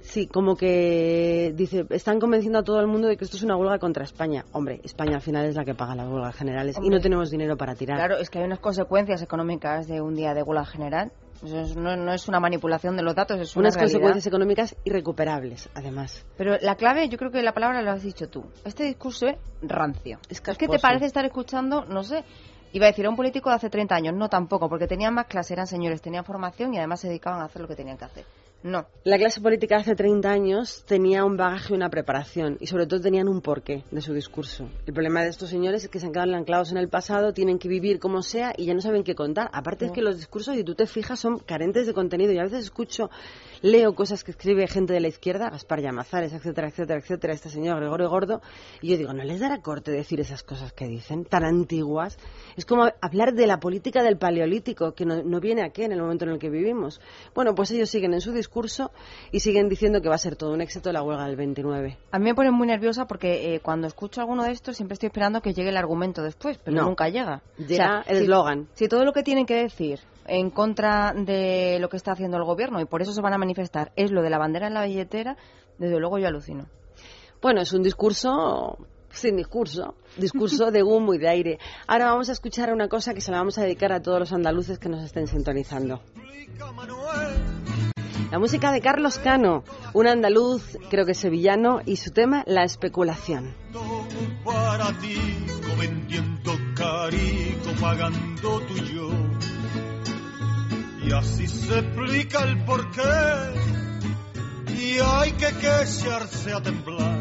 Sí, 0.00 0.28
como 0.28 0.56
que 0.56 1.52
dice, 1.54 1.84
están 1.90 2.20
convenciendo 2.20 2.60
a 2.60 2.62
todo 2.62 2.80
el 2.80 2.86
mundo 2.86 3.08
de 3.08 3.16
que 3.16 3.24
esto 3.24 3.36
es 3.36 3.42
una 3.42 3.56
huelga 3.56 3.78
contra 3.78 4.04
España. 4.04 4.44
Hombre, 4.52 4.80
España 4.84 5.16
al 5.16 5.20
final 5.20 5.44
es 5.46 5.56
la 5.56 5.64
que 5.64 5.74
paga 5.74 5.96
las 5.96 6.08
huelgas 6.08 6.36
generales 6.36 6.76
y 6.80 6.88
no 6.88 7.00
tenemos 7.00 7.30
dinero 7.30 7.56
para 7.56 7.74
tirar. 7.74 7.98
Claro, 7.98 8.16
es 8.18 8.30
que 8.30 8.38
hay 8.38 8.44
unas 8.44 8.60
consecuencias 8.60 9.20
económicas 9.20 9.88
de 9.88 10.00
un 10.00 10.14
día 10.14 10.32
de 10.32 10.42
huelga 10.42 10.64
general 10.64 11.12
no, 11.42 12.12
es 12.12 12.28
una 12.28 12.40
manipulación 12.40 12.96
de 12.96 13.02
los 13.02 13.14
datos, 13.14 13.38
es 13.40 13.56
una 13.56 13.68
Unas 13.68 13.76
consecuencias 13.76 14.26
económicas 14.26 14.76
irrecuperables, 14.84 15.68
además. 15.74 16.24
Pero 16.36 16.56
la 16.60 16.74
clave, 16.76 17.08
yo 17.08 17.18
creo 17.18 17.30
que 17.30 17.42
la 17.42 17.52
palabra 17.52 17.82
lo 17.82 17.90
has 17.90 18.02
dicho 18.02 18.28
tú. 18.28 18.44
Este 18.64 18.84
discurso 18.84 19.26
es 19.26 19.36
rancio. 19.62 20.18
Es, 20.28 20.40
que 20.40 20.68
te 20.68 20.78
parece 20.78 21.06
estar 21.06 21.24
escuchando, 21.24 21.84
no 21.84 22.02
sé, 22.02 22.24
Iba 22.70 22.84
a 22.84 22.88
decir 22.90 23.06
a 23.06 23.08
un 23.08 23.16
político 23.16 23.48
de 23.48 23.56
hace 23.56 23.70
30 23.70 23.94
años. 23.94 24.14
No, 24.14 24.28
tampoco, 24.28 24.68
porque 24.68 24.86
tenían 24.86 25.14
más 25.14 25.26
clase, 25.26 25.54
eran 25.54 25.66
señores, 25.66 26.02
tenían 26.02 26.24
formación 26.24 26.74
y 26.74 26.78
además 26.78 27.00
se 27.00 27.08
dedicaban 27.08 27.40
a 27.40 27.44
hacer 27.44 27.62
lo 27.62 27.68
que 27.68 27.76
tenían 27.76 27.96
que 27.96 28.04
hacer. 28.04 28.24
No. 28.62 28.86
La 29.04 29.18
clase 29.18 29.40
política 29.40 29.76
hace 29.76 29.94
30 29.94 30.30
años 30.30 30.84
tenía 30.84 31.24
un 31.24 31.36
bagaje 31.36 31.72
y 31.72 31.76
una 31.76 31.90
preparación 31.90 32.56
y 32.60 32.66
sobre 32.66 32.86
todo 32.86 33.00
tenían 33.00 33.28
un 33.28 33.40
porqué 33.40 33.84
de 33.90 34.00
su 34.00 34.12
discurso. 34.12 34.68
El 34.84 34.92
problema 34.92 35.22
de 35.22 35.28
estos 35.28 35.48
señores 35.48 35.84
es 35.84 35.90
que 35.90 36.00
se 36.00 36.06
han 36.06 36.12
quedado 36.12 36.34
anclados 36.34 36.72
en 36.72 36.78
el 36.78 36.88
pasado, 36.88 37.32
tienen 37.32 37.58
que 37.58 37.68
vivir 37.68 38.00
como 38.00 38.22
sea 38.22 38.52
y 38.56 38.66
ya 38.66 38.74
no 38.74 38.80
saben 38.80 39.04
qué 39.04 39.14
contar. 39.14 39.48
Aparte 39.52 39.86
es 39.86 39.92
que 39.92 40.02
los 40.02 40.16
discursos, 40.16 40.56
si 40.56 40.64
tú 40.64 40.74
te 40.74 40.86
fijas, 40.86 41.20
son 41.20 41.38
carentes 41.38 41.86
de 41.86 41.94
contenido. 41.94 42.32
Y 42.32 42.38
a 42.38 42.44
veces 42.44 42.64
escucho, 42.64 43.10
leo 43.62 43.94
cosas 43.94 44.24
que 44.24 44.30
escribe 44.30 44.66
gente 44.66 44.92
de 44.92 45.00
la 45.00 45.08
izquierda, 45.08 45.50
Gaspar 45.50 45.80
Llamazares, 45.80 46.32
etcétera, 46.32 46.68
etcétera, 46.68 47.00
etcétera, 47.00 47.32
este 47.32 47.50
señor 47.50 47.78
Gregorio 47.78 48.08
Gordo, 48.08 48.40
y 48.80 48.90
yo 48.90 48.96
digo, 48.96 49.12
¿no 49.12 49.24
les 49.24 49.40
dará 49.40 49.60
corte 49.60 49.90
decir 49.90 50.20
esas 50.20 50.42
cosas 50.42 50.72
que 50.72 50.86
dicen, 50.86 51.24
tan 51.24 51.44
antiguas? 51.44 52.18
Es 52.56 52.64
como 52.64 52.88
hablar 53.00 53.34
de 53.34 53.46
la 53.46 53.60
política 53.60 54.02
del 54.02 54.18
paleolítico, 54.18 54.92
que 54.94 55.04
no, 55.04 55.22
no 55.22 55.40
viene 55.40 55.62
aquí 55.62 55.82
en 55.82 55.92
el 55.92 56.00
momento 56.00 56.24
en 56.24 56.32
el 56.32 56.38
que 56.38 56.50
vivimos. 56.50 57.00
Bueno, 57.34 57.54
pues 57.54 57.70
ellos 57.70 57.90
siguen 57.90 58.14
en 58.14 58.20
su 58.20 58.32
discurso 58.32 58.90
y 59.32 59.40
siguen 59.40 59.68
diciendo 59.68 60.00
que 60.00 60.08
va 60.08 60.14
a 60.14 60.18
ser 60.18 60.36
todo 60.36 60.52
un 60.52 60.60
éxito 60.60 60.92
la 60.92 61.02
huelga 61.02 61.26
del 61.26 61.36
29. 61.36 61.96
A 62.10 62.18
mí 62.18 62.24
me 62.24 62.34
pone 62.34 62.50
muy 62.50 62.66
nerviosa 62.66 63.06
porque 63.06 63.54
eh, 63.54 63.60
cuando 63.60 63.86
escucho 63.86 64.20
alguno 64.20 64.44
de 64.44 64.52
estos 64.52 64.76
siempre 64.76 64.94
estoy 64.94 65.08
esperando 65.08 65.40
que 65.40 65.52
llegue 65.52 65.70
el 65.70 65.76
argumento 65.76 66.22
después, 66.22 66.58
pero 66.58 66.84
nunca 66.84 67.08
llega. 67.08 67.42
Llega 67.56 68.04
el 68.06 68.18
eslogan. 68.18 68.68
Si, 68.74 68.88
todo 68.88 69.04
lo 69.04 69.12
que 69.12 69.22
tienen 69.22 69.46
que 69.46 69.54
decir 69.54 70.00
en 70.28 70.50
contra 70.50 71.12
de 71.14 71.78
lo 71.80 71.88
que 71.88 71.96
está 71.96 72.12
haciendo 72.12 72.36
el 72.36 72.44
gobierno 72.44 72.80
y 72.80 72.84
por 72.84 73.02
eso 73.02 73.12
se 73.12 73.20
van 73.20 73.32
a 73.32 73.38
manifestar 73.38 73.92
es 73.96 74.10
lo 74.10 74.22
de 74.22 74.30
la 74.30 74.38
bandera 74.38 74.66
en 74.66 74.74
la 74.74 74.84
billetera, 74.84 75.36
desde 75.78 75.98
luego 75.98 76.18
yo 76.18 76.28
alucino. 76.28 76.66
Bueno, 77.40 77.60
es 77.60 77.72
un 77.72 77.82
discurso 77.82 78.78
sin 79.10 79.36
discurso, 79.36 79.94
discurso 80.16 80.70
de 80.70 80.82
humo 80.82 81.14
y 81.14 81.18
de 81.18 81.28
aire. 81.28 81.58
Ahora 81.86 82.06
vamos 82.06 82.28
a 82.28 82.32
escuchar 82.32 82.72
una 82.72 82.88
cosa 82.88 83.14
que 83.14 83.20
se 83.20 83.30
la 83.30 83.38
vamos 83.38 83.58
a 83.58 83.62
dedicar 83.62 83.92
a 83.92 84.02
todos 84.02 84.18
los 84.18 84.32
andaluces 84.32 84.78
que 84.78 84.88
nos 84.88 85.02
estén 85.02 85.26
sintonizando. 85.26 86.00
La 88.30 88.38
música 88.38 88.72
de 88.72 88.82
Carlos 88.82 89.18
Cano, 89.18 89.64
un 89.94 90.06
andaluz, 90.06 90.76
creo 90.90 91.06
que 91.06 91.14
sevillano, 91.14 91.80
y 91.86 91.96
su 91.96 92.10
tema, 92.10 92.44
la 92.46 92.62
especulación. 92.62 93.54
Para 94.44 94.92
ti, 94.98 95.16
vendiendo 95.78 96.52
carico, 96.74 97.70
pagando 97.80 98.60
tuyo. 98.66 99.08
Y 101.02 101.12
así 101.12 101.46
se 101.46 101.78
explica 101.78 102.44
el 102.44 102.64
porqué. 102.64 103.02
Y 104.78 104.98
hay 104.98 105.32
que 105.32 105.46
quejarse 105.46 106.52
a 106.52 106.62
temblar. 106.62 107.18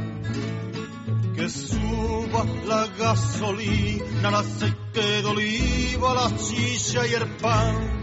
Que 1.36 1.49
suba 1.49 2.45
la 2.65 2.88
gasolina, 2.97 4.30
el 4.30 4.36
aceite 4.36 5.21
de 5.21 5.25
oliva, 5.25 6.13
la 6.13 6.38
chicha 6.38 7.05
y 7.05 7.13
el 7.13 7.28
pan 7.38 7.97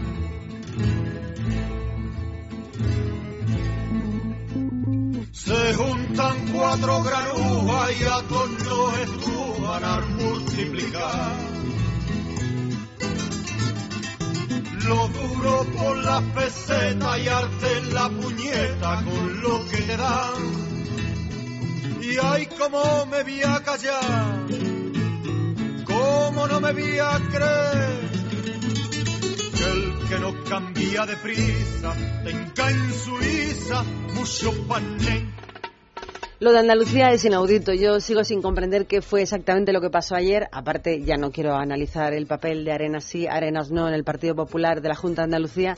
Se 5.45 5.75
juntan 5.75 6.51
cuatro 6.51 7.03
granujas 7.03 8.01
y 8.01 8.03
a 8.03 8.21
todos 8.27 8.99
estuvan 8.99 9.83
a 9.83 9.99
multiplicar. 10.17 11.54
Lo 14.87 15.07
duro 15.07 15.65
por 15.77 15.97
la 15.97 16.21
peseta 16.33 17.17
y 17.19 17.27
arte 17.27 17.77
en 17.77 17.93
la 17.93 18.09
puñeta 18.09 19.03
con 19.03 19.41
lo 19.41 19.65
que 19.69 19.77
te 19.77 19.97
dan. 19.97 20.43
Y 22.01 22.17
ay, 22.21 22.47
cómo 22.57 23.05
me 23.07 23.23
vi 23.23 23.41
a 23.41 23.61
callar, 23.63 24.45
cómo 25.85 26.47
no 26.47 26.59
me 26.61 26.73
vi 26.73 26.99
a 26.99 27.19
creer 27.31 28.15
el 29.65 30.07
que 30.07 30.19
no 30.19 30.43
cambia 30.43 31.05
de 31.05 31.15
prisa 31.17 31.93
tenga 32.23 32.71
en 32.71 32.93
Suiza 32.93 33.83
mucho 34.13 34.67
pané. 34.67 35.44
Lo 36.37 36.51
de 36.51 36.59
Andalucía 36.59 37.11
es 37.11 37.23
inaudito. 37.23 37.73
Yo 37.73 38.01
sigo 38.01 38.25
sin 38.25 38.41
comprender 38.41 38.87
qué 38.87 39.01
fue 39.01 39.21
exactamente 39.21 39.71
lo 39.71 39.79
que 39.79 39.89
pasó 39.89 40.15
ayer. 40.15 40.49
Aparte, 40.51 41.01
ya 41.01 41.15
no 41.15 41.31
quiero 41.31 41.55
analizar 41.55 42.13
el 42.13 42.27
papel 42.27 42.65
de 42.65 42.73
Arenas 42.73 43.05
sí, 43.05 43.25
Arenas 43.25 43.71
no 43.71 43.87
en 43.87 43.93
el 43.93 44.03
Partido 44.03 44.35
Popular 44.35 44.81
de 44.81 44.89
la 44.89 44.95
Junta 44.95 45.21
de 45.21 45.27
Andalucía, 45.27 45.77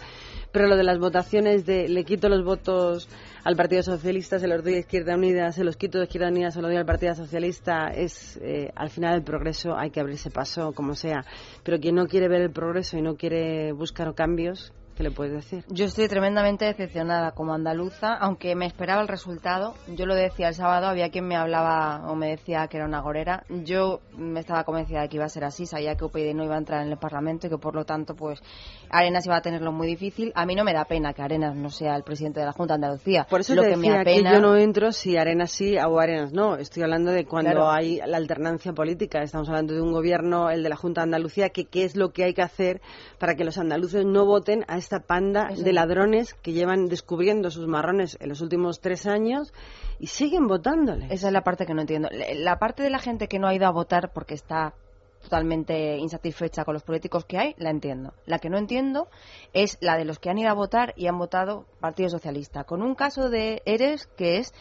pero 0.52 0.66
lo 0.66 0.76
de 0.76 0.84
las 0.84 0.98
votaciones 0.98 1.68
de 1.68 1.88
le 1.88 2.04
quito 2.06 2.28
los 2.28 2.44
votos 2.44 3.08
al 3.44 3.56
Partido 3.56 3.84
Socialista, 3.84 4.40
se 4.40 4.48
los 4.48 4.64
doy 4.64 4.74
a 4.74 4.80
Izquierda 4.80 5.16
Unida, 5.16 5.52
se 5.52 5.64
los 5.64 5.78
quito 5.78 6.00
de 6.00 6.06
Izquierda 6.06 6.30
Unida, 6.30 6.50
se 6.50 6.60
los 6.60 6.72
doy 6.72 6.78
al 6.78 6.88
Partido 6.88 7.14
Socialista, 7.14 7.90
es 7.90 8.40
eh, 8.42 8.72
al 8.76 8.90
final 8.90 9.14
el 9.14 9.24
progreso 9.24 9.78
hay 9.78 9.92
que 9.92 10.00
abrirse 10.00 10.32
paso, 10.32 10.72
como 10.72 10.96
sea. 10.96 11.24
Pero 11.64 11.80
quien 11.80 11.94
no 11.94 12.08
quiere 12.08 12.30
ver 12.30 12.42
el 12.42 12.52
progreso 12.52 12.98
y 12.98 13.04
no 13.04 13.16
quiere 13.16 13.74
buscar 13.74 14.16
cambios, 14.16 14.74
¿Qué 14.98 15.04
le 15.04 15.12
puedes 15.12 15.32
decir? 15.32 15.64
Yo 15.70 15.86
estoy 15.86 16.08
tremendamente 16.08 16.66
decepcionada 16.66 17.32
como 17.34 17.54
andaluza, 17.54 18.16
aunque 18.16 18.56
me 18.56 18.66
esperaba 18.66 19.00
el 19.00 19.08
resultado. 19.08 19.76
Yo 19.96 20.08
lo 20.08 20.16
decía 20.16 20.48
el 20.48 20.56
sábado, 20.56 20.88
había 20.88 21.10
quien 21.12 21.28
me 21.28 21.36
hablaba 21.36 22.10
o 22.10 22.16
me 22.16 22.30
decía 22.30 22.68
que 22.68 22.78
era 22.78 22.88
una 22.88 23.02
gorera. 23.02 23.44
Yo 23.64 24.00
me 24.18 24.40
estaba 24.40 24.64
convencida 24.64 25.02
de 25.02 25.10
que 25.10 25.18
iba 25.18 25.26
a 25.26 25.30
ser 25.30 25.44
así, 25.44 25.68
sabía 25.68 25.94
que 25.96 26.04
UPyD 26.04 26.34
no 26.34 26.44
iba 26.44 26.56
a 26.56 26.58
entrar 26.58 26.84
en 26.84 26.92
el 26.92 26.98
Parlamento 26.98 27.46
y 27.46 27.52
que 27.52 27.60
por 27.60 27.76
lo 27.76 27.86
tanto, 27.86 28.16
pues 28.16 28.42
Arenas 28.90 29.24
iba 29.28 29.38
a 29.38 29.42
tenerlo 29.42 29.72
muy 29.72 29.86
difícil. 29.86 30.32
A 30.34 30.48
mí 30.48 30.56
no 30.56 30.64
me 30.64 30.74
da 30.74 30.86
pena 30.86 31.14
que 31.14 31.22
Arenas 31.22 31.56
no 31.56 31.70
sea 31.70 31.96
el 31.96 32.02
presidente 32.02 32.40
de 32.40 32.48
la 32.48 32.54
Junta 32.54 32.74
de 32.74 32.86
Andalucía. 32.86 33.28
Por 33.30 33.42
eso 33.42 33.54
lo 33.54 33.62
te 33.62 33.70
que 33.70 33.76
decía 33.76 33.92
me 33.92 34.02
apena... 34.02 34.30
que 34.32 34.36
yo 34.36 34.42
no 34.42 34.58
entro 34.58 34.92
si 34.92 35.16
Arenas 35.16 35.52
sí 35.52 35.78
o 35.78 36.00
Arenas 36.00 36.34
no. 36.34 36.56
Estoy 36.56 36.82
hablando 36.82 37.12
de 37.12 37.26
cuando 37.26 37.52
Claro. 37.52 37.70
hay 37.70 38.00
la 38.04 38.18
alternancia 38.18 38.74
política. 38.74 39.22
Estamos 39.22 39.48
hablando 39.48 39.76
de 39.76 39.82
un 39.82 39.92
gobierno, 39.92 40.50
el 40.50 40.64
de 40.64 40.70
la 40.70 40.76
Junta 40.76 41.02
de 41.02 41.04
Andalucía, 41.04 41.50
que 41.50 41.66
qué 41.66 41.84
es 41.84 41.96
lo 41.96 42.10
que 42.14 42.24
hay 42.24 42.34
que 42.34 42.42
hacer 42.42 42.82
para 43.20 43.36
que 43.36 43.44
los 43.44 43.60
andaluces 43.60 44.04
no 44.04 44.26
voten 44.26 44.66
a 44.68 44.78
esta 44.88 45.02
panda 45.06 45.50
Eso 45.52 45.64
de 45.64 45.70
es. 45.72 45.76
ladrones 45.76 46.34
que 46.36 46.54
llevan 46.54 46.88
descubriendo 46.88 47.52
sus 47.52 47.68
marrones 47.68 48.18
en 48.22 48.30
los 48.30 48.40
últimos 48.42 48.80
tres 48.80 49.06
años 49.06 49.54
y 50.00 50.08
siguen 50.08 50.48
votándole. 50.48 51.08
Esa 51.10 51.28
es 51.28 51.34
la 51.34 51.42
parte 51.42 51.66
que 51.66 51.74
no 51.74 51.82
entiendo. 51.82 52.08
La- 52.12 52.34
La 52.34 52.58
parte 52.60 52.84
de 52.84 52.90
la 52.90 53.00
gente 53.00 53.28
que 53.28 53.38
no 53.38 53.48
ha 53.48 53.54
ido 53.54 53.68
a 53.68 53.72
votar 53.72 54.14
porque 54.14 54.34
está 54.34 54.74
totalmente 55.22 55.98
insatisfecha 55.98 56.64
con 56.64 56.74
los 56.74 56.84
políticos 56.84 57.26
que 57.26 57.38
hay, 57.38 57.56
la 57.58 57.70
entiendo. 57.70 58.14
La 58.26 58.40
que 58.40 58.50
no 58.50 58.58
entiendo 58.58 59.08
es 59.52 59.78
la 59.82 59.98
de 59.98 60.06
los 60.06 60.20
que 60.20 60.30
han 60.30 60.38
ido 60.38 60.50
a 60.50 60.54
votar 60.54 60.94
y 60.96 61.08
han 61.08 61.18
votado 61.18 61.66
Partido 61.82 62.08
Socialista, 62.10 62.64
con 62.64 62.82
un 62.82 62.96
caso 62.96 63.30
de 63.30 63.62
Eres 63.66 64.08
que 64.16 64.38
es 64.38 64.54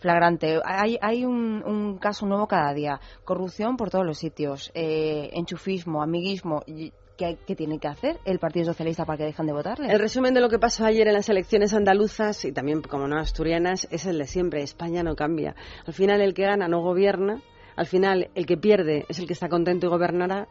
flagrante. 0.00 0.60
Hay, 0.64 0.98
hay 1.00 1.24
un, 1.24 1.62
un 1.64 1.98
caso 1.98 2.26
nuevo 2.26 2.46
cada 2.48 2.74
día. 2.74 3.00
Corrupción 3.24 3.76
por 3.78 3.88
todos 3.90 4.04
los 4.04 4.18
sitios, 4.18 4.70
eh, 4.74 5.30
enchufismo, 5.32 6.02
amiguismo. 6.02 6.62
y- 6.66 6.92
¿Qué, 7.20 7.36
¿Qué 7.46 7.54
tiene 7.54 7.78
que 7.78 7.86
hacer 7.86 8.18
el 8.24 8.38
Partido 8.38 8.64
Socialista 8.64 9.04
para 9.04 9.18
que 9.18 9.24
dejen 9.24 9.44
de 9.44 9.52
votarle? 9.52 9.92
El 9.92 9.98
resumen 9.98 10.32
de 10.32 10.40
lo 10.40 10.48
que 10.48 10.58
pasó 10.58 10.86
ayer 10.86 11.06
en 11.06 11.12
las 11.12 11.28
elecciones 11.28 11.74
andaluzas 11.74 12.46
y 12.46 12.52
también, 12.52 12.80
como 12.80 13.06
no, 13.08 13.18
asturianas, 13.18 13.86
es 13.90 14.06
el 14.06 14.16
de 14.16 14.26
siempre. 14.26 14.62
España 14.62 15.02
no 15.02 15.14
cambia. 15.14 15.54
Al 15.86 15.92
final, 15.92 16.22
el 16.22 16.32
que 16.32 16.44
gana 16.44 16.66
no 16.66 16.80
gobierna. 16.80 17.42
Al 17.76 17.84
final, 17.84 18.30
el 18.34 18.46
que 18.46 18.56
pierde 18.56 19.04
es 19.10 19.18
el 19.18 19.26
que 19.26 19.34
está 19.34 19.50
contento 19.50 19.86
y 19.86 19.90
gobernará. 19.90 20.48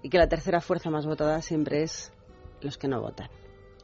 Y 0.00 0.10
que 0.10 0.18
la 0.18 0.28
tercera 0.28 0.60
fuerza 0.60 0.90
más 0.90 1.06
votada 1.06 1.42
siempre 1.42 1.82
es 1.82 2.12
los 2.60 2.78
que 2.78 2.86
no 2.86 3.00
votan. 3.00 3.28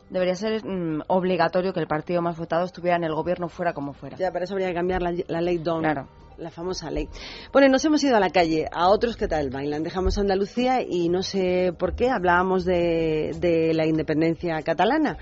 Debería 0.09 0.37
ser 0.37 0.65
mm, 0.65 1.03
obligatorio 1.09 1.73
que 1.73 1.81
el 1.81 1.89
partido 1.89 2.23
más 2.23 2.39
votado 2.39 2.67
estuviera 2.67 2.99
en 2.99 3.03
el 3.03 3.15
gobierno 3.15 3.49
fuera 3.49 3.73
como 3.73 3.95
fuera. 3.95 4.17
Ya, 4.17 4.31
para 4.31 4.45
eso 4.45 4.55
habría 4.55 4.69
que 4.69 4.75
cambiar 4.75 5.03
la, 5.03 5.13
la 5.27 5.41
ley 5.41 5.59
DON. 5.59 5.81
Claro. 5.81 6.07
La 6.39 6.51
famosa 6.53 6.89
ley. 6.89 7.09
Bueno, 7.53 7.69
nos 7.69 7.85
hemos 7.85 8.03
ido 8.05 8.17
a 8.17 8.21
la 8.21 8.31
calle. 8.31 8.69
A 8.71 8.91
otros, 8.91 9.17
¿qué 9.17 9.27
tal 9.27 9.51
bailan? 9.51 9.83
Dejamos 9.83 10.19
Andalucía 10.19 10.83
y 10.83 11.09
no 11.09 11.25
sé 11.25 11.75
por 11.77 11.97
qué 11.97 12.11
hablábamos 12.11 12.65
de, 12.65 13.35
de 13.41 13.75
la 13.75 13.87
independencia 13.87 14.63
catalana. 14.63 15.19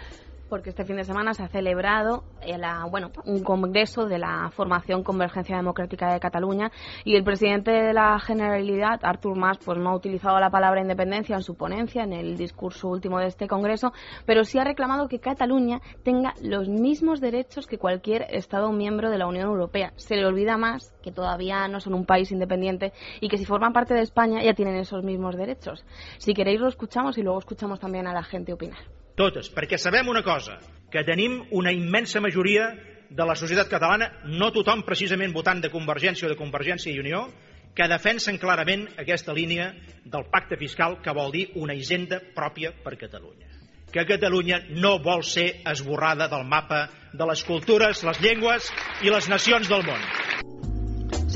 Porque 0.49 0.71
este 0.71 0.85
fin 0.85 0.97
de 0.97 1.05
semana 1.05 1.35
se 1.35 1.43
ha 1.43 1.49
celebrado 1.49 2.25
eh, 2.43 2.59
la- 2.59 2.85
bueno, 2.91 3.11
un 3.25 3.43
congreso 3.43 4.07
de 4.07 4.19
la 4.19 4.51
formación 4.55 5.03
Convergencia 5.03 5.57
Democrática 5.57 6.13
de 6.13 6.21
Cataluña 6.21 6.71
y 7.05 7.17
el 7.17 7.25
presidente 7.25 7.71
de 7.71 7.93
la 7.93 8.19
Generalidad, 8.21 9.01
Artur 9.03 9.37
Mas, 9.37 9.59
pues 9.65 9.79
no 9.79 9.91
ha 9.91 9.97
utilizado 9.97 10.39
la 10.41 10.51
palabra 10.51 10.81
independencia 10.81 11.37
en 11.37 11.43
su 11.43 11.57
ponencia, 11.57 12.05
en 12.05 12.13
el 12.13 12.37
discurso 12.37 12.89
último 12.89 13.19
de 13.19 13.27
este 13.27 13.49
congreso, 13.49 13.93
pero 14.25 14.45
sí 14.45 14.59
ha 14.59 14.65
reclamado 14.65 15.09
que 15.09 15.19
Cataluña 15.19 15.81
tenga 16.05 16.35
los 16.43 16.69
mismos 16.69 17.21
derechos 17.21 17.67
que 17.67 17.79
cualquier 17.79 18.27
Estado 18.31 18.71
miembro 18.73 19.11
de 19.11 19.19
la 19.19 19.27
Unión 19.27 19.47
Europea. 19.49 19.93
Se 19.97 20.17
le 20.17 20.27
olvida 20.27 20.57
más 20.57 20.93
que 21.03 21.13
todavía 21.13 21.67
no 21.69 21.81
son 21.81 21.95
un 21.95 22.07
país 22.07 22.31
independiente 22.33 22.93
y 23.21 23.29
que 23.29 23.39
si 23.39 23.45
forman 23.45 23.73
parte 23.73 23.95
de 23.95 24.03
España 24.03 24.43
ya 24.43 24.55
tienen 24.55 24.77
esos 24.77 25.03
mismos 25.03 25.37
derechos. 25.37 25.85
Si 26.19 26.35
queréis 26.35 26.61
lo 26.61 26.69
escuchamos 26.69 27.19
y 27.19 27.23
luego 27.23 27.39
escuchamos 27.39 27.81
también 27.81 28.07
a 28.07 28.13
la 28.13 28.23
gente 28.23 28.53
opinar. 28.53 28.79
Totes, 29.17 29.49
perquè 29.49 29.79
sabem 29.81 30.11
una 30.13 30.21
cosa, 30.23 30.59
que 30.93 31.03
tenim 31.09 31.39
una 31.57 31.73
immensa 31.73 32.21
majoria 32.21 32.69
de 33.09 33.25
la 33.25 33.37
societat 33.39 33.71
catalana, 33.71 34.11
no 34.29 34.51
tothom 34.53 34.83
precisament 34.85 35.33
votant 35.33 35.63
de 35.65 35.71
Convergència 35.73 36.29
o 36.29 36.31
de 36.31 36.37
Convergència 36.37 36.93
i 36.93 37.01
Unió, 37.01 37.23
que 37.77 37.89
defensen 37.89 38.37
clarament 38.41 38.87
aquesta 39.01 39.33
línia 39.37 39.71
del 40.05 40.29
pacte 40.33 40.59
fiscal 40.61 40.99
que 41.05 41.17
vol 41.17 41.33
dir 41.33 41.47
una 41.57 41.75
hisenda 41.77 42.21
pròpia 42.37 42.75
per 42.85 42.97
Catalunya. 43.01 43.49
Que 43.93 44.05
Catalunya 44.05 44.61
no 44.77 44.99
vol 45.01 45.25
ser 45.25 45.63
esborrada 45.65 46.29
del 46.29 46.45
mapa 46.45 46.87
de 47.13 47.29
les 47.33 47.45
cultures, 47.45 48.05
les 48.05 48.21
llengües 48.21 48.69
i 49.01 49.13
les 49.13 49.29
nacions 49.33 49.73
del 49.73 49.85
món. 49.87 50.05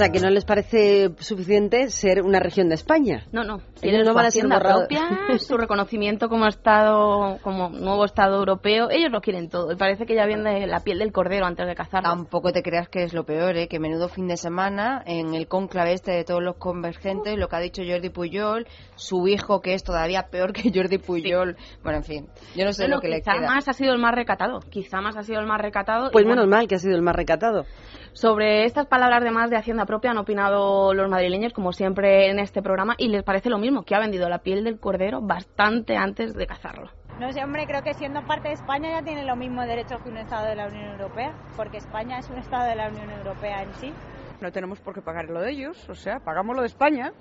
O 0.01 0.03
sea, 0.03 0.12
que 0.12 0.20
no 0.20 0.30
les 0.30 0.46
parece 0.46 1.11
suficiente 1.18 1.90
ser 1.90 2.22
una 2.22 2.40
región 2.40 2.70
de 2.70 2.74
España. 2.74 3.26
No, 3.32 3.44
no. 3.44 3.61
Ellos 3.82 4.03
no 4.03 4.14
van 4.14 4.24
a 4.24 4.30
ser 4.30 4.48
propia, 4.48 5.03
su 5.38 5.59
reconocimiento 5.59 6.30
como 6.30 6.46
estado, 6.46 7.36
como 7.42 7.68
nuevo 7.68 8.07
estado 8.07 8.38
europeo. 8.38 8.88
Ellos 8.88 9.12
lo 9.12 9.20
quieren 9.20 9.51
todo. 9.51 9.70
Y 9.70 9.76
parece 9.76 10.07
que 10.07 10.14
ya 10.14 10.24
viene 10.24 10.61
de 10.61 10.66
la 10.66 10.80
piel 10.80 11.01
del 11.01 11.12
cordero 11.12 11.44
antes 11.44 11.66
de 11.66 11.74
cazarlo. 11.74 12.09
Tampoco 12.09 12.51
te 12.51 12.62
creas 12.62 12.88
que 12.88 13.03
es 13.03 13.12
lo 13.12 13.24
peor, 13.24 13.59
¿eh? 13.59 13.68
que 13.68 13.78
menudo 13.78 14.09
fin 14.09 14.26
de 14.26 14.38
semana 14.38 15.03
en 15.05 15.34
el 15.34 15.48
cónclave 15.48 15.92
este 15.92 16.12
de 16.12 16.24
todos 16.24 16.42
los 16.42 16.57
convergentes, 16.57 17.36
lo 17.36 17.48
que 17.48 17.57
ha 17.57 17.61
dicho 17.61 17.82
Jordi 17.86 18.09
Puyol, 18.09 18.66
su 18.94 19.28
hijo 19.28 19.61
que 19.61 19.74
es 19.74 19.84
todavía 19.84 20.28
peor 20.30 20.55
que 20.55 20.72
Jordi 20.74 20.96
Puyol. 20.96 21.59
Bueno, 21.82 21.98
en 21.98 22.05
fin, 22.05 22.26
yo 22.57 22.64
no 22.64 22.72
sé 22.72 22.84
Bueno, 22.84 22.96
lo 22.96 23.03
que 23.03 23.09
le 23.09 23.18
quizá 23.20 23.34
queda. 23.34 23.48
más 23.48 23.68
ha 23.68 23.74
sido 23.74 23.92
el 23.92 23.98
más 23.98 24.14
recatado. 24.14 24.61
Quizá 24.70 25.03
más 25.03 25.18
ha 25.18 25.24
sido 25.24 25.40
el 25.40 25.46
más 25.46 25.61
recatado. 25.61 26.11
Pues 26.11 26.24
bueno, 26.24 26.40
menos 26.40 26.57
mal 26.57 26.68
que 26.68 26.76
ha 26.76 26.78
sido 26.78 26.96
el 26.96 27.03
más 27.03 27.14
recatado. 27.14 27.66
Sobre 28.12 28.64
estas 28.64 28.86
palabras 28.86 29.22
de 29.22 29.30
más 29.30 29.51
de 29.51 29.57
Hacienda 29.57 29.86
propia 29.91 30.12
han 30.12 30.18
opinado 30.18 30.95
los 30.95 31.11
madrileños, 31.11 31.53
como 31.53 31.72
siempre 31.72 32.30
en 32.30 32.38
este 32.38 32.62
programa, 32.62 32.95
y 32.97 33.09
les 33.09 33.24
parece 33.24 33.51
lo 33.51 33.59
mismo, 33.59 33.82
que 33.82 33.97
ha 33.97 33.99
vendido 33.99 34.28
la 34.28 34.38
piel 34.38 34.62
del 34.62 34.78
cordero 34.78 35.20
bastante 35.20 35.97
antes 35.97 36.32
de 36.32 36.47
cazarlo. 36.47 36.91
No 37.18 37.32
sé, 37.32 37.43
hombre, 37.43 37.66
creo 37.66 37.82
que 37.82 37.93
siendo 37.95 38.22
parte 38.22 38.49
de 38.49 38.55
España 38.55 38.88
ya 38.91 39.03
tiene 39.03 39.24
los 39.24 39.36
mismos 39.36 39.66
derechos 39.66 40.01
que 40.01 40.09
un 40.09 40.18
Estado 40.18 40.47
de 40.47 40.55
la 40.55 40.68
Unión 40.68 40.93
Europea, 40.93 41.32
porque 41.57 41.78
España 41.78 42.20
es 42.20 42.30
un 42.30 42.38
Estado 42.38 42.68
de 42.68 42.76
la 42.76 42.88
Unión 42.88 43.11
Europea 43.11 43.64
en 43.64 43.74
sí. 43.80 43.93
No 44.41 44.53
tenemos 44.53 44.78
por 44.78 44.95
qué 44.95 45.03
pagar 45.03 45.28
lo 45.28 45.41
de 45.41 45.51
ellos, 45.51 45.88
o 45.88 45.97
sea, 45.97 46.20
pagamos 46.20 46.55
lo 46.55 46.62
de 46.62 46.68
España. 46.68 47.12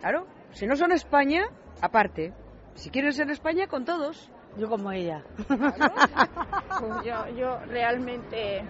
Claro, 0.00 0.26
si 0.50 0.66
no 0.66 0.76
son 0.76 0.92
España, 0.92 1.44
aparte. 1.80 2.34
Si 2.74 2.90
quieren 2.90 3.14
ser 3.14 3.30
España, 3.30 3.68
con 3.68 3.86
todos. 3.86 4.30
Yo 4.58 4.68
como 4.68 4.92
ella. 4.92 5.22
Yo, 7.04 7.28
yo 7.36 7.58
realmente 7.68 8.64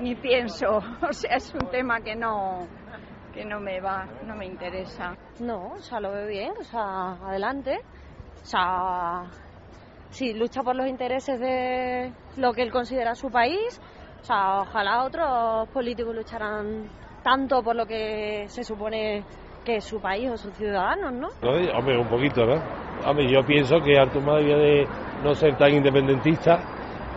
ni 0.00 0.14
pienso, 0.14 0.76
o 1.08 1.12
sea, 1.12 1.36
es 1.36 1.52
un 1.54 1.68
tema 1.70 2.00
que 2.00 2.14
no, 2.14 2.66
que 3.32 3.44
no 3.44 3.60
me 3.60 3.80
va, 3.80 4.06
no 4.26 4.34
me 4.34 4.46
interesa. 4.46 5.16
No, 5.40 5.72
o 5.72 5.80
sea, 5.80 6.00
lo 6.00 6.12
veo 6.12 6.26
bien, 6.26 6.52
o 6.58 6.64
sea, 6.64 7.12
adelante. 7.26 7.80
O 8.42 8.44
sea, 8.44 9.24
sí, 10.10 10.34
lucha 10.34 10.62
por 10.62 10.76
los 10.76 10.86
intereses 10.86 11.38
de 11.38 12.12
lo 12.36 12.52
que 12.52 12.62
él 12.62 12.72
considera 12.72 13.14
su 13.14 13.30
país. 13.30 13.80
O 14.20 14.24
sea, 14.24 14.60
ojalá 14.60 15.04
otros 15.04 15.68
políticos 15.70 16.14
lucharan 16.14 16.88
tanto 17.22 17.62
por 17.62 17.76
lo 17.76 17.86
que 17.86 18.44
se 18.48 18.64
supone 18.64 19.24
que 19.64 19.76
es 19.76 19.84
su 19.84 20.00
país 20.00 20.30
o 20.30 20.36
sus 20.36 20.52
ciudadanos, 20.54 21.12
¿no? 21.12 21.28
Hombre, 21.76 21.98
un 21.98 22.08
poquito, 22.08 22.44
¿no? 22.44 22.54
Hombre, 23.06 23.32
yo 23.32 23.44
pienso 23.44 23.80
que 23.80 23.98
Artur 23.98 24.22
Mas 24.22 24.40
debía 24.40 24.56
de 24.56 24.86
no 25.22 25.34
ser 25.34 25.56
tan 25.56 25.72
independentista 25.72 26.58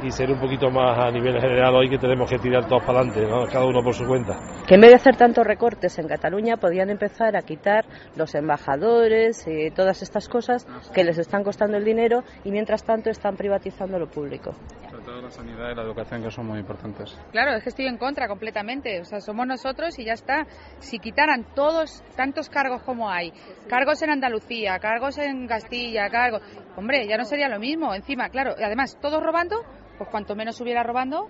y 0.03 0.11
ser 0.11 0.31
un 0.31 0.39
poquito 0.39 0.69
más 0.69 0.97
a 0.97 1.11
nivel 1.11 1.39
general 1.39 1.75
hoy 1.75 1.89
que 1.89 1.97
tenemos 1.97 2.29
que 2.29 2.37
tirar 2.37 2.67
todos 2.67 2.83
para 2.83 2.99
adelante, 2.99 3.25
¿no? 3.27 3.45
Cada 3.45 3.65
uno 3.65 3.81
por 3.83 3.93
su 3.93 4.05
cuenta. 4.05 4.37
Que 4.67 4.75
en 4.75 4.81
vez 4.81 4.91
de 4.91 4.95
hacer 4.95 5.15
tantos 5.15 5.45
recortes 5.45 5.97
en 5.99 6.07
Cataluña 6.07 6.57
podían 6.57 6.89
empezar 6.89 7.35
a 7.35 7.41
quitar 7.41 7.85
los 8.15 8.35
embajadores 8.35 9.45
y 9.47 9.71
todas 9.71 10.01
estas 10.01 10.27
cosas 10.27 10.65
que 10.93 11.03
les 11.03 11.17
están 11.17 11.43
costando 11.43 11.77
el 11.77 11.85
dinero 11.85 12.23
y 12.43 12.51
mientras 12.51 12.83
tanto 12.83 13.09
están 13.09 13.35
privatizando 13.35 13.97
lo 13.99 14.07
público. 14.07 14.53
Sobre 14.89 15.03
todo 15.03 15.21
la 15.21 15.29
sanidad 15.29 15.71
y 15.71 15.75
la 15.75 15.83
educación 15.83 16.23
que 16.23 16.31
son 16.31 16.47
muy 16.47 16.59
importantes. 16.59 17.17
Claro, 17.31 17.55
es 17.55 17.63
que 17.63 17.69
estoy 17.69 17.87
en 17.87 17.97
contra 17.97 18.27
completamente. 18.27 18.99
O 19.01 19.05
sea, 19.05 19.19
somos 19.19 19.45
nosotros 19.45 19.97
y 19.99 20.05
ya 20.05 20.13
está. 20.13 20.45
Si 20.79 20.99
quitaran 20.99 21.45
todos, 21.55 22.03
tantos 22.15 22.49
cargos 22.49 22.81
como 22.83 23.09
hay, 23.09 23.31
cargos 23.67 24.01
en 24.01 24.11
Andalucía, 24.11 24.79
cargos 24.79 25.17
en 25.17 25.47
Castilla, 25.47 26.09
cargos. 26.09 26.41
Hombre, 26.75 27.07
ya 27.07 27.17
no 27.17 27.25
sería 27.25 27.49
lo 27.49 27.59
mismo. 27.59 27.93
Encima, 27.93 28.29
claro, 28.29 28.55
y 28.57 28.63
además, 28.63 28.97
todos 29.01 29.21
robando, 29.21 29.63
pues 29.97 30.09
cuanto 30.09 30.35
menos 30.35 30.59
hubiera 30.61 30.83
robando, 30.83 31.29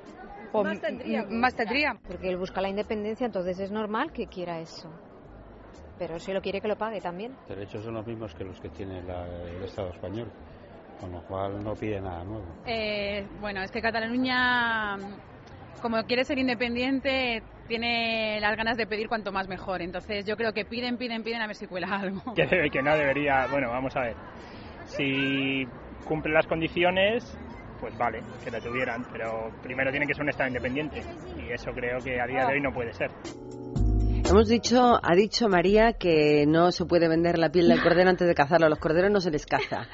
pues 0.52 0.66
Más 0.66 0.82
tendrían. 0.82 1.26
m- 1.26 1.40
más 1.40 1.56
tendrían. 1.56 1.98
Porque 2.08 2.30
él 2.30 2.38
busca 2.38 2.62
la 2.62 2.70
independencia, 2.70 3.26
entonces 3.26 3.60
es 3.60 3.72
normal 3.72 4.12
que 4.12 4.28
quiera 4.28 4.60
eso. 4.60 4.90
Pero 5.98 6.20
si 6.20 6.34
lo 6.34 6.42
quiere 6.42 6.60
que 6.62 6.68
lo 6.68 6.76
pague 6.76 7.00
también. 7.00 7.36
Derechos 7.48 7.84
son 7.84 7.94
los 7.94 8.06
mismos 8.06 8.34
que 8.36 8.44
los 8.44 8.60
que 8.60 8.70
tiene 8.70 9.02
la- 9.04 9.26
el 9.28 9.64
Estado 9.64 9.90
español, 9.92 10.28
con 11.00 11.12
lo 11.12 11.22
cual 11.22 11.64
no 11.64 11.74
pide 11.74 12.02
nada 12.02 12.24
nuevo. 12.24 12.46
Eh, 12.66 13.26
bueno, 13.40 13.62
es 13.62 13.72
que 13.72 13.82
Cataluña 13.82 14.98
como 15.82 16.02
quiere 16.04 16.26
ser 16.26 16.40
independiente, 16.40 17.44
tiene 17.68 18.40
las 18.42 18.56
ganas 18.58 18.76
de 18.76 18.88
pedir 18.88 19.08
cuanto 19.08 19.32
más 19.32 19.48
mejor. 19.48 19.82
Entonces 19.84 20.26
yo 20.26 20.36
creo 20.36 20.52
que 20.52 20.66
piden, 20.66 20.98
piden, 20.98 21.24
piden 21.24 21.42
a 21.42 21.48
ver 21.48 21.56
si 21.56 21.68
cuela 21.68 21.88
algo. 21.88 22.22
Que 22.36 22.46
debe, 22.48 22.70
que 22.72 22.82
no 22.82 22.96
debería. 22.98 23.46
Bueno, 23.52 23.70
vamos 23.70 23.96
a 23.96 24.02
ver. 24.02 24.16
Si 24.88 25.68
cumple 26.06 26.34
las 26.34 26.48
condiciones, 26.48 27.38
pues 27.86 27.96
vale, 28.00 28.24
que 28.44 28.50
la 28.50 28.60
tuvieran. 28.60 29.06
Pero 29.12 29.52
primero 29.62 29.92
tiene 29.92 30.08
que 30.08 30.16
ser 30.16 30.24
un 30.24 30.30
Estado 30.30 30.48
independiente. 30.48 31.04
Y 31.38 31.52
eso 31.52 31.72
creo 31.72 32.00
que 32.00 32.20
a 32.20 32.26
día 32.26 32.48
de 32.48 32.54
hoy 32.54 32.62
no 32.62 32.74
puede 32.74 32.92
ser. 32.94 33.12
Hemos 34.28 34.48
dicho, 34.48 35.00
ha 35.04 35.14
dicho 35.14 35.48
María 35.48 35.94
que 35.94 36.46
no 36.48 36.72
se 36.72 36.86
puede 36.86 37.08
vender 37.08 37.38
la 37.38 37.52
piel 37.52 37.68
del 37.68 37.84
cordero 37.84 38.10
antes 38.10 38.28
de 38.28 38.34
cazarlo. 38.34 38.66
A 38.66 38.70
los 38.70 38.80
corderos 38.80 39.12
no 39.12 39.22
se 39.22 39.30
les 39.30 39.46
caza. 39.46 39.88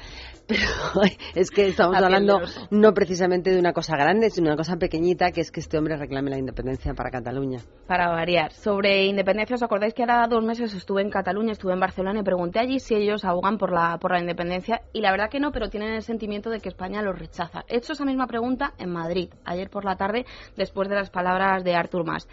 Pero 0.46 0.62
es 1.34 1.50
que 1.50 1.68
estamos 1.68 1.96
hablando 1.96 2.40
no 2.70 2.92
precisamente 2.94 3.50
de 3.50 3.58
una 3.58 3.72
cosa 3.72 3.96
grande, 3.96 4.30
sino 4.30 4.46
de 4.46 4.50
una 4.52 4.56
cosa 4.56 4.76
pequeñita, 4.76 5.30
que 5.30 5.40
es 5.40 5.50
que 5.50 5.60
este 5.60 5.78
hombre 5.78 5.96
reclame 5.96 6.30
la 6.30 6.38
independencia 6.38 6.94
para 6.94 7.10
Cataluña. 7.10 7.60
Para 7.86 8.08
variar. 8.08 8.52
Sobre 8.52 9.06
independencia, 9.06 9.56
¿os 9.56 9.62
acordáis 9.62 9.94
que 9.94 10.02
ahora 10.02 10.26
dos 10.28 10.44
meses 10.44 10.74
estuve 10.74 11.02
en 11.02 11.10
Cataluña, 11.10 11.52
estuve 11.52 11.72
en 11.72 11.80
Barcelona 11.80 12.20
y 12.20 12.22
pregunté 12.22 12.58
allí 12.58 12.80
si 12.80 12.94
ellos 12.94 13.24
abogan 13.24 13.58
por 13.58 13.72
la, 13.72 13.98
por 13.98 14.12
la 14.12 14.20
independencia? 14.20 14.82
Y 14.92 15.00
la 15.00 15.10
verdad 15.10 15.30
que 15.30 15.40
no, 15.40 15.52
pero 15.52 15.68
tienen 15.68 15.94
el 15.94 16.02
sentimiento 16.02 16.50
de 16.50 16.60
que 16.60 16.68
España 16.68 17.02
los 17.02 17.18
rechaza. 17.18 17.64
He 17.68 17.76
hecho 17.76 17.92
esa 17.92 18.04
misma 18.04 18.26
pregunta 18.26 18.72
en 18.78 18.90
Madrid, 18.90 19.30
ayer 19.44 19.70
por 19.70 19.84
la 19.84 19.96
tarde, 19.96 20.26
después 20.56 20.88
de 20.88 20.96
las 20.96 21.10
palabras 21.10 21.64
de 21.64 21.74
Artur 21.74 22.04
Mas. 22.04 22.28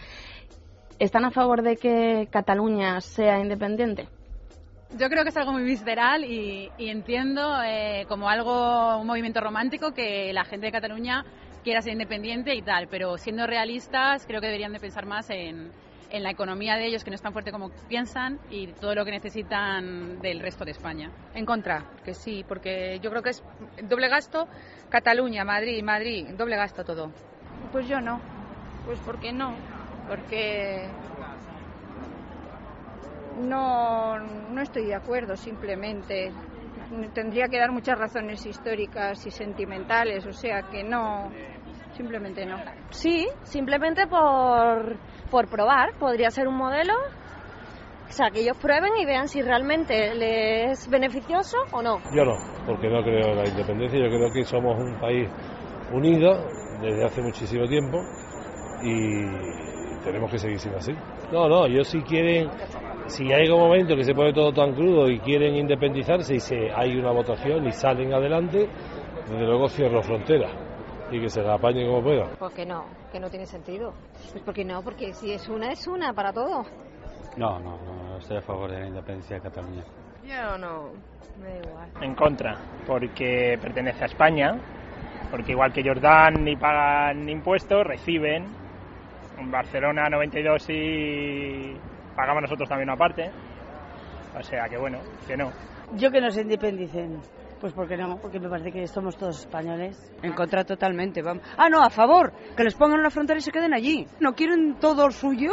¿Están 0.99 1.24
a 1.24 1.32
favor 1.32 1.62
de 1.62 1.78
que 1.78 2.28
Cataluña 2.30 2.99
sea 2.99 3.39
independiente? 3.39 4.10
Yo 4.98 5.08
creo 5.08 5.24
que 5.24 5.30
es 5.30 5.38
algo 5.38 5.54
muy 5.54 5.64
visceral 5.64 6.26
y, 6.26 6.72
y 6.78 6.90
entiendo 6.90 7.62
eh, 7.64 8.06
como 8.08 8.28
algo, 8.28 8.98
un 8.98 9.06
movimiento 9.06 9.40
romántico 9.40 9.94
que 9.94 10.34
la 10.34 10.44
gente 10.44 10.66
de 10.66 10.72
Cataluña 10.72 11.24
quiera 11.64 11.82
ser 11.82 11.94
independiente 11.94 12.56
y 12.56 12.64
tal, 12.64 12.88
pero 12.88 13.18
siendo 13.18 13.46
realistas 13.46 14.26
creo 14.26 14.42
que 14.42 14.48
deberían 14.48 14.74
de 14.74 14.80
pensar 14.80 15.06
más 15.06 15.30
en, 15.30 15.72
en 16.10 16.24
la 16.24 16.32
economía 16.32 16.76
de 16.76 16.88
ellos, 16.88 17.04
que 17.04 17.12
no 17.12 17.16
es 17.16 17.22
tan 17.22 17.34
fuerte 17.34 17.52
como 17.52 17.70
piensan, 17.88 18.40
y 18.50 18.68
todo 18.68 18.96
lo 18.96 19.06
que 19.06 19.12
necesitan 19.12 20.20
del 20.22 20.40
resto 20.40 20.66
de 20.66 20.72
España. 20.72 21.12
En 21.34 21.46
contra, 21.46 21.86
que 22.04 22.14
sí, 22.14 22.44
porque 22.48 23.00
yo 23.02 23.10
creo 23.12 23.22
que 23.22 23.30
es 23.30 23.44
doble 23.84 24.10
gasto 24.10 24.48
Cataluña, 24.90 25.46
Madrid, 25.46 25.84
Madrid, 25.84 26.30
doble 26.36 26.56
gasto 26.56 26.84
todo. 26.84 27.12
Pues 27.72 27.88
yo 27.88 28.02
no. 28.02 28.20
Pues 28.86 29.00
porque 29.06 29.32
no. 29.32 29.54
Porque 30.08 30.90
no, 33.40 34.18
no 34.18 34.62
estoy 34.62 34.86
de 34.86 34.96
acuerdo, 34.96 35.36
simplemente. 35.36 36.32
Tendría 37.14 37.48
que 37.48 37.60
dar 37.60 37.72
muchas 37.72 37.98
razones 37.98 38.46
históricas 38.46 39.26
y 39.26 39.32
sentimentales, 39.32 40.26
o 40.26 40.32
sea 40.32 40.64
que 40.64 40.84
no, 40.84 41.30
simplemente 41.94 42.46
no. 42.46 42.58
Sí, 42.90 43.28
simplemente 43.44 44.08
por, 44.08 44.98
por 45.30 45.48
probar. 45.50 45.94
Podría 46.00 46.30
ser 46.32 46.48
un 46.48 46.56
modelo. 46.56 46.94
O 48.08 48.12
sea, 48.12 48.32
que 48.32 48.40
ellos 48.42 48.58
prueben 48.58 48.92
y 49.00 49.06
vean 49.06 49.28
si 49.28 49.42
realmente 49.44 50.16
les 50.16 50.72
es 50.72 50.90
beneficioso 50.90 51.58
o 51.72 51.84
no. 51.84 52.00
Yo 52.12 52.26
no, 52.26 52.34
porque 52.66 52.90
no 52.90 53.04
creo 53.04 53.34
en 53.34 53.36
la 53.36 53.48
independencia. 53.48 54.00
Yo 54.00 54.10
creo 54.10 54.32
que 54.32 54.44
somos 54.44 54.80
un 54.80 55.00
país 55.00 55.30
unido 55.94 56.44
desde 56.82 57.06
hace 57.06 57.22
muchísimo 57.22 57.68
tiempo 57.68 58.00
y 58.82 59.26
tenemos 60.04 60.32
que 60.32 60.40
seguir 60.40 60.60
siendo 60.60 60.80
así. 60.80 60.94
No, 61.32 61.48
no, 61.48 61.66
ellos 61.68 61.88
si 61.88 62.02
quieren, 62.02 62.50
si 63.10 63.32
hay 63.34 63.49
un 63.49 63.60
momento 63.60 63.95
que 63.95 64.03
se 64.03 64.14
pone 64.14 64.34
todo 64.34 64.53
tan 64.53 64.74
crudo 64.74 65.10
y 65.10 65.20
quieren 65.20 65.55
independizarse 65.55 66.36
y 66.36 66.39
se, 66.39 66.72
hay 66.72 66.95
una 66.95 67.12
votación 67.12 67.66
y 67.68 67.72
salen 67.72 68.14
adelante, 68.14 68.70
desde 69.28 69.45
luego 69.45 69.68
cierro 69.68 70.01
fronteras 70.01 70.51
y 71.12 71.20
que 71.20 71.30
se 71.30 71.41
la 71.41 71.55
apañen 71.55 71.88
como 71.88 72.03
puedan. 72.03 72.30
Porque 72.38 72.66
no, 72.66 72.86
que 73.12 73.20
no 73.20 73.30
tiene 73.30 73.45
sentido. 73.45 73.93
Pues 74.32 74.43
porque 74.43 74.64
no, 74.64 74.82
porque 74.84 75.14
si 75.14 75.32
es 75.32 75.47
una, 75.49 75.72
es 75.72 75.88
una 75.88 76.14
para 76.14 76.32
todo. 76.32 76.64
No, 77.36 77.60
no, 77.60 77.78
no 77.78 78.18
estoy 78.18 78.38
a 78.38 78.41
favor 78.41 78.72
de 78.72 78.80
la 78.80 78.88
independencia 78.88 79.38
de 79.38 79.41
Cataluña. 79.41 79.84
Yo 80.24 80.57
no, 80.57 80.89
me 81.41 81.49
da 81.49 81.70
igual. 81.70 81.89
En 82.01 82.16
contra, 82.16 82.57
porque 82.86 83.57
pertenece 83.60 84.03
a 84.03 84.07
España, 84.07 84.60
porque 85.32 85.53
igual 85.53 85.74
que 85.74 85.84
Jordán 85.84 86.43
ni 86.43 86.55
pagan 86.55 87.28
impuestos, 87.28 87.86
reciben. 87.86 88.45
En 89.39 89.49
Barcelona 89.49 90.10
92 90.10 90.70
y 90.70 91.74
pagamos 92.20 92.41
nosotros 92.41 92.67
también 92.67 92.89
una 92.89 92.97
parte. 92.97 93.32
O 94.38 94.43
sea 94.43 94.67
que 94.67 94.78
bueno, 94.78 94.99
que 95.26 95.38
no. 95.38 95.51
Yo 95.93 96.11
que 96.11 96.20
no 96.20 96.30
se 96.30 96.41
independicen. 96.41 97.22
Pues 97.61 97.74
porque 97.74 97.97
no, 97.97 98.17
porque 98.17 98.39
me 98.39 98.49
parece 98.49 98.72
que 98.72 98.88
somos 98.88 99.17
todos 99.17 99.39
españoles. 99.39 100.13
En 100.22 100.34
contra 100.34 100.63
totalmente, 100.63 101.22
vamos. 101.22 101.43
Ah, 101.57 101.70
no, 101.70 101.82
a 101.82 101.89
favor, 101.89 102.32
que 102.55 102.63
les 102.63 102.76
pongan 102.76 102.99
una 102.99 103.09
frontera 103.09 103.39
y 103.39 103.41
se 103.41 103.51
queden 103.51 103.74
allí. 103.74 104.05
¿No 104.20 104.34
quieren 104.34 104.80
todo 104.80 105.09
suyo? 105.11 105.51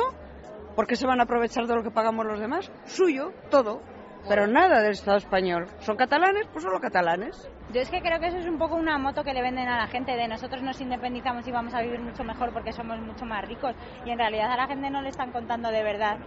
¿Por 0.74 0.86
qué 0.86 0.96
se 0.96 1.06
van 1.06 1.20
a 1.20 1.24
aprovechar 1.24 1.66
de 1.66 1.74
lo 1.74 1.82
que 1.82 1.90
pagamos 1.90 2.26
los 2.26 2.38
demás? 2.38 2.70
Suyo, 2.84 3.32
todo. 3.50 3.80
Pero 4.28 4.46
nada 4.46 4.82
del 4.82 4.92
Estado 4.92 5.18
español. 5.18 5.66
¿Son 5.78 5.96
catalanes? 5.96 6.46
Pues 6.52 6.64
solo 6.64 6.80
catalanes. 6.80 7.48
Yo 7.72 7.80
es 7.80 7.90
que 7.90 8.00
creo 8.00 8.20
que 8.20 8.26
eso 8.26 8.38
es 8.38 8.46
un 8.46 8.58
poco 8.58 8.76
una 8.76 8.98
moto 8.98 9.22
que 9.22 9.32
le 9.32 9.42
venden 9.42 9.68
a 9.68 9.78
la 9.78 9.86
gente 9.86 10.12
de 10.12 10.28
nosotros 10.28 10.62
nos 10.62 10.80
independizamos 10.80 11.46
y 11.46 11.52
vamos 11.52 11.74
a 11.74 11.82
vivir 11.82 12.00
mucho 12.00 12.24
mejor 12.24 12.52
porque 12.52 12.72
somos 12.72 13.00
mucho 13.00 13.24
más 13.24 13.44
ricos. 13.46 13.74
Y 14.04 14.10
en 14.10 14.18
realidad 14.18 14.52
a 14.52 14.56
la 14.56 14.66
gente 14.66 14.90
no 14.90 15.02
le 15.02 15.08
están 15.08 15.32
contando 15.32 15.70
de 15.70 15.82
verdad 15.82 16.18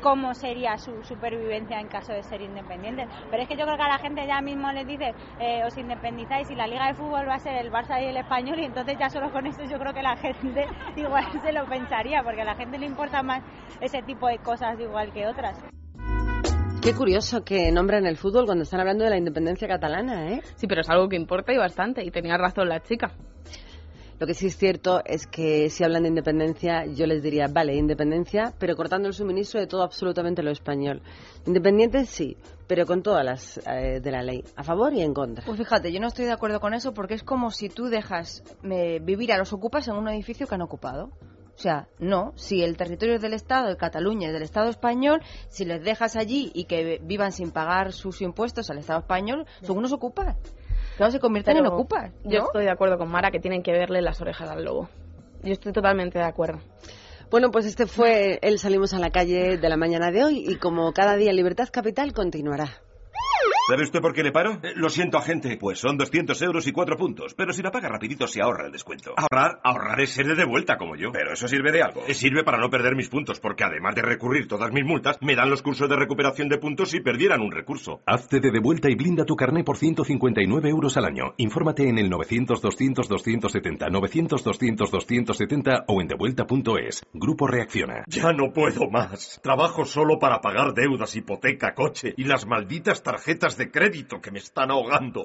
cómo 0.00 0.34
sería 0.34 0.76
su 0.78 1.02
supervivencia 1.04 1.80
en 1.80 1.88
caso 1.88 2.12
de 2.12 2.22
ser 2.22 2.40
independientes. 2.40 3.08
Pero 3.30 3.42
es 3.42 3.48
que 3.48 3.56
yo 3.56 3.64
creo 3.64 3.76
que 3.76 3.82
a 3.82 3.88
la 3.88 3.98
gente 3.98 4.26
ya 4.26 4.40
mismo 4.40 4.72
les 4.72 4.86
dice, 4.86 5.14
eh, 5.38 5.62
os 5.64 5.76
independizáis 5.76 6.50
y 6.50 6.54
la 6.54 6.66
liga 6.66 6.86
de 6.86 6.94
fútbol 6.94 7.28
va 7.28 7.34
a 7.34 7.38
ser 7.38 7.56
el 7.56 7.70
Barça 7.70 8.02
y 8.02 8.06
el 8.06 8.16
Español 8.16 8.58
y 8.58 8.64
entonces 8.64 8.96
ya 8.98 9.08
solo 9.10 9.30
con 9.30 9.46
eso 9.46 9.62
yo 9.64 9.78
creo 9.78 9.92
que 9.92 10.02
la 10.02 10.16
gente 10.16 10.66
igual 10.96 11.24
se 11.42 11.52
lo 11.52 11.66
pensaría 11.66 12.22
porque 12.22 12.42
a 12.42 12.44
la 12.44 12.54
gente 12.54 12.78
le 12.78 12.86
importa 12.86 13.22
más 13.22 13.42
ese 13.80 14.02
tipo 14.02 14.28
de 14.28 14.38
cosas 14.38 14.78
igual 14.80 15.12
que 15.12 15.26
otras. 15.26 15.58
Qué 16.82 16.94
curioso 16.94 17.44
que 17.44 17.70
nombren 17.70 18.06
el 18.06 18.16
fútbol 18.16 18.46
cuando 18.46 18.62
están 18.62 18.80
hablando 18.80 19.04
de 19.04 19.10
la 19.10 19.18
independencia 19.18 19.68
catalana, 19.68 20.30
¿eh? 20.30 20.40
Sí, 20.54 20.66
pero 20.66 20.80
es 20.80 20.88
algo 20.88 21.10
que 21.10 21.16
importa 21.16 21.52
y 21.52 21.58
bastante, 21.58 22.02
y 22.02 22.10
tenía 22.10 22.38
razón 22.38 22.70
la 22.70 22.80
chica. 22.80 23.12
Lo 24.20 24.26
que 24.26 24.34
sí 24.34 24.48
es 24.48 24.56
cierto 24.58 25.00
es 25.06 25.26
que 25.26 25.70
si 25.70 25.82
hablan 25.82 26.02
de 26.02 26.10
independencia, 26.10 26.84
yo 26.84 27.06
les 27.06 27.22
diría, 27.22 27.46
vale, 27.50 27.74
independencia, 27.74 28.52
pero 28.58 28.76
cortando 28.76 29.08
el 29.08 29.14
suministro 29.14 29.60
de 29.60 29.66
todo 29.66 29.82
absolutamente 29.82 30.42
lo 30.42 30.50
español. 30.50 31.00
Independientes 31.46 32.10
sí, 32.10 32.36
pero 32.66 32.84
con 32.84 33.02
todas 33.02 33.24
las 33.24 33.58
eh, 33.66 33.98
de 33.98 34.10
la 34.10 34.22
ley, 34.22 34.44
a 34.56 34.62
favor 34.62 34.92
y 34.92 35.00
en 35.00 35.14
contra. 35.14 35.46
Pues 35.46 35.56
fíjate, 35.56 35.90
yo 35.90 36.00
no 36.00 36.08
estoy 36.08 36.26
de 36.26 36.32
acuerdo 36.32 36.60
con 36.60 36.74
eso 36.74 36.92
porque 36.92 37.14
es 37.14 37.22
como 37.22 37.50
si 37.50 37.70
tú 37.70 37.86
dejas 37.86 38.44
eh, 38.62 39.00
vivir 39.02 39.32
a 39.32 39.38
los 39.38 39.54
ocupas 39.54 39.88
en 39.88 39.94
un 39.94 40.06
edificio 40.08 40.46
que 40.46 40.54
han 40.54 40.60
ocupado. 40.60 41.12
O 41.54 41.62
sea, 41.62 41.88
no, 41.98 42.34
si 42.36 42.62
el 42.62 42.76
territorio 42.76 43.14
es 43.14 43.22
del 43.22 43.32
Estado, 43.32 43.68
de 43.68 43.78
Cataluña 43.78 44.26
es 44.26 44.34
del 44.34 44.42
Estado 44.42 44.68
español, 44.68 45.22
si 45.48 45.64
les 45.64 45.82
dejas 45.82 46.16
allí 46.16 46.50
y 46.54 46.64
que 46.64 47.00
vivan 47.02 47.32
sin 47.32 47.52
pagar 47.52 47.92
sus 47.92 48.20
impuestos 48.20 48.68
al 48.68 48.76
Estado 48.76 48.98
español, 48.98 49.46
son 49.62 49.78
unos 49.78 49.92
ocupas. 49.92 50.36
Claro, 51.00 51.12
se 51.12 51.18
convierten 51.18 51.56
en 51.56 51.64
ocupas. 51.64 52.12
¿no? 52.24 52.30
Yo 52.30 52.38
estoy 52.40 52.64
de 52.64 52.70
acuerdo 52.70 52.98
con 52.98 53.10
Mara 53.10 53.30
que 53.30 53.40
tienen 53.40 53.62
que 53.62 53.72
verle 53.72 54.02
las 54.02 54.20
orejas 54.20 54.50
al 54.50 54.64
lobo. 54.64 54.90
Yo 55.42 55.52
estoy 55.52 55.72
totalmente 55.72 56.18
de 56.18 56.26
acuerdo. 56.26 56.60
Bueno, 57.30 57.50
pues 57.50 57.64
este 57.64 57.86
fue 57.86 58.38
el 58.42 58.58
Salimos 58.58 58.92
a 58.92 58.98
la 58.98 59.08
calle 59.08 59.56
de 59.56 59.68
la 59.70 59.78
mañana 59.78 60.10
de 60.10 60.24
hoy 60.24 60.44
y 60.46 60.56
como 60.56 60.92
cada 60.92 61.16
día 61.16 61.32
Libertad 61.32 61.68
Capital 61.72 62.12
continuará. 62.12 62.82
¿Sabe 63.70 63.84
usted 63.84 64.00
por 64.00 64.12
qué 64.12 64.24
le 64.24 64.32
paro? 64.32 64.58
Eh, 64.64 64.72
lo 64.74 64.90
siento, 64.90 65.16
agente. 65.16 65.56
Pues 65.56 65.78
son 65.78 65.96
200 65.96 66.42
euros 66.42 66.66
y 66.66 66.72
4 66.72 66.96
puntos. 66.96 67.34
Pero 67.34 67.52
si 67.52 67.62
la 67.62 67.70
paga 67.70 67.88
rapidito 67.88 68.26
se 68.26 68.42
ahorra 68.42 68.66
el 68.66 68.72
descuento. 68.72 69.14
Ahorrar, 69.16 69.60
ahorrar 69.62 70.00
es 70.00 70.10
ser 70.10 70.26
de 70.34 70.44
vuelta 70.44 70.76
como 70.76 70.96
yo. 70.96 71.12
Pero 71.12 71.34
eso 71.34 71.46
sirve 71.46 71.70
de 71.70 71.80
algo. 71.80 72.02
Eh, 72.08 72.14
sirve 72.14 72.42
para 72.42 72.58
no 72.58 72.68
perder 72.68 72.96
mis 72.96 73.08
puntos, 73.08 73.38
porque 73.38 73.62
además 73.62 73.94
de 73.94 74.02
recurrir 74.02 74.48
todas 74.48 74.72
mis 74.72 74.84
multas, 74.84 75.18
me 75.20 75.36
dan 75.36 75.50
los 75.50 75.62
cursos 75.62 75.88
de 75.88 75.94
recuperación 75.94 76.48
de 76.48 76.58
puntos 76.58 76.90
si 76.90 76.98
perdieran 76.98 77.42
un 77.42 77.52
recurso. 77.52 78.00
Hazte 78.06 78.40
de 78.40 78.50
devuelta 78.50 78.90
y 78.90 78.96
blinda 78.96 79.24
tu 79.24 79.36
carné 79.36 79.62
por 79.62 79.76
159 79.76 80.68
euros 80.68 80.96
al 80.96 81.04
año. 81.04 81.34
Infórmate 81.36 81.88
en 81.88 81.98
el 81.98 82.10
900-200-270, 82.10 83.88
900-200-270 83.88 85.84
o 85.86 86.00
en 86.00 86.08
devuelta.es. 86.08 87.06
Grupo 87.12 87.46
Reacciona. 87.46 88.02
Ya 88.08 88.32
no 88.32 88.52
puedo 88.52 88.90
más. 88.90 89.38
Trabajo 89.44 89.84
solo 89.84 90.18
para 90.18 90.40
pagar 90.40 90.74
deudas, 90.74 91.14
hipoteca, 91.14 91.72
coche 91.72 92.14
y 92.16 92.24
las 92.24 92.48
malditas 92.48 93.04
tarjetas 93.04 93.56
de 93.59 93.59
crédito 93.68 94.20
que 94.20 94.30
me 94.30 94.38
están 94.38 94.70
ahogando. 94.70 95.24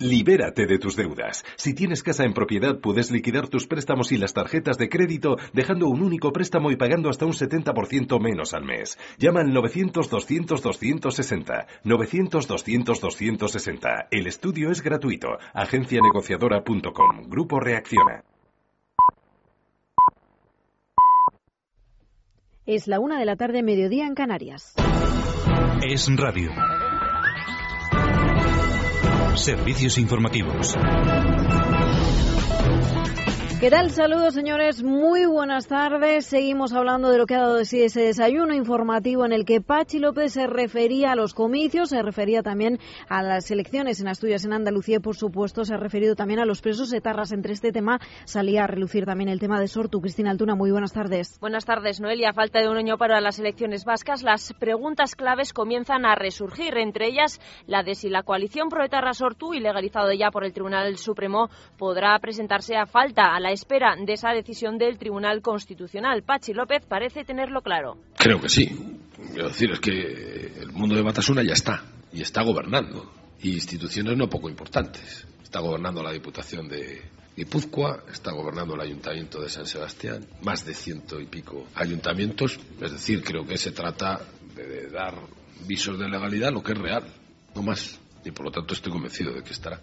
Libérate 0.00 0.66
de 0.66 0.78
tus 0.78 0.96
deudas. 0.96 1.44
Si 1.56 1.74
tienes 1.74 2.02
casa 2.02 2.24
en 2.24 2.32
propiedad, 2.32 2.80
puedes 2.80 3.10
liquidar 3.10 3.48
tus 3.48 3.66
préstamos 3.66 4.12
y 4.12 4.16
las 4.16 4.32
tarjetas 4.32 4.78
de 4.78 4.88
crédito 4.88 5.36
dejando 5.52 5.88
un 5.88 6.02
único 6.02 6.32
préstamo 6.32 6.70
y 6.70 6.76
pagando 6.76 7.10
hasta 7.10 7.26
un 7.26 7.32
70% 7.32 8.18
menos 8.18 8.54
al 8.54 8.64
mes. 8.64 8.98
Llama 9.18 9.40
al 9.40 9.52
900-200-260. 9.52 11.66
900-200-260. 11.84 14.06
El 14.10 14.26
estudio 14.26 14.70
es 14.70 14.82
gratuito. 14.82 15.36
Agencianegociadora.com. 15.52 17.28
Grupo 17.28 17.60
Reacciona. 17.60 18.24
Es 22.64 22.86
la 22.86 23.00
una 23.00 23.18
de 23.18 23.26
la 23.26 23.36
tarde, 23.36 23.62
mediodía 23.62 24.06
en 24.06 24.14
Canarias. 24.14 24.76
Es 25.82 26.08
radio. 26.16 26.52
Servicios 29.36 29.98
informativos. 29.98 30.76
¿Qué 33.60 33.68
tal? 33.68 33.90
Saludos, 33.90 34.32
señores. 34.32 34.82
Muy 34.82 35.26
buenas 35.26 35.66
tardes. 35.66 36.24
Seguimos 36.24 36.72
hablando 36.72 37.10
de 37.10 37.18
lo 37.18 37.26
que 37.26 37.34
ha 37.34 37.40
dado 37.40 37.56
de 37.56 37.66
sí 37.66 37.82
ese 37.82 38.00
desayuno 38.00 38.54
informativo 38.54 39.26
en 39.26 39.32
el 39.32 39.44
que 39.44 39.60
Pachi 39.60 39.98
López 39.98 40.32
se 40.32 40.46
refería 40.46 41.12
a 41.12 41.14
los 41.14 41.34
comicios, 41.34 41.90
se 41.90 42.00
refería 42.00 42.42
también 42.42 42.78
a 43.10 43.22
las 43.22 43.50
elecciones 43.50 44.00
en 44.00 44.08
Asturias, 44.08 44.46
en 44.46 44.54
Andalucía 44.54 44.96
y, 44.96 45.00
por 45.00 45.14
supuesto, 45.14 45.66
se 45.66 45.74
ha 45.74 45.76
referido 45.76 46.14
también 46.14 46.40
a 46.40 46.46
los 46.46 46.62
presos 46.62 46.90
etarras. 46.94 47.32
Entre 47.32 47.52
este 47.52 47.70
tema 47.70 48.00
salía 48.24 48.64
a 48.64 48.66
relucir 48.66 49.04
también 49.04 49.28
el 49.28 49.40
tema 49.40 49.60
de 49.60 49.68
Sortu. 49.68 50.00
Cristina 50.00 50.30
Altuna, 50.30 50.54
muy 50.54 50.70
buenas 50.70 50.94
tardes. 50.94 51.38
Buenas 51.38 51.66
tardes, 51.66 52.00
Noelia. 52.00 52.32
Falta 52.32 52.60
de 52.62 52.68
un 52.70 52.78
año 52.78 52.96
para 52.96 53.20
las 53.20 53.38
elecciones 53.40 53.84
vascas, 53.84 54.22
las 54.22 54.54
preguntas 54.54 55.14
claves 55.14 55.52
comienzan 55.52 56.06
a 56.06 56.14
resurgir, 56.14 56.78
entre 56.78 57.08
ellas 57.08 57.38
la 57.66 57.82
de 57.82 57.94
si 57.94 58.08
la 58.08 58.22
coalición 58.22 58.70
pro-etarra 58.70 59.12
Sortu, 59.12 59.52
ilegalizado 59.52 60.14
ya 60.14 60.30
por 60.30 60.46
el 60.46 60.54
Tribunal 60.54 60.96
Supremo, 60.96 61.50
podrá 61.76 62.18
presentarse 62.20 62.74
a 62.74 62.86
falta 62.86 63.34
a 63.34 63.38
la 63.38 63.49
espera 63.52 63.96
de 63.96 64.12
esa 64.12 64.30
decisión 64.30 64.78
del 64.78 64.98
Tribunal 64.98 65.42
Constitucional. 65.42 66.22
Pachi 66.22 66.52
López 66.52 66.84
parece 66.86 67.24
tenerlo 67.24 67.62
claro. 67.62 67.98
Creo 68.16 68.40
que 68.40 68.48
sí. 68.48 68.66
Quiero 69.32 69.48
decir, 69.48 69.70
es 69.70 69.80
que 69.80 69.90
el 70.60 70.72
mundo 70.72 70.94
de 70.94 71.02
Batasuna 71.02 71.42
ya 71.42 71.52
está, 71.52 71.84
y 72.12 72.22
está 72.22 72.42
gobernando. 72.42 73.12
Y 73.42 73.52
instituciones 73.54 74.16
no 74.16 74.28
poco 74.28 74.48
importantes. 74.48 75.26
Está 75.42 75.60
gobernando 75.60 76.02
la 76.02 76.12
Diputación 76.12 76.68
de 76.68 77.02
Guipúzcoa, 77.36 78.04
está 78.12 78.32
gobernando 78.32 78.74
el 78.74 78.82
Ayuntamiento 78.82 79.40
de 79.40 79.48
San 79.48 79.66
Sebastián, 79.66 80.26
más 80.42 80.64
de 80.66 80.74
ciento 80.74 81.20
y 81.20 81.26
pico 81.26 81.66
ayuntamientos. 81.74 82.58
Es 82.80 82.92
decir, 82.92 83.22
creo 83.22 83.46
que 83.46 83.56
se 83.56 83.72
trata 83.72 84.20
de 84.54 84.90
dar 84.90 85.14
visos 85.66 85.98
de 85.98 86.08
legalidad 86.08 86.52
lo 86.52 86.62
que 86.62 86.72
es 86.72 86.78
real, 86.78 87.04
no 87.54 87.62
más. 87.62 87.98
Y 88.24 88.30
por 88.30 88.46
lo 88.46 88.50
tanto 88.50 88.74
estoy 88.74 88.92
convencido 88.92 89.32
de 89.32 89.42
que 89.42 89.52
estará. 89.52 89.80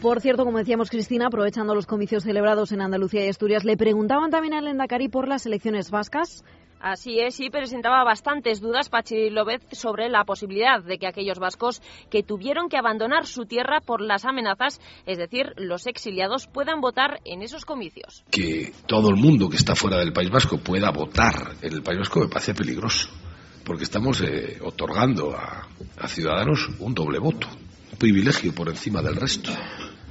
Por 0.00 0.20
cierto, 0.20 0.44
como 0.44 0.58
decíamos 0.58 0.90
Cristina, 0.90 1.26
aprovechando 1.26 1.74
los 1.74 1.86
comicios 1.86 2.22
celebrados 2.22 2.70
en 2.70 2.80
Andalucía 2.80 3.26
y 3.26 3.28
Asturias, 3.28 3.64
le 3.64 3.76
preguntaban 3.76 4.30
también 4.30 4.54
al 4.54 4.68
Endacari 4.68 5.08
por 5.08 5.26
las 5.26 5.44
elecciones 5.44 5.90
vascas. 5.90 6.44
Así 6.78 7.18
es, 7.18 7.40
y 7.40 7.50
presentaba 7.50 8.04
bastantes 8.04 8.60
dudas 8.60 8.88
Pachi 8.88 9.28
López 9.30 9.60
sobre 9.72 10.08
la 10.08 10.22
posibilidad 10.24 10.80
de 10.80 10.98
que 10.98 11.08
aquellos 11.08 11.40
vascos 11.40 11.82
que 12.10 12.22
tuvieron 12.22 12.68
que 12.68 12.76
abandonar 12.76 13.26
su 13.26 13.46
tierra 13.46 13.80
por 13.80 14.00
las 14.00 14.24
amenazas, 14.24 14.80
es 15.04 15.18
decir, 15.18 15.52
los 15.56 15.88
exiliados, 15.88 16.46
puedan 16.46 16.80
votar 16.80 17.18
en 17.24 17.42
esos 17.42 17.64
comicios. 17.64 18.24
Que 18.30 18.72
todo 18.86 19.08
el 19.08 19.16
mundo 19.16 19.48
que 19.48 19.56
está 19.56 19.74
fuera 19.74 19.98
del 19.98 20.12
País 20.12 20.30
Vasco 20.30 20.58
pueda 20.58 20.92
votar 20.92 21.56
en 21.60 21.72
el 21.72 21.82
País 21.82 21.98
Vasco 21.98 22.20
me 22.20 22.28
parece 22.28 22.54
peligroso, 22.54 23.08
porque 23.64 23.82
estamos 23.82 24.20
eh, 24.20 24.60
otorgando 24.62 25.34
a, 25.34 25.66
a 25.98 26.06
ciudadanos 26.06 26.68
un 26.78 26.94
doble 26.94 27.18
voto, 27.18 27.48
privilegio 27.96 28.54
por 28.54 28.68
encima 28.68 29.02
del 29.02 29.16
resto. 29.16 29.50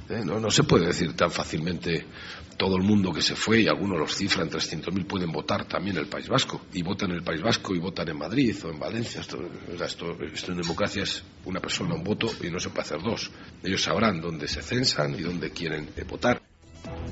¿eh? 0.08 0.22
No, 0.24 0.40
no 0.40 0.50
se 0.50 0.64
puede 0.64 0.86
decir 0.86 1.14
tan 1.14 1.30
fácilmente 1.30 2.06
todo 2.56 2.76
el 2.76 2.82
mundo 2.82 3.12
que 3.12 3.22
se 3.22 3.36
fue, 3.36 3.60
y 3.60 3.68
algunos 3.68 3.98
los 3.98 4.16
cifran, 4.16 4.50
300.000 4.50 5.06
pueden 5.06 5.30
votar 5.30 5.66
también 5.66 5.96
en 5.96 6.02
el 6.02 6.08
País 6.08 6.28
Vasco, 6.28 6.62
y 6.72 6.82
votan 6.82 7.10
en 7.10 7.18
el 7.18 7.22
País 7.22 7.40
Vasco 7.40 7.74
y 7.74 7.78
votan 7.78 8.08
en 8.08 8.18
Madrid 8.18 8.56
o 8.64 8.70
en 8.70 8.80
Valencia. 8.80 9.20
Esto, 9.20 9.38
esto, 9.80 10.16
esto 10.20 10.52
en 10.52 10.58
democracia 10.58 11.04
es 11.04 11.22
una 11.44 11.60
persona, 11.60 11.94
un 11.94 12.02
voto, 12.02 12.28
y 12.42 12.50
no 12.50 12.58
se 12.58 12.70
puede 12.70 12.82
hacer 12.82 13.00
dos. 13.00 13.30
Ellos 13.62 13.82
sabrán 13.82 14.20
dónde 14.20 14.48
se 14.48 14.60
censan 14.60 15.14
y 15.14 15.22
dónde 15.22 15.50
quieren 15.52 15.88
votar. 16.08 16.47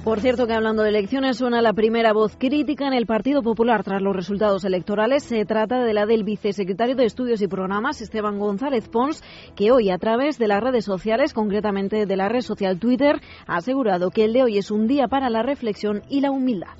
Por 0.06 0.20
cierto 0.20 0.46
que 0.46 0.52
hablando 0.52 0.84
de 0.84 0.90
elecciones 0.90 1.38
suena 1.38 1.60
la 1.60 1.72
primera 1.72 2.12
voz 2.12 2.36
crítica 2.36 2.86
en 2.86 2.92
el 2.92 3.06
Partido 3.06 3.42
Popular 3.42 3.82
tras 3.82 4.00
los 4.00 4.14
resultados 4.14 4.64
electorales. 4.64 5.24
Se 5.24 5.44
trata 5.44 5.82
de 5.82 5.92
la 5.92 6.06
del 6.06 6.22
vicesecretario 6.22 6.94
de 6.94 7.06
Estudios 7.06 7.42
y 7.42 7.48
Programas, 7.48 8.00
Esteban 8.00 8.38
González 8.38 8.88
Pons, 8.88 9.24
que 9.56 9.72
hoy 9.72 9.90
a 9.90 9.98
través 9.98 10.38
de 10.38 10.46
las 10.46 10.62
redes 10.62 10.84
sociales, 10.84 11.34
concretamente 11.34 12.06
de 12.06 12.16
la 12.16 12.28
red 12.28 12.42
social 12.42 12.78
Twitter, 12.78 13.20
ha 13.48 13.56
asegurado 13.56 14.10
que 14.10 14.26
el 14.26 14.32
de 14.32 14.44
hoy 14.44 14.58
es 14.58 14.70
un 14.70 14.86
día 14.86 15.08
para 15.08 15.28
la 15.28 15.42
reflexión 15.42 16.02
y 16.08 16.20
la 16.20 16.30
humildad. 16.30 16.76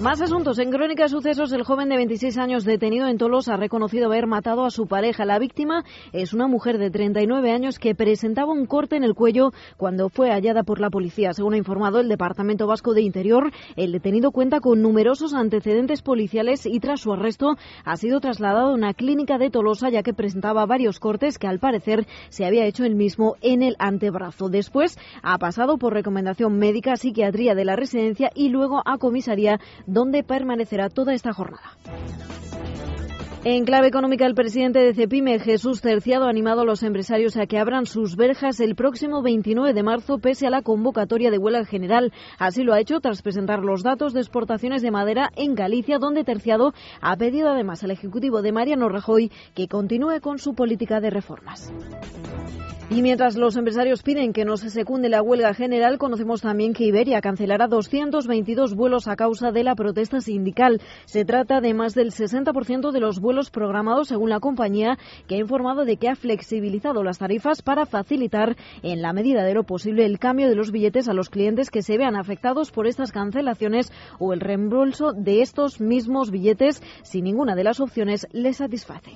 Más 0.00 0.22
asuntos. 0.22 0.58
En 0.58 0.70
Crónica 0.70 1.02
de 1.02 1.08
Sucesos, 1.10 1.52
el 1.52 1.62
joven 1.62 1.90
de 1.90 1.96
26 1.96 2.38
años 2.38 2.64
detenido 2.64 3.06
en 3.06 3.18
Tolosa 3.18 3.52
ha 3.52 3.56
reconocido 3.58 4.06
haber 4.06 4.26
matado 4.26 4.64
a 4.64 4.70
su 4.70 4.86
pareja. 4.86 5.26
La 5.26 5.38
víctima 5.38 5.84
es 6.14 6.32
una 6.32 6.48
mujer 6.48 6.78
de 6.78 6.90
39 6.90 7.52
años 7.52 7.78
que 7.78 7.94
presentaba 7.94 8.50
un 8.50 8.64
corte 8.64 8.96
en 8.96 9.04
el 9.04 9.14
cuello 9.14 9.50
cuando 9.76 10.08
fue 10.08 10.30
hallada 10.30 10.62
por 10.62 10.80
la 10.80 10.88
policía. 10.88 11.34
Según 11.34 11.52
ha 11.52 11.58
informado 11.58 12.00
el 12.00 12.08
Departamento 12.08 12.66
Vasco 12.66 12.94
de 12.94 13.02
Interior, 13.02 13.52
el 13.76 13.92
detenido 13.92 14.30
cuenta 14.30 14.60
con 14.60 14.80
numerosos 14.80 15.34
antecedentes 15.34 16.00
policiales 16.00 16.64
y 16.64 16.80
tras 16.80 17.02
su 17.02 17.12
arresto 17.12 17.58
ha 17.84 17.96
sido 17.98 18.20
trasladado 18.20 18.70
a 18.70 18.74
una 18.74 18.94
clínica 18.94 19.36
de 19.36 19.50
Tolosa 19.50 19.90
ya 19.90 20.02
que 20.02 20.14
presentaba 20.14 20.64
varios 20.64 20.98
cortes 20.98 21.38
que 21.38 21.46
al 21.46 21.58
parecer 21.58 22.06
se 22.30 22.46
había 22.46 22.64
hecho 22.64 22.86
el 22.86 22.94
mismo 22.94 23.36
en 23.42 23.62
el 23.62 23.76
antebrazo. 23.78 24.48
Después 24.48 24.98
ha 25.22 25.36
pasado 25.36 25.76
por 25.76 25.92
recomendación 25.92 26.56
médica 26.56 26.94
a 26.94 26.96
psiquiatría 26.96 27.54
de 27.54 27.66
la 27.66 27.76
residencia 27.76 28.30
y 28.34 28.48
luego 28.48 28.80
a 28.86 28.96
comisaría 28.96 29.60
donde 29.90 30.22
permanecerá 30.22 30.88
toda 30.88 31.14
esta 31.14 31.32
jornada. 31.32 31.76
En 33.42 33.64
clave 33.64 33.88
económica, 33.88 34.26
el 34.26 34.34
presidente 34.34 34.80
de 34.80 34.92
Cepime, 34.92 35.38
Jesús 35.38 35.80
Terciado, 35.80 36.26
ha 36.26 36.28
animado 36.28 36.60
a 36.60 36.64
los 36.66 36.82
empresarios 36.82 37.38
a 37.38 37.46
que 37.46 37.58
abran 37.58 37.86
sus 37.86 38.14
verjas 38.14 38.60
el 38.60 38.74
próximo 38.74 39.22
29 39.22 39.72
de 39.72 39.82
marzo, 39.82 40.18
pese 40.18 40.46
a 40.46 40.50
la 40.50 40.60
convocatoria 40.60 41.30
de 41.30 41.38
huelga 41.38 41.64
general. 41.64 42.12
Así 42.38 42.64
lo 42.64 42.74
ha 42.74 42.80
hecho 42.80 43.00
tras 43.00 43.22
presentar 43.22 43.60
los 43.60 43.82
datos 43.82 44.12
de 44.12 44.20
exportaciones 44.20 44.82
de 44.82 44.90
madera 44.90 45.30
en 45.36 45.54
Galicia, 45.54 45.98
donde 45.98 46.22
Terciado 46.22 46.74
ha 47.00 47.16
pedido 47.16 47.48
además 47.48 47.82
al 47.82 47.92
Ejecutivo 47.92 48.42
de 48.42 48.52
Mariano 48.52 48.90
Rajoy 48.90 49.32
que 49.54 49.68
continúe 49.68 50.20
con 50.20 50.38
su 50.38 50.52
política 50.52 51.00
de 51.00 51.08
reformas. 51.08 51.72
Y 52.90 53.02
mientras 53.02 53.36
los 53.36 53.56
empresarios 53.56 54.02
piden 54.02 54.32
que 54.32 54.44
no 54.44 54.56
se 54.56 54.68
secunde 54.68 55.08
la 55.08 55.22
huelga 55.22 55.54
general, 55.54 55.96
conocemos 55.96 56.40
también 56.40 56.72
que 56.72 56.84
Iberia 56.84 57.20
cancelará 57.20 57.68
222 57.68 58.74
vuelos 58.74 59.06
a 59.06 59.14
causa 59.14 59.52
de 59.52 59.62
la 59.62 59.76
protesta 59.76 60.20
sindical. 60.20 60.82
Se 61.04 61.24
trata 61.24 61.60
de 61.60 61.72
más 61.72 61.94
del 61.94 62.10
60% 62.10 62.90
de 62.90 62.98
los 62.98 63.20
vuelos 63.20 63.29
programados, 63.50 64.08
según 64.08 64.30
la 64.30 64.40
compañía, 64.40 64.98
que 65.28 65.36
ha 65.36 65.38
informado 65.38 65.84
de 65.84 65.96
que 65.96 66.08
ha 66.08 66.16
flexibilizado 66.16 67.04
las 67.04 67.18
tarifas 67.18 67.62
para 67.62 67.86
facilitar, 67.86 68.56
en 68.82 69.02
la 69.02 69.12
medida 69.12 69.44
de 69.44 69.54
lo 69.54 69.64
posible, 69.64 70.04
el 70.04 70.18
cambio 70.18 70.48
de 70.48 70.56
los 70.56 70.72
billetes 70.72 71.08
a 71.08 71.14
los 71.14 71.30
clientes 71.30 71.70
que 71.70 71.82
se 71.82 71.96
vean 71.96 72.16
afectados 72.16 72.70
por 72.72 72.86
estas 72.86 73.12
cancelaciones 73.12 73.92
o 74.18 74.32
el 74.32 74.40
reembolso 74.40 75.12
de 75.12 75.42
estos 75.42 75.80
mismos 75.80 76.30
billetes 76.30 76.82
si 77.02 77.22
ninguna 77.22 77.54
de 77.54 77.64
las 77.64 77.80
opciones 77.80 78.26
les 78.32 78.56
satisface. 78.56 79.12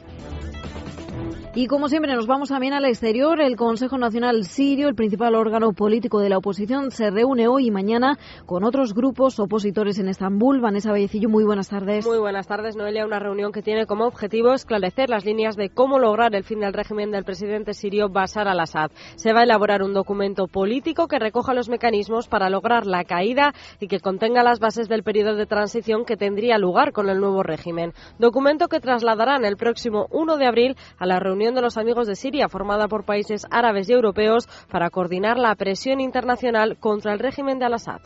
Y 1.57 1.69
como 1.69 1.89
siempre 1.89 2.13
nos 2.13 2.27
vamos 2.27 2.49
también 2.49 2.73
al 2.73 2.85
exterior. 2.85 3.41
El 3.41 3.55
Consejo 3.55 3.97
Nacional 3.97 4.43
Sirio, 4.43 4.89
el 4.89 4.97
principal 4.97 5.37
órgano 5.37 5.73
político 5.73 6.19
de 6.19 6.29
la 6.29 6.39
oposición, 6.39 6.91
se 6.91 7.11
reúne 7.11 7.47
hoy 7.47 7.69
y 7.69 7.71
mañana 7.71 8.19
con 8.45 8.65
otros 8.65 8.93
grupos 8.93 9.39
opositores 9.39 10.01
en 10.01 10.09
Estambul. 10.09 10.61
Vanessa 10.61 10.91
Vallecillo, 10.91 11.29
muy 11.29 11.45
buenas 11.45 11.69
tardes. 11.69 12.05
Muy 12.05 12.19
buenas 12.19 12.49
tardes, 12.49 12.75
Noelia. 12.75 13.07
Una 13.07 13.21
reunión 13.21 13.53
que 13.53 13.63
tiene 13.63 13.87
como 13.87 14.05
objetivo 14.05 14.53
esclarecer 14.53 15.09
las 15.09 15.25
líneas 15.25 15.55
de 15.55 15.71
cómo 15.71 16.01
lograr 16.01 16.35
el 16.35 16.43
fin 16.43 16.59
del 16.59 16.73
régimen 16.73 17.13
del 17.13 17.23
presidente 17.23 17.73
sirio 17.73 18.09
Bashar 18.09 18.49
al-Assad. 18.49 18.91
Se 19.15 19.33
va 19.33 19.43
a 19.43 19.45
elaborar 19.45 19.85
un 19.85 19.95
documento 19.95 20.49
político 20.49 21.07
que 21.07 21.21
recoja 21.21 21.55
los 21.55 21.69
mecanismos 21.69 22.27
para 22.27 22.51
lograr 22.51 22.85
la 22.85 23.05
caída 23.05 23.55
y 23.79 23.87
que 23.87 24.01
contenga 24.01 24.43
las 24.43 24.59
bases 24.59 24.89
del 24.89 25.05
periodo 25.05 25.37
de 25.37 25.47
transición 25.47 26.05
que 26.05 26.17
tendría 26.17 26.59
lugar 26.59 26.91
con 26.91 27.09
el 27.09 27.21
nuevo 27.21 27.45
régimen. 27.45 27.93
Documento 28.19 28.67
que 28.67 28.81
trasladarán 28.81 29.45
el 29.45 29.57
próximo 29.57 30.09
1 30.11 30.37
de 30.37 30.47
abril 30.49 30.77
a 30.99 31.07
la 31.07 31.21
reunión 31.21 31.44
de 31.53 31.61
los 31.61 31.77
Amigos 31.77 32.07
de 32.07 32.15
Siria, 32.15 32.49
formada 32.49 32.87
por 32.87 33.05
países 33.05 33.45
árabes 33.51 33.91
y 33.91 33.93
europeos, 33.93 34.49
para 34.71 34.89
coordinar 34.91 35.37
la 35.37 35.55
presión 35.57 36.01
internacional 36.01 36.79
contra 36.79 37.13
el 37.13 37.19
régimen 37.19 37.59
de 37.59 37.67
Al-Assad. 37.67 38.01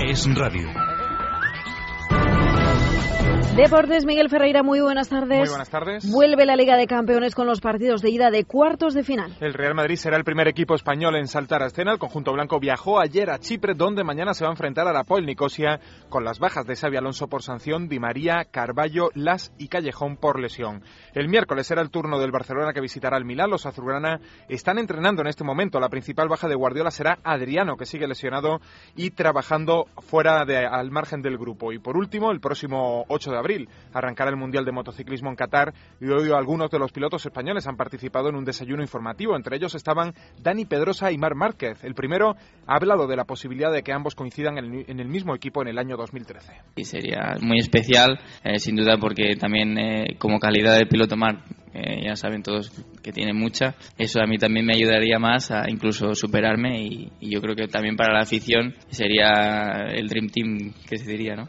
Es 0.00 0.32
radio. 0.34 0.68
Deportes, 3.58 4.06
Miguel 4.06 4.30
Ferreira, 4.30 4.62
muy 4.62 4.80
buenas 4.80 5.08
tardes. 5.08 5.40
Muy 5.40 5.48
buenas 5.48 5.68
tardes. 5.68 6.08
Vuelve 6.12 6.46
la 6.46 6.54
Liga 6.54 6.76
de 6.76 6.86
Campeones 6.86 7.34
con 7.34 7.48
los 7.48 7.60
partidos 7.60 8.02
de 8.02 8.10
ida 8.10 8.30
de 8.30 8.44
cuartos 8.44 8.94
de 8.94 9.02
final. 9.02 9.36
El 9.40 9.52
Real 9.52 9.74
Madrid 9.74 9.96
será 9.96 10.16
el 10.16 10.22
primer 10.22 10.46
equipo 10.46 10.76
español 10.76 11.16
en 11.16 11.26
saltar 11.26 11.64
a 11.64 11.66
escena. 11.66 11.90
El 11.90 11.98
conjunto 11.98 12.32
blanco 12.32 12.60
viajó 12.60 13.00
ayer 13.00 13.30
a 13.30 13.40
Chipre, 13.40 13.74
donde 13.74 14.04
mañana 14.04 14.32
se 14.32 14.44
va 14.44 14.50
a 14.50 14.52
enfrentar 14.52 14.86
a 14.86 14.92
la 14.92 15.02
Poel 15.02 15.26
Nicosia 15.26 15.80
con 16.08 16.22
las 16.22 16.38
bajas 16.38 16.66
de 16.66 16.76
Xavi 16.76 16.98
Alonso 16.98 17.26
por 17.26 17.42
sanción, 17.42 17.88
Di 17.88 17.98
María, 17.98 18.44
Carballo, 18.48 19.10
Las 19.14 19.52
y 19.58 19.66
Callejón 19.66 20.18
por 20.18 20.38
lesión. 20.38 20.84
El 21.12 21.28
miércoles 21.28 21.66
será 21.66 21.82
el 21.82 21.90
turno 21.90 22.20
del 22.20 22.30
Barcelona 22.30 22.72
que 22.72 22.80
visitará 22.80 23.16
el 23.16 23.24
Milán. 23.24 23.50
Los 23.50 23.66
azulgrana 23.66 24.20
están 24.48 24.78
entrenando 24.78 25.22
en 25.22 25.26
este 25.26 25.42
momento. 25.42 25.80
La 25.80 25.88
principal 25.88 26.28
baja 26.28 26.46
de 26.46 26.54
Guardiola 26.54 26.92
será 26.92 27.18
Adriano, 27.24 27.76
que 27.76 27.86
sigue 27.86 28.06
lesionado 28.06 28.60
y 28.94 29.10
trabajando 29.10 29.86
fuera 29.96 30.44
de, 30.44 30.64
al 30.64 30.92
margen 30.92 31.22
del 31.22 31.38
grupo. 31.38 31.72
Y 31.72 31.80
por 31.80 31.96
último, 31.96 32.30
el 32.30 32.38
próximo 32.38 33.04
8 33.08 33.32
de 33.32 33.36
abril 33.36 33.47
arrancará 33.92 34.30
el 34.30 34.36
Mundial 34.36 34.64
de 34.64 34.72
Motociclismo 34.72 35.30
en 35.30 35.36
Qatar 35.36 35.72
y 36.00 36.08
hoy 36.08 36.30
algunos 36.30 36.70
de 36.70 36.78
los 36.78 36.92
pilotos 36.92 37.24
españoles 37.24 37.66
han 37.66 37.76
participado 37.76 38.28
en 38.28 38.36
un 38.36 38.44
desayuno 38.44 38.82
informativo. 38.82 39.36
Entre 39.36 39.56
ellos 39.56 39.74
estaban 39.74 40.12
Dani 40.42 40.64
Pedrosa 40.64 41.10
y 41.12 41.18
Mar 41.18 41.34
Márquez. 41.34 41.82
El 41.84 41.94
primero 41.94 42.36
ha 42.66 42.76
hablado 42.76 43.06
de 43.06 43.16
la 43.16 43.24
posibilidad 43.24 43.72
de 43.72 43.82
que 43.82 43.92
ambos 43.92 44.14
coincidan 44.14 44.58
en 44.58 45.00
el 45.00 45.08
mismo 45.08 45.34
equipo 45.34 45.62
en 45.62 45.68
el 45.68 45.78
año 45.78 45.96
2013. 45.96 46.52
Y 46.76 46.84
sería 46.84 47.36
muy 47.40 47.58
especial, 47.58 48.18
eh, 48.44 48.58
sin 48.58 48.76
duda, 48.76 48.96
porque 48.98 49.36
también 49.36 49.78
eh, 49.78 50.16
como 50.18 50.38
calidad 50.38 50.76
de 50.76 50.86
piloto 50.86 51.16
Mar 51.16 51.42
eh, 51.74 52.04
ya 52.04 52.16
saben 52.16 52.42
todos 52.42 52.72
que 53.02 53.12
tiene 53.12 53.32
mucha. 53.32 53.74
Eso 53.96 54.20
a 54.20 54.26
mí 54.26 54.38
también 54.38 54.66
me 54.66 54.74
ayudaría 54.74 55.18
más 55.18 55.50
a 55.50 55.68
incluso 55.68 56.14
superarme 56.14 56.82
y, 56.82 57.12
y 57.20 57.30
yo 57.30 57.40
creo 57.40 57.54
que 57.54 57.68
también 57.68 57.96
para 57.96 58.14
la 58.14 58.20
afición 58.20 58.74
sería 58.88 59.86
el 59.92 60.08
Dream 60.08 60.28
Team 60.28 60.74
que 60.88 60.98
se 60.98 61.10
diría, 61.10 61.34
¿no? 61.36 61.48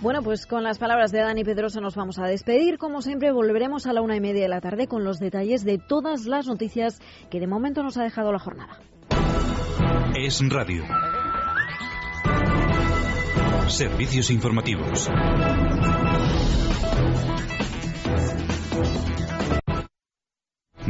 Bueno, 0.00 0.22
pues 0.22 0.46
con 0.46 0.62
las 0.62 0.78
palabras 0.78 1.12
de 1.12 1.18
Dani 1.18 1.44
Pedrosa 1.44 1.80
nos 1.80 1.94
vamos 1.94 2.18
a 2.18 2.26
despedir. 2.26 2.78
Como 2.78 3.02
siempre, 3.02 3.32
volveremos 3.32 3.86
a 3.86 3.92
la 3.92 4.00
una 4.00 4.16
y 4.16 4.20
media 4.20 4.42
de 4.42 4.48
la 4.48 4.60
tarde 4.60 4.86
con 4.86 5.04
los 5.04 5.18
detalles 5.18 5.64
de 5.64 5.78
todas 5.78 6.24
las 6.26 6.46
noticias 6.46 7.00
que 7.30 7.38
de 7.38 7.46
momento 7.46 7.82
nos 7.82 7.98
ha 7.98 8.04
dejado 8.04 8.32
la 8.32 8.38
jornada. 8.38 8.78
Es 10.14 10.40
Radio. 10.48 10.84
Servicios 13.68 14.30
informativos. 14.30 15.08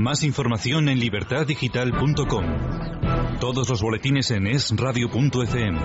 Más 0.00 0.22
información 0.22 0.88
en 0.88 0.98
libertaddigital.com. 0.98 2.44
Todos 3.38 3.68
los 3.68 3.82
boletines 3.82 4.30
en 4.30 4.46
esradio.fm. 4.46 5.78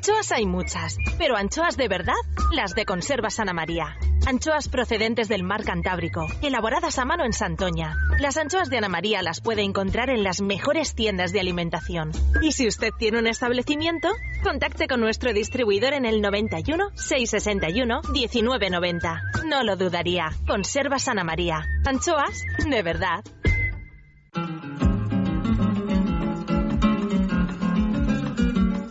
Anchoas 0.00 0.32
hay 0.32 0.46
muchas, 0.46 0.96
pero 1.18 1.36
anchoas 1.36 1.76
de 1.76 1.86
verdad, 1.86 2.14
las 2.54 2.74
de 2.74 2.86
Conserva 2.86 3.28
Sana 3.28 3.52
María. 3.52 3.98
Anchoas 4.26 4.70
procedentes 4.70 5.28
del 5.28 5.42
mar 5.42 5.62
Cantábrico, 5.62 6.26
elaboradas 6.40 6.98
a 6.98 7.04
mano 7.04 7.26
en 7.26 7.34
Santoña. 7.34 7.96
Las 8.18 8.38
anchoas 8.38 8.70
de 8.70 8.78
Ana 8.78 8.88
María 8.88 9.20
las 9.20 9.42
puede 9.42 9.60
encontrar 9.60 10.08
en 10.08 10.24
las 10.24 10.40
mejores 10.40 10.94
tiendas 10.94 11.32
de 11.32 11.40
alimentación. 11.40 12.12
Y 12.40 12.52
si 12.52 12.66
usted 12.66 12.92
tiene 12.98 13.18
un 13.18 13.26
establecimiento, 13.26 14.08
contacte 14.42 14.86
con 14.86 15.02
nuestro 15.02 15.34
distribuidor 15.34 15.92
en 15.92 16.06
el 16.06 16.22
91 16.22 16.92
661 16.94 18.00
1990. 18.10 19.22
No 19.48 19.62
lo 19.64 19.76
dudaría. 19.76 20.30
Conserva 20.46 20.98
Sana 20.98 21.24
María. 21.24 21.66
Anchoas 21.84 22.42
de 22.66 22.82
verdad. 22.82 23.22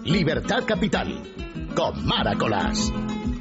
Libertad 0.10 0.64
Capital, 0.66 1.22
con 1.76 2.04
Maracolas. 2.08 2.92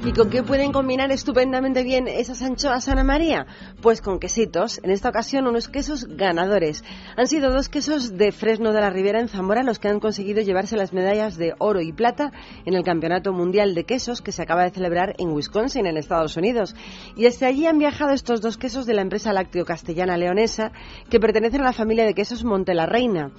¿Y 0.01 0.13
con 0.13 0.29
qué 0.29 0.43
pueden 0.43 0.71
combinar 0.71 1.11
estupendamente 1.11 1.83
bien 1.83 2.07
esas 2.07 2.41
anchoas 2.41 2.87
Ana 2.87 3.03
María? 3.03 3.45
Pues 3.81 4.01
con 4.01 4.17
quesitos, 4.17 4.79
en 4.81 4.91
esta 4.91 5.09
ocasión 5.09 5.45
unos 5.45 5.67
quesos 5.67 6.05
ganadores. 6.07 6.85
Han 7.17 7.27
sido 7.27 7.51
dos 7.51 7.67
quesos 7.67 8.17
de 8.17 8.31
Fresno 8.31 8.71
de 8.71 8.79
la 8.79 8.91
Ribera 8.91 9.19
en 9.19 9.27
Zamora 9.27 9.61
los 9.61 9.77
que 9.77 9.89
han 9.89 9.99
conseguido 9.99 10.41
llevarse 10.41 10.77
las 10.77 10.93
medallas 10.93 11.35
de 11.35 11.53
oro 11.57 11.81
y 11.81 11.91
plata 11.91 12.31
en 12.65 12.75
el 12.75 12.85
Campeonato 12.85 13.33
Mundial 13.33 13.75
de 13.75 13.83
Quesos 13.83 14.21
que 14.21 14.31
se 14.31 14.41
acaba 14.41 14.63
de 14.63 14.69
celebrar 14.69 15.15
en 15.17 15.31
Wisconsin, 15.31 15.85
en 15.85 15.97
Estados 15.97 16.37
Unidos. 16.37 16.75
Y 17.17 17.23
desde 17.23 17.45
allí 17.45 17.65
han 17.65 17.77
viajado 17.77 18.13
estos 18.13 18.39
dos 18.39 18.57
quesos 18.57 18.85
de 18.85 18.93
la 18.93 19.01
empresa 19.01 19.33
lácteo 19.33 19.65
castellana 19.65 20.15
leonesa 20.15 20.71
que 21.09 21.19
pertenecen 21.19 21.59
a 21.59 21.65
la 21.65 21.73
familia 21.73 22.05
de 22.05 22.13
quesos 22.13 22.45
Monte 22.45 22.73
la 22.73 22.85
Reina. 22.85 23.31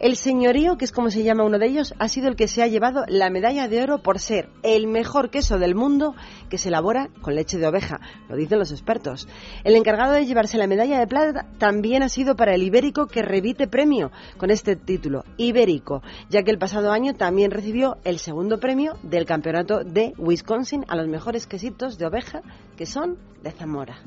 El 0.00 0.16
señorío, 0.16 0.78
que 0.78 0.86
es 0.86 0.92
como 0.92 1.10
se 1.10 1.24
llama 1.24 1.44
uno 1.44 1.58
de 1.58 1.66
ellos, 1.66 1.94
ha 1.98 2.08
sido 2.08 2.28
el 2.28 2.36
que 2.36 2.48
se 2.48 2.62
ha 2.62 2.68
llevado 2.68 3.04
la 3.06 3.28
medalla 3.28 3.68
de 3.68 3.82
oro 3.82 3.98
por 3.98 4.18
ser 4.18 4.48
el 4.62 4.86
mejor 4.86 5.28
queso 5.28 5.58
del 5.58 5.74
mundo 5.74 6.05
que 6.48 6.58
se 6.58 6.68
elabora 6.68 7.08
con 7.22 7.34
leche 7.34 7.58
de 7.58 7.66
oveja, 7.66 8.00
lo 8.28 8.36
dicen 8.36 8.58
los 8.58 8.72
expertos. 8.72 9.26
El 9.64 9.74
encargado 9.74 10.12
de 10.12 10.26
llevarse 10.26 10.58
la 10.58 10.66
medalla 10.66 10.98
de 10.98 11.06
plata 11.06 11.46
también 11.58 12.02
ha 12.02 12.08
sido 12.08 12.36
para 12.36 12.54
el 12.54 12.62
ibérico 12.62 13.06
que 13.06 13.22
revite 13.22 13.66
premio 13.66 14.10
con 14.36 14.50
este 14.50 14.76
título, 14.76 15.24
ibérico, 15.36 16.02
ya 16.28 16.42
que 16.42 16.50
el 16.50 16.58
pasado 16.58 16.92
año 16.92 17.14
también 17.14 17.50
recibió 17.50 17.96
el 18.04 18.18
segundo 18.18 18.60
premio 18.60 18.98
del 19.02 19.26
campeonato 19.26 19.84
de 19.84 20.12
Wisconsin 20.18 20.84
a 20.88 20.96
los 20.96 21.08
mejores 21.08 21.46
quesitos 21.46 21.98
de 21.98 22.06
oveja 22.06 22.42
que 22.76 22.86
son 22.86 23.18
de 23.42 23.50
Zamora. 23.52 23.98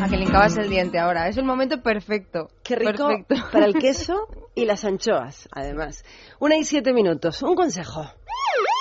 A 0.00 0.08
que 0.08 0.16
le 0.16 0.24
encabas 0.24 0.56
el 0.56 0.68
diente 0.68 0.98
ahora. 0.98 1.28
Es 1.28 1.36
un 1.36 1.46
momento 1.46 1.80
perfecto. 1.80 2.48
Qué 2.64 2.74
rico 2.74 3.08
Perfecto. 3.08 3.50
para 3.52 3.66
el 3.66 3.74
queso 3.74 4.26
y 4.54 4.64
las 4.64 4.84
anchoas, 4.84 5.48
además. 5.52 6.04
Una 6.40 6.56
y 6.56 6.64
siete 6.64 6.92
minutos. 6.92 7.42
Un 7.42 7.54
consejo. 7.54 8.10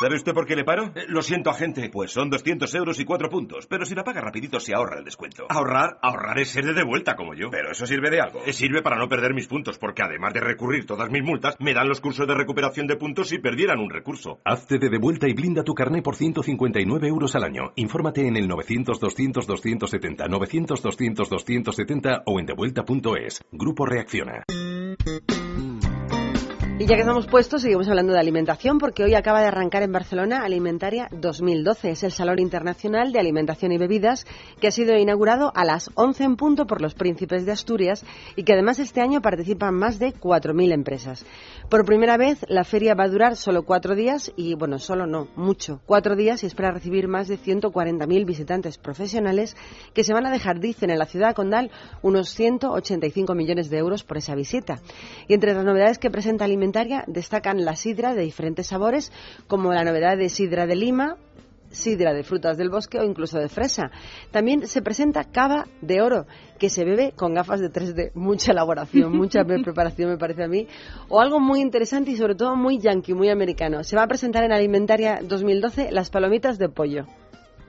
¿Sabe 0.01 0.15
usted 0.15 0.33
por 0.33 0.47
qué 0.47 0.55
le 0.55 0.63
paro? 0.63 0.91
Eh, 0.95 1.05
lo 1.07 1.21
siento, 1.21 1.51
agente. 1.51 1.89
Pues 1.91 2.11
son 2.11 2.31
200 2.31 2.73
euros 2.73 2.99
y 2.99 3.05
4 3.05 3.29
puntos. 3.29 3.67
Pero 3.67 3.85
si 3.85 3.93
la 3.93 4.03
paga 4.03 4.19
rapidito 4.19 4.59
se 4.59 4.73
ahorra 4.73 4.97
el 4.97 5.05
descuento. 5.05 5.45
Ahorrar, 5.49 5.99
ahorrar 6.01 6.39
es 6.39 6.49
ser 6.49 6.65
de 6.65 6.73
devuelta 6.73 7.15
como 7.15 7.35
yo. 7.35 7.51
Pero 7.51 7.71
eso 7.71 7.85
sirve 7.85 8.09
de 8.09 8.19
algo. 8.19 8.41
Eh, 8.45 8.53
sirve 8.53 8.81
para 8.81 8.97
no 8.97 9.07
perder 9.07 9.35
mis 9.35 9.47
puntos, 9.47 9.77
porque 9.77 10.01
además 10.01 10.33
de 10.33 10.39
recurrir 10.39 10.87
todas 10.87 11.11
mis 11.11 11.23
multas, 11.23 11.55
me 11.59 11.75
dan 11.75 11.87
los 11.87 12.01
cursos 12.01 12.27
de 12.27 12.33
recuperación 12.33 12.87
de 12.87 12.95
puntos 12.95 13.29
si 13.29 13.37
perdieran 13.37 13.79
un 13.79 13.91
recurso. 13.91 14.41
Hazte 14.43 14.79
de 14.79 14.89
devuelta 14.89 15.27
y 15.27 15.33
blinda 15.33 15.63
tu 15.63 15.75
carné 15.75 16.01
por 16.01 16.15
159 16.15 17.07
euros 17.07 17.35
al 17.35 17.43
año. 17.43 17.73
Infórmate 17.75 18.27
en 18.27 18.37
el 18.37 18.49
900-200-270, 18.49 20.27
900-200-270 20.27 22.23
o 22.25 22.39
en 22.39 22.45
devuelta.es. 22.47 23.43
Grupo 23.51 23.85
Reacciona. 23.85 24.45
Y 26.81 26.87
ya 26.87 26.95
que 26.95 27.01
estamos 27.01 27.27
puestos, 27.27 27.61
seguimos 27.61 27.87
hablando 27.89 28.11
de 28.11 28.19
alimentación 28.19 28.79
porque 28.79 29.03
hoy 29.03 29.13
acaba 29.13 29.39
de 29.39 29.45
arrancar 29.45 29.83
en 29.83 29.91
Barcelona 29.91 30.43
Alimentaria 30.43 31.09
2012. 31.11 31.91
Es 31.91 32.01
el 32.01 32.11
Salón 32.11 32.39
Internacional 32.39 33.11
de 33.11 33.19
Alimentación 33.19 33.71
y 33.71 33.77
Bebidas 33.77 34.25
que 34.59 34.67
ha 34.67 34.71
sido 34.71 34.97
inaugurado 34.97 35.51
a 35.53 35.63
las 35.63 35.91
11 35.93 36.23
en 36.23 36.35
punto 36.37 36.65
por 36.65 36.81
los 36.81 36.95
príncipes 36.95 37.45
de 37.45 37.51
Asturias 37.51 38.03
y 38.35 38.41
que 38.41 38.53
además 38.53 38.79
este 38.79 38.99
año 38.99 39.21
participan 39.21 39.75
más 39.75 39.99
de 39.99 40.11
4.000 40.11 40.73
empresas. 40.73 41.23
Por 41.69 41.85
primera 41.85 42.17
vez, 42.17 42.43
la 42.49 42.63
feria 42.63 42.95
va 42.95 43.03
a 43.03 43.09
durar 43.09 43.35
solo 43.35 43.61
cuatro 43.61 43.93
días 43.93 44.31
y, 44.35 44.55
bueno, 44.55 44.79
solo 44.79 45.05
no, 45.05 45.27
mucho. 45.35 45.81
Cuatro 45.85 46.15
días 46.15 46.41
y 46.41 46.47
espera 46.47 46.71
recibir 46.71 47.07
más 47.07 47.27
de 47.27 47.37
140.000 47.37 48.25
visitantes 48.25 48.79
profesionales 48.79 49.55
que 49.93 50.03
se 50.03 50.13
van 50.13 50.25
a 50.25 50.31
dejar, 50.31 50.59
dicen 50.59 50.89
en 50.89 50.97
la 50.97 51.05
ciudad 51.05 51.35
condal, 51.35 51.69
unos 52.01 52.29
185 52.33 53.35
millones 53.35 53.69
de 53.69 53.77
euros 53.77 54.03
por 54.03 54.17
esa 54.17 54.33
visita. 54.33 54.79
Y 55.27 55.35
entre 55.35 55.53
las 55.53 55.63
novedades 55.63 55.99
que 55.99 56.09
presenta 56.09 56.43
Alimentaria 56.43 56.70
destacan 57.07 57.63
la 57.65 57.75
sidra 57.75 58.13
de 58.13 58.23
diferentes 58.23 58.67
sabores, 58.67 59.11
como 59.47 59.73
la 59.73 59.83
novedad 59.83 60.17
de 60.17 60.29
sidra 60.29 60.67
de 60.67 60.75
lima, 60.75 61.17
sidra 61.71 62.13
de 62.13 62.23
frutas 62.23 62.57
del 62.57 62.69
bosque 62.69 62.99
o 62.99 63.03
incluso 63.03 63.39
de 63.39 63.49
fresa. 63.49 63.91
También 64.31 64.67
se 64.67 64.81
presenta 64.81 65.23
cava 65.23 65.65
de 65.81 66.01
oro, 66.01 66.25
que 66.59 66.69
se 66.69 66.83
bebe 66.83 67.13
con 67.15 67.33
gafas 67.33 67.59
de 67.59 67.71
3D. 67.71 68.11
Mucha 68.13 68.51
elaboración, 68.51 69.15
mucha 69.15 69.43
preparación 69.63 70.09
me 70.09 70.17
parece 70.17 70.43
a 70.43 70.47
mí. 70.47 70.67
O 71.09 71.19
algo 71.19 71.39
muy 71.39 71.61
interesante 71.61 72.11
y 72.11 72.17
sobre 72.17 72.35
todo 72.35 72.55
muy 72.55 72.79
yankee, 72.79 73.13
muy 73.13 73.29
americano. 73.29 73.83
Se 73.83 73.95
va 73.95 74.03
a 74.03 74.07
presentar 74.07 74.43
en 74.43 74.51
Alimentaria 74.51 75.19
2012 75.23 75.91
las 75.91 76.09
palomitas 76.09 76.57
de 76.57 76.69
pollo. 76.69 77.05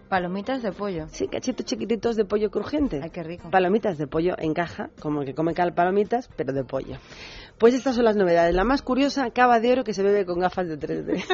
Palomitas 0.09 0.63
de 0.63 0.73
pollo. 0.73 1.07
Sí, 1.09 1.27
cachitos 1.27 1.65
chiquititos 1.65 2.17
de 2.17 2.27
pollo 2.27 2.51
crujiente. 2.51 3.01
Ay, 3.03 3.09
qué 3.09 3.23
rico. 3.23 3.49
Palomitas 3.51 3.97
de 3.97 4.07
pollo 4.07 4.35
en 4.37 4.53
caja, 4.53 4.91
como 5.01 5.23
el 5.23 5.27
que 5.27 5.35
come 5.35 5.55
cal 5.55 5.73
palomitas, 5.73 6.29
pero 6.37 6.53
de 6.53 6.65
pollo. 6.65 6.99
Pues 7.63 7.75
estas 7.75 7.95
son 7.95 8.07
las 8.07 8.17
novedades. 8.17 8.53
La 8.57 8.65
más 8.65 8.83
curiosa, 8.83 9.31
cava 9.31 9.61
de 9.61 9.71
oro 9.71 9.85
que 9.85 9.95
se 9.95 10.03
bebe 10.03 10.27
con 10.27 10.41
gafas 10.41 10.67
de 10.67 10.81
3D. 10.81 11.25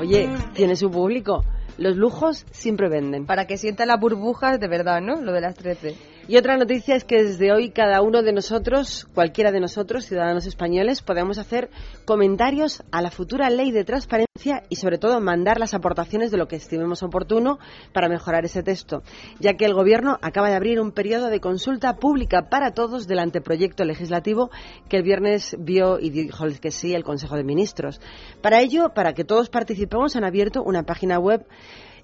Oye, 0.00 0.30
tiene 0.54 0.74
su 0.74 0.90
público. 0.90 1.44
Los 1.76 1.98
lujos 1.98 2.46
siempre 2.50 2.88
venden. 2.88 3.26
Para 3.26 3.46
que 3.46 3.58
sienta 3.58 3.84
las 3.84 4.00
burbujas 4.00 4.58
de 4.58 4.68
verdad, 4.68 5.02
¿no? 5.02 5.20
Lo 5.20 5.34
de 5.34 5.42
las 5.42 5.54
13. 5.54 5.96
Y 6.28 6.36
otra 6.36 6.56
noticia 6.56 6.94
es 6.94 7.04
que 7.04 7.22
desde 7.22 7.52
hoy 7.52 7.70
cada 7.70 8.02
uno 8.02 8.22
de 8.22 8.32
nosotros, 8.32 9.08
cualquiera 9.14 9.50
de 9.50 9.60
nosotros, 9.60 10.04
ciudadanos 10.04 10.46
españoles, 10.46 11.02
podemos 11.02 11.38
hacer 11.38 11.70
comentarios 12.04 12.82
a 12.92 13.02
la 13.02 13.10
futura 13.10 13.50
ley 13.50 13.72
de 13.72 13.84
transparencia 13.84 14.62
y 14.68 14.76
sobre 14.76 14.98
todo 14.98 15.20
mandar 15.20 15.58
las 15.58 15.74
aportaciones 15.74 16.30
de 16.30 16.36
lo 16.36 16.46
que 16.46 16.56
estimemos 16.56 17.02
oportuno 17.02 17.58
para 17.92 18.08
mejorar 18.08 18.44
ese 18.44 18.62
texto, 18.62 19.02
ya 19.40 19.54
que 19.54 19.64
el 19.64 19.74
Gobierno 19.74 20.18
acaba 20.22 20.50
de 20.50 20.56
abrir 20.56 20.80
un 20.80 20.92
periodo 20.92 21.28
de 21.28 21.40
consulta 21.40 21.96
pública 21.96 22.48
para 22.48 22.72
todos 22.72 23.06
del 23.06 23.18
anteproyecto 23.18 23.84
legislativo 23.84 24.50
que 24.88 24.98
el 24.98 25.02
viernes 25.02 25.56
vio 25.58 25.98
y 25.98 26.10
dijo 26.10 26.44
que 26.60 26.70
sí 26.70 26.94
el 26.94 27.04
Consejo 27.04 27.36
de 27.36 27.44
Ministros. 27.44 28.00
Para 28.40 28.60
ello, 28.60 28.94
para 28.94 29.14
que 29.14 29.24
todos 29.24 29.50
participemos, 29.50 30.16
han 30.16 30.24
abierto 30.24 30.62
una 30.62 30.84
página 30.84 31.18
web 31.18 31.44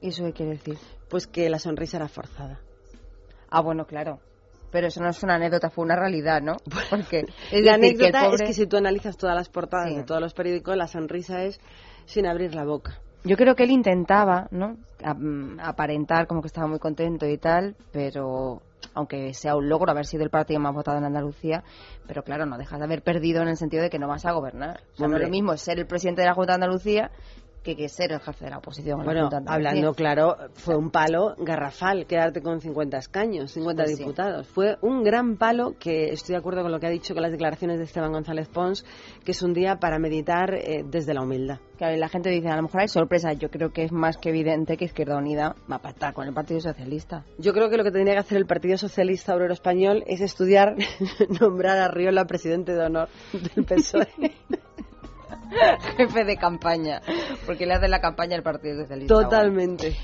¿Y 0.00 0.10
eso 0.10 0.24
qué 0.24 0.32
quiere 0.32 0.52
decir? 0.52 0.78
Pues 1.08 1.26
que 1.26 1.50
la 1.50 1.58
sonrisa 1.58 1.96
era 1.96 2.06
forzada. 2.06 2.60
Ah, 3.50 3.60
bueno, 3.60 3.86
claro. 3.86 4.20
Pero 4.70 4.86
eso 4.86 5.02
no 5.02 5.10
es 5.10 5.22
una 5.22 5.34
anécdota, 5.34 5.70
fue 5.70 5.84
una 5.84 5.96
realidad, 5.96 6.40
¿no? 6.42 6.56
Porque 6.90 7.24
es 7.50 7.62
la 7.62 7.74
anécdota 7.74 8.28
es 8.32 8.42
que 8.42 8.52
si 8.52 8.66
tú 8.66 8.76
analizas 8.76 9.16
todas 9.16 9.34
las 9.34 9.48
portadas 9.48 9.94
de 9.94 10.04
todos 10.04 10.20
los 10.20 10.34
periódicos, 10.34 10.76
la 10.76 10.86
sonrisa 10.86 11.42
es 11.42 11.60
sin 12.04 12.26
abrir 12.26 12.54
la 12.54 12.64
boca. 12.64 13.00
Yo 13.22 13.36
creo 13.36 13.54
que 13.54 13.64
él 13.64 13.70
intentaba, 13.70 14.48
¿no? 14.50 14.76
aparentar 15.62 16.26
como 16.26 16.42
que 16.42 16.48
estaba 16.48 16.66
muy 16.66 16.78
contento 16.78 17.26
y 17.26 17.38
tal, 17.38 17.74
pero 17.92 18.62
aunque 18.94 19.32
sea 19.34 19.56
un 19.56 19.68
logro 19.68 19.90
haber 19.90 20.06
sido 20.06 20.24
el 20.24 20.30
partido 20.30 20.60
más 20.60 20.74
votado 20.74 20.98
en 20.98 21.04
Andalucía, 21.04 21.62
pero 22.06 22.22
claro, 22.22 22.46
no 22.46 22.58
dejas 22.58 22.78
de 22.78 22.84
haber 22.84 23.02
perdido 23.02 23.42
en 23.42 23.48
el 23.48 23.56
sentido 23.56 23.82
de 23.82 23.90
que 23.90 23.98
no 23.98 24.08
vas 24.08 24.26
a 24.26 24.32
gobernar. 24.32 24.80
O 24.94 24.96
sea, 24.96 25.08
no 25.08 25.16
es 25.16 25.22
lo 25.22 25.28
mismo 25.28 25.56
ser 25.56 25.78
el 25.78 25.86
presidente 25.86 26.22
de 26.22 26.28
la 26.28 26.34
Junta 26.34 26.52
de 26.52 26.64
Andalucía 26.64 27.10
que, 27.62 27.76
que 27.76 27.88
ser 27.88 28.12
el 28.12 28.20
jefe 28.20 28.44
de 28.46 28.50
la 28.50 28.58
oposición. 28.58 29.04
Bueno, 29.04 29.28
hablando 29.46 29.94
claro, 29.94 30.36
fue 30.54 30.76
un 30.76 30.90
palo 30.90 31.34
garrafal 31.38 32.06
quedarte 32.06 32.42
con 32.42 32.60
50 32.60 32.96
escaños, 32.98 33.52
50 33.52 33.82
Pues 33.82 33.96
sí. 33.96 34.02
diputados. 34.02 34.48
Fue 34.48 34.76
un 34.82 35.02
gran 35.02 35.36
palo 35.36 35.74
que 35.78 36.10
estoy 36.10 36.34
de 36.34 36.38
acuerdo 36.38 36.62
con 36.62 36.72
lo 36.72 36.80
que 36.80 36.86
ha 36.86 36.90
dicho 36.90 37.14
con 37.14 37.22
las 37.22 37.32
declaraciones 37.32 37.78
de 37.78 37.84
Esteban 37.84 38.12
González 38.12 38.48
Pons, 38.48 38.84
que 39.24 39.32
es 39.32 39.42
un 39.42 39.52
día 39.52 39.76
para 39.76 39.98
meditar 39.98 40.54
eh, 40.54 40.84
desde 40.86 41.14
la 41.14 41.22
humildad. 41.22 41.58
Claro, 41.76 41.94
y 41.96 41.98
la 41.98 42.08
gente 42.08 42.28
dice, 42.30 42.48
a 42.48 42.56
lo 42.56 42.62
mejor 42.62 42.82
hay 42.82 42.88
sorpresa. 42.88 43.32
Yo 43.32 43.48
creo 43.50 43.72
que 43.72 43.84
es 43.84 43.92
más 43.92 44.18
que 44.18 44.28
evidente 44.28 44.76
que 44.76 44.84
Izquierda 44.84 45.16
Unida 45.16 45.54
va 45.70 45.76
a 45.76 45.82
pactar 45.82 46.12
con 46.12 46.26
el 46.26 46.34
Partido 46.34 46.60
Socialista. 46.60 47.24
Yo 47.38 47.52
creo 47.54 47.70
que 47.70 47.76
lo 47.78 47.84
que 47.84 47.90
tendría 47.90 48.14
que 48.14 48.20
hacer 48.20 48.36
el 48.36 48.46
Partido 48.46 48.76
Socialista 48.76 49.34
Obrero 49.34 49.54
Español 49.54 50.04
es 50.06 50.20
estudiar 50.20 50.74
nombrar 51.40 51.78
a 51.78 51.88
Riola 51.88 52.26
presidente 52.26 52.74
de 52.74 52.84
honor 52.84 53.08
del 53.32 53.64
PSOE. 53.64 54.08
Jefe 55.96 56.24
de 56.24 56.36
campaña, 56.36 57.00
porque 57.46 57.66
le 57.66 57.74
hace 57.74 57.88
la 57.88 58.00
campaña 58.00 58.36
al 58.36 58.42
Partido 58.42 58.80
Socialista. 58.82 59.14
Totalmente. 59.14 59.96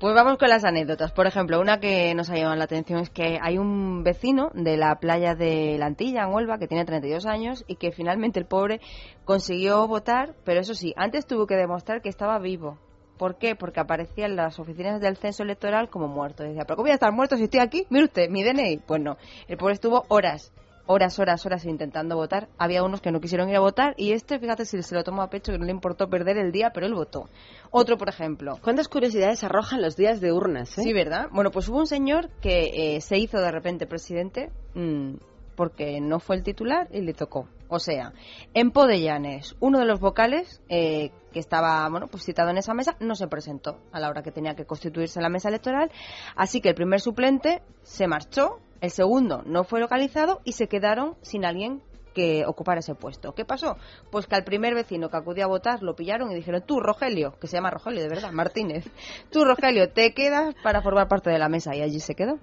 Pues 0.00 0.14
vamos 0.14 0.38
con 0.38 0.48
las 0.48 0.64
anécdotas. 0.64 1.12
Por 1.12 1.26
ejemplo, 1.26 1.60
una 1.60 1.78
que 1.78 2.14
nos 2.14 2.28
ha 2.28 2.34
llamado 2.34 2.56
la 2.56 2.64
atención 2.64 2.98
es 2.98 3.10
que 3.10 3.38
hay 3.40 3.58
un 3.58 4.02
vecino 4.02 4.50
de 4.52 4.76
la 4.76 4.96
playa 4.96 5.34
de 5.34 5.76
la 5.78 5.86
Antilla, 5.86 6.24
en 6.24 6.32
Huelva, 6.34 6.58
que 6.58 6.66
tiene 6.66 6.84
32 6.84 7.24
años 7.26 7.64
y 7.68 7.76
que 7.76 7.92
finalmente 7.92 8.40
el 8.40 8.46
pobre 8.46 8.80
consiguió 9.24 9.86
votar, 9.86 10.34
pero 10.44 10.60
eso 10.60 10.74
sí, 10.74 10.92
antes 10.96 11.26
tuvo 11.26 11.46
que 11.46 11.54
demostrar 11.54 12.02
que 12.02 12.08
estaba 12.08 12.38
vivo. 12.38 12.78
¿Por 13.16 13.38
qué? 13.38 13.54
Porque 13.54 13.80
aparecía 13.80 14.26
en 14.26 14.34
las 14.34 14.58
oficinas 14.58 15.00
del 15.00 15.16
censo 15.16 15.44
electoral 15.44 15.88
como 15.88 16.08
muerto. 16.08 16.42
Decía, 16.42 16.64
¿pero 16.64 16.76
cómo 16.76 16.84
voy 16.84 16.90
a 16.90 16.94
estar 16.94 17.12
muerto 17.12 17.36
si 17.36 17.44
estoy 17.44 17.60
aquí? 17.60 17.86
Mire 17.88 18.06
usted, 18.06 18.28
mi 18.28 18.42
DNI. 18.42 18.78
Pues 18.78 19.00
no, 19.00 19.16
el 19.46 19.56
pobre 19.56 19.74
estuvo 19.74 20.04
horas 20.08 20.52
horas, 20.86 21.18
horas, 21.18 21.44
horas 21.46 21.64
intentando 21.64 22.16
votar. 22.16 22.48
Había 22.58 22.82
unos 22.82 23.00
que 23.00 23.10
no 23.10 23.20
quisieron 23.20 23.48
ir 23.48 23.56
a 23.56 23.60
votar 23.60 23.94
y 23.96 24.12
este, 24.12 24.38
fíjate 24.38 24.64
si 24.64 24.82
se 24.82 24.94
lo 24.94 25.04
tomó 25.04 25.22
a 25.22 25.30
pecho, 25.30 25.52
que 25.52 25.58
no 25.58 25.64
le 25.64 25.70
importó 25.72 26.08
perder 26.08 26.38
el 26.38 26.52
día, 26.52 26.70
pero 26.72 26.86
él 26.86 26.94
votó. 26.94 27.28
Otro, 27.70 27.96
por 27.96 28.08
ejemplo. 28.08 28.58
¿Cuántas 28.62 28.88
curiosidades 28.88 29.44
arrojan 29.44 29.82
los 29.82 29.96
días 29.96 30.20
de 30.20 30.32
urnas? 30.32 30.78
eh? 30.78 30.82
Sí, 30.82 30.92
¿verdad? 30.92 31.28
Bueno, 31.32 31.50
pues 31.50 31.68
hubo 31.68 31.78
un 31.78 31.86
señor 31.86 32.30
que 32.40 32.96
eh, 32.96 33.00
se 33.00 33.18
hizo 33.18 33.38
de 33.38 33.50
repente 33.50 33.86
presidente 33.86 34.50
mm, 34.74 35.14
porque 35.54 36.00
no 36.00 36.20
fue 36.20 36.36
el 36.36 36.42
titular 36.42 36.88
y 36.92 37.00
le 37.00 37.14
tocó. 37.14 37.48
O 37.68 37.78
sea, 37.78 38.12
en 38.52 38.70
Podellanes, 38.70 39.56
uno 39.60 39.78
de 39.78 39.86
los 39.86 40.00
vocales 40.00 40.60
eh, 40.68 41.10
que 41.32 41.40
estaba 41.40 41.88
bueno, 41.88 42.08
pues 42.08 42.24
citado 42.24 42.50
en 42.50 42.58
esa 42.58 42.74
mesa 42.74 42.96
no 43.00 43.14
se 43.14 43.26
presentó 43.26 43.80
a 43.90 44.00
la 44.00 44.08
hora 44.08 44.22
que 44.22 44.30
tenía 44.30 44.54
que 44.54 44.66
constituirse 44.66 45.20
la 45.20 45.28
mesa 45.28 45.48
electoral, 45.48 45.90
así 46.36 46.60
que 46.60 46.68
el 46.68 46.74
primer 46.74 47.00
suplente 47.00 47.62
se 47.82 48.06
marchó, 48.06 48.60
el 48.80 48.90
segundo 48.90 49.42
no 49.46 49.64
fue 49.64 49.80
localizado 49.80 50.40
y 50.44 50.52
se 50.52 50.68
quedaron 50.68 51.16
sin 51.22 51.44
alguien 51.44 51.82
que 52.14 52.46
ocupara 52.46 52.80
ese 52.80 52.94
puesto. 52.94 53.34
¿Qué 53.34 53.44
pasó? 53.44 53.76
Pues 54.10 54.26
que 54.26 54.36
al 54.36 54.44
primer 54.44 54.74
vecino 54.74 55.10
que 55.10 55.16
acudió 55.16 55.44
a 55.44 55.48
votar 55.48 55.82
lo 55.82 55.96
pillaron 55.96 56.30
y 56.30 56.34
dijeron, 56.34 56.62
tú, 56.64 56.80
Rogelio, 56.80 57.34
que 57.40 57.48
se 57.48 57.56
llama 57.56 57.70
Rogelio, 57.70 58.02
de 58.02 58.08
verdad, 58.08 58.30
Martínez, 58.30 58.84
tú, 59.30 59.44
Rogelio, 59.44 59.90
te 59.90 60.14
quedas 60.14 60.54
para 60.62 60.80
formar 60.80 61.08
parte 61.08 61.30
de 61.30 61.38
la 61.38 61.48
mesa 61.48 61.74
y 61.74 61.82
allí 61.82 62.00
se 62.00 62.14
quedó. 62.14 62.38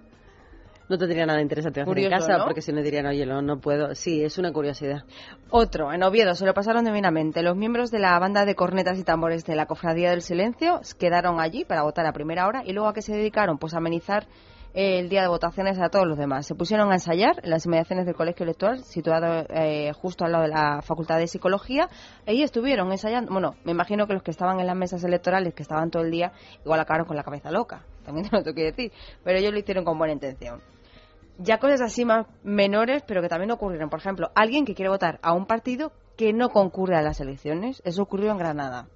No 0.91 0.97
tendría 0.97 1.25
nada 1.25 1.41
interesante 1.41 1.79
hacer 1.79 1.87
en 1.87 2.03
Curioso, 2.03 2.27
casa, 2.27 2.39
¿no? 2.39 2.43
porque 2.43 2.61
si 2.61 2.73
no 2.73 2.81
dirían, 2.81 3.05
oye, 3.05 3.25
no, 3.25 3.41
no 3.41 3.61
puedo. 3.61 3.95
Sí, 3.95 4.25
es 4.25 4.37
una 4.37 4.51
curiosidad. 4.51 5.05
Otro, 5.49 5.93
en 5.93 6.03
Oviedo, 6.03 6.35
se 6.35 6.45
lo 6.45 6.53
pasaron 6.53 6.83
divinamente. 6.83 7.41
Los 7.43 7.55
miembros 7.55 7.91
de 7.91 7.99
la 7.99 8.19
banda 8.19 8.43
de 8.43 8.55
cornetas 8.55 8.99
y 8.99 9.05
tambores 9.05 9.45
de 9.45 9.55
la 9.55 9.67
Cofradía 9.67 10.09
del 10.09 10.21
Silencio 10.21 10.81
quedaron 10.99 11.39
allí 11.39 11.63
para 11.63 11.83
votar 11.83 12.05
a 12.05 12.11
primera 12.11 12.45
hora 12.45 12.63
y 12.65 12.73
luego 12.73 12.89
a 12.89 12.93
qué 12.93 13.01
se 13.01 13.13
dedicaron, 13.13 13.57
pues 13.57 13.73
a 13.73 13.77
amenizar 13.77 14.27
el 14.73 15.07
día 15.07 15.21
de 15.21 15.29
votaciones 15.29 15.79
a 15.79 15.87
todos 15.87 16.05
los 16.05 16.17
demás. 16.17 16.45
Se 16.45 16.55
pusieron 16.55 16.91
a 16.91 16.95
ensayar 16.95 17.39
en 17.41 17.51
las 17.51 17.65
inmediaciones 17.65 18.05
del 18.05 18.15
colegio 18.15 18.43
electoral, 18.43 18.83
situado 18.83 19.45
eh, 19.47 19.93
justo 19.93 20.25
al 20.25 20.33
lado 20.33 20.43
de 20.43 20.49
la 20.49 20.81
Facultad 20.81 21.19
de 21.19 21.27
Psicología. 21.27 21.87
Ahí 22.27 22.43
estuvieron 22.43 22.91
ensayando. 22.91 23.31
Bueno, 23.31 23.55
me 23.63 23.71
imagino 23.71 24.07
que 24.07 24.13
los 24.13 24.23
que 24.23 24.31
estaban 24.31 24.59
en 24.59 24.67
las 24.67 24.75
mesas 24.75 25.01
electorales, 25.05 25.53
que 25.53 25.63
estaban 25.63 25.89
todo 25.89 26.03
el 26.03 26.11
día, 26.11 26.33
igual 26.65 26.81
acabaron 26.81 27.07
con 27.07 27.15
la 27.15 27.23
cabeza 27.23 27.49
loca. 27.49 27.85
También 28.03 28.27
te 28.27 28.35
lo 28.35 28.43
tengo 28.43 28.55
que 28.55 28.63
decir. 28.63 28.91
Pero 29.23 29.39
ellos 29.39 29.53
lo 29.53 29.59
hicieron 29.59 29.85
con 29.85 29.97
buena 29.97 30.11
intención 30.11 30.61
ya 31.43 31.59
cosas 31.59 31.81
así 31.81 32.05
más 32.05 32.27
menores, 32.43 33.03
pero 33.05 33.21
que 33.21 33.29
también 33.29 33.51
ocurrieron. 33.51 33.89
Por 33.89 33.99
ejemplo, 33.99 34.31
alguien 34.35 34.65
que 34.65 34.75
quiere 34.75 34.89
votar 34.89 35.19
a 35.21 35.33
un 35.33 35.45
partido 35.45 35.91
que 36.15 36.33
no 36.33 36.49
concurre 36.49 36.95
a 36.97 37.01
las 37.01 37.19
elecciones. 37.19 37.81
Eso 37.85 38.03
ocurrió 38.03 38.31
en 38.31 38.37
Granada. 38.37 38.87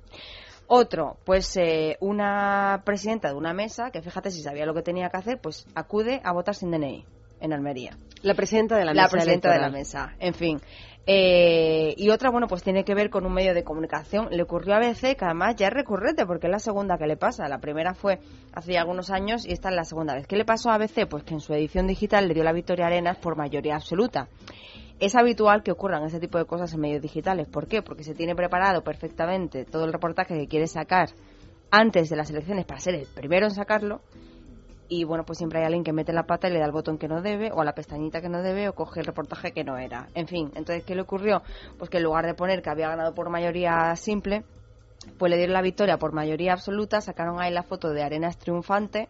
Otro, 0.67 1.17
pues 1.25 1.55
eh, 1.57 1.97
una 1.99 2.81
presidenta 2.85 3.29
de 3.29 3.35
una 3.35 3.53
mesa, 3.53 3.91
que 3.91 4.01
fíjate 4.01 4.31
si 4.31 4.41
sabía 4.41 4.65
lo 4.65 4.73
que 4.73 4.81
tenía 4.81 5.09
que 5.09 5.17
hacer, 5.17 5.39
pues 5.39 5.67
acude 5.75 6.21
a 6.23 6.31
votar 6.33 6.55
sin 6.55 6.71
DNI 6.71 7.05
en 7.39 7.53
Almería. 7.53 7.97
La 8.23 8.33
presidenta 8.33 8.75
de 8.75 8.85
la, 8.85 8.93
La 8.93 9.03
mesa 9.03 9.11
presidenta 9.11 9.53
de 9.53 9.59
la 9.59 9.69
mesa, 9.69 10.15
en 10.19 10.33
fin. 10.33 10.61
Eh, 11.07 11.93
y 11.97 12.09
otra, 12.09 12.31
bueno, 12.31 12.47
pues 12.47 12.63
tiene 12.63 12.83
que 12.83 12.95
ver 12.95 13.09
con 13.09 13.25
un 13.25 13.33
medio 13.33 13.53
de 13.53 13.63
comunicación. 13.63 14.27
Le 14.31 14.41
ocurrió 14.41 14.73
a 14.73 14.77
ABC, 14.77 15.15
que 15.15 15.25
además 15.25 15.55
ya 15.55 15.67
es 15.67 15.73
recurrente, 15.73 16.25
porque 16.25 16.47
es 16.47 16.51
la 16.51 16.59
segunda 16.59 16.97
que 16.97 17.05
le 17.05 17.15
pasa. 17.15 17.47
La 17.47 17.59
primera 17.59 17.93
fue 17.93 18.19
hace 18.53 18.77
algunos 18.77 19.11
años 19.11 19.45
y 19.45 19.53
esta 19.53 19.69
es 19.69 19.75
la 19.75 19.83
segunda 19.83 20.15
vez. 20.15 20.25
¿Qué 20.25 20.35
le 20.35 20.45
pasó 20.45 20.71
a 20.71 20.75
ABC? 20.75 21.07
Pues 21.07 21.23
que 21.23 21.35
en 21.35 21.41
su 21.41 21.53
edición 21.53 21.85
digital 21.85 22.27
le 22.27 22.33
dio 22.33 22.43
la 22.43 22.53
victoria 22.53 22.85
a 22.85 22.87
Arenas 22.87 23.17
por 23.17 23.37
mayoría 23.37 23.75
absoluta. 23.75 24.27
Es 24.99 25.15
habitual 25.15 25.61
que 25.61 25.71
ocurran 25.71 26.03
ese 26.05 26.19
tipo 26.19 26.37
de 26.37 26.45
cosas 26.45 26.73
en 26.73 26.79
medios 26.79 27.01
digitales. 27.01 27.47
¿Por 27.47 27.67
qué? 27.67 27.81
Porque 27.81 28.03
se 28.03 28.15
tiene 28.15 28.33
preparado 28.33 28.81
perfectamente 28.81 29.65
todo 29.65 29.85
el 29.85 29.93
reportaje 29.93 30.35
que 30.39 30.47
quiere 30.47 30.67
sacar 30.67 31.09
antes 31.69 32.09
de 32.09 32.15
las 32.15 32.29
elecciones 32.29 32.65
para 32.65 32.79
ser 32.79 32.95
el 32.95 33.07
primero 33.13 33.45
en 33.45 33.51
sacarlo 33.51 34.01
y 34.89 35.03
bueno, 35.03 35.25
pues 35.25 35.37
siempre 35.37 35.59
hay 35.59 35.65
alguien 35.65 35.83
que 35.83 35.93
mete 35.93 36.13
la 36.13 36.23
pata 36.23 36.47
y 36.47 36.51
le 36.51 36.59
da 36.59 36.65
el 36.65 36.71
botón 36.71 36.97
que 36.97 37.07
no 37.07 37.21
debe, 37.21 37.51
o 37.51 37.61
a 37.61 37.65
la 37.65 37.73
pestañita 37.73 38.21
que 38.21 38.29
no 38.29 38.41
debe, 38.41 38.69
o 38.69 38.73
coge 38.73 38.99
el 38.99 39.05
reportaje 39.05 39.51
que 39.51 39.63
no 39.63 39.77
era. 39.77 40.07
En 40.13 40.27
fin, 40.27 40.51
entonces, 40.55 40.83
¿qué 40.83 40.95
le 40.95 41.01
ocurrió? 41.01 41.41
Pues 41.77 41.89
que 41.89 41.97
en 41.97 42.03
lugar 42.03 42.25
de 42.25 42.33
poner 42.33 42.61
que 42.61 42.69
había 42.69 42.89
ganado 42.89 43.13
por 43.13 43.29
mayoría 43.29 43.95
simple, 43.95 44.43
pues 45.17 45.29
le 45.29 45.37
dieron 45.37 45.53
la 45.53 45.61
victoria 45.61 45.97
por 45.97 46.13
mayoría 46.13 46.53
absoluta, 46.53 47.01
sacaron 47.01 47.39
ahí 47.39 47.51
la 47.51 47.63
foto 47.63 47.91
de 47.91 48.03
Arenas 48.03 48.37
triunfante. 48.37 49.07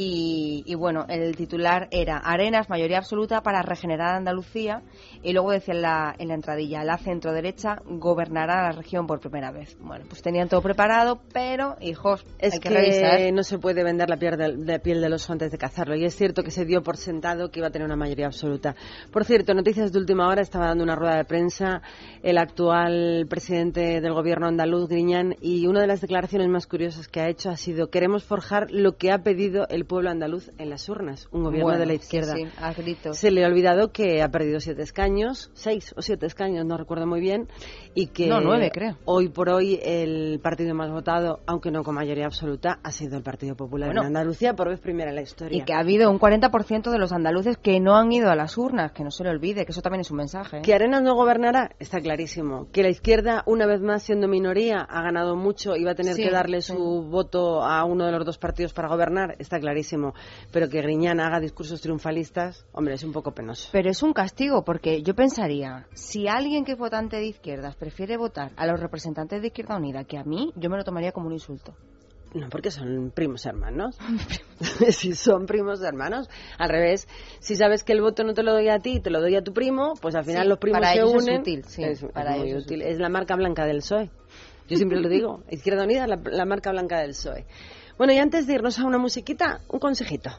Y, 0.00 0.62
y 0.64 0.76
bueno, 0.76 1.06
el 1.08 1.34
titular 1.34 1.88
era 1.90 2.18
Arenas, 2.18 2.70
mayoría 2.70 2.98
absoluta 2.98 3.42
para 3.42 3.62
regenerar 3.62 4.14
Andalucía. 4.14 4.82
Y 5.24 5.32
luego 5.32 5.50
decía 5.50 5.74
en 5.74 5.82
la, 5.82 6.14
en 6.16 6.28
la 6.28 6.34
entradilla, 6.34 6.84
la 6.84 6.98
centro 6.98 7.32
derecha 7.32 7.82
gobernará 7.84 8.62
la 8.62 8.70
región 8.70 9.08
por 9.08 9.18
primera 9.18 9.50
vez. 9.50 9.76
Bueno, 9.80 10.04
pues 10.08 10.22
tenían 10.22 10.48
todo 10.48 10.62
preparado, 10.62 11.18
pero, 11.32 11.74
hijos, 11.80 12.24
Es 12.38 12.52
hay 12.54 12.60
que, 12.60 12.68
que, 12.68 12.74
revisar. 12.76 13.32
no 13.32 13.42
se 13.42 13.58
puede 13.58 13.82
vender 13.82 14.08
la 14.08 14.16
piel, 14.18 14.36
del, 14.36 14.64
de 14.64 14.78
piel 14.78 15.00
del 15.00 15.14
oso 15.14 15.32
antes 15.32 15.50
de 15.50 15.58
cazarlo. 15.58 15.96
Y 15.96 16.04
es 16.04 16.14
cierto 16.14 16.44
que 16.44 16.52
se 16.52 16.64
dio 16.64 16.80
por 16.84 16.96
sentado 16.96 17.50
que 17.50 17.58
iba 17.58 17.66
a 17.66 17.72
tener 17.72 17.84
una 17.84 17.96
mayoría 17.96 18.26
absoluta. 18.26 18.76
Por 19.10 19.24
cierto, 19.24 19.52
noticias 19.52 19.92
de 19.92 19.98
última 19.98 20.28
hora. 20.28 20.42
Estaba 20.42 20.66
dando 20.66 20.84
una 20.84 20.94
rueda 20.94 21.16
de 21.16 21.24
prensa 21.24 21.82
el 22.22 22.38
actual 22.38 23.26
presidente 23.28 24.00
del 24.00 24.12
gobierno 24.12 24.46
andaluz, 24.46 24.88
Griñán, 24.88 25.34
y 25.40 25.66
una 25.66 25.80
de 25.80 25.88
las 25.88 26.00
declaraciones 26.00 26.46
más 26.48 26.68
curiosas 26.68 27.08
que 27.08 27.20
ha 27.20 27.28
hecho 27.28 27.50
ha 27.50 27.56
sido 27.56 27.90
queremos 27.90 28.22
forjar 28.22 28.70
lo 28.70 28.96
que 28.96 29.10
ha 29.10 29.24
pedido 29.24 29.66
el 29.68 29.87
pueblo 29.88 30.10
andaluz 30.10 30.52
en 30.58 30.70
las 30.70 30.88
urnas, 30.88 31.26
un 31.32 31.42
gobierno 31.42 31.64
Bueno, 31.64 31.80
de 31.80 31.86
la 31.86 31.94
izquierda. 31.94 32.34
sí, 32.36 32.44
a 32.60 32.72
gritos. 32.72 33.18
Se 33.18 33.32
le 33.32 33.44
ha 33.44 33.48
olvidado 33.48 33.90
que 33.90 34.22
ha 34.22 34.28
perdido 34.28 34.60
siete 34.60 34.82
escaños, 34.82 35.50
seis 35.54 35.92
o 35.96 36.02
siete 36.02 36.26
escaños, 36.26 36.64
no 36.64 36.76
recuerdo 36.76 37.06
muy 37.06 37.20
bien, 37.20 37.48
y 37.94 38.06
que 38.08 38.28
No, 38.28 38.40
nueve, 38.40 38.70
creo. 38.72 38.96
hoy 39.06 39.28
por 39.30 39.48
hoy 39.48 39.80
el 39.82 40.38
partido 40.40 40.74
más 40.76 40.90
votado, 40.92 41.40
aunque 41.46 41.70
no 41.72 41.82
con 41.82 41.96
mayoría 41.96 42.26
absoluta, 42.26 42.78
ha 42.84 42.92
sido 42.92 43.16
el 43.16 43.22
Partido 43.24 43.56
Popular 43.56 43.88
Bueno. 43.88 44.02
en 44.02 44.06
Andalucía 44.08 44.54
por 44.54 44.68
vez 44.68 44.78
primera 44.78 45.10
en 45.10 45.16
la 45.16 45.22
historia. 45.22 45.58
Y 45.58 45.64
que 45.64 45.72
ha 45.72 45.80
habido 45.80 46.10
un 46.10 46.20
40% 46.20 46.90
de 46.90 46.98
los 46.98 47.10
andaluces 47.12 47.56
que 47.56 47.80
no 47.80 47.96
han 47.96 48.12
ido 48.12 48.30
a 48.30 48.36
las 48.36 48.56
urnas, 48.58 48.92
que 48.92 49.02
no 49.02 49.10
se 49.10 49.24
le 49.24 49.30
olvide, 49.30 49.64
que 49.64 49.72
eso 49.72 49.80
también 49.82 50.02
es 50.02 50.10
un 50.10 50.18
mensaje. 50.18 50.58
¿eh? 50.58 50.62
Que 50.62 50.74
Arenas 50.74 51.02
no 51.02 51.14
gobernará, 51.14 51.70
está 51.78 52.00
clarísimo. 52.00 52.68
Que 52.72 52.82
la 52.82 52.90
izquierda, 52.90 53.42
una 53.46 53.66
vez 53.66 53.80
más 53.80 54.02
siendo 54.02 54.28
minoría, 54.28 54.80
ha 54.80 55.02
ganado 55.02 55.34
mucho 55.34 55.74
y 55.76 55.84
va 55.84 55.92
a 55.92 55.94
tener 55.94 56.14
Sí, 56.14 56.22
que 56.24 56.30
darle 56.30 56.60
sí. 56.60 56.72
su 56.72 57.02
voto 57.08 57.62
a 57.62 57.84
uno 57.84 58.04
de 58.04 58.12
los 58.12 58.24
dos 58.26 58.36
partidos 58.38 58.72
para 58.74 58.88
gobernar, 58.88 59.34
está 59.38 59.58
clarísimo. 59.58 59.77
Pero 60.52 60.68
que 60.68 60.82
Griñán 60.82 61.20
haga 61.20 61.40
discursos 61.40 61.80
triunfalistas, 61.80 62.66
hombre, 62.72 62.94
es 62.94 63.04
un 63.04 63.12
poco 63.12 63.32
penoso. 63.32 63.68
Pero 63.72 63.90
es 63.90 64.02
un 64.02 64.12
castigo, 64.12 64.64
porque 64.64 65.02
yo 65.02 65.14
pensaría, 65.14 65.86
si 65.92 66.28
alguien 66.28 66.64
que 66.64 66.72
es 66.72 66.78
votante 66.78 67.16
de 67.16 67.26
izquierdas 67.26 67.76
prefiere 67.76 68.16
votar 68.16 68.52
a 68.56 68.66
los 68.66 68.80
representantes 68.80 69.40
de 69.40 69.48
Izquierda 69.48 69.76
Unida 69.76 70.04
que 70.04 70.18
a 70.18 70.24
mí, 70.24 70.52
yo 70.56 70.70
me 70.70 70.76
lo 70.76 70.84
tomaría 70.84 71.12
como 71.12 71.26
un 71.26 71.32
insulto. 71.32 71.74
No, 72.34 72.48
porque 72.50 72.70
son 72.70 73.10
primos 73.14 73.46
hermanos. 73.46 73.96
si 74.90 75.14
son 75.14 75.46
primos 75.46 75.82
hermanos, 75.82 76.28
al 76.58 76.68
revés. 76.68 77.08
Si 77.40 77.56
sabes 77.56 77.84
que 77.84 77.92
el 77.92 78.00
voto 78.00 78.24
no 78.24 78.34
te 78.34 78.42
lo 78.42 78.52
doy 78.52 78.68
a 78.68 78.78
ti, 78.78 79.00
te 79.00 79.10
lo 79.10 79.20
doy 79.20 79.36
a 79.36 79.42
tu 79.42 79.52
primo, 79.52 79.94
pues 80.00 80.14
al 80.14 80.24
final 80.24 80.42
Sí, 80.42 80.48
los 80.48 80.58
primos 80.58 80.80
para 80.80 80.92
se 80.92 80.98
ellos 80.98 81.14
es 81.14 81.38
útil, 81.38 81.64
sí, 81.64 81.84
es, 81.84 82.02
es 82.02 82.12
para 82.12 82.36
muy 82.36 82.48
ellos 82.48 82.58
es 82.58 82.64
útil. 82.66 82.82
Es 82.82 82.98
la 82.98 83.08
marca 83.08 83.36
blanca 83.36 83.64
del 83.64 83.78
PSOE. 83.78 84.10
Yo 84.68 84.76
siempre 84.76 85.00
lo 85.00 85.08
digo. 85.08 85.42
Izquierda 85.50 85.84
Unida, 85.84 86.06
la, 86.06 86.20
la 86.22 86.44
marca 86.44 86.70
blanca 86.70 87.00
del 87.00 87.10
PSOE. 87.10 87.46
Bueno, 87.98 88.12
y 88.12 88.18
antes 88.18 88.46
de 88.46 88.54
irnos 88.54 88.78
a 88.78 88.84
una 88.84 88.96
musiquita, 88.96 89.60
un 89.68 89.80
consejito. 89.80 90.30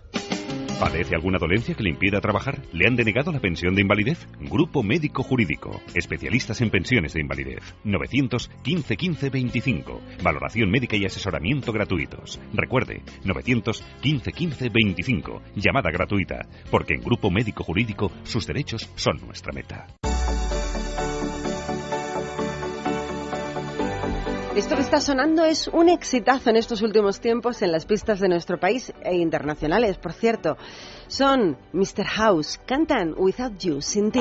¿Padece 0.80 1.14
alguna 1.14 1.38
dolencia 1.38 1.76
que 1.76 1.84
le 1.84 1.90
impida 1.90 2.22
trabajar? 2.22 2.62
¿Le 2.72 2.88
han 2.88 2.96
denegado 2.96 3.34
la 3.34 3.42
pensión 3.42 3.76
de 3.76 3.82
invalidez? 3.82 4.26
Grupo 4.40 4.82
Médico 4.82 5.24
Jurídico. 5.24 5.82
Especialistas 5.94 6.62
en 6.62 6.70
pensiones 6.70 7.12
de 7.12 7.20
invalidez. 7.20 7.76
915 7.84 8.96
15 8.96 9.30
25. 9.30 10.02
Valoración 10.24 10.72
médica 10.72 10.96
y 10.96 11.06
asesoramiento 11.06 11.74
gratuitos. 11.74 12.40
Recuerde, 12.54 13.04
915 13.26 14.32
15 14.32 14.70
25. 14.70 15.42
Llamada 15.58 15.92
gratuita. 15.92 16.48
Porque 16.72 16.94
en 16.94 17.02
Grupo 17.02 17.30
Médico 17.30 17.66
Jurídico 17.66 18.10
sus 18.24 18.48
derechos 18.48 18.90
son 18.96 19.18
nuestra 19.28 19.52
meta. 19.52 19.86
Esto 24.60 24.76
que 24.76 24.82
está 24.82 25.00
sonando 25.00 25.46
es 25.46 25.70
un 25.70 25.88
exitazo 25.88 26.50
en 26.50 26.58
estos 26.58 26.82
últimos 26.82 27.22
tiempos 27.22 27.62
en 27.62 27.72
las 27.72 27.86
pistas 27.86 28.20
de 28.20 28.28
nuestro 28.28 28.60
país 28.60 28.92
e 29.06 29.16
internacionales, 29.16 29.98
por 29.98 30.12
cierto. 30.12 30.58
Son 31.08 31.58
Mr. 31.72 32.04
House, 32.04 32.60
cantan 32.66 33.16
Without 33.18 33.58
You, 33.58 33.82
sin 33.82 34.12
ti. 34.12 34.20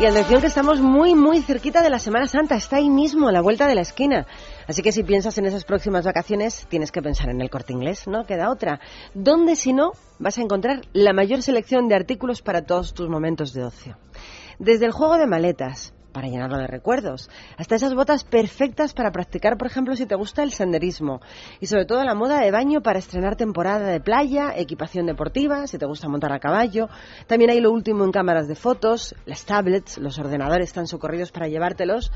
Y 0.00 0.06
atención 0.06 0.40
que 0.40 0.46
estamos 0.46 0.80
muy, 0.80 1.14
muy 1.14 1.42
cerquita 1.42 1.82
de 1.82 1.90
la 1.90 1.98
Semana 1.98 2.26
Santa, 2.26 2.56
está 2.56 2.76
ahí 2.76 2.88
mismo, 2.88 3.28
a 3.28 3.32
la 3.32 3.42
vuelta 3.42 3.68
de 3.68 3.74
la 3.74 3.82
esquina. 3.82 4.26
Así 4.66 4.80
que 4.80 4.92
si 4.92 5.02
piensas 5.02 5.36
en 5.36 5.44
esas 5.44 5.66
próximas 5.66 6.06
vacaciones, 6.06 6.66
tienes 6.70 6.90
que 6.90 7.02
pensar 7.02 7.28
en 7.28 7.42
el 7.42 7.50
corte 7.50 7.74
inglés, 7.74 8.08
¿no? 8.08 8.24
Queda 8.24 8.50
otra. 8.50 8.80
¿Dónde, 9.12 9.56
si 9.56 9.74
no, 9.74 9.92
vas 10.18 10.38
a 10.38 10.40
encontrar 10.40 10.80
la 10.94 11.12
mayor 11.12 11.42
selección 11.42 11.86
de 11.86 11.96
artículos 11.96 12.40
para 12.40 12.64
todos 12.64 12.94
tus 12.94 13.10
momentos 13.10 13.52
de 13.52 13.62
ocio? 13.62 13.98
Desde 14.58 14.86
el 14.86 14.92
juego 14.92 15.18
de 15.18 15.26
maletas, 15.26 15.92
para 16.12 16.28
llenarlo 16.28 16.58
de 16.58 16.66
recuerdos, 16.66 17.30
hasta 17.56 17.76
esas 17.76 17.94
botas 17.94 18.24
perfectas 18.24 18.92
para 18.92 19.12
practicar, 19.12 19.56
por 19.56 19.66
ejemplo, 19.66 19.96
si 19.96 20.06
te 20.06 20.14
gusta 20.14 20.42
el 20.42 20.52
senderismo, 20.52 21.20
y 21.60 21.66
sobre 21.66 21.86
todo 21.86 22.04
la 22.04 22.14
moda 22.14 22.40
de 22.40 22.50
baño 22.50 22.82
para 22.82 22.98
estrenar 22.98 23.36
temporada 23.36 23.86
de 23.86 24.00
playa, 24.00 24.52
equipación 24.56 25.06
deportiva, 25.06 25.66
si 25.66 25.78
te 25.78 25.86
gusta 25.86 26.08
montar 26.08 26.32
a 26.32 26.40
caballo, 26.40 26.88
también 27.26 27.50
hay 27.50 27.60
lo 27.60 27.70
último 27.70 28.04
en 28.04 28.12
cámaras 28.12 28.48
de 28.48 28.54
fotos, 28.54 29.14
las 29.26 29.44
tablets, 29.44 29.98
los 29.98 30.18
ordenadores 30.18 30.68
están 30.68 30.86
socorridos 30.86 31.32
para 31.32 31.48
llevártelos. 31.48 32.10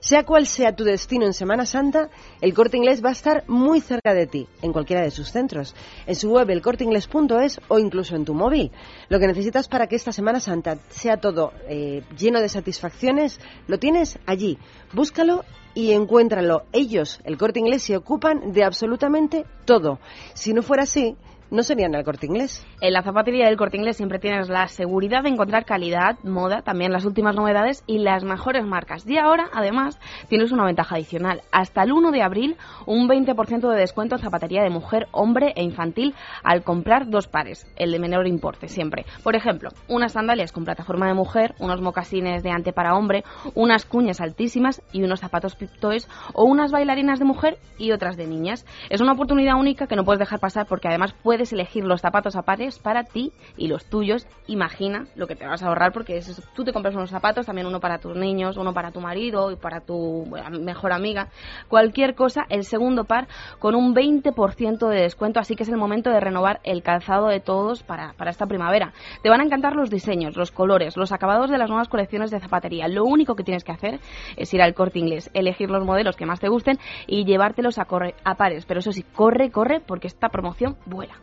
Sea 0.00 0.24
cual 0.24 0.46
sea 0.46 0.74
tu 0.74 0.84
destino 0.84 1.26
en 1.26 1.34
Semana 1.34 1.66
Santa, 1.66 2.08
el 2.40 2.54
Corte 2.54 2.78
Inglés 2.78 3.04
va 3.04 3.10
a 3.10 3.12
estar 3.12 3.44
muy 3.48 3.80
cerca 3.80 4.14
de 4.14 4.26
ti, 4.26 4.48
en 4.62 4.72
cualquiera 4.72 5.02
de 5.02 5.10
sus 5.10 5.30
centros, 5.30 5.74
en 6.06 6.14
su 6.14 6.30
web 6.30 6.48
elcorteingles.es 6.48 7.60
o 7.68 7.78
incluso 7.78 8.16
en 8.16 8.24
tu 8.24 8.32
móvil. 8.32 8.72
Lo 9.08 9.18
que 9.18 9.26
necesitas 9.26 9.68
para 9.68 9.88
que 9.88 9.96
esta 9.96 10.12
Semana 10.12 10.40
Santa 10.40 10.78
sea 10.88 11.18
todo 11.18 11.52
eh, 11.68 12.02
lleno 12.16 12.40
de 12.40 12.48
satisfacciones, 12.48 13.39
lo 13.66 13.78
tienes 13.78 14.18
allí. 14.26 14.58
Búscalo 14.92 15.44
y 15.74 15.92
encuéntralo. 15.92 16.64
Ellos, 16.72 17.20
el 17.24 17.38
Corte 17.38 17.60
Inglés, 17.60 17.82
se 17.82 17.96
ocupan 17.96 18.52
de 18.52 18.64
absolutamente 18.64 19.44
todo. 19.64 19.98
Si 20.34 20.52
no 20.52 20.62
fuera 20.62 20.82
así, 20.82 21.16
no 21.50 21.62
sería 21.62 21.86
en 21.86 21.94
el 21.94 22.04
corte 22.04 22.26
inglés. 22.26 22.66
En 22.80 22.92
la 22.92 23.02
zapatería 23.02 23.46
del 23.46 23.56
Corte 23.56 23.76
Inglés 23.76 23.96
siempre 23.96 24.18
tienes 24.18 24.48
la 24.48 24.68
seguridad 24.68 25.22
de 25.22 25.28
encontrar 25.30 25.64
calidad, 25.64 26.18
moda, 26.22 26.62
también 26.62 26.92
las 26.92 27.04
últimas 27.04 27.34
novedades 27.34 27.82
y 27.86 27.98
las 27.98 28.24
mejores 28.24 28.64
marcas. 28.64 29.06
Y 29.06 29.18
ahora, 29.18 29.48
además, 29.52 29.98
tienes 30.28 30.52
una 30.52 30.64
ventaja 30.64 30.94
adicional. 30.94 31.42
Hasta 31.52 31.82
el 31.82 31.92
1 31.92 32.10
de 32.10 32.22
abril, 32.22 32.56
un 32.86 33.08
20% 33.08 33.68
de 33.68 33.76
descuento 33.76 34.14
en 34.14 34.22
zapatería 34.22 34.62
de 34.62 34.70
mujer, 34.70 35.08
hombre 35.12 35.52
e 35.56 35.62
infantil 35.62 36.14
al 36.42 36.62
comprar 36.62 37.10
dos 37.10 37.26
pares, 37.26 37.66
el 37.76 37.92
de 37.92 37.98
menor 37.98 38.26
importe 38.26 38.68
siempre. 38.68 39.04
Por 39.22 39.36
ejemplo, 39.36 39.70
unas 39.88 40.12
sandalias 40.12 40.52
con 40.52 40.64
plataforma 40.64 41.06
de 41.08 41.14
mujer, 41.14 41.54
unos 41.58 41.80
mocasines 41.80 42.42
de 42.42 42.50
ante 42.50 42.72
para 42.72 42.94
hombre, 42.94 43.24
unas 43.54 43.84
cuñas 43.84 44.20
altísimas 44.20 44.82
y 44.92 45.02
unos 45.02 45.20
zapatos 45.20 45.56
toys 45.80 46.08
o 46.32 46.44
unas 46.44 46.70
bailarinas 46.70 47.18
de 47.18 47.24
mujer 47.24 47.58
y 47.76 47.92
otras 47.92 48.16
de 48.16 48.26
niñas. 48.26 48.64
Es 48.88 49.00
una 49.00 49.12
oportunidad 49.12 49.56
única 49.56 49.86
que 49.86 49.96
no 49.96 50.04
puedes 50.04 50.20
dejar 50.20 50.40
pasar 50.40 50.66
porque 50.66 50.88
además 50.88 51.14
puedes 51.22 51.39
elegir 51.52 51.84
los 51.84 52.00
zapatos 52.00 52.36
a 52.36 52.42
pares 52.42 52.78
para 52.78 53.04
ti 53.04 53.32
y 53.56 53.68
los 53.68 53.84
tuyos. 53.86 54.26
Imagina 54.46 55.06
lo 55.16 55.26
que 55.26 55.36
te 55.36 55.46
vas 55.46 55.62
a 55.62 55.68
ahorrar 55.68 55.92
porque 55.92 56.16
es- 56.18 56.42
tú 56.54 56.64
te 56.64 56.72
compras 56.72 56.94
unos 56.94 57.10
zapatos, 57.10 57.46
también 57.46 57.66
uno 57.66 57.80
para 57.80 57.98
tus 57.98 58.16
niños, 58.16 58.56
uno 58.56 58.72
para 58.74 58.90
tu 58.92 59.00
marido 59.00 59.50
y 59.50 59.56
para 59.56 59.80
tu 59.80 60.26
mejor 60.60 60.92
amiga. 60.92 61.28
Cualquier 61.68 62.14
cosa, 62.14 62.46
el 62.48 62.64
segundo 62.64 63.04
par 63.04 63.28
con 63.58 63.74
un 63.74 63.94
20% 63.94 64.88
de 64.88 65.02
descuento, 65.02 65.40
así 65.40 65.56
que 65.56 65.62
es 65.62 65.68
el 65.68 65.76
momento 65.76 66.10
de 66.10 66.20
renovar 66.20 66.60
el 66.64 66.82
calzado 66.82 67.28
de 67.28 67.40
todos 67.40 67.82
para, 67.82 68.12
para 68.14 68.30
esta 68.30 68.46
primavera. 68.46 68.92
Te 69.22 69.30
van 69.30 69.40
a 69.40 69.44
encantar 69.44 69.74
los 69.74 69.90
diseños, 69.90 70.36
los 70.36 70.50
colores, 70.50 70.96
los 70.96 71.12
acabados 71.12 71.50
de 71.50 71.58
las 71.58 71.68
nuevas 71.68 71.88
colecciones 71.88 72.30
de 72.30 72.40
zapatería. 72.40 72.88
Lo 72.88 73.04
único 73.04 73.34
que 73.34 73.44
tienes 73.44 73.64
que 73.64 73.72
hacer 73.72 74.00
es 74.36 74.52
ir 74.54 74.62
al 74.62 74.74
corte 74.74 74.98
inglés, 74.98 75.30
elegir 75.34 75.70
los 75.70 75.84
modelos 75.84 76.16
que 76.16 76.26
más 76.26 76.40
te 76.40 76.48
gusten 76.48 76.78
y 77.06 77.24
llevártelos 77.24 77.78
a, 77.78 77.84
corre- 77.86 78.14
a 78.24 78.34
pares. 78.34 78.66
Pero 78.66 78.80
eso 78.80 78.92
sí, 78.92 79.02
corre, 79.02 79.50
corre, 79.50 79.80
porque 79.80 80.06
esta 80.08 80.28
promoción 80.28 80.76
vuela. 80.86 81.14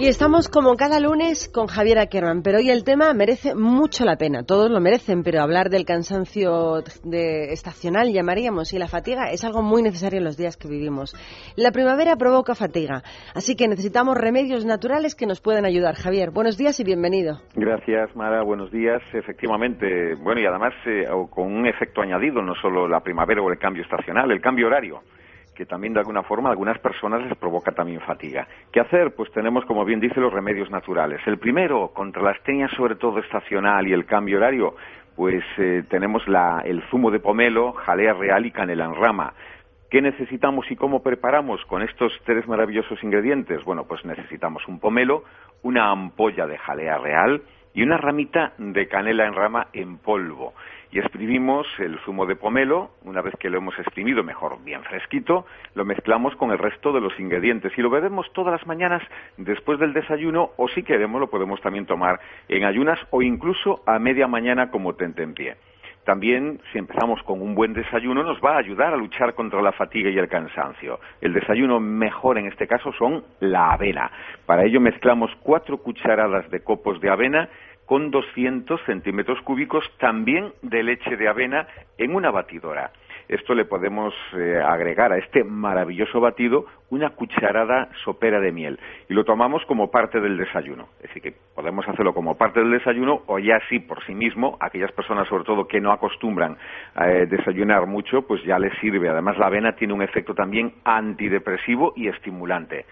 Y 0.00 0.08
estamos 0.08 0.48
como 0.48 0.76
cada 0.76 0.98
lunes 0.98 1.52
con 1.52 1.66
Javier 1.66 1.98
Ackerman, 1.98 2.40
pero 2.42 2.56
hoy 2.56 2.70
el 2.70 2.84
tema 2.84 3.12
merece 3.12 3.54
mucho 3.54 4.06
la 4.06 4.16
pena, 4.16 4.44
todos 4.44 4.70
lo 4.70 4.80
merecen, 4.80 5.22
pero 5.22 5.42
hablar 5.42 5.68
del 5.68 5.84
cansancio 5.84 6.80
de 7.04 7.52
estacional 7.52 8.10
llamaríamos 8.10 8.72
y 8.72 8.78
la 8.78 8.88
fatiga 8.88 9.30
es 9.30 9.44
algo 9.44 9.60
muy 9.60 9.82
necesario 9.82 10.16
en 10.16 10.24
los 10.24 10.38
días 10.38 10.56
que 10.56 10.68
vivimos. 10.68 11.14
La 11.54 11.70
primavera 11.70 12.16
provoca 12.16 12.54
fatiga, 12.54 13.02
así 13.34 13.56
que 13.56 13.68
necesitamos 13.68 14.16
remedios 14.16 14.64
naturales 14.64 15.14
que 15.14 15.26
nos 15.26 15.42
puedan 15.42 15.66
ayudar. 15.66 15.96
Javier, 15.96 16.30
buenos 16.30 16.56
días 16.56 16.80
y 16.80 16.84
bienvenido. 16.84 17.42
Gracias, 17.54 18.16
Mara. 18.16 18.42
Buenos 18.42 18.72
días. 18.72 19.02
Efectivamente, 19.12 20.14
bueno, 20.14 20.40
y 20.40 20.46
además 20.46 20.72
eh, 20.86 21.04
con 21.28 21.52
un 21.52 21.66
efecto 21.66 22.00
añadido, 22.00 22.40
no 22.40 22.54
solo 22.54 22.88
la 22.88 23.00
primavera 23.00 23.42
o 23.42 23.50
el 23.52 23.58
cambio 23.58 23.82
estacional, 23.82 24.30
el 24.30 24.40
cambio 24.40 24.68
horario 24.68 25.02
que 25.60 25.66
también 25.66 25.92
de 25.92 26.00
alguna 26.00 26.22
forma 26.22 26.48
a 26.48 26.52
algunas 26.52 26.78
personas 26.78 27.20
les 27.20 27.36
provoca 27.36 27.72
también 27.72 28.00
fatiga. 28.00 28.48
¿Qué 28.72 28.80
hacer? 28.80 29.14
Pues 29.14 29.30
tenemos, 29.30 29.62
como 29.66 29.84
bien 29.84 30.00
dice, 30.00 30.18
los 30.18 30.32
remedios 30.32 30.70
naturales. 30.70 31.20
El 31.26 31.36
primero, 31.36 31.88
contra 31.92 32.22
la 32.22 32.30
astenia 32.30 32.66
sobre 32.78 32.94
todo 32.94 33.18
estacional 33.18 33.86
y 33.86 33.92
el 33.92 34.06
cambio 34.06 34.38
horario, 34.38 34.74
pues 35.14 35.44
eh, 35.58 35.82
tenemos 35.90 36.26
la, 36.28 36.62
el 36.64 36.82
zumo 36.84 37.10
de 37.10 37.20
pomelo, 37.20 37.72
jalea 37.72 38.14
real 38.14 38.46
y 38.46 38.52
canela 38.52 38.86
en 38.86 38.94
rama. 38.94 39.34
¿Qué 39.90 40.00
necesitamos 40.00 40.64
y 40.70 40.76
cómo 40.76 41.02
preparamos 41.02 41.62
con 41.66 41.82
estos 41.82 42.10
tres 42.24 42.48
maravillosos 42.48 43.04
ingredientes? 43.04 43.62
Bueno, 43.62 43.84
pues 43.86 44.02
necesitamos 44.06 44.66
un 44.66 44.80
pomelo, 44.80 45.24
una 45.62 45.90
ampolla 45.90 46.46
de 46.46 46.56
jalea 46.56 46.96
real 46.96 47.42
y 47.74 47.82
una 47.82 47.98
ramita 47.98 48.54
de 48.56 48.88
canela 48.88 49.26
en 49.26 49.34
rama 49.34 49.66
en 49.74 49.98
polvo. 49.98 50.54
Y 50.92 50.98
exprimimos 50.98 51.68
el 51.78 51.98
zumo 52.00 52.26
de 52.26 52.34
pomelo, 52.34 52.90
una 53.04 53.22
vez 53.22 53.34
que 53.38 53.48
lo 53.48 53.58
hemos 53.58 53.78
exprimido, 53.78 54.24
mejor 54.24 54.62
bien 54.64 54.82
fresquito, 54.82 55.46
lo 55.74 55.84
mezclamos 55.84 56.34
con 56.34 56.50
el 56.50 56.58
resto 56.58 56.92
de 56.92 57.00
los 57.00 57.18
ingredientes 57.20 57.72
y 57.76 57.82
lo 57.82 57.90
bebemos 57.90 58.32
todas 58.32 58.52
las 58.52 58.66
mañanas 58.66 59.02
después 59.36 59.78
del 59.78 59.92
desayuno 59.92 60.50
o 60.56 60.66
si 60.68 60.82
queremos 60.82 61.20
lo 61.20 61.30
podemos 61.30 61.60
también 61.60 61.86
tomar 61.86 62.18
en 62.48 62.64
ayunas 62.64 62.98
o 63.10 63.22
incluso 63.22 63.82
a 63.86 64.00
media 64.00 64.26
mañana 64.26 64.72
como 64.72 64.94
tentempié. 64.94 65.56
También, 66.04 66.60
si 66.72 66.78
empezamos 66.78 67.22
con 67.22 67.42
un 67.42 67.54
buen 67.54 67.74
desayuno, 67.74 68.24
nos 68.24 68.40
va 68.40 68.54
a 68.54 68.58
ayudar 68.58 68.92
a 68.92 68.96
luchar 68.96 69.34
contra 69.34 69.60
la 69.60 69.70
fatiga 69.70 70.10
y 70.10 70.18
el 70.18 70.28
cansancio. 70.28 70.98
El 71.20 71.34
desayuno 71.34 71.78
mejor 71.78 72.38
en 72.38 72.46
este 72.46 72.66
caso 72.66 72.90
son 72.94 73.22
la 73.38 73.72
avena. 73.72 74.10
Para 74.46 74.64
ello 74.64 74.80
mezclamos 74.80 75.30
cuatro 75.42 75.78
cucharadas 75.78 76.50
de 76.50 76.64
copos 76.64 77.00
de 77.00 77.10
avena 77.10 77.48
con 77.90 78.12
200 78.12 78.80
centímetros 78.86 79.40
cúbicos 79.42 79.84
también 79.98 80.52
de 80.62 80.84
leche 80.84 81.16
de 81.16 81.26
avena 81.26 81.66
en 81.98 82.14
una 82.14 82.30
batidora. 82.30 82.92
Esto 83.26 83.52
le 83.52 83.64
podemos 83.64 84.14
eh, 84.32 84.62
agregar 84.64 85.12
a 85.12 85.18
este 85.18 85.42
maravilloso 85.42 86.20
batido 86.20 86.66
una 86.90 87.10
cucharada 87.10 87.88
sopera 88.04 88.38
de 88.38 88.52
miel 88.52 88.78
y 89.08 89.14
lo 89.14 89.24
tomamos 89.24 89.64
como 89.66 89.90
parte 89.90 90.20
del 90.20 90.38
desayuno. 90.38 90.86
Es 90.98 91.08
decir, 91.08 91.20
que 91.20 91.34
podemos 91.52 91.84
hacerlo 91.88 92.14
como 92.14 92.38
parte 92.38 92.60
del 92.60 92.70
desayuno 92.70 93.22
o 93.26 93.40
ya 93.40 93.58
sí 93.68 93.80
por 93.80 94.04
sí 94.06 94.14
mismo, 94.14 94.56
aquellas 94.60 94.92
personas 94.92 95.26
sobre 95.26 95.42
todo 95.42 95.66
que 95.66 95.80
no 95.80 95.90
acostumbran 95.90 96.58
a 96.94 97.10
eh, 97.10 97.26
desayunar 97.26 97.86
mucho, 97.86 98.22
pues 98.22 98.40
ya 98.44 98.60
les 98.60 98.72
sirve. 98.78 99.08
Además 99.08 99.36
la 99.36 99.46
avena 99.46 99.72
tiene 99.72 99.94
un 99.94 100.02
efecto 100.02 100.32
también 100.32 100.74
antidepresivo 100.84 101.92
y 101.96 102.06
estimulante. 102.06 102.86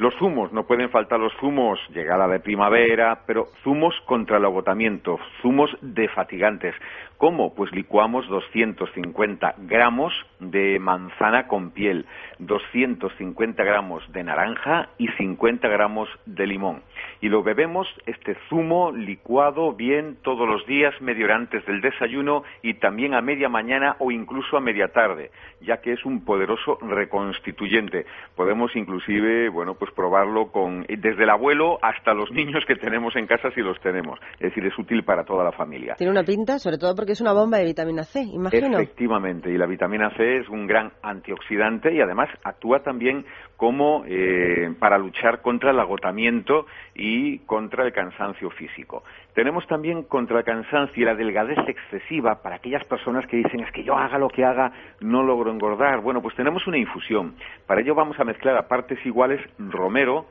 Los 0.00 0.14
zumos, 0.14 0.50
no 0.50 0.64
pueden 0.64 0.88
faltar 0.88 1.20
los 1.20 1.34
zumos, 1.34 1.78
llegada 1.90 2.26
de 2.26 2.40
primavera, 2.40 3.20
pero 3.26 3.48
zumos 3.62 3.94
contra 4.06 4.38
el 4.38 4.46
agotamiento, 4.46 5.18
zumos 5.42 5.76
defatigantes. 5.82 6.74
¿Cómo? 7.18 7.54
Pues 7.54 7.70
licuamos 7.72 8.26
250 8.28 9.56
gramos 9.58 10.14
de 10.38 10.78
manzana 10.78 11.46
con 11.48 11.72
piel, 11.72 12.06
250 12.38 13.62
gramos 13.62 14.02
de 14.10 14.24
naranja 14.24 14.88
y 14.96 15.08
50 15.08 15.68
gramos 15.68 16.08
de 16.24 16.46
limón. 16.46 16.82
Y 17.20 17.28
lo 17.28 17.42
bebemos, 17.42 17.86
este 18.06 18.38
zumo 18.48 18.92
licuado 18.92 19.74
bien 19.74 20.16
todos 20.22 20.48
los 20.48 20.64
días, 20.64 20.98
media 21.02 21.26
hora 21.26 21.36
antes 21.36 21.66
del 21.66 21.82
desayuno 21.82 22.42
y 22.62 22.72
también 22.72 23.12
a 23.12 23.20
media 23.20 23.50
mañana 23.50 23.96
o 23.98 24.10
incluso 24.10 24.56
a 24.56 24.62
media 24.62 24.88
tarde, 24.88 25.30
ya 25.60 25.82
que 25.82 25.92
es 25.92 26.06
un 26.06 26.24
poderoso 26.24 26.78
reconstituyente. 26.80 28.06
Podemos 28.34 28.74
inclusive, 28.74 29.50
bueno, 29.50 29.74
pues 29.74 29.89
probarlo 29.92 30.50
con 30.50 30.82
desde 30.82 31.24
el 31.24 31.30
abuelo 31.30 31.78
hasta 31.82 32.14
los 32.14 32.30
niños 32.30 32.64
que 32.66 32.76
tenemos 32.76 33.14
en 33.16 33.26
casa 33.26 33.50
si 33.54 33.60
los 33.60 33.80
tenemos. 33.80 34.18
Es 34.34 34.50
decir, 34.50 34.64
es 34.66 34.78
útil 34.78 35.04
para 35.04 35.24
toda 35.24 35.44
la 35.44 35.52
familia. 35.52 35.94
Tiene 35.96 36.10
una 36.10 36.24
pinta, 36.24 36.58
sobre 36.58 36.78
todo 36.78 36.94
porque 36.94 37.12
es 37.12 37.20
una 37.20 37.32
bomba 37.32 37.58
de 37.58 37.64
vitamina 37.64 38.04
C, 38.04 38.22
imagino. 38.22 38.78
Efectivamente, 38.78 39.50
y 39.50 39.58
la 39.58 39.66
vitamina 39.66 40.10
C 40.16 40.38
es 40.38 40.48
un 40.48 40.66
gran 40.66 40.92
antioxidante 41.02 41.94
y 41.94 42.00
además 42.00 42.28
actúa 42.44 42.82
también 42.82 43.24
como 43.56 44.04
eh, 44.06 44.74
para 44.78 44.98
luchar 44.98 45.42
contra 45.42 45.70
el 45.70 45.78
agotamiento 45.78 46.66
y 46.94 47.40
contra 47.40 47.84
el 47.84 47.92
cansancio 47.92 48.50
físico. 48.50 49.04
Tenemos 49.34 49.66
también 49.66 50.02
contra 50.04 50.38
el 50.38 50.44
cansancio 50.44 51.02
y 51.02 51.06
la 51.06 51.14
delgadez 51.14 51.58
excesiva 51.68 52.42
para 52.42 52.56
aquellas 52.56 52.84
personas 52.84 53.26
que 53.26 53.36
dicen 53.36 53.60
es 53.60 53.72
que 53.72 53.84
yo 53.84 53.96
haga 53.96 54.18
lo 54.18 54.28
que 54.28 54.44
haga 54.44 54.72
no 55.00 55.22
logro 55.22 55.50
engordar. 55.50 56.00
Bueno, 56.00 56.20
pues 56.20 56.34
tenemos 56.34 56.66
una 56.66 56.78
infusión. 56.78 57.34
Para 57.66 57.80
ello 57.80 57.94
vamos 57.94 58.18
a 58.18 58.24
mezclar 58.24 58.56
a 58.56 58.68
partes 58.68 58.98
iguales 59.06 59.40
romero, 59.58 60.26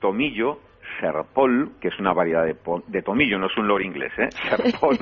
tomillo, 0.00 0.58
serpol, 1.00 1.72
que 1.80 1.88
es 1.88 1.98
una 1.98 2.12
variedad 2.12 2.44
de, 2.44 2.56
de 2.86 3.02
tomillo, 3.02 3.38
no 3.38 3.46
es 3.46 3.56
un 3.56 3.68
loro 3.68 3.82
inglés, 3.82 4.12
¿eh? 4.18 4.28
Serpol, 4.48 4.98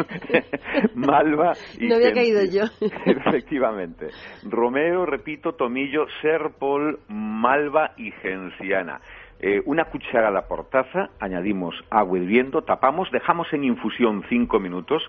malva 0.94 1.52
y 1.78 1.88
No 1.88 1.96
había 1.96 2.12
caído 2.12 2.44
yo. 2.44 2.64
Efectivamente. 3.06 4.08
Romero, 4.44 5.06
repito, 5.06 5.52
tomillo, 5.52 6.06
serpol, 6.20 7.00
malva 7.08 7.92
y 7.96 8.10
genciana. 8.12 9.00
Eh, 9.42 9.62
una 9.64 9.86
cucharada 9.86 10.46
por 10.48 10.68
taza, 10.68 11.08
añadimos 11.18 11.74
agua 11.88 12.18
hirviendo, 12.18 12.62
tapamos, 12.62 13.10
dejamos 13.10 13.50
en 13.54 13.64
infusión 13.64 14.22
cinco 14.28 14.60
minutos, 14.60 15.02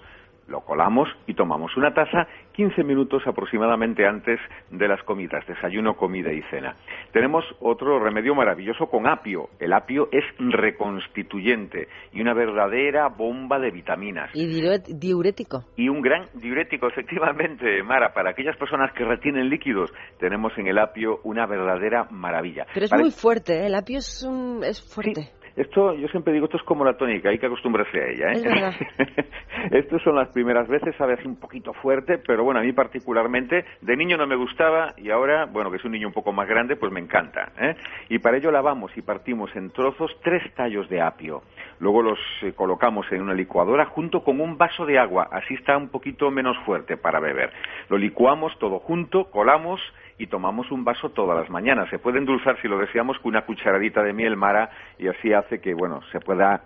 Lo 0.52 0.60
colamos 0.60 1.08
y 1.28 1.34
tomamos 1.34 1.78
una 1.78 1.94
taza 1.94 2.28
15 2.52 2.84
minutos 2.84 3.24
aproximadamente 3.26 4.06
antes 4.06 4.38
de 4.70 4.86
las 4.86 5.02
comidas, 5.04 5.48
desayuno, 5.48 5.96
comida 5.96 6.34
y 6.34 6.42
cena. 6.50 6.76
Tenemos 7.14 7.46
otro 7.62 8.04
remedio 8.04 8.36
maravilloso 8.36 8.88
con 8.88 9.08
apio. 9.08 9.48
El 9.60 9.72
apio 9.72 10.10
es 10.12 10.26
reconstituyente 10.38 11.88
y 12.12 12.20
una 12.20 12.34
verdadera 12.34 13.08
bomba 13.08 13.60
de 13.60 13.72
vitaminas. 13.72 14.30
Y 14.34 14.48
diurético. 14.48 15.64
Y 15.78 15.88
un 15.88 16.02
gran 16.02 16.28
diurético, 16.34 16.88
efectivamente, 16.88 17.82
Mara. 17.84 18.14
Para 18.14 18.32
aquellas 18.32 18.58
personas 18.58 18.92
que 18.92 19.06
retienen 19.06 19.50
líquidos, 19.50 19.90
tenemos 20.20 20.52
en 20.58 20.68
el 20.68 20.80
apio 20.80 21.22
una 21.24 21.46
verdadera 21.46 22.08
maravilla. 22.12 22.66
Pero 22.74 22.88
es 22.88 22.94
muy 22.94 23.12
fuerte, 23.12 23.62
¿eh? 23.62 23.68
el 23.68 23.76
apio 23.76 24.00
es, 24.00 24.22
un, 24.24 24.66
es 24.66 24.82
fuerte. 24.82 25.32
Esto, 25.56 25.94
yo 25.96 26.08
siempre 26.08 26.34
digo, 26.34 26.46
esto 26.46 26.58
es 26.58 26.64
como 26.64 26.86
la 26.86 26.98
tónica, 26.98 27.30
hay 27.30 27.38
que 27.38 27.46
acostumbrarse 27.46 28.00
a 28.00 28.08
ella. 28.08 28.32
¿eh? 28.32 28.76
Es. 28.98 29.26
Estas 29.72 30.02
son 30.02 30.16
las 30.16 30.30
primeras 30.30 30.68
veces, 30.68 30.96
sabe 30.96 31.14
así 31.14 31.28
un 31.28 31.40
poquito 31.40 31.74
fuerte, 31.74 32.18
pero 32.18 32.44
bueno, 32.44 32.60
a 32.60 32.64
mí 32.64 32.72
particularmente, 32.74 33.66
de 33.82 33.98
niño 33.98 34.18
no 34.18 34.26
me 34.28 34.36
gustaba 34.36 34.94
y 34.98 35.12
ahora, 35.12 35.46
bueno, 35.46 35.70
que 35.70 35.78
es 35.78 35.86
un 35.86 35.92
niño 35.92 36.08
un 36.08 36.14
poco 36.14 36.32
más 36.32 36.48
grande, 36.48 36.76
pues 36.76 36.92
me 36.92 37.00
encanta. 37.00 37.52
¿eh? 37.60 37.76
Y 38.10 38.20
para 38.20 38.38
ello 38.38 38.52
lavamos 38.52 38.92
y 38.98 39.02
partimos 39.02 39.56
en 39.56 39.70
trozos 39.72 40.12
tres 40.24 40.42
tallos 40.56 40.90
de 40.90 41.02
apio. 41.02 41.44
Luego 41.80 42.02
los 42.02 42.20
eh, 42.42 42.54
colocamos 42.54 43.06
en 43.12 43.22
una 43.22 43.34
licuadora 43.34 43.86
junto 43.86 44.24
con 44.24 44.40
un 44.40 44.58
vaso 44.58 44.86
de 44.86 45.00
agua, 45.00 45.28
así 45.32 45.54
está 45.56 45.78
un 45.78 45.90
poquito 45.90 46.32
menos 46.32 46.58
fuerte 46.66 46.98
para 46.98 47.20
beber. 47.20 47.52
Lo 47.90 47.98
licuamos 47.98 48.58
todo 48.60 48.80
junto, 48.80 49.30
colamos 49.30 49.82
y 50.22 50.28
tomamos 50.28 50.70
un 50.72 50.84
vaso 50.84 51.10
todas 51.10 51.36
las 51.36 51.50
mañanas. 51.50 51.90
Se 51.90 51.98
puede 51.98 52.20
endulzar 52.20 52.56
si 52.62 52.68
lo 52.68 52.78
deseamos 52.78 53.18
con 53.18 53.30
una 53.30 53.44
cucharadita 53.44 54.04
de 54.04 54.14
miel 54.14 54.38
mara 54.38 54.70
y 55.00 55.08
así 55.08 55.34
hace 55.34 55.60
que, 55.60 55.74
bueno, 55.74 56.00
se 56.12 56.20
pueda 56.20 56.62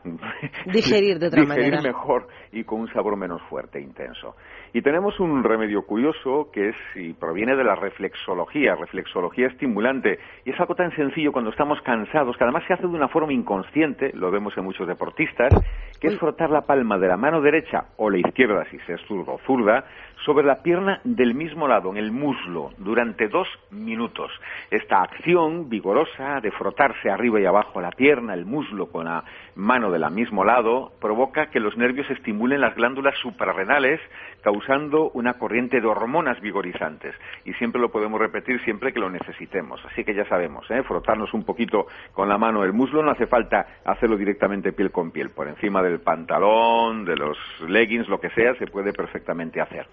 Digerir 0.66 1.20
de 1.20 1.28
otra 1.28 1.40
digerir 1.42 1.72
manera. 1.76 1.82
mejor 1.82 2.28
y 2.52 2.66
con 2.66 2.82
un 2.82 2.92
sabor 2.92 3.16
menos 3.16 3.42
fuerte 3.44 3.80
e 3.80 3.82
intenso. 3.82 4.36
Y 4.76 4.82
tenemos 4.82 5.18
un 5.22 5.42
remedio 5.42 5.84
curioso 5.84 6.50
que 6.52 6.68
es 6.68 6.76
y 6.96 7.14
proviene 7.14 7.56
de 7.56 7.64
la 7.64 7.76
reflexología, 7.76 8.76
reflexología 8.76 9.48
estimulante. 9.48 10.20
Y 10.44 10.50
es 10.50 10.60
algo 10.60 10.76
tan 10.76 10.94
sencillo 10.98 11.32
cuando 11.32 11.52
estamos 11.52 11.80
cansados, 11.82 12.36
que 12.36 12.44
además 12.44 12.66
se 12.68 12.74
hace 12.74 12.82
de 12.82 12.90
una 12.90 13.08
forma 13.08 13.32
inconsciente, 13.32 14.12
lo 14.14 14.32
vemos 14.32 14.58
en 14.58 14.66
muchos 14.66 14.86
deportistas, 14.86 15.54
que 16.02 16.08
es 16.08 16.20
frotar 16.20 16.50
la 16.50 16.66
palma 16.66 16.98
de 16.98 17.08
la 17.08 17.16
mano 17.16 17.40
derecha 17.40 17.86
o 17.96 18.10
la 18.10 18.18
izquierda, 18.18 18.66
si 18.70 18.78
se 18.80 18.96
es 18.96 19.02
zurdo 19.08 19.36
o 19.36 19.40
zurda, 19.46 19.86
sobre 20.26 20.46
la 20.46 20.62
pierna 20.62 21.00
del 21.06 21.36
mismo 21.36 21.70
lado, 21.70 21.92
en 21.92 21.98
el 21.98 22.12
muslo, 22.12 22.72
durante 22.78 23.30
dos 23.30 23.48
minutos. 23.72 24.30
Esta 24.72 25.02
acción 25.04 25.70
vigorosa 25.70 26.42
de 26.42 26.52
frotarse 26.52 27.10
arriba 27.10 27.40
y 27.40 27.46
abajo 27.46 27.80
la 27.80 27.92
pierna, 27.92 28.34
el 28.34 28.46
muslo 28.46 28.88
con 28.88 29.06
la 29.06 29.24
mano 29.56 29.90
del 29.90 30.10
mismo 30.12 30.44
lado, 30.44 30.92
provoca 31.00 31.50
que 31.50 31.62
los 31.62 31.78
nervios 31.78 32.10
estimulen 32.10 32.60
las 32.60 32.76
glándulas 32.76 33.16
suprarrenales, 33.20 34.02
causando 34.42 34.65
una 35.14 35.34
corriente 35.34 35.80
de 35.80 35.88
hormonas 35.88 36.40
vigorizantes. 36.42 37.16
Y 37.44 37.54
siempre 37.54 37.80
lo 37.80 37.90
podemos 37.90 38.20
repetir 38.20 38.60
siempre 38.64 38.92
que 38.92 39.00
lo 39.00 39.10
necesitemos. 39.10 39.84
Así 39.86 40.04
que 40.04 40.14
ya 40.14 40.26
sabemos, 40.26 40.70
¿eh? 40.72 40.84
frotarnos 40.84 41.34
un 41.34 41.44
poquito 41.44 41.88
con 42.14 42.28
la 42.30 42.38
mano 42.38 42.64
el 42.64 42.74
muslo, 42.74 43.04
no 43.04 43.12
hace 43.12 43.28
falta 43.28 43.66
hacerlo 43.86 44.18
directamente 44.18 44.74
piel 44.74 44.92
con 44.92 45.12
piel, 45.12 45.30
por 45.30 45.48
encima 45.48 45.82
del 45.82 46.00
pantalón, 46.00 47.06
de 47.06 47.16
los 47.16 47.38
leggings, 47.68 48.08
lo 48.08 48.20
que 48.20 48.30
sea, 48.32 48.56
se 48.56 48.68
puede 48.68 48.94
perfectamente 48.94 49.62
hacer. 49.62 49.88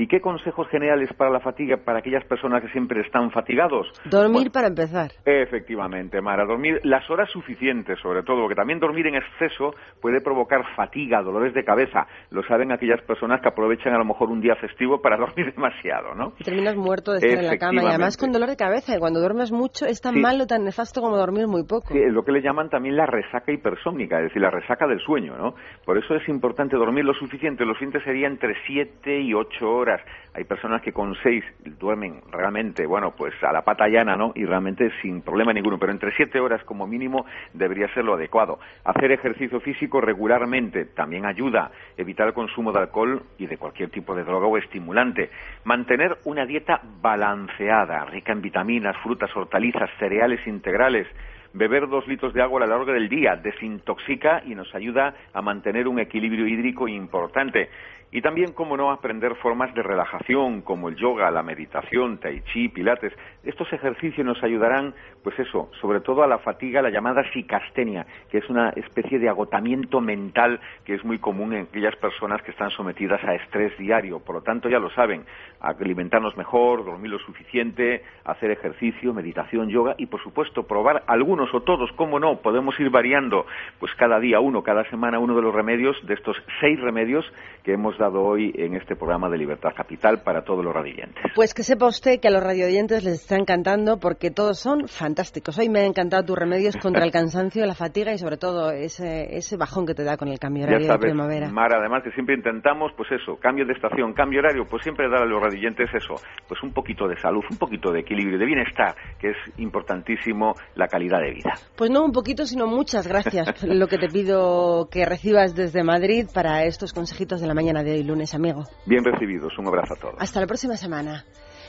¿Y 0.00 0.06
qué 0.06 0.20
consejos 0.20 0.68
generales 0.68 1.12
para 1.14 1.28
la 1.28 1.40
fatiga 1.40 1.76
para 1.84 1.98
aquellas 1.98 2.24
personas 2.24 2.62
que 2.62 2.68
siempre 2.68 3.00
están 3.00 3.32
fatigados? 3.32 3.88
Dormir 4.04 4.52
para 4.52 4.68
empezar. 4.68 5.10
Efectivamente, 5.24 6.20
Mara, 6.20 6.44
dormir 6.44 6.78
las 6.84 7.10
horas 7.10 7.28
suficientes, 7.32 7.98
sobre 8.00 8.22
todo, 8.22 8.42
porque 8.42 8.54
también 8.54 8.78
dormir 8.78 9.08
en 9.08 9.16
exceso 9.16 9.74
puede 10.00 10.20
provocar 10.20 10.62
fatiga, 10.76 11.20
dolores 11.20 11.52
de 11.52 11.64
cabeza. 11.64 12.06
Lo 12.30 12.44
saben 12.44 12.70
aquellas 12.70 13.02
personas 13.02 13.40
que 13.40 13.48
aprovechan 13.48 13.92
a 13.92 13.98
lo 13.98 14.04
mejor 14.04 14.30
un 14.30 14.40
día 14.40 14.54
festivo 14.54 15.02
para 15.02 15.16
dormir 15.34 15.52
demasiado, 15.52 16.14
¿no? 16.14 16.32
Y 16.38 16.44
terminas 16.44 16.76
muerto 16.76 17.10
de 17.10 17.18
estar 17.18 17.38
en 17.44 17.46
la 17.48 17.58
cama 17.58 17.82
y 17.82 17.86
además 17.86 18.16
con 18.16 18.30
dolor 18.30 18.50
de 18.50 18.56
cabeza. 18.56 18.94
Y 18.94 19.00
cuando 19.00 19.18
duermes 19.18 19.50
mucho 19.50 19.84
es 19.84 20.00
tan 20.00 20.14
Sí. 20.14 20.20
malo, 20.20 20.46
tan 20.46 20.62
nefasto 20.62 21.00
como 21.00 21.16
dormir 21.16 21.48
muy 21.48 21.64
poco. 21.64 21.88
Sí, 21.88 21.98
lo 22.08 22.22
que 22.22 22.30
le 22.30 22.40
llaman 22.40 22.70
también 22.70 22.96
la 22.96 23.06
resaca 23.06 23.50
hipersómnica, 23.50 24.18
es 24.18 24.26
decir, 24.26 24.42
la 24.42 24.50
resaca 24.52 24.86
del 24.86 25.00
sueño, 25.00 25.36
¿no? 25.36 25.54
Por 25.84 25.98
eso 25.98 26.14
es 26.14 26.28
importante 26.28 26.76
dormir 26.76 27.04
lo 27.04 27.14
suficiente. 27.14 27.64
Los 27.64 27.76
siguientes 27.78 28.04
sería 28.04 28.28
entre 28.28 28.54
7 28.64 29.20
y 29.22 29.34
8 29.34 29.68
horas. 29.68 29.87
Hay 30.34 30.44
personas 30.44 30.82
que 30.82 30.92
con 30.92 31.14
6 31.22 31.44
duermen 31.78 32.20
realmente, 32.30 32.86
bueno, 32.86 33.12
pues 33.16 33.34
a 33.42 33.52
la 33.52 33.62
pata 33.62 33.88
llana, 33.88 34.16
¿no? 34.16 34.32
Y 34.34 34.44
realmente 34.44 34.90
sin 35.02 35.22
problema 35.22 35.52
ninguno. 35.52 35.78
Pero 35.78 35.92
entre 35.92 36.12
7 36.12 36.38
horas 36.40 36.62
como 36.64 36.86
mínimo 36.86 37.26
debería 37.54 37.92
ser 37.94 38.04
lo 38.04 38.14
adecuado. 38.14 38.58
Hacer 38.84 39.10
ejercicio 39.12 39.60
físico 39.60 40.00
regularmente 40.00 40.84
también 40.86 41.26
ayuda. 41.26 41.70
Evitar 41.96 42.28
el 42.28 42.34
consumo 42.34 42.72
de 42.72 42.80
alcohol 42.80 43.22
y 43.38 43.46
de 43.46 43.56
cualquier 43.56 43.90
tipo 43.90 44.14
de 44.14 44.24
droga 44.24 44.46
o 44.46 44.56
estimulante. 44.58 45.30
Mantener 45.64 46.18
una 46.24 46.46
dieta 46.46 46.80
balanceada, 47.00 48.04
rica 48.04 48.32
en 48.32 48.42
vitaminas, 48.42 48.96
frutas, 49.02 49.34
hortalizas, 49.36 49.90
cereales 49.98 50.46
integrales. 50.46 51.06
Beber 51.54 51.88
dos 51.88 52.06
litros 52.06 52.34
de 52.34 52.42
agua 52.42 52.62
a 52.62 52.66
lo 52.66 52.76
largo 52.76 52.92
del 52.92 53.08
día 53.08 53.34
desintoxica 53.34 54.42
y 54.44 54.54
nos 54.54 54.72
ayuda 54.74 55.14
a 55.32 55.40
mantener 55.40 55.88
un 55.88 55.98
equilibrio 55.98 56.46
hídrico 56.46 56.86
importante. 56.86 57.70
Y 58.10 58.22
también, 58.22 58.52
como 58.52 58.74
no, 58.74 58.90
aprender 58.90 59.34
formas 59.36 59.74
de 59.74 59.82
relajación 59.82 60.62
como 60.62 60.88
el 60.88 60.96
yoga, 60.96 61.30
la 61.30 61.42
meditación, 61.42 62.16
tai 62.16 62.40
chi, 62.52 62.70
pilates. 62.70 63.12
Estos 63.44 63.70
ejercicios 63.70 64.26
nos 64.26 64.42
ayudarán, 64.42 64.94
pues 65.22 65.38
eso, 65.38 65.70
sobre 65.82 66.00
todo 66.00 66.22
a 66.22 66.26
la 66.26 66.38
fatiga, 66.38 66.80
la 66.80 66.88
llamada 66.88 67.22
psicastenia, 67.32 68.06
que 68.30 68.38
es 68.38 68.48
una 68.48 68.70
especie 68.70 69.18
de 69.18 69.28
agotamiento 69.28 70.00
mental 70.00 70.58
que 70.86 70.94
es 70.94 71.04
muy 71.04 71.18
común 71.18 71.52
en 71.52 71.64
aquellas 71.64 71.96
personas 71.96 72.40
que 72.40 72.50
están 72.50 72.70
sometidas 72.70 73.22
a 73.24 73.34
estrés 73.34 73.76
diario. 73.76 74.20
Por 74.20 74.36
lo 74.36 74.42
tanto, 74.42 74.70
ya 74.70 74.78
lo 74.78 74.88
saben, 74.90 75.26
alimentarnos 75.60 76.34
mejor, 76.38 76.86
dormir 76.86 77.10
lo 77.10 77.18
suficiente, 77.18 78.04
hacer 78.24 78.50
ejercicio, 78.50 79.12
meditación, 79.12 79.68
yoga 79.68 79.96
y, 79.98 80.06
por 80.06 80.22
supuesto, 80.22 80.62
probar 80.62 81.02
algunos 81.08 81.52
o 81.52 81.60
todos, 81.60 81.92
como 81.92 82.18
no, 82.18 82.40
podemos 82.40 82.78
ir 82.80 82.88
variando, 82.88 83.44
pues 83.78 83.94
cada 83.96 84.18
día 84.18 84.40
uno, 84.40 84.62
cada 84.62 84.84
semana 84.88 85.18
uno 85.18 85.36
de 85.36 85.42
los 85.42 85.54
remedios, 85.54 85.94
de 86.06 86.14
estos 86.14 86.42
seis 86.60 86.80
remedios 86.80 87.30
que 87.64 87.74
hemos 87.74 87.97
dado 87.98 88.22
hoy 88.22 88.52
en 88.54 88.74
este 88.74 88.96
programa 88.96 89.28
de 89.28 89.38
Libertad 89.38 89.70
Capital 89.76 90.22
para 90.22 90.42
todos 90.42 90.64
los 90.64 90.72
radiantes. 90.72 91.22
Pues 91.34 91.54
que 91.54 91.62
sepa 91.62 91.86
usted 91.86 92.20
que 92.20 92.28
a 92.28 92.30
los 92.30 92.42
radioyentes 92.42 93.04
les 93.04 93.14
está 93.14 93.36
encantando 93.36 93.98
porque 93.98 94.30
todos 94.30 94.58
son 94.58 94.88
fantásticos. 94.88 95.58
Hoy 95.58 95.68
me 95.68 95.80
han 95.80 95.86
encantado 95.86 96.24
tus 96.24 96.38
remedios 96.38 96.76
contra 96.76 97.04
el 97.04 97.10
cansancio, 97.12 97.66
la 97.66 97.74
fatiga 97.74 98.12
y 98.12 98.18
sobre 98.18 98.36
todo 98.36 98.70
ese, 98.70 99.36
ese 99.36 99.56
bajón 99.56 99.86
que 99.86 99.94
te 99.94 100.04
da 100.04 100.16
con 100.16 100.28
el 100.28 100.38
cambio 100.38 100.62
Ya 100.62 100.68
horario 100.68 100.86
de 100.86 100.92
sabes, 100.92 101.10
primavera. 101.10 101.50
Mar, 101.50 101.74
además 101.74 102.02
que 102.02 102.12
siempre 102.12 102.34
intentamos, 102.34 102.92
pues 102.96 103.10
eso, 103.12 103.36
cambio 103.36 103.66
de 103.66 103.72
estación, 103.72 104.12
cambio 104.12 104.40
horario, 104.40 104.66
pues 104.68 104.82
siempre 104.82 105.08
dar 105.08 105.22
a 105.22 105.26
los 105.26 105.42
radiantes 105.42 105.88
eso, 105.92 106.14
pues 106.46 106.62
un 106.62 106.72
poquito 106.72 107.08
de 107.08 107.18
salud, 107.18 107.42
un 107.50 107.58
poquito 107.58 107.90
de 107.90 108.00
equilibrio, 108.00 108.38
de 108.38 108.46
bienestar, 108.46 108.94
que 109.18 109.30
es 109.30 109.36
importantísimo 109.58 110.54
la 110.74 110.86
calidad 110.88 111.20
de 111.20 111.32
vida. 111.32 111.52
Pues 111.76 111.90
no 111.90 112.04
un 112.04 112.12
poquito, 112.12 112.44
sino 112.46 112.66
muchas 112.66 113.06
gracias. 113.06 113.62
Lo 113.64 113.86
que 113.86 113.98
te 113.98 114.08
pido 114.08 114.88
que 114.90 115.04
recibas 115.04 115.54
desde 115.54 115.82
Madrid 115.82 116.26
para 116.32 116.64
estos 116.64 116.92
consejitos 116.92 117.40
de 117.40 117.46
la 117.46 117.54
mañana 117.54 117.82
de 117.82 117.87
hoy 117.92 118.02
lunes, 118.02 118.34
amigo. 118.34 118.64
Bien 118.86 119.04
recibidos, 119.04 119.58
un 119.58 119.66
abrazo 119.66 119.94
a 119.94 119.96
todos. 119.96 120.14
Hasta 120.18 120.40
la 120.40 120.46
próxima 120.46 120.76
semana. 120.76 121.24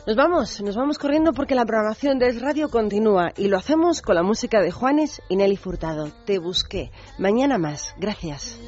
Nos 0.08 0.16
vamos, 0.16 0.62
nos 0.62 0.76
vamos 0.76 0.98
corriendo 0.98 1.34
porque 1.34 1.56
la 1.56 1.66
programación 1.66 2.20
de 2.20 2.30
Es 2.30 2.42
Radio 2.42 2.70
continúa 2.70 3.32
y 3.36 3.48
lo 3.48 3.58
hacemos 3.58 4.02
con 4.02 4.16
la 4.16 4.24
música 4.24 4.62
de 4.62 4.72
Juanes 4.72 5.22
y 5.30 5.36
Nelly 5.36 5.58
Furtado. 5.58 6.10
Te 6.26 6.40
busqué. 6.40 6.92
Mañana 7.18 7.58
más. 7.58 7.94
Gracias. 7.98 8.60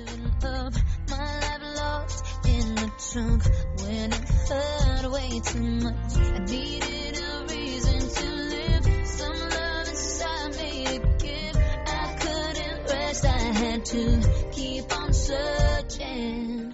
I 13.24 13.54
had 13.54 13.84
to 13.86 14.50
keep 14.52 14.92
on 14.98 15.14
searching. 15.14 16.71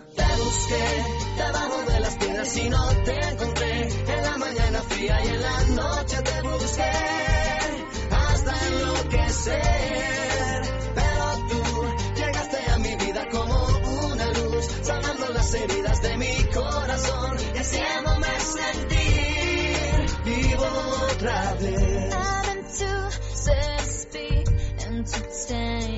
Busqué 0.48 0.88
debajo 1.36 1.92
de 1.92 2.00
las 2.00 2.16
piedras 2.16 2.56
y 2.56 2.70
no 2.70 2.88
te 3.04 3.20
encontré. 3.20 3.88
En 4.14 4.24
la 4.24 4.38
mañana 4.38 4.82
fría 4.84 5.26
y 5.26 5.28
en 5.28 5.42
la 5.42 5.64
noche 5.82 6.22
te 6.22 6.42
busqué 6.42 6.92
hasta 8.12 8.68
enloquecer. 8.68 9.62
Pero 10.96 11.26
tú 11.50 11.62
llegaste 12.16 12.72
a 12.72 12.78
mi 12.78 12.96
vida 12.96 13.28
como 13.30 13.68
una 14.06 14.26
luz, 14.32 14.66
sanando 14.84 15.28
las 15.34 15.54
heridas 15.54 16.02
de 16.02 16.18
mi 16.18 16.44
corazón 16.54 17.38
y 17.54 17.58
haciéndome 17.58 18.40
sentir 18.40 19.76
vivo 20.24 20.66
otra 21.12 21.56
vez. 21.56 22.16
To 22.80 23.12
speak 23.86 24.48
and 24.88 25.06
too 25.06 25.24
tired 25.48 25.97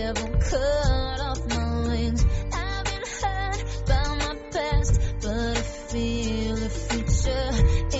devil 0.00 0.28
cut 0.50 1.20
off 1.28 1.46
my 1.46 1.88
wings. 1.88 2.24
I've 2.52 2.84
been 2.90 3.04
hurt 3.20 3.60
by 3.86 4.08
my 4.22 4.34
past, 4.50 5.00
but 5.20 5.58
I 5.58 5.62
feel 5.90 6.56
the 6.56 6.70
future 6.88 7.48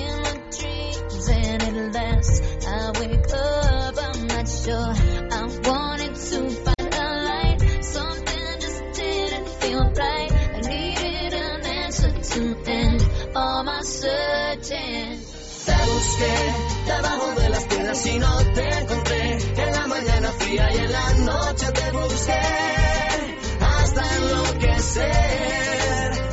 in 0.00 0.12
my 0.24 0.36
dreams, 0.58 1.28
and 1.28 1.62
at 1.62 1.94
last 1.94 2.42
I 2.66 2.90
wake 3.00 3.30
up. 3.34 3.94
I'm 4.06 4.26
not 4.28 4.48
sure. 4.48 4.94
I 5.38 5.42
wanted 5.68 6.14
to 6.14 6.38
find 6.64 6.94
a 6.94 7.08
light, 7.28 7.84
something 7.84 8.46
just 8.60 8.82
didn't 8.94 9.48
feel 9.60 9.82
right. 10.02 10.32
I 10.56 10.60
needed 10.72 11.34
an 11.34 11.66
answer 11.66 12.12
to 12.12 12.42
end 12.66 13.00
all 13.36 13.64
my 13.64 13.82
searching. 13.82 15.19
Busqué 16.00 16.32
debajo 16.86 17.34
de 17.38 17.48
las 17.50 17.64
piedras 17.64 18.06
y 18.06 18.18
no 18.18 18.38
te 18.54 18.68
encontré. 18.80 19.32
En 19.62 19.72
la 19.72 19.86
mañana 19.86 20.32
fría 20.32 20.72
y 20.72 20.78
en 20.78 20.92
la 20.92 21.12
noche 21.30 21.66
te 21.72 21.90
busqué 21.90 22.40
hasta 23.60 24.16
enloquecer. 24.16 25.12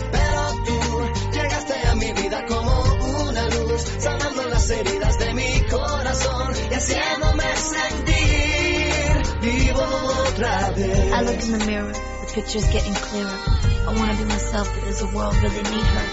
Pero 0.09 0.63
tú 0.65 1.09
llegaste 1.33 1.73
a 1.85 1.95
mi 1.95 2.13
vida 2.13 2.45
como 2.45 2.81
una 3.27 3.49
luz, 3.49 3.81
sanando 3.99 4.43
las 4.47 4.69
heridas 4.69 5.19
de 5.19 5.33
mi 5.33 5.61
corazón 5.69 6.53
y 6.71 6.73
haciéndome 6.73 7.55
sentir 7.57 9.21
vivo 9.41 9.81
otra 10.29 10.69
vez. 10.77 11.11
I 11.11 11.21
look 11.23 11.43
in 11.43 11.59
the 11.59 11.65
mirror, 11.65 11.91
the 11.91 12.31
picture's 12.33 12.67
getting 12.71 12.93
clearer. 12.93 13.37
I 13.85 13.93
wanna 13.99 14.13
be 14.15 14.23
myself, 14.23 14.73
but 14.73 14.85
does 14.85 14.99
the 15.01 15.07
world 15.13 15.35
really 15.43 15.61
need 15.61 15.87
her? 15.95 16.05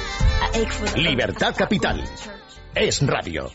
I 0.43 0.51
ache 0.55 0.73
for 0.73 0.87
the 0.87 1.01
Libertad 1.01 1.57
Capital. 1.57 2.03
Es 2.75 3.01
radio. 3.07 3.53